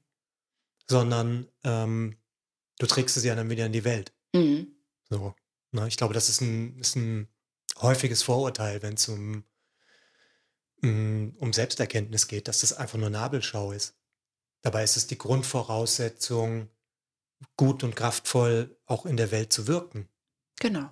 sondern 0.89 1.49
ähm, 1.65 2.17
du 2.79 2.87
trägst 2.87 3.17
es 3.17 3.25
ja 3.25 3.35
dann 3.35 3.51
wieder 3.51 3.67
in 3.67 3.73
die 3.73 3.85
Welt. 3.85 4.13
mhm. 4.33 4.69
So. 5.11 5.35
Ne? 5.73 5.89
Ich 5.89 5.97
glaube, 5.97 6.15
das 6.15 6.29
ist 6.29 6.41
ein, 6.41 6.79
ist 6.79 6.97
ein 6.97 7.29
häufiges 7.81 8.23
Vorurteil, 8.23 8.83
wenn 8.83 8.95
es 8.95 9.09
um, 9.09 9.45
mm, 10.81 11.31
um 11.39 11.53
Selbsterkenntnis 11.53 12.29
geht, 12.29 12.49
dass 12.49 12.61
das 12.61 12.73
einfach 12.73 12.99
nur 12.99 13.11
Nabelschau 13.11 13.73
ist. 13.73 13.97
Dabei 14.63 14.85
ist 14.85 14.97
es 14.97 15.07
die 15.07 15.19
Grundvoraussetzung, 15.19 16.71
gut 17.57 17.85
und 17.85 17.97
kraftvoll 17.97 18.77
auch 18.87 19.05
in 19.05 19.17
der 19.17 19.31
Welt 19.31 19.53
zu 19.53 19.67
wirken. 19.67 20.09
genau. 20.61 20.91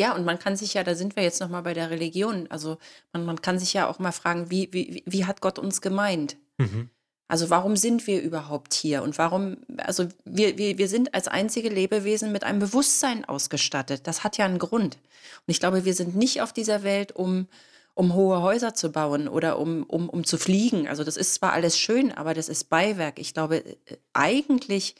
Ja, 0.00 0.14
und 0.14 0.24
man 0.24 0.38
kann 0.38 0.56
sich 0.56 0.72
ja, 0.72 0.82
da 0.82 0.94
sind 0.94 1.14
wir 1.14 1.22
jetzt 1.22 1.42
nochmal 1.42 1.62
bei 1.62 1.74
der 1.74 1.90
Religion, 1.90 2.46
also 2.48 2.78
man, 3.12 3.26
man 3.26 3.42
kann 3.42 3.58
sich 3.58 3.74
ja 3.74 3.86
auch 3.86 3.98
mal 3.98 4.12
fragen, 4.12 4.50
wie, 4.50 4.72
wie, 4.72 5.02
wie 5.04 5.26
hat 5.26 5.42
Gott 5.42 5.58
uns 5.58 5.82
gemeint? 5.82 6.38
Mhm. 6.56 6.88
Also 7.28 7.50
warum 7.50 7.76
sind 7.76 8.06
wir 8.06 8.22
überhaupt 8.22 8.72
hier? 8.72 9.02
Und 9.02 9.18
warum, 9.18 9.58
also 9.76 10.08
wir, 10.24 10.56
wir, 10.56 10.78
wir 10.78 10.88
sind 10.88 11.12
als 11.12 11.28
einzige 11.28 11.68
Lebewesen 11.68 12.32
mit 12.32 12.44
einem 12.44 12.60
Bewusstsein 12.60 13.26
ausgestattet. 13.26 14.06
Das 14.06 14.24
hat 14.24 14.38
ja 14.38 14.46
einen 14.46 14.58
Grund. 14.58 14.94
Und 14.94 15.48
ich 15.48 15.60
glaube, 15.60 15.84
wir 15.84 15.92
sind 15.92 16.16
nicht 16.16 16.40
auf 16.40 16.54
dieser 16.54 16.82
Welt, 16.82 17.12
um, 17.12 17.46
um 17.92 18.14
hohe 18.14 18.40
Häuser 18.40 18.72
zu 18.72 18.92
bauen 18.92 19.28
oder 19.28 19.58
um, 19.58 19.82
um, 19.82 20.08
um 20.08 20.24
zu 20.24 20.38
fliegen. 20.38 20.88
Also 20.88 21.04
das 21.04 21.18
ist 21.18 21.34
zwar 21.34 21.52
alles 21.52 21.78
schön, 21.78 22.10
aber 22.10 22.32
das 22.32 22.48
ist 22.48 22.70
Beiwerk. 22.70 23.18
Ich 23.18 23.34
glaube, 23.34 23.58
äh, 23.66 23.74
eigentlich 24.14 24.94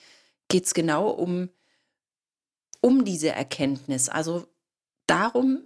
geht 0.49 0.67
es 0.67 0.75
genau 0.75 1.09
um, 1.09 1.49
um 2.83 3.07
diese 3.07 3.31
Erkenntnis. 3.31 4.11
Also 4.11 4.47
darum, 5.11 5.65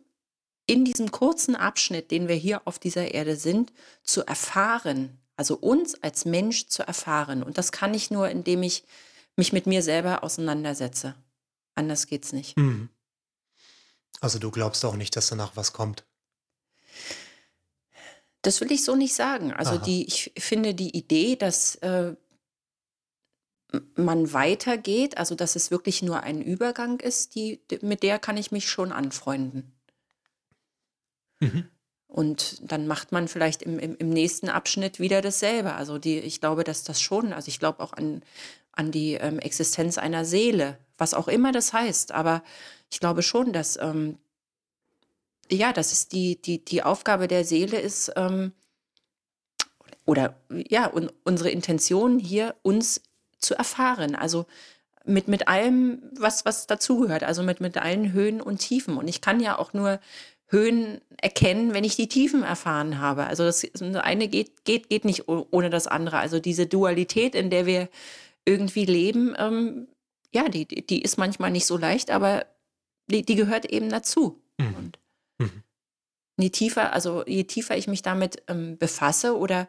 in 0.66 0.84
diesem 0.84 1.11
kurzen 1.11 1.57
Abschnitt, 1.57 2.11
den 2.11 2.28
wir 2.28 2.36
hier 2.36 2.62
auf 2.66 2.78
dieser 2.78 3.12
Erde 3.12 3.36
sind, 3.36 3.72
zu 4.03 4.26
erfahren, 4.26 5.18
also 5.36 5.57
uns 5.57 6.03
als 6.03 6.24
Mensch 6.24 6.68
zu 6.68 6.86
erfahren. 6.86 7.42
Und 7.42 7.59
das 7.59 7.70
kann 7.72 7.92
ich 7.92 8.11
nur, 8.11 8.28
indem 8.28 8.62
ich 8.62 8.84
mich 9.36 9.53
mit 9.53 9.66
mir 9.66 9.82
selber 9.82 10.24
auseinandersetze. 10.24 11.14
Anders 11.74 12.07
geht's 12.07 12.32
nicht. 12.32 12.57
Mhm. 12.57 12.88
Also 14.20 14.38
du 14.38 14.51
glaubst 14.51 14.84
auch 14.84 14.97
nicht, 14.97 15.16
dass 15.16 15.28
danach 15.28 15.57
was 15.57 15.72
kommt. 15.72 16.05
Das 18.42 18.61
will 18.61 18.72
ich 18.72 18.84
so 18.84 18.95
nicht 18.95 19.14
sagen. 19.14 19.53
Also 19.53 19.72
Aha. 19.72 19.84
die, 19.84 20.07
ich 20.07 20.32
finde 20.38 20.74
die 20.74 20.97
Idee, 20.97 21.36
dass 21.36 21.76
äh, 21.76 22.14
man 23.97 24.33
weitergeht, 24.33 25.19
also 25.19 25.35
dass 25.35 25.57
es 25.57 25.71
wirklich 25.71 26.03
nur 26.03 26.23
ein 26.23 26.41
Übergang 26.41 27.01
ist, 27.01 27.35
die, 27.35 27.61
mit 27.81 28.03
der 28.03 28.19
kann 28.19 28.37
ich 28.37 28.53
mich 28.53 28.69
schon 28.69 28.93
anfreunden. 28.93 29.73
Mhm. 31.41 31.69
Und 32.07 32.71
dann 32.71 32.87
macht 32.87 33.11
man 33.11 33.27
vielleicht 33.27 33.62
im, 33.62 33.79
im, 33.79 33.97
im 33.97 34.11
nächsten 34.11 34.49
Abschnitt 34.49 35.01
wieder 35.01 35.21
dasselbe. 35.21 35.75
Also 35.75 35.99
die, 35.99 36.21
ich 36.21 36.41
glaube, 36.41 36.62
dass 36.62 36.85
das 36.85 37.01
schon, 37.01 37.33
also 37.33 37.49
ich 37.49 37.59
glaube 37.59 37.81
auch 37.81 37.93
an, 37.93 38.23
an 38.71 38.93
die 38.93 39.15
ähm, 39.15 39.41
Existenz 39.41 39.99
einer 39.99 40.25
Seele, 40.25 40.79
was 40.97 41.15
auch 41.15 41.27
immer 41.27 41.51
das 41.51 41.73
heißt. 41.73 42.12
Aber 42.12 42.45
ich 42.91 43.01
glaube 43.01 43.23
schon, 43.23 43.53
dass, 43.53 43.77
ähm, 43.81 44.19
ja, 45.51 45.73
dass 45.73 45.91
es 45.91 46.07
die, 46.07 46.41
die, 46.41 46.65
die 46.65 46.85
Aufgabe 46.85 47.27
der 47.27 47.45
Seele 47.45 47.81
ist, 47.81 48.12
ähm, 48.15 48.53
oder 50.07 50.39
ja, 50.69 50.93
un, 50.93 51.11
unsere 51.25 51.51
Intention 51.51 52.19
hier, 52.19 52.55
uns 52.62 53.01
zu 53.45 53.55
erfahren. 53.55 54.14
Also 54.14 54.47
mit, 55.05 55.28
mit 55.28 55.49
allem, 55.49 56.03
was, 56.18 56.45
was 56.45 56.66
dazugehört, 56.66 57.24
also 57.24 57.42
mit, 57.42 57.61
mit 57.61 57.76
allen 57.76 58.12
Höhen 58.12 58.40
und 58.40 58.59
Tiefen. 58.59 58.97
Und 58.97 59.07
ich 59.09 59.20
kann 59.20 59.40
ja 59.40 59.59
auch 59.59 59.72
nur 59.74 60.01
Höhen 60.47 61.01
erkennen, 61.20 61.74
wenn 61.74 61.84
ich 61.84 61.97
die 61.97 62.09
Tiefen 62.09 62.42
erfahren 62.42 62.99
habe. 62.99 63.26
Also 63.26 63.45
das 63.45 63.66
eine 63.82 64.28
geht, 64.28 64.64
geht, 64.64 64.88
geht 64.88 65.05
nicht 65.05 65.28
oh- 65.28 65.47
ohne 65.51 65.70
das 65.70 65.86
andere. 65.86 66.18
Also 66.18 66.38
diese 66.38 66.66
Dualität, 66.66 67.34
in 67.34 67.51
der 67.51 67.66
wir 67.66 67.88
irgendwie 68.45 68.84
leben, 68.84 69.34
ähm, 69.38 69.88
ja, 70.32 70.49
die, 70.49 70.66
die 70.66 70.86
die 70.86 71.03
ist 71.03 71.16
manchmal 71.16 71.51
nicht 71.51 71.66
so 71.66 71.76
leicht, 71.76 72.11
aber 72.11 72.47
die, 73.11 73.22
die 73.24 73.36
gehört 73.36 73.66
eben 73.66 73.88
dazu. 73.90 74.40
Mhm. 74.59 74.74
Und 74.74 74.99
Mhm. 75.38 75.62
je 76.38 76.51
tiefer, 76.51 76.92
also 76.92 77.24
je 77.26 77.45
tiefer 77.45 77.76
ich 77.76 77.88
mich 77.88 78.03
damit 78.03 78.42
ähm, 78.49 78.78
befasse 78.78 79.36
oder, 79.36 79.68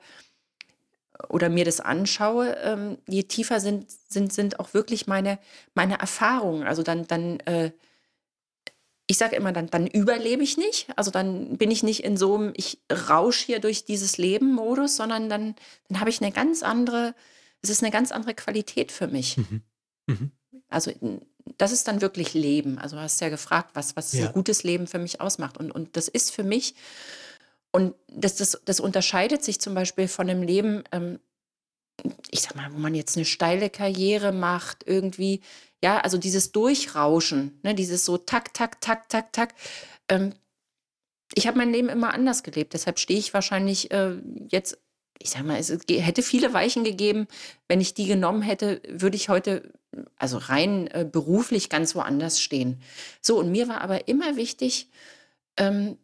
oder 1.30 1.50
mir 1.50 1.66
das 1.66 1.80
anschaue, 1.80 2.56
ähm, 2.64 2.98
je 3.08 3.24
tiefer 3.24 3.60
sind, 3.60 3.90
sind, 4.10 4.34
sind 4.34 4.60
auch 4.60 4.74
wirklich 4.74 5.08
meine, 5.08 5.40
meine 5.74 6.00
Erfahrungen. 6.00 6.64
Also 6.64 6.84
dann, 6.84 7.08
dann 7.08 7.40
äh, 7.42 7.72
ich 9.08 9.18
sage 9.18 9.36
immer, 9.36 9.52
dann, 9.52 9.68
dann 9.68 9.88
überlebe 9.88 10.44
ich 10.44 10.58
nicht. 10.58 10.88
Also 10.96 11.12
dann 11.12 11.58
bin 11.58 11.70
ich 11.72 11.84
nicht 11.84 12.04
in 12.04 12.18
so 12.18 12.36
einem, 12.36 12.54
ich 12.56 12.80
rausch 12.92 13.40
hier 13.40 13.60
durch 13.60 13.86
dieses 13.86 14.18
Leben-Modus, 14.18 14.96
sondern 14.96 15.30
dann, 15.30 15.56
dann 15.88 16.00
habe 16.00 16.10
ich 16.10 16.22
eine 16.22 16.32
ganz 16.32 16.64
andere, 16.64 17.14
es 17.62 17.70
ist 17.70 17.84
eine 17.84 17.92
ganz 17.92 18.12
andere 18.12 18.34
Qualität 18.34 18.92
für 18.92 19.08
mich. 19.08 19.38
Mhm. 19.38 19.62
Mhm. 20.08 20.32
Also 20.70 20.92
das 21.58 21.72
ist 21.72 21.88
dann 21.88 22.02
wirklich 22.02 22.34
Leben. 22.34 22.80
Also 22.80 22.96
du 22.96 23.02
hast 23.02 23.22
ja 23.22 23.30
gefragt, 23.30 23.72
was, 23.74 23.96
was 23.96 24.14
Ja. 24.14 24.28
ein 24.28 24.34
gutes 24.34 24.64
Leben 24.64 24.88
für 24.88 24.98
mich 25.00 25.22
ausmacht. 25.22 25.58
Und, 25.58 25.72
und 25.72 25.96
das 25.96 26.08
ist 26.08 26.32
für 26.32 26.44
mich, 26.44 26.74
und 27.76 27.94
das, 28.08 28.38
das, 28.38 28.62
das 28.64 28.80
unterscheidet 28.80 29.44
sich 29.44 29.60
zum 29.60 29.76
Beispiel 29.76 30.08
von 30.08 30.30
einem 30.30 30.44
Leben, 30.44 30.86
ähm, 30.94 31.20
ich 32.32 32.40
sag 32.40 32.56
mal, 32.56 32.72
wo 32.72 32.78
man 32.78 32.96
jetzt 32.96 33.18
eine 33.18 33.26
steile 33.26 33.70
Karriere 33.70 34.32
macht, 34.32 34.86
irgendwie, 34.88 35.42
ja, 35.84 36.00
also 36.00 36.18
dieses 36.18 36.54
Durchrauschen, 36.54 37.60
ne, 37.64 37.76
dieses 37.76 38.06
so 38.06 38.18
tak, 38.18 38.54
tak, 38.54 38.80
tak, 38.80 39.10
tak, 39.10 39.34
tak. 39.34 39.56
Ähm, 40.08 40.32
ich 41.34 41.48
habe 41.48 41.58
mein 41.58 41.74
Leben 41.74 41.90
immer 41.90 42.14
anders 42.14 42.44
gelebt, 42.44 42.72
deshalb 42.72 42.98
stehe 42.98 43.20
ich 43.20 43.34
wahrscheinlich 43.34 43.92
äh, 43.92 44.22
jetzt, 44.50 44.78
ich 45.20 45.32
sag 45.32 45.44
mal, 45.44 45.60
es 45.60 45.70
hätte 45.70 46.22
viele 46.22 46.54
Weichen 46.54 46.86
gegeben, 46.86 47.28
wenn 47.68 47.82
ich 47.82 47.94
die 47.94 48.06
genommen 48.06 48.42
hätte, 48.42 48.82
würde 48.88 49.18
ich 49.18 49.28
heute, 49.28 49.74
also 50.16 50.38
rein 50.38 50.88
äh, 50.88 51.04
beruflich 51.04 51.70
ganz 51.70 51.94
woanders 51.94 52.40
stehen. 52.40 52.82
So, 53.20 53.38
und 53.38 53.52
mir 53.52 53.68
war 53.68 53.82
aber 53.82 54.08
immer 54.08 54.38
wichtig, 54.38 54.88
ähm, 55.58 55.98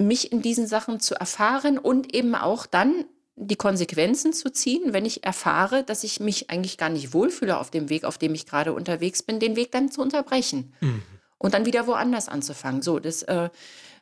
mich 0.00 0.32
in 0.32 0.42
diesen 0.42 0.66
Sachen 0.66 0.98
zu 0.98 1.14
erfahren 1.14 1.78
und 1.78 2.14
eben 2.14 2.34
auch 2.34 2.66
dann 2.66 3.04
die 3.36 3.56
Konsequenzen 3.56 4.32
zu 4.32 4.50
ziehen, 4.50 4.92
wenn 4.92 5.04
ich 5.06 5.24
erfahre, 5.24 5.84
dass 5.84 6.04
ich 6.04 6.20
mich 6.20 6.50
eigentlich 6.50 6.76
gar 6.78 6.88
nicht 6.88 7.14
wohlfühle 7.14 7.58
auf 7.58 7.70
dem 7.70 7.88
Weg, 7.88 8.04
auf 8.04 8.18
dem 8.18 8.34
ich 8.34 8.46
gerade 8.46 8.72
unterwegs 8.72 9.22
bin, 9.22 9.40
den 9.40 9.56
Weg 9.56 9.72
dann 9.72 9.90
zu 9.90 10.02
unterbrechen 10.02 10.74
Mhm. 10.80 11.02
und 11.38 11.54
dann 11.54 11.64
wieder 11.66 11.86
woanders 11.86 12.28
anzufangen. 12.28 12.82
So, 12.82 12.98
das 12.98 13.22
äh, 13.22 13.48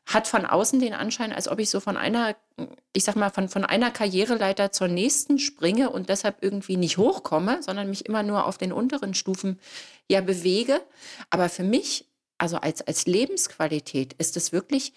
hat 0.06 0.26
von 0.26 0.46
außen 0.46 0.80
den 0.80 0.94
Anschein, 0.94 1.32
als 1.32 1.48
ob 1.48 1.58
ich 1.58 1.68
so 1.70 1.80
von 1.80 1.96
einer, 1.96 2.34
ich 2.94 3.04
sag 3.04 3.14
mal, 3.14 3.30
von, 3.30 3.48
von 3.48 3.64
einer 3.64 3.90
Karriereleiter 3.90 4.72
zur 4.72 4.88
nächsten 4.88 5.38
springe 5.38 5.90
und 5.90 6.08
deshalb 6.08 6.38
irgendwie 6.42 6.76
nicht 6.76 6.96
hochkomme, 6.96 7.62
sondern 7.62 7.90
mich 7.90 8.06
immer 8.06 8.22
nur 8.22 8.46
auf 8.46 8.56
den 8.56 8.72
unteren 8.72 9.14
Stufen 9.14 9.60
ja 10.08 10.20
bewege. 10.20 10.80
Aber 11.30 11.48
für 11.48 11.62
mich, 11.64 12.08
also 12.38 12.56
als, 12.56 12.82
als 12.82 13.06
Lebensqualität, 13.06 14.14
ist 14.14 14.36
es 14.36 14.50
wirklich 14.52 14.94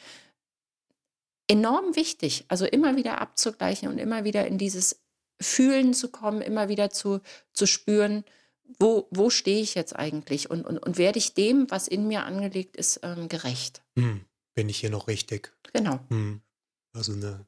enorm 1.47 1.95
wichtig, 1.95 2.45
also 2.47 2.65
immer 2.65 2.95
wieder 2.95 3.21
abzugleichen 3.21 3.89
und 3.89 3.97
immer 3.97 4.23
wieder 4.23 4.47
in 4.47 4.57
dieses 4.57 5.01
Fühlen 5.41 5.93
zu 5.93 6.09
kommen, 6.09 6.41
immer 6.41 6.69
wieder 6.69 6.89
zu, 6.89 7.19
zu 7.53 7.65
spüren, 7.65 8.23
wo, 8.79 9.07
wo 9.11 9.29
stehe 9.29 9.61
ich 9.61 9.75
jetzt 9.75 9.95
eigentlich 9.95 10.49
und, 10.49 10.65
und, 10.65 10.77
und 10.77 10.97
werde 10.97 11.19
ich 11.19 11.33
dem, 11.33 11.69
was 11.69 11.87
in 11.87 12.07
mir 12.07 12.25
angelegt 12.25 12.77
ist, 12.77 13.01
ähm, 13.03 13.27
gerecht. 13.27 13.81
Mhm. 13.95 14.25
Bin 14.53 14.69
ich 14.69 14.79
hier 14.79 14.89
noch 14.89 15.07
richtig? 15.07 15.53
Genau, 15.73 15.99
Mhm. 16.09 16.41
Also 16.93 17.13
eine, 17.13 17.45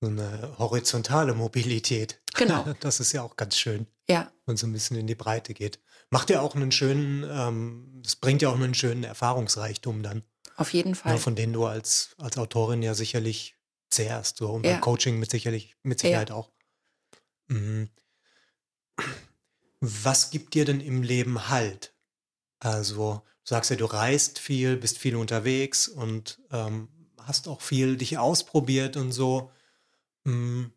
eine 0.00 0.54
horizontale 0.58 1.34
Mobilität. 1.34 2.20
Genau. 2.34 2.64
Das 2.80 2.98
ist 3.00 3.12
ja 3.12 3.22
auch 3.22 3.36
ganz 3.36 3.56
schön, 3.58 3.86
ja, 4.08 4.32
wenn 4.46 4.56
so 4.56 4.66
ein 4.66 4.72
bisschen 4.72 4.96
in 4.96 5.06
die 5.06 5.14
Breite 5.14 5.52
geht. 5.52 5.80
Macht 6.10 6.30
ja 6.30 6.40
auch 6.40 6.54
einen 6.54 6.72
schönen, 6.72 7.24
ähm, 7.28 8.02
es 8.04 8.16
bringt 8.16 8.40
ja 8.40 8.48
auch 8.48 8.54
einen 8.54 8.74
schönen 8.74 9.04
Erfahrungsreichtum 9.04 10.02
dann, 10.02 10.22
auf 10.56 10.72
jeden 10.72 10.94
Fall. 10.94 11.18
von 11.18 11.34
denen 11.36 11.52
du 11.52 11.66
als, 11.66 12.14
als 12.18 12.38
Autorin 12.38 12.82
ja 12.82 12.94
sicherlich 12.94 13.56
zehrst. 13.90 14.36
So, 14.38 14.50
und 14.50 14.64
Ja. 14.64 14.72
beim 14.72 14.80
Coaching 14.80 15.18
mit, 15.18 15.30
sicherlich, 15.30 15.76
mit 15.82 16.00
Ja. 16.02 16.08
Sicherheit 16.08 16.30
auch. 16.30 16.50
Mhm. 17.48 17.90
Was 19.80 20.30
gibt 20.30 20.54
dir 20.54 20.64
denn 20.64 20.80
im 20.80 21.02
Leben 21.02 21.48
Halt? 21.48 21.94
Also, 22.58 23.22
du 23.44 23.48
sagst 23.48 23.70
ja, 23.70 23.76
du 23.76 23.84
reist 23.84 24.38
viel, 24.38 24.76
bist 24.76 24.98
viel 24.98 25.16
unterwegs 25.16 25.88
und 25.88 26.40
ähm, 26.50 26.88
hast 27.20 27.48
auch 27.48 27.60
viel 27.60 27.96
dich 27.96 28.16
ausprobiert 28.16 28.96
und 28.96 29.12
so. 29.12 29.50
Hm, 30.26 30.72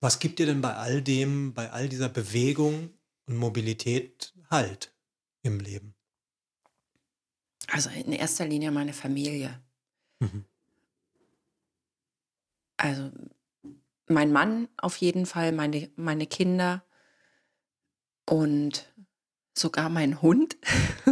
was 0.00 0.18
gibt 0.20 0.38
dir 0.38 0.46
denn 0.46 0.60
bei 0.60 0.74
all 0.74 1.02
dem, 1.02 1.52
bei 1.52 1.70
all 1.70 1.88
dieser 1.88 2.08
Bewegung 2.08 2.94
und 3.26 3.36
Mobilität 3.36 4.32
Halt 4.50 4.94
im 5.42 5.60
Leben? 5.60 5.94
Also 7.70 7.90
in 7.90 8.12
erster 8.12 8.46
Linie 8.46 8.70
meine 8.70 8.92
Familie. 8.92 9.60
Mhm. 10.20 10.44
Also 12.76 13.10
mein 14.06 14.32
Mann 14.32 14.68
auf 14.76 14.96
jeden 14.96 15.26
Fall, 15.26 15.52
meine, 15.52 15.90
meine 15.96 16.26
Kinder 16.26 16.84
und 18.26 18.92
sogar 19.56 19.90
mein 19.90 20.22
Hund. 20.22 20.56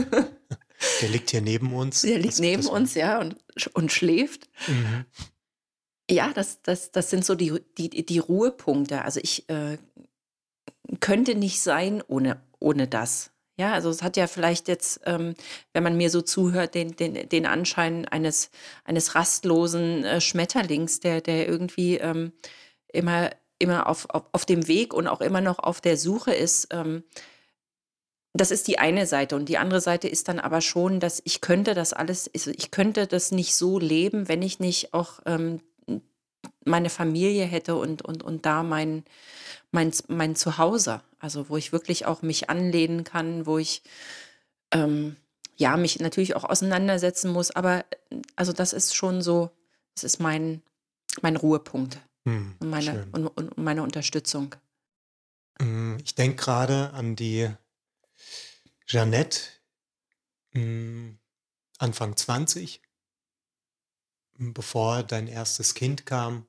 Der 1.00 1.08
liegt 1.08 1.30
hier 1.30 1.40
neben 1.40 1.74
uns. 1.74 2.02
Der 2.02 2.18
liegt 2.18 2.34
das, 2.34 2.38
neben 2.38 2.62
das 2.62 2.70
uns, 2.70 2.94
ja, 2.94 3.18
und, 3.18 3.36
und 3.74 3.92
schläft. 3.92 4.48
Mhm. 4.68 5.04
Ja, 6.10 6.32
das, 6.32 6.62
das, 6.62 6.92
das 6.92 7.10
sind 7.10 7.24
so 7.24 7.34
die, 7.34 7.60
die, 7.76 8.06
die 8.06 8.18
Ruhepunkte. 8.18 9.02
Also 9.02 9.20
ich 9.22 9.48
äh, 9.48 9.78
könnte 11.00 11.34
nicht 11.34 11.60
sein 11.60 12.02
ohne, 12.06 12.40
ohne 12.60 12.86
das. 12.86 13.32
Ja, 13.58 13.72
also 13.72 13.88
es 13.88 14.02
hat 14.02 14.18
ja 14.18 14.26
vielleicht 14.26 14.68
jetzt, 14.68 15.00
ähm, 15.06 15.34
wenn 15.72 15.82
man 15.82 15.96
mir 15.96 16.10
so 16.10 16.20
zuhört, 16.20 16.74
den, 16.74 16.94
den, 16.94 17.28
den 17.28 17.46
Anschein 17.46 18.06
eines, 18.06 18.50
eines 18.84 19.14
rastlosen 19.14 20.04
äh, 20.04 20.20
Schmetterlings, 20.20 21.00
der, 21.00 21.22
der 21.22 21.48
irgendwie 21.48 21.96
ähm, 21.96 22.32
immer, 22.92 23.30
immer 23.58 23.88
auf, 23.88 24.10
auf, 24.10 24.24
auf 24.32 24.44
dem 24.44 24.68
Weg 24.68 24.92
und 24.92 25.06
auch 25.06 25.22
immer 25.22 25.40
noch 25.40 25.58
auf 25.58 25.80
der 25.80 25.96
Suche 25.96 26.34
ist. 26.34 26.68
Ähm, 26.70 27.02
das 28.34 28.50
ist 28.50 28.68
die 28.68 28.78
eine 28.78 29.06
Seite. 29.06 29.36
Und 29.36 29.48
die 29.48 29.56
andere 29.56 29.80
Seite 29.80 30.08
ist 30.08 30.28
dann 30.28 30.38
aber 30.38 30.60
schon, 30.60 31.00
dass 31.00 31.22
ich 31.24 31.40
könnte 31.40 31.72
das 31.72 31.94
alles, 31.94 32.30
also 32.34 32.50
ich 32.50 32.70
könnte 32.70 33.06
das 33.06 33.32
nicht 33.32 33.56
so 33.56 33.78
leben, 33.78 34.28
wenn 34.28 34.42
ich 34.42 34.60
nicht 34.60 34.92
auch 34.92 35.20
ähm, 35.24 35.60
meine 36.64 36.90
Familie 36.90 37.44
hätte 37.44 37.76
und, 37.76 38.02
und, 38.02 38.22
und 38.22 38.44
da 38.44 38.62
mein, 38.62 39.04
mein, 39.70 39.92
mein 40.08 40.36
Zuhause. 40.36 41.02
Also 41.18 41.48
wo 41.48 41.56
ich 41.56 41.72
wirklich 41.72 42.06
auch 42.06 42.22
mich 42.22 42.50
anlehnen 42.50 43.04
kann, 43.04 43.46
wo 43.46 43.58
ich 43.58 43.82
ähm, 44.70 45.16
ja 45.56 45.76
mich 45.76 45.98
natürlich 46.00 46.36
auch 46.36 46.44
auseinandersetzen 46.44 47.32
muss. 47.32 47.50
Aber 47.50 47.84
also 48.36 48.52
das 48.52 48.72
ist 48.72 48.94
schon 48.94 49.22
so, 49.22 49.50
das 49.94 50.04
ist 50.04 50.20
mein, 50.20 50.62
mein 51.22 51.36
Ruhepunkt 51.36 51.98
hm, 52.24 52.54
und, 52.58 52.70
meine, 52.70 53.06
und, 53.12 53.26
und 53.28 53.58
meine 53.58 53.82
Unterstützung. 53.82 54.54
Hm, 55.60 55.98
ich 56.04 56.14
denke 56.14 56.36
gerade 56.36 56.92
an 56.92 57.16
die 57.16 57.50
Jeannette, 58.86 59.40
hm, 60.52 61.18
Anfang 61.78 62.16
20, 62.16 62.82
bevor 64.38 65.02
dein 65.02 65.26
erstes 65.28 65.74
Kind 65.74 66.06
kam. 66.06 66.46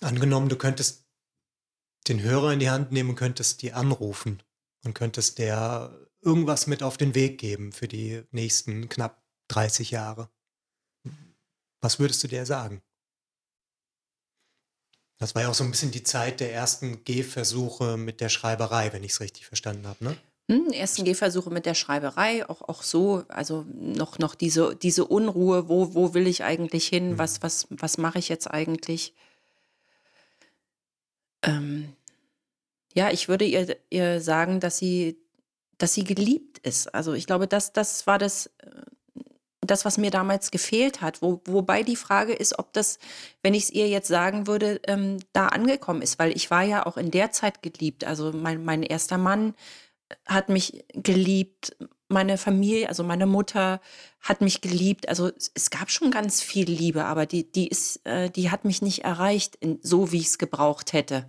Angenommen, 0.00 0.48
du 0.48 0.56
könntest 0.56 1.06
den 2.08 2.22
Hörer 2.22 2.52
in 2.52 2.58
die 2.58 2.70
Hand 2.70 2.92
nehmen 2.92 3.10
und 3.10 3.16
könntest 3.16 3.62
die 3.62 3.72
anrufen 3.72 4.42
und 4.84 4.94
könntest 4.94 5.38
der 5.38 6.08
irgendwas 6.20 6.66
mit 6.66 6.82
auf 6.82 6.96
den 6.96 7.14
Weg 7.14 7.38
geben 7.38 7.72
für 7.72 7.88
die 7.88 8.22
nächsten 8.30 8.88
knapp 8.88 9.22
30 9.48 9.90
Jahre. 9.90 10.30
Was 11.80 11.98
würdest 11.98 12.22
du 12.24 12.28
der 12.28 12.46
sagen? 12.46 12.82
Das 15.18 15.34
war 15.34 15.42
ja 15.42 15.48
auch 15.48 15.54
so 15.54 15.64
ein 15.64 15.70
bisschen 15.70 15.90
die 15.90 16.02
Zeit 16.02 16.40
der 16.40 16.52
ersten 16.52 17.04
Gehversuche 17.04 17.96
mit 17.96 18.20
der 18.20 18.28
Schreiberei, 18.28 18.92
wenn 18.92 19.04
ich 19.04 19.12
es 19.12 19.20
richtig 19.20 19.46
verstanden 19.46 19.86
habe, 19.86 20.04
ne? 20.04 20.16
Hm, 20.50 20.72
ersten 20.72 21.04
Gehversuche 21.04 21.48
mit 21.48 21.64
der 21.64 21.74
Schreiberei, 21.74 22.46
auch, 22.48 22.60
auch 22.60 22.82
so, 22.82 23.24
also 23.28 23.64
noch, 23.72 24.18
noch 24.18 24.34
diese, 24.34 24.76
diese 24.76 25.06
Unruhe, 25.06 25.68
wo, 25.68 25.94
wo 25.94 26.12
will 26.12 26.26
ich 26.26 26.44
eigentlich 26.44 26.86
hin, 26.86 27.12
mhm. 27.12 27.18
was, 27.18 27.42
was, 27.42 27.66
was 27.70 27.96
mache 27.96 28.18
ich 28.18 28.28
jetzt 28.28 28.50
eigentlich? 28.50 29.14
Ähm, 31.44 31.92
ja, 32.94 33.10
ich 33.10 33.28
würde 33.28 33.44
ihr, 33.44 33.76
ihr 33.90 34.20
sagen, 34.20 34.60
dass 34.60 34.78
sie, 34.78 35.18
dass 35.78 35.94
sie 35.94 36.04
geliebt 36.04 36.58
ist. 36.58 36.94
Also 36.94 37.12
ich 37.12 37.26
glaube, 37.26 37.48
das, 37.48 37.72
das 37.72 38.06
war 38.06 38.18
das, 38.18 38.50
das, 39.60 39.84
was 39.84 39.98
mir 39.98 40.10
damals 40.10 40.50
gefehlt 40.50 41.00
hat. 41.00 41.22
Wo, 41.22 41.40
wobei 41.46 41.82
die 41.82 41.96
Frage 41.96 42.32
ist, 42.32 42.58
ob 42.58 42.72
das, 42.72 42.98
wenn 43.42 43.54
ich 43.54 43.64
es 43.64 43.70
ihr 43.70 43.88
jetzt 43.88 44.08
sagen 44.08 44.46
würde, 44.46 44.80
ähm, 44.86 45.18
da 45.32 45.48
angekommen 45.48 46.02
ist, 46.02 46.18
weil 46.18 46.36
ich 46.36 46.50
war 46.50 46.62
ja 46.62 46.86
auch 46.86 46.96
in 46.96 47.10
der 47.10 47.32
Zeit 47.32 47.62
geliebt. 47.62 48.04
Also 48.04 48.32
mein, 48.32 48.64
mein 48.64 48.82
erster 48.82 49.18
Mann, 49.18 49.54
hat 50.26 50.48
mich 50.48 50.84
geliebt, 50.92 51.76
meine 52.14 52.38
Familie, 52.38 52.88
also 52.88 53.04
meine 53.04 53.26
Mutter 53.26 53.80
hat 54.20 54.40
mich 54.40 54.62
geliebt. 54.62 55.08
Also 55.10 55.30
es 55.54 55.68
gab 55.68 55.90
schon 55.90 56.10
ganz 56.10 56.40
viel 56.40 56.70
Liebe, 56.70 57.04
aber 57.04 57.26
die, 57.26 57.50
die 57.50 57.68
ist, 57.68 58.06
äh, 58.06 58.30
die 58.30 58.50
hat 58.50 58.64
mich 58.64 58.80
nicht 58.80 59.04
erreicht, 59.04 59.56
in, 59.56 59.78
so 59.82 60.12
wie 60.12 60.20
ich 60.20 60.28
es 60.28 60.38
gebraucht 60.38 60.94
hätte. 60.94 61.28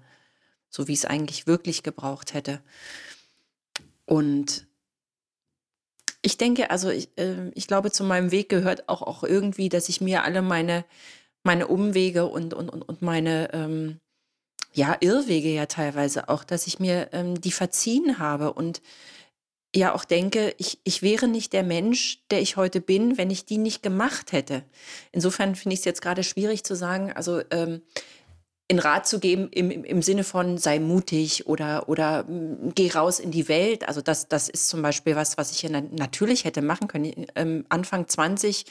So 0.70 0.88
wie 0.88 0.94
es 0.94 1.06
eigentlich 1.06 1.48
wirklich 1.48 1.84
gebraucht 1.84 2.34
hätte. 2.34 2.62
Und 4.06 4.68
ich 6.22 6.38
denke, 6.38 6.70
also 6.72 6.90
ich, 6.90 7.10
äh, 7.18 7.50
ich 7.54 7.68
glaube, 7.68 7.92
zu 7.92 8.04
meinem 8.04 8.32
Weg 8.32 8.50
gehört 8.50 8.88
auch, 8.88 9.02
auch 9.02 9.24
irgendwie, 9.24 9.70
dass 9.70 9.90
ich 9.90 10.00
mir 10.00 10.24
alle 10.24 10.42
meine, 10.42 10.86
meine 11.44 11.68
Umwege 11.68 12.26
und, 12.28 12.54
und, 12.54 12.70
und 12.70 13.02
meine 13.02 13.54
ähm, 13.54 14.00
ja, 14.74 14.98
Irrwege 15.00 15.50
ja 15.50 15.66
teilweise 15.66 16.30
auch, 16.30 16.44
dass 16.44 16.68
ich 16.68 16.80
mir 16.80 17.10
ähm, 17.14 17.40
die 17.40 17.52
verziehen 17.52 18.20
habe 18.20 18.54
und 18.54 18.82
ja 19.76 19.94
auch 19.94 20.06
denke, 20.06 20.56
ich, 20.58 20.80
ich 20.84 21.02
wäre 21.02 21.28
nicht 21.28 21.54
der 21.54 21.64
Mensch, 21.64 22.24
der 22.32 22.42
ich 22.42 22.58
heute 22.58 22.82
bin, 22.82 23.18
wenn 23.18 23.30
ich 23.30 23.46
die 23.46 23.58
nicht 23.58 23.84
gemacht 23.84 24.32
hätte. 24.32 24.64
Insofern 25.12 25.56
finde 25.56 25.74
ich 25.74 25.80
es 25.80 25.86
jetzt 25.86 26.02
gerade 26.02 26.24
schwierig 26.24 26.64
zu 26.64 26.76
sagen, 26.76 27.12
also 27.12 27.42
ähm, 27.52 27.82
in 28.68 28.80
Rat 28.80 29.06
zu 29.06 29.20
geben 29.20 29.50
im, 29.52 29.70
im, 29.70 30.02
Sinne 30.02 30.24
von 30.24 30.58
sei 30.58 30.80
mutig 30.80 31.46
oder, 31.46 31.88
oder 31.88 32.24
mh, 32.24 32.72
geh 32.74 32.90
raus 32.92 33.20
in 33.20 33.32
die 33.32 33.48
Welt. 33.48 33.88
Also 33.88 34.02
das, 34.02 34.28
das 34.28 34.50
ist 34.50 34.70
zum 34.70 34.82
Beispiel 34.82 35.16
was, 35.16 35.38
was 35.38 35.52
ich 35.52 35.62
ja 35.62 35.70
natürlich 35.70 36.46
hätte 36.46 36.62
machen 36.62 36.88
können. 36.88 37.28
Ähm, 37.36 37.66
Anfang 37.70 38.08
20 38.08 38.66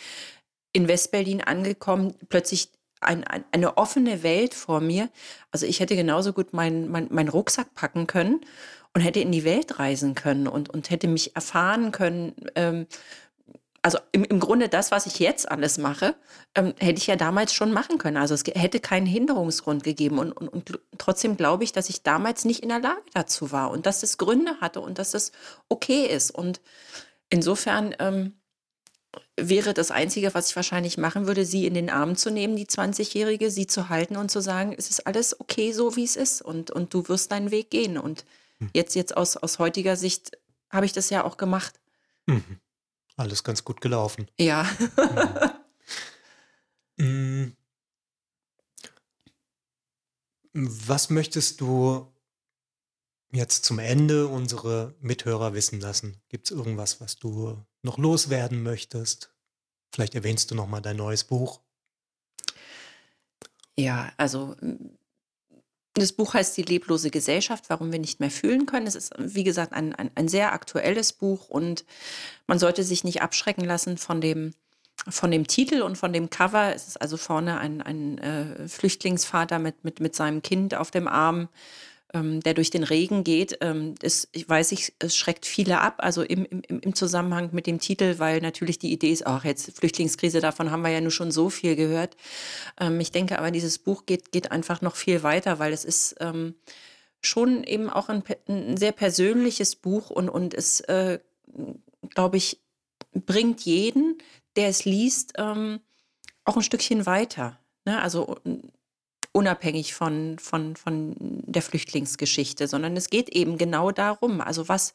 in 0.72 0.89
Westberlin 0.89 1.43
angekommen, 1.43 2.14
plötzlich 2.28 2.70
ein, 3.01 3.22
ein, 3.24 3.44
eine 3.52 3.76
offene 3.76 4.22
Welt 4.22 4.55
vor 4.55 4.81
mir. 4.81 5.10
Also 5.52 5.66
ich 5.66 5.78
hätte 5.78 5.94
genauso 5.94 6.32
gut 6.32 6.52
meinen 6.52 6.90
mein, 6.90 7.09
mein 7.10 7.28
Rucksack 7.28 7.74
packen 7.74 8.06
können 8.09 8.40
und 8.94 9.00
hätte 9.00 9.20
in 9.20 9.32
die 9.32 9.44
Welt 9.44 9.78
reisen 9.78 10.14
können 10.14 10.46
und, 10.46 10.70
und 10.70 10.90
hätte 10.90 11.08
mich 11.08 11.34
erfahren 11.34 11.90
können. 11.90 12.34
Ähm, 12.54 12.86
also 13.82 13.98
im, 14.12 14.24
im 14.24 14.40
Grunde 14.40 14.68
das, 14.70 14.92
was 14.92 15.04
ich 15.04 15.18
jetzt 15.18 15.50
alles 15.50 15.76
mache, 15.76 16.14
ähm, 16.54 16.72
hätte 16.78 16.98
ich 16.98 17.06
ja 17.06 17.16
damals 17.16 17.52
schon 17.52 17.72
machen 17.72 17.98
können. 17.98 18.16
Also 18.16 18.34
es 18.34 18.44
hätte 18.54 18.80
keinen 18.80 19.06
Hinderungsgrund 19.06 19.82
gegeben. 19.82 20.18
Und, 20.18 20.32
und, 20.32 20.48
und 20.48 20.80
trotzdem 20.96 21.36
glaube 21.36 21.64
ich, 21.64 21.72
dass 21.72 21.90
ich 21.90 22.02
damals 22.02 22.44
nicht 22.44 22.62
in 22.62 22.70
der 22.70 22.80
Lage 22.80 23.02
dazu 23.12 23.52
war 23.52 23.70
und 23.70 23.84
dass 23.84 24.02
es 24.02 24.16
Gründe 24.16 24.58
hatte 24.60 24.80
und 24.80 24.98
dass 24.98 25.12
es 25.12 25.32
okay 25.68 26.06
ist. 26.06 26.30
Und 26.30 26.62
insofern 27.28 27.94
ähm, 27.98 28.32
wäre 29.36 29.74
das 29.74 29.90
Einzige, 29.90 30.32
was 30.34 30.50
ich 30.50 30.56
wahrscheinlich 30.56 30.98
machen 30.98 31.26
würde, 31.26 31.44
sie 31.44 31.66
in 31.66 31.74
den 31.74 31.90
Arm 31.90 32.16
zu 32.16 32.30
nehmen, 32.30 32.56
die 32.56 32.66
20-Jährige, 32.66 33.50
sie 33.50 33.66
zu 33.66 33.88
halten 33.88 34.16
und 34.16 34.30
zu 34.30 34.40
sagen, 34.40 34.74
es 34.78 34.88
ist 34.88 35.06
alles 35.06 35.38
okay 35.40 35.72
so, 35.72 35.96
wie 35.96 36.04
es 36.04 36.16
ist 36.16 36.40
und, 36.40 36.70
und 36.70 36.94
du 36.94 37.08
wirst 37.08 37.32
deinen 37.32 37.50
Weg 37.50 37.70
gehen. 37.70 37.98
Und. 37.98 38.24
Jetzt, 38.73 38.95
jetzt 38.95 39.16
aus, 39.16 39.36
aus 39.36 39.59
heutiger 39.59 39.97
Sicht 39.97 40.32
habe 40.70 40.86
ich 40.86 40.93
das 40.93 41.11
ja 41.11 41.24
auch 41.24 41.36
gemacht. 41.36 41.81
Mhm. 42.27 42.61
Alles 43.16 43.45
ganz 43.45 43.65
gut 43.65 43.81
gelaufen. 43.81 44.28
Ja. 44.39 44.69
mhm. 46.97 47.57
Was 50.53 51.11
möchtest 51.11 51.61
du 51.61 52.12
jetzt 53.32 53.65
zum 53.65 53.78
Ende 53.78 54.28
unsere 54.28 54.95
Mithörer 55.01 55.55
wissen 55.55 55.81
lassen? 55.81 56.23
Gibt 56.28 56.47
es 56.47 56.51
irgendwas, 56.53 57.01
was 57.01 57.16
du 57.16 57.65
noch 57.82 57.99
loswerden 57.99 58.62
möchtest? 58.62 59.35
Vielleicht 59.93 60.15
erwähnst 60.15 60.51
du 60.51 60.55
noch 60.55 60.66
mal 60.66 60.81
dein 60.81 60.97
neues 60.97 61.24
Buch. 61.24 61.61
Ja, 63.77 64.12
also 64.16 64.57
das 65.94 66.12
Buch 66.12 66.34
heißt 66.34 66.56
Die 66.56 66.62
leblose 66.62 67.10
Gesellschaft, 67.10 67.64
warum 67.68 67.92
wir 67.92 68.00
nicht 68.00 68.20
mehr 68.20 68.30
fühlen 68.30 68.66
können. 68.66 68.86
Es 68.86 68.96
ist, 68.96 69.14
wie 69.16 69.44
gesagt, 69.44 69.72
ein, 69.72 69.94
ein, 69.94 70.10
ein 70.14 70.28
sehr 70.28 70.52
aktuelles 70.52 71.12
Buch 71.12 71.48
und 71.48 71.84
man 72.46 72.58
sollte 72.58 72.82
sich 72.82 73.04
nicht 73.04 73.22
abschrecken 73.22 73.64
lassen 73.64 73.96
von 73.96 74.20
dem, 74.20 74.54
von 75.08 75.30
dem 75.30 75.46
Titel 75.46 75.82
und 75.82 75.96
von 75.96 76.12
dem 76.12 76.30
Cover. 76.30 76.74
Es 76.74 76.88
ist 76.88 77.00
also 77.00 77.16
vorne 77.16 77.58
ein, 77.58 77.80
ein 77.80 78.18
äh, 78.18 78.68
Flüchtlingsvater 78.68 79.58
mit, 79.58 79.84
mit, 79.84 80.00
mit 80.00 80.14
seinem 80.16 80.42
Kind 80.42 80.74
auf 80.74 80.90
dem 80.90 81.06
Arm 81.06 81.48
ähm, 82.15 82.41
der 82.41 82.55
durch 82.55 82.70
den 82.70 82.85
Regen 82.85 83.24
geht. 83.24 83.59
Ähm, 83.61 83.97
das, 83.99 84.28
ich 84.32 84.49
weiß, 84.49 84.73
ich, 84.73 84.95
es 85.01 85.16
schreckt 85.16 85.45
viele 85.45 85.81
ab, 85.81 85.97
also 85.99 86.23
im, 86.23 86.47
im, 86.47 86.62
im 86.81 86.95
Zusammenhang 86.95 87.51
mit 87.53 87.66
dem 87.66 87.81
Titel, 87.81 88.19
weil 88.19 88.41
natürlich 88.41 88.78
die 88.78 88.93
Idee 88.93 89.11
ist, 89.11 89.27
ach, 89.27 89.45
jetzt 89.45 89.77
Flüchtlingskrise, 89.77 90.41
davon 90.41 90.70
haben 90.70 90.82
wir 90.82 90.91
ja 90.91 91.01
nur 91.01 91.11
schon 91.11 91.32
so 91.32 91.51
viel 91.51 91.77
gehört. 91.77 92.16
Ähm, 92.81 93.01
ich 93.01 93.12
denke 93.12 93.39
aber, 93.39 93.51
dieses 93.51 93.78
Buch 93.78 94.07
geht, 94.07 94.32
geht 94.32 94.53
einfach 94.53 94.81
noch 94.81 94.97
viel 94.97 95.23
weiter, 95.23 95.59
weil 95.59 95.73
es 95.73 95.85
ist 95.85 96.16
ähm, 96.20 96.55
schon 97.20 97.65
eben 97.65 97.91
auch 97.91 98.09
ein, 98.09 98.23
ein, 98.49 98.77
sehr 98.77 98.93
persönliches 98.93 99.74
Buch 99.77 100.11
und, 100.11 100.28
und 100.28 100.55
es, 100.55 100.81
äh, 100.81 101.19
glaube 102.11 102.36
ich, 102.36 102.61
bringt 103.12 103.62
jeden, 103.62 104.19
der 104.57 104.69
es 104.69 104.85
liest, 104.85 105.32
ähm, 105.36 105.81
auch 106.45 106.57
ein 106.57 106.62
Stückchen 106.62 107.07
weiter. 107.07 107.59
Ne? 107.85 108.01
Also 108.01 108.36
unabhängig 109.35 109.94
von, 109.94 110.39
von, 110.39 110.77
von 110.77 111.16
der 111.19 111.61
Flüchtlingsgeschichte, 111.61 112.69
sondern 112.69 112.97
es 112.97 113.11
geht 113.11 113.28
eben 113.31 113.59
genau 113.59 113.90
darum, 113.90 114.40
also 114.40 114.69
was, 114.69 114.94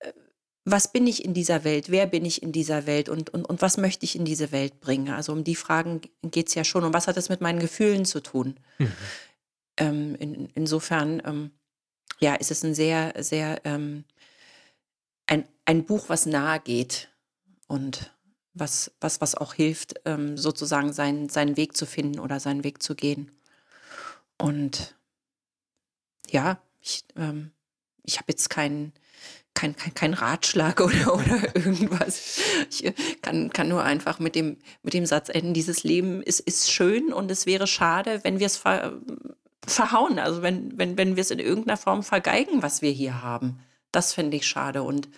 äh, 0.00 0.12
was 0.64 0.92
bin 0.92 1.06
ich 1.06 1.24
in 1.24 1.32
dieser 1.32 1.62
Welt, 1.62 1.88
wer 1.88 2.06
bin 2.06 2.24
ich 2.24 2.42
in 2.42 2.50
dieser 2.50 2.86
Welt 2.86 3.08
und, 3.08 3.30
und, 3.30 3.44
und 3.44 3.62
was 3.62 3.76
möchte 3.76 4.04
ich 4.04 4.16
in 4.16 4.24
diese 4.24 4.50
Welt 4.50 4.80
bringen? 4.80 5.10
Also 5.10 5.32
um 5.32 5.44
die 5.44 5.54
Fragen 5.54 6.00
geht 6.22 6.48
es 6.48 6.54
ja 6.54 6.64
schon. 6.64 6.82
Und 6.82 6.92
was 6.92 7.06
hat 7.06 7.16
das 7.16 7.28
mit 7.28 7.40
meinen 7.40 7.60
Gefühlen 7.60 8.04
zu 8.04 8.20
tun? 8.20 8.58
Mhm. 8.78 8.92
Ähm, 9.76 10.14
in, 10.16 10.48
insofern, 10.54 11.22
ähm, 11.24 11.50
ja, 12.18 12.34
ist 12.34 12.50
es 12.50 12.64
ein 12.64 12.74
sehr, 12.74 13.14
sehr, 13.18 13.60
ähm, 13.64 14.04
ein, 15.26 15.44
ein 15.66 15.84
Buch, 15.86 16.08
was 16.08 16.26
nahe 16.26 16.58
geht 16.58 17.10
und 17.68 18.12
was, 18.54 18.90
was, 19.00 19.20
was 19.20 19.36
auch 19.36 19.54
hilft, 19.54 20.00
ähm, 20.04 20.36
sozusagen 20.36 20.92
seinen, 20.92 21.28
seinen 21.28 21.56
Weg 21.56 21.76
zu 21.76 21.86
finden 21.86 22.18
oder 22.18 22.40
seinen 22.40 22.64
Weg 22.64 22.82
zu 22.82 22.96
gehen. 22.96 23.30
Und 24.42 24.96
ja, 26.30 26.60
ich, 26.80 27.04
ähm, 27.16 27.52
ich 28.02 28.18
habe 28.18 28.26
jetzt 28.28 28.50
keinen 28.50 28.92
kein, 29.54 29.76
kein, 29.76 29.94
kein 29.94 30.14
Ratschlag 30.14 30.80
oder, 30.80 31.14
oder 31.14 31.56
irgendwas. 31.56 32.40
Ich 32.70 32.84
äh, 32.84 32.94
kann, 33.20 33.50
kann 33.50 33.68
nur 33.68 33.82
einfach 33.82 34.18
mit 34.18 34.34
dem, 34.34 34.56
mit 34.82 34.94
dem 34.94 35.06
Satz 35.06 35.28
enden, 35.28 35.54
dieses 35.54 35.84
Leben 35.84 36.22
ist, 36.22 36.40
ist 36.40 36.70
schön 36.70 37.12
und 37.12 37.30
es 37.30 37.46
wäre 37.46 37.66
schade, 37.66 38.20
wenn 38.24 38.38
wir 38.38 38.46
es 38.46 38.56
ver, 38.56 39.00
verhauen, 39.66 40.18
also 40.18 40.42
wenn, 40.42 40.76
wenn, 40.78 40.96
wenn 40.96 41.16
wir 41.16 41.20
es 41.20 41.30
in 41.30 41.38
irgendeiner 41.38 41.76
Form 41.76 42.02
vergeigen, 42.02 42.62
was 42.62 42.82
wir 42.82 42.90
hier 42.90 43.22
haben. 43.22 43.60
Das 43.92 44.14
finde 44.14 44.38
ich 44.38 44.46
schade. 44.46 44.82
Und 44.82 45.08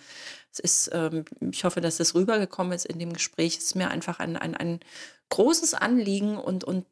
es 0.51 0.59
ist, 0.59 0.89
ähm, 0.93 1.25
ich 1.51 1.63
hoffe, 1.63 1.81
dass 1.81 1.97
das 1.97 2.13
rübergekommen 2.13 2.73
ist 2.73 2.85
in 2.85 2.99
dem 2.99 3.13
Gespräch. 3.13 3.57
Es 3.57 3.65
ist 3.65 3.75
mir 3.75 3.89
einfach 3.89 4.19
ein, 4.19 4.37
ein, 4.37 4.55
ein 4.55 4.79
großes 5.29 5.73
Anliegen 5.73 6.37
und, 6.37 6.63
und 6.63 6.85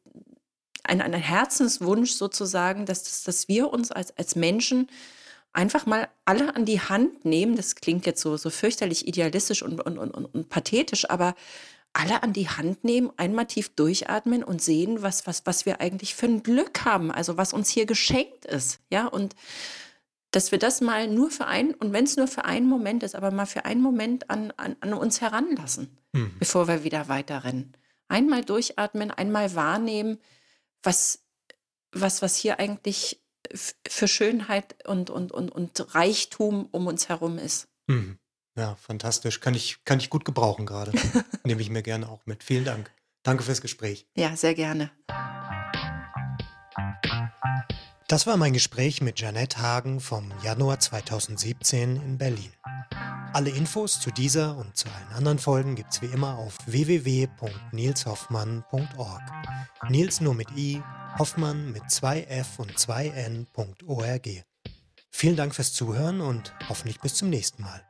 ein, 0.84 1.00
ein 1.00 1.12
Herzenswunsch 1.12 2.12
sozusagen, 2.12 2.86
dass, 2.86 3.24
dass 3.24 3.48
wir 3.48 3.72
uns 3.72 3.90
als, 3.90 4.16
als 4.16 4.36
Menschen 4.36 4.88
einfach 5.52 5.86
mal 5.86 6.08
alle 6.24 6.54
an 6.56 6.64
die 6.64 6.80
Hand 6.80 7.24
nehmen. 7.24 7.56
Das 7.56 7.76
klingt 7.76 8.06
jetzt 8.06 8.20
so, 8.20 8.36
so 8.36 8.50
fürchterlich 8.50 9.06
idealistisch 9.06 9.62
und, 9.62 9.80
und, 9.80 9.98
und, 9.98 10.12
und 10.12 10.48
pathetisch, 10.48 11.08
aber 11.08 11.34
alle 11.94 12.22
an 12.24 12.32
die 12.32 12.48
Hand 12.48 12.82
nehmen, 12.82 13.10
einmal 13.16 13.46
tief 13.46 13.68
durchatmen 13.70 14.42
und 14.42 14.60
sehen, 14.60 15.02
was, 15.02 15.26
was, 15.26 15.46
was 15.46 15.64
wir 15.64 15.80
eigentlich 15.80 16.14
für 16.14 16.26
ein 16.26 16.42
Glück 16.42 16.84
haben, 16.84 17.12
also 17.12 17.36
was 17.36 17.52
uns 17.52 17.70
hier 17.70 17.86
geschenkt 17.86 18.44
ist. 18.44 18.80
Ja, 18.90 19.06
und 19.06 19.36
dass 20.32 20.50
wir 20.50 20.58
das 20.58 20.80
mal 20.80 21.06
nur 21.06 21.30
für 21.30 21.46
einen, 21.46 21.72
und 21.74 21.92
wenn 21.92 22.04
es 22.04 22.16
nur 22.16 22.26
für 22.26 22.44
einen 22.44 22.68
Moment 22.68 23.04
ist, 23.04 23.14
aber 23.14 23.30
mal 23.30 23.46
für 23.46 23.64
einen 23.64 23.80
Moment 23.80 24.28
an, 24.28 24.52
an, 24.56 24.74
an 24.80 24.92
uns 24.92 25.20
heranlassen, 25.20 25.96
mhm. 26.12 26.32
bevor 26.40 26.66
wir 26.66 26.82
wieder 26.82 27.08
weiterrennen. 27.08 27.72
Einmal 28.08 28.44
durchatmen, 28.44 29.12
einmal 29.12 29.54
wahrnehmen, 29.54 30.18
was, 30.84 31.24
was, 31.92 32.22
was 32.22 32.36
hier 32.36 32.58
eigentlich 32.58 33.22
für 33.86 34.08
Schönheit 34.08 34.86
und, 34.86 35.10
und, 35.10 35.32
und, 35.32 35.50
und 35.50 35.94
Reichtum 35.94 36.68
um 36.70 36.86
uns 36.86 37.08
herum 37.08 37.38
ist. 37.38 37.68
Mhm. 37.86 38.18
Ja, 38.56 38.76
fantastisch. 38.76 39.40
Kann 39.40 39.54
ich, 39.54 39.84
kann 39.84 39.98
ich 39.98 40.10
gut 40.10 40.24
gebrauchen 40.24 40.64
gerade. 40.66 40.92
Nehme 41.44 41.60
ich 41.60 41.70
mir 41.70 41.82
gerne 41.82 42.08
auch 42.08 42.24
mit. 42.26 42.44
Vielen 42.44 42.64
Dank. 42.64 42.92
Danke 43.24 43.42
fürs 43.42 43.60
Gespräch. 43.60 44.06
Ja, 44.16 44.36
sehr 44.36 44.54
gerne. 44.54 44.90
Das 48.06 48.26
war 48.26 48.36
mein 48.36 48.52
Gespräch 48.52 49.00
mit 49.00 49.18
Janette 49.18 49.62
Hagen 49.62 49.98
vom 49.98 50.30
Januar 50.42 50.78
2017 50.78 51.96
in 51.96 52.18
Berlin. 52.18 52.52
Alle 53.32 53.48
Infos 53.48 53.98
zu 53.98 54.10
dieser 54.10 54.58
und 54.58 54.76
zu 54.76 54.88
allen 54.88 55.16
anderen 55.16 55.38
Folgen 55.38 55.74
gibt's 55.74 56.02
wie 56.02 56.06
immer 56.06 56.36
auf 56.36 56.58
www.nilshoffmann.org. 56.66 59.22
Nils 59.88 60.20
nur 60.20 60.34
mit 60.34 60.50
i, 60.54 60.82
Hoffmann 61.18 61.72
mit 61.72 61.90
zwei 61.90 62.24
f 62.24 62.58
und 62.58 62.78
zwei 62.78 63.08
n.org. 63.08 64.28
Vielen 65.10 65.36
Dank 65.36 65.54
fürs 65.54 65.72
Zuhören 65.72 66.20
und 66.20 66.52
hoffentlich 66.68 67.00
bis 67.00 67.14
zum 67.14 67.30
nächsten 67.30 67.62
Mal. 67.62 67.80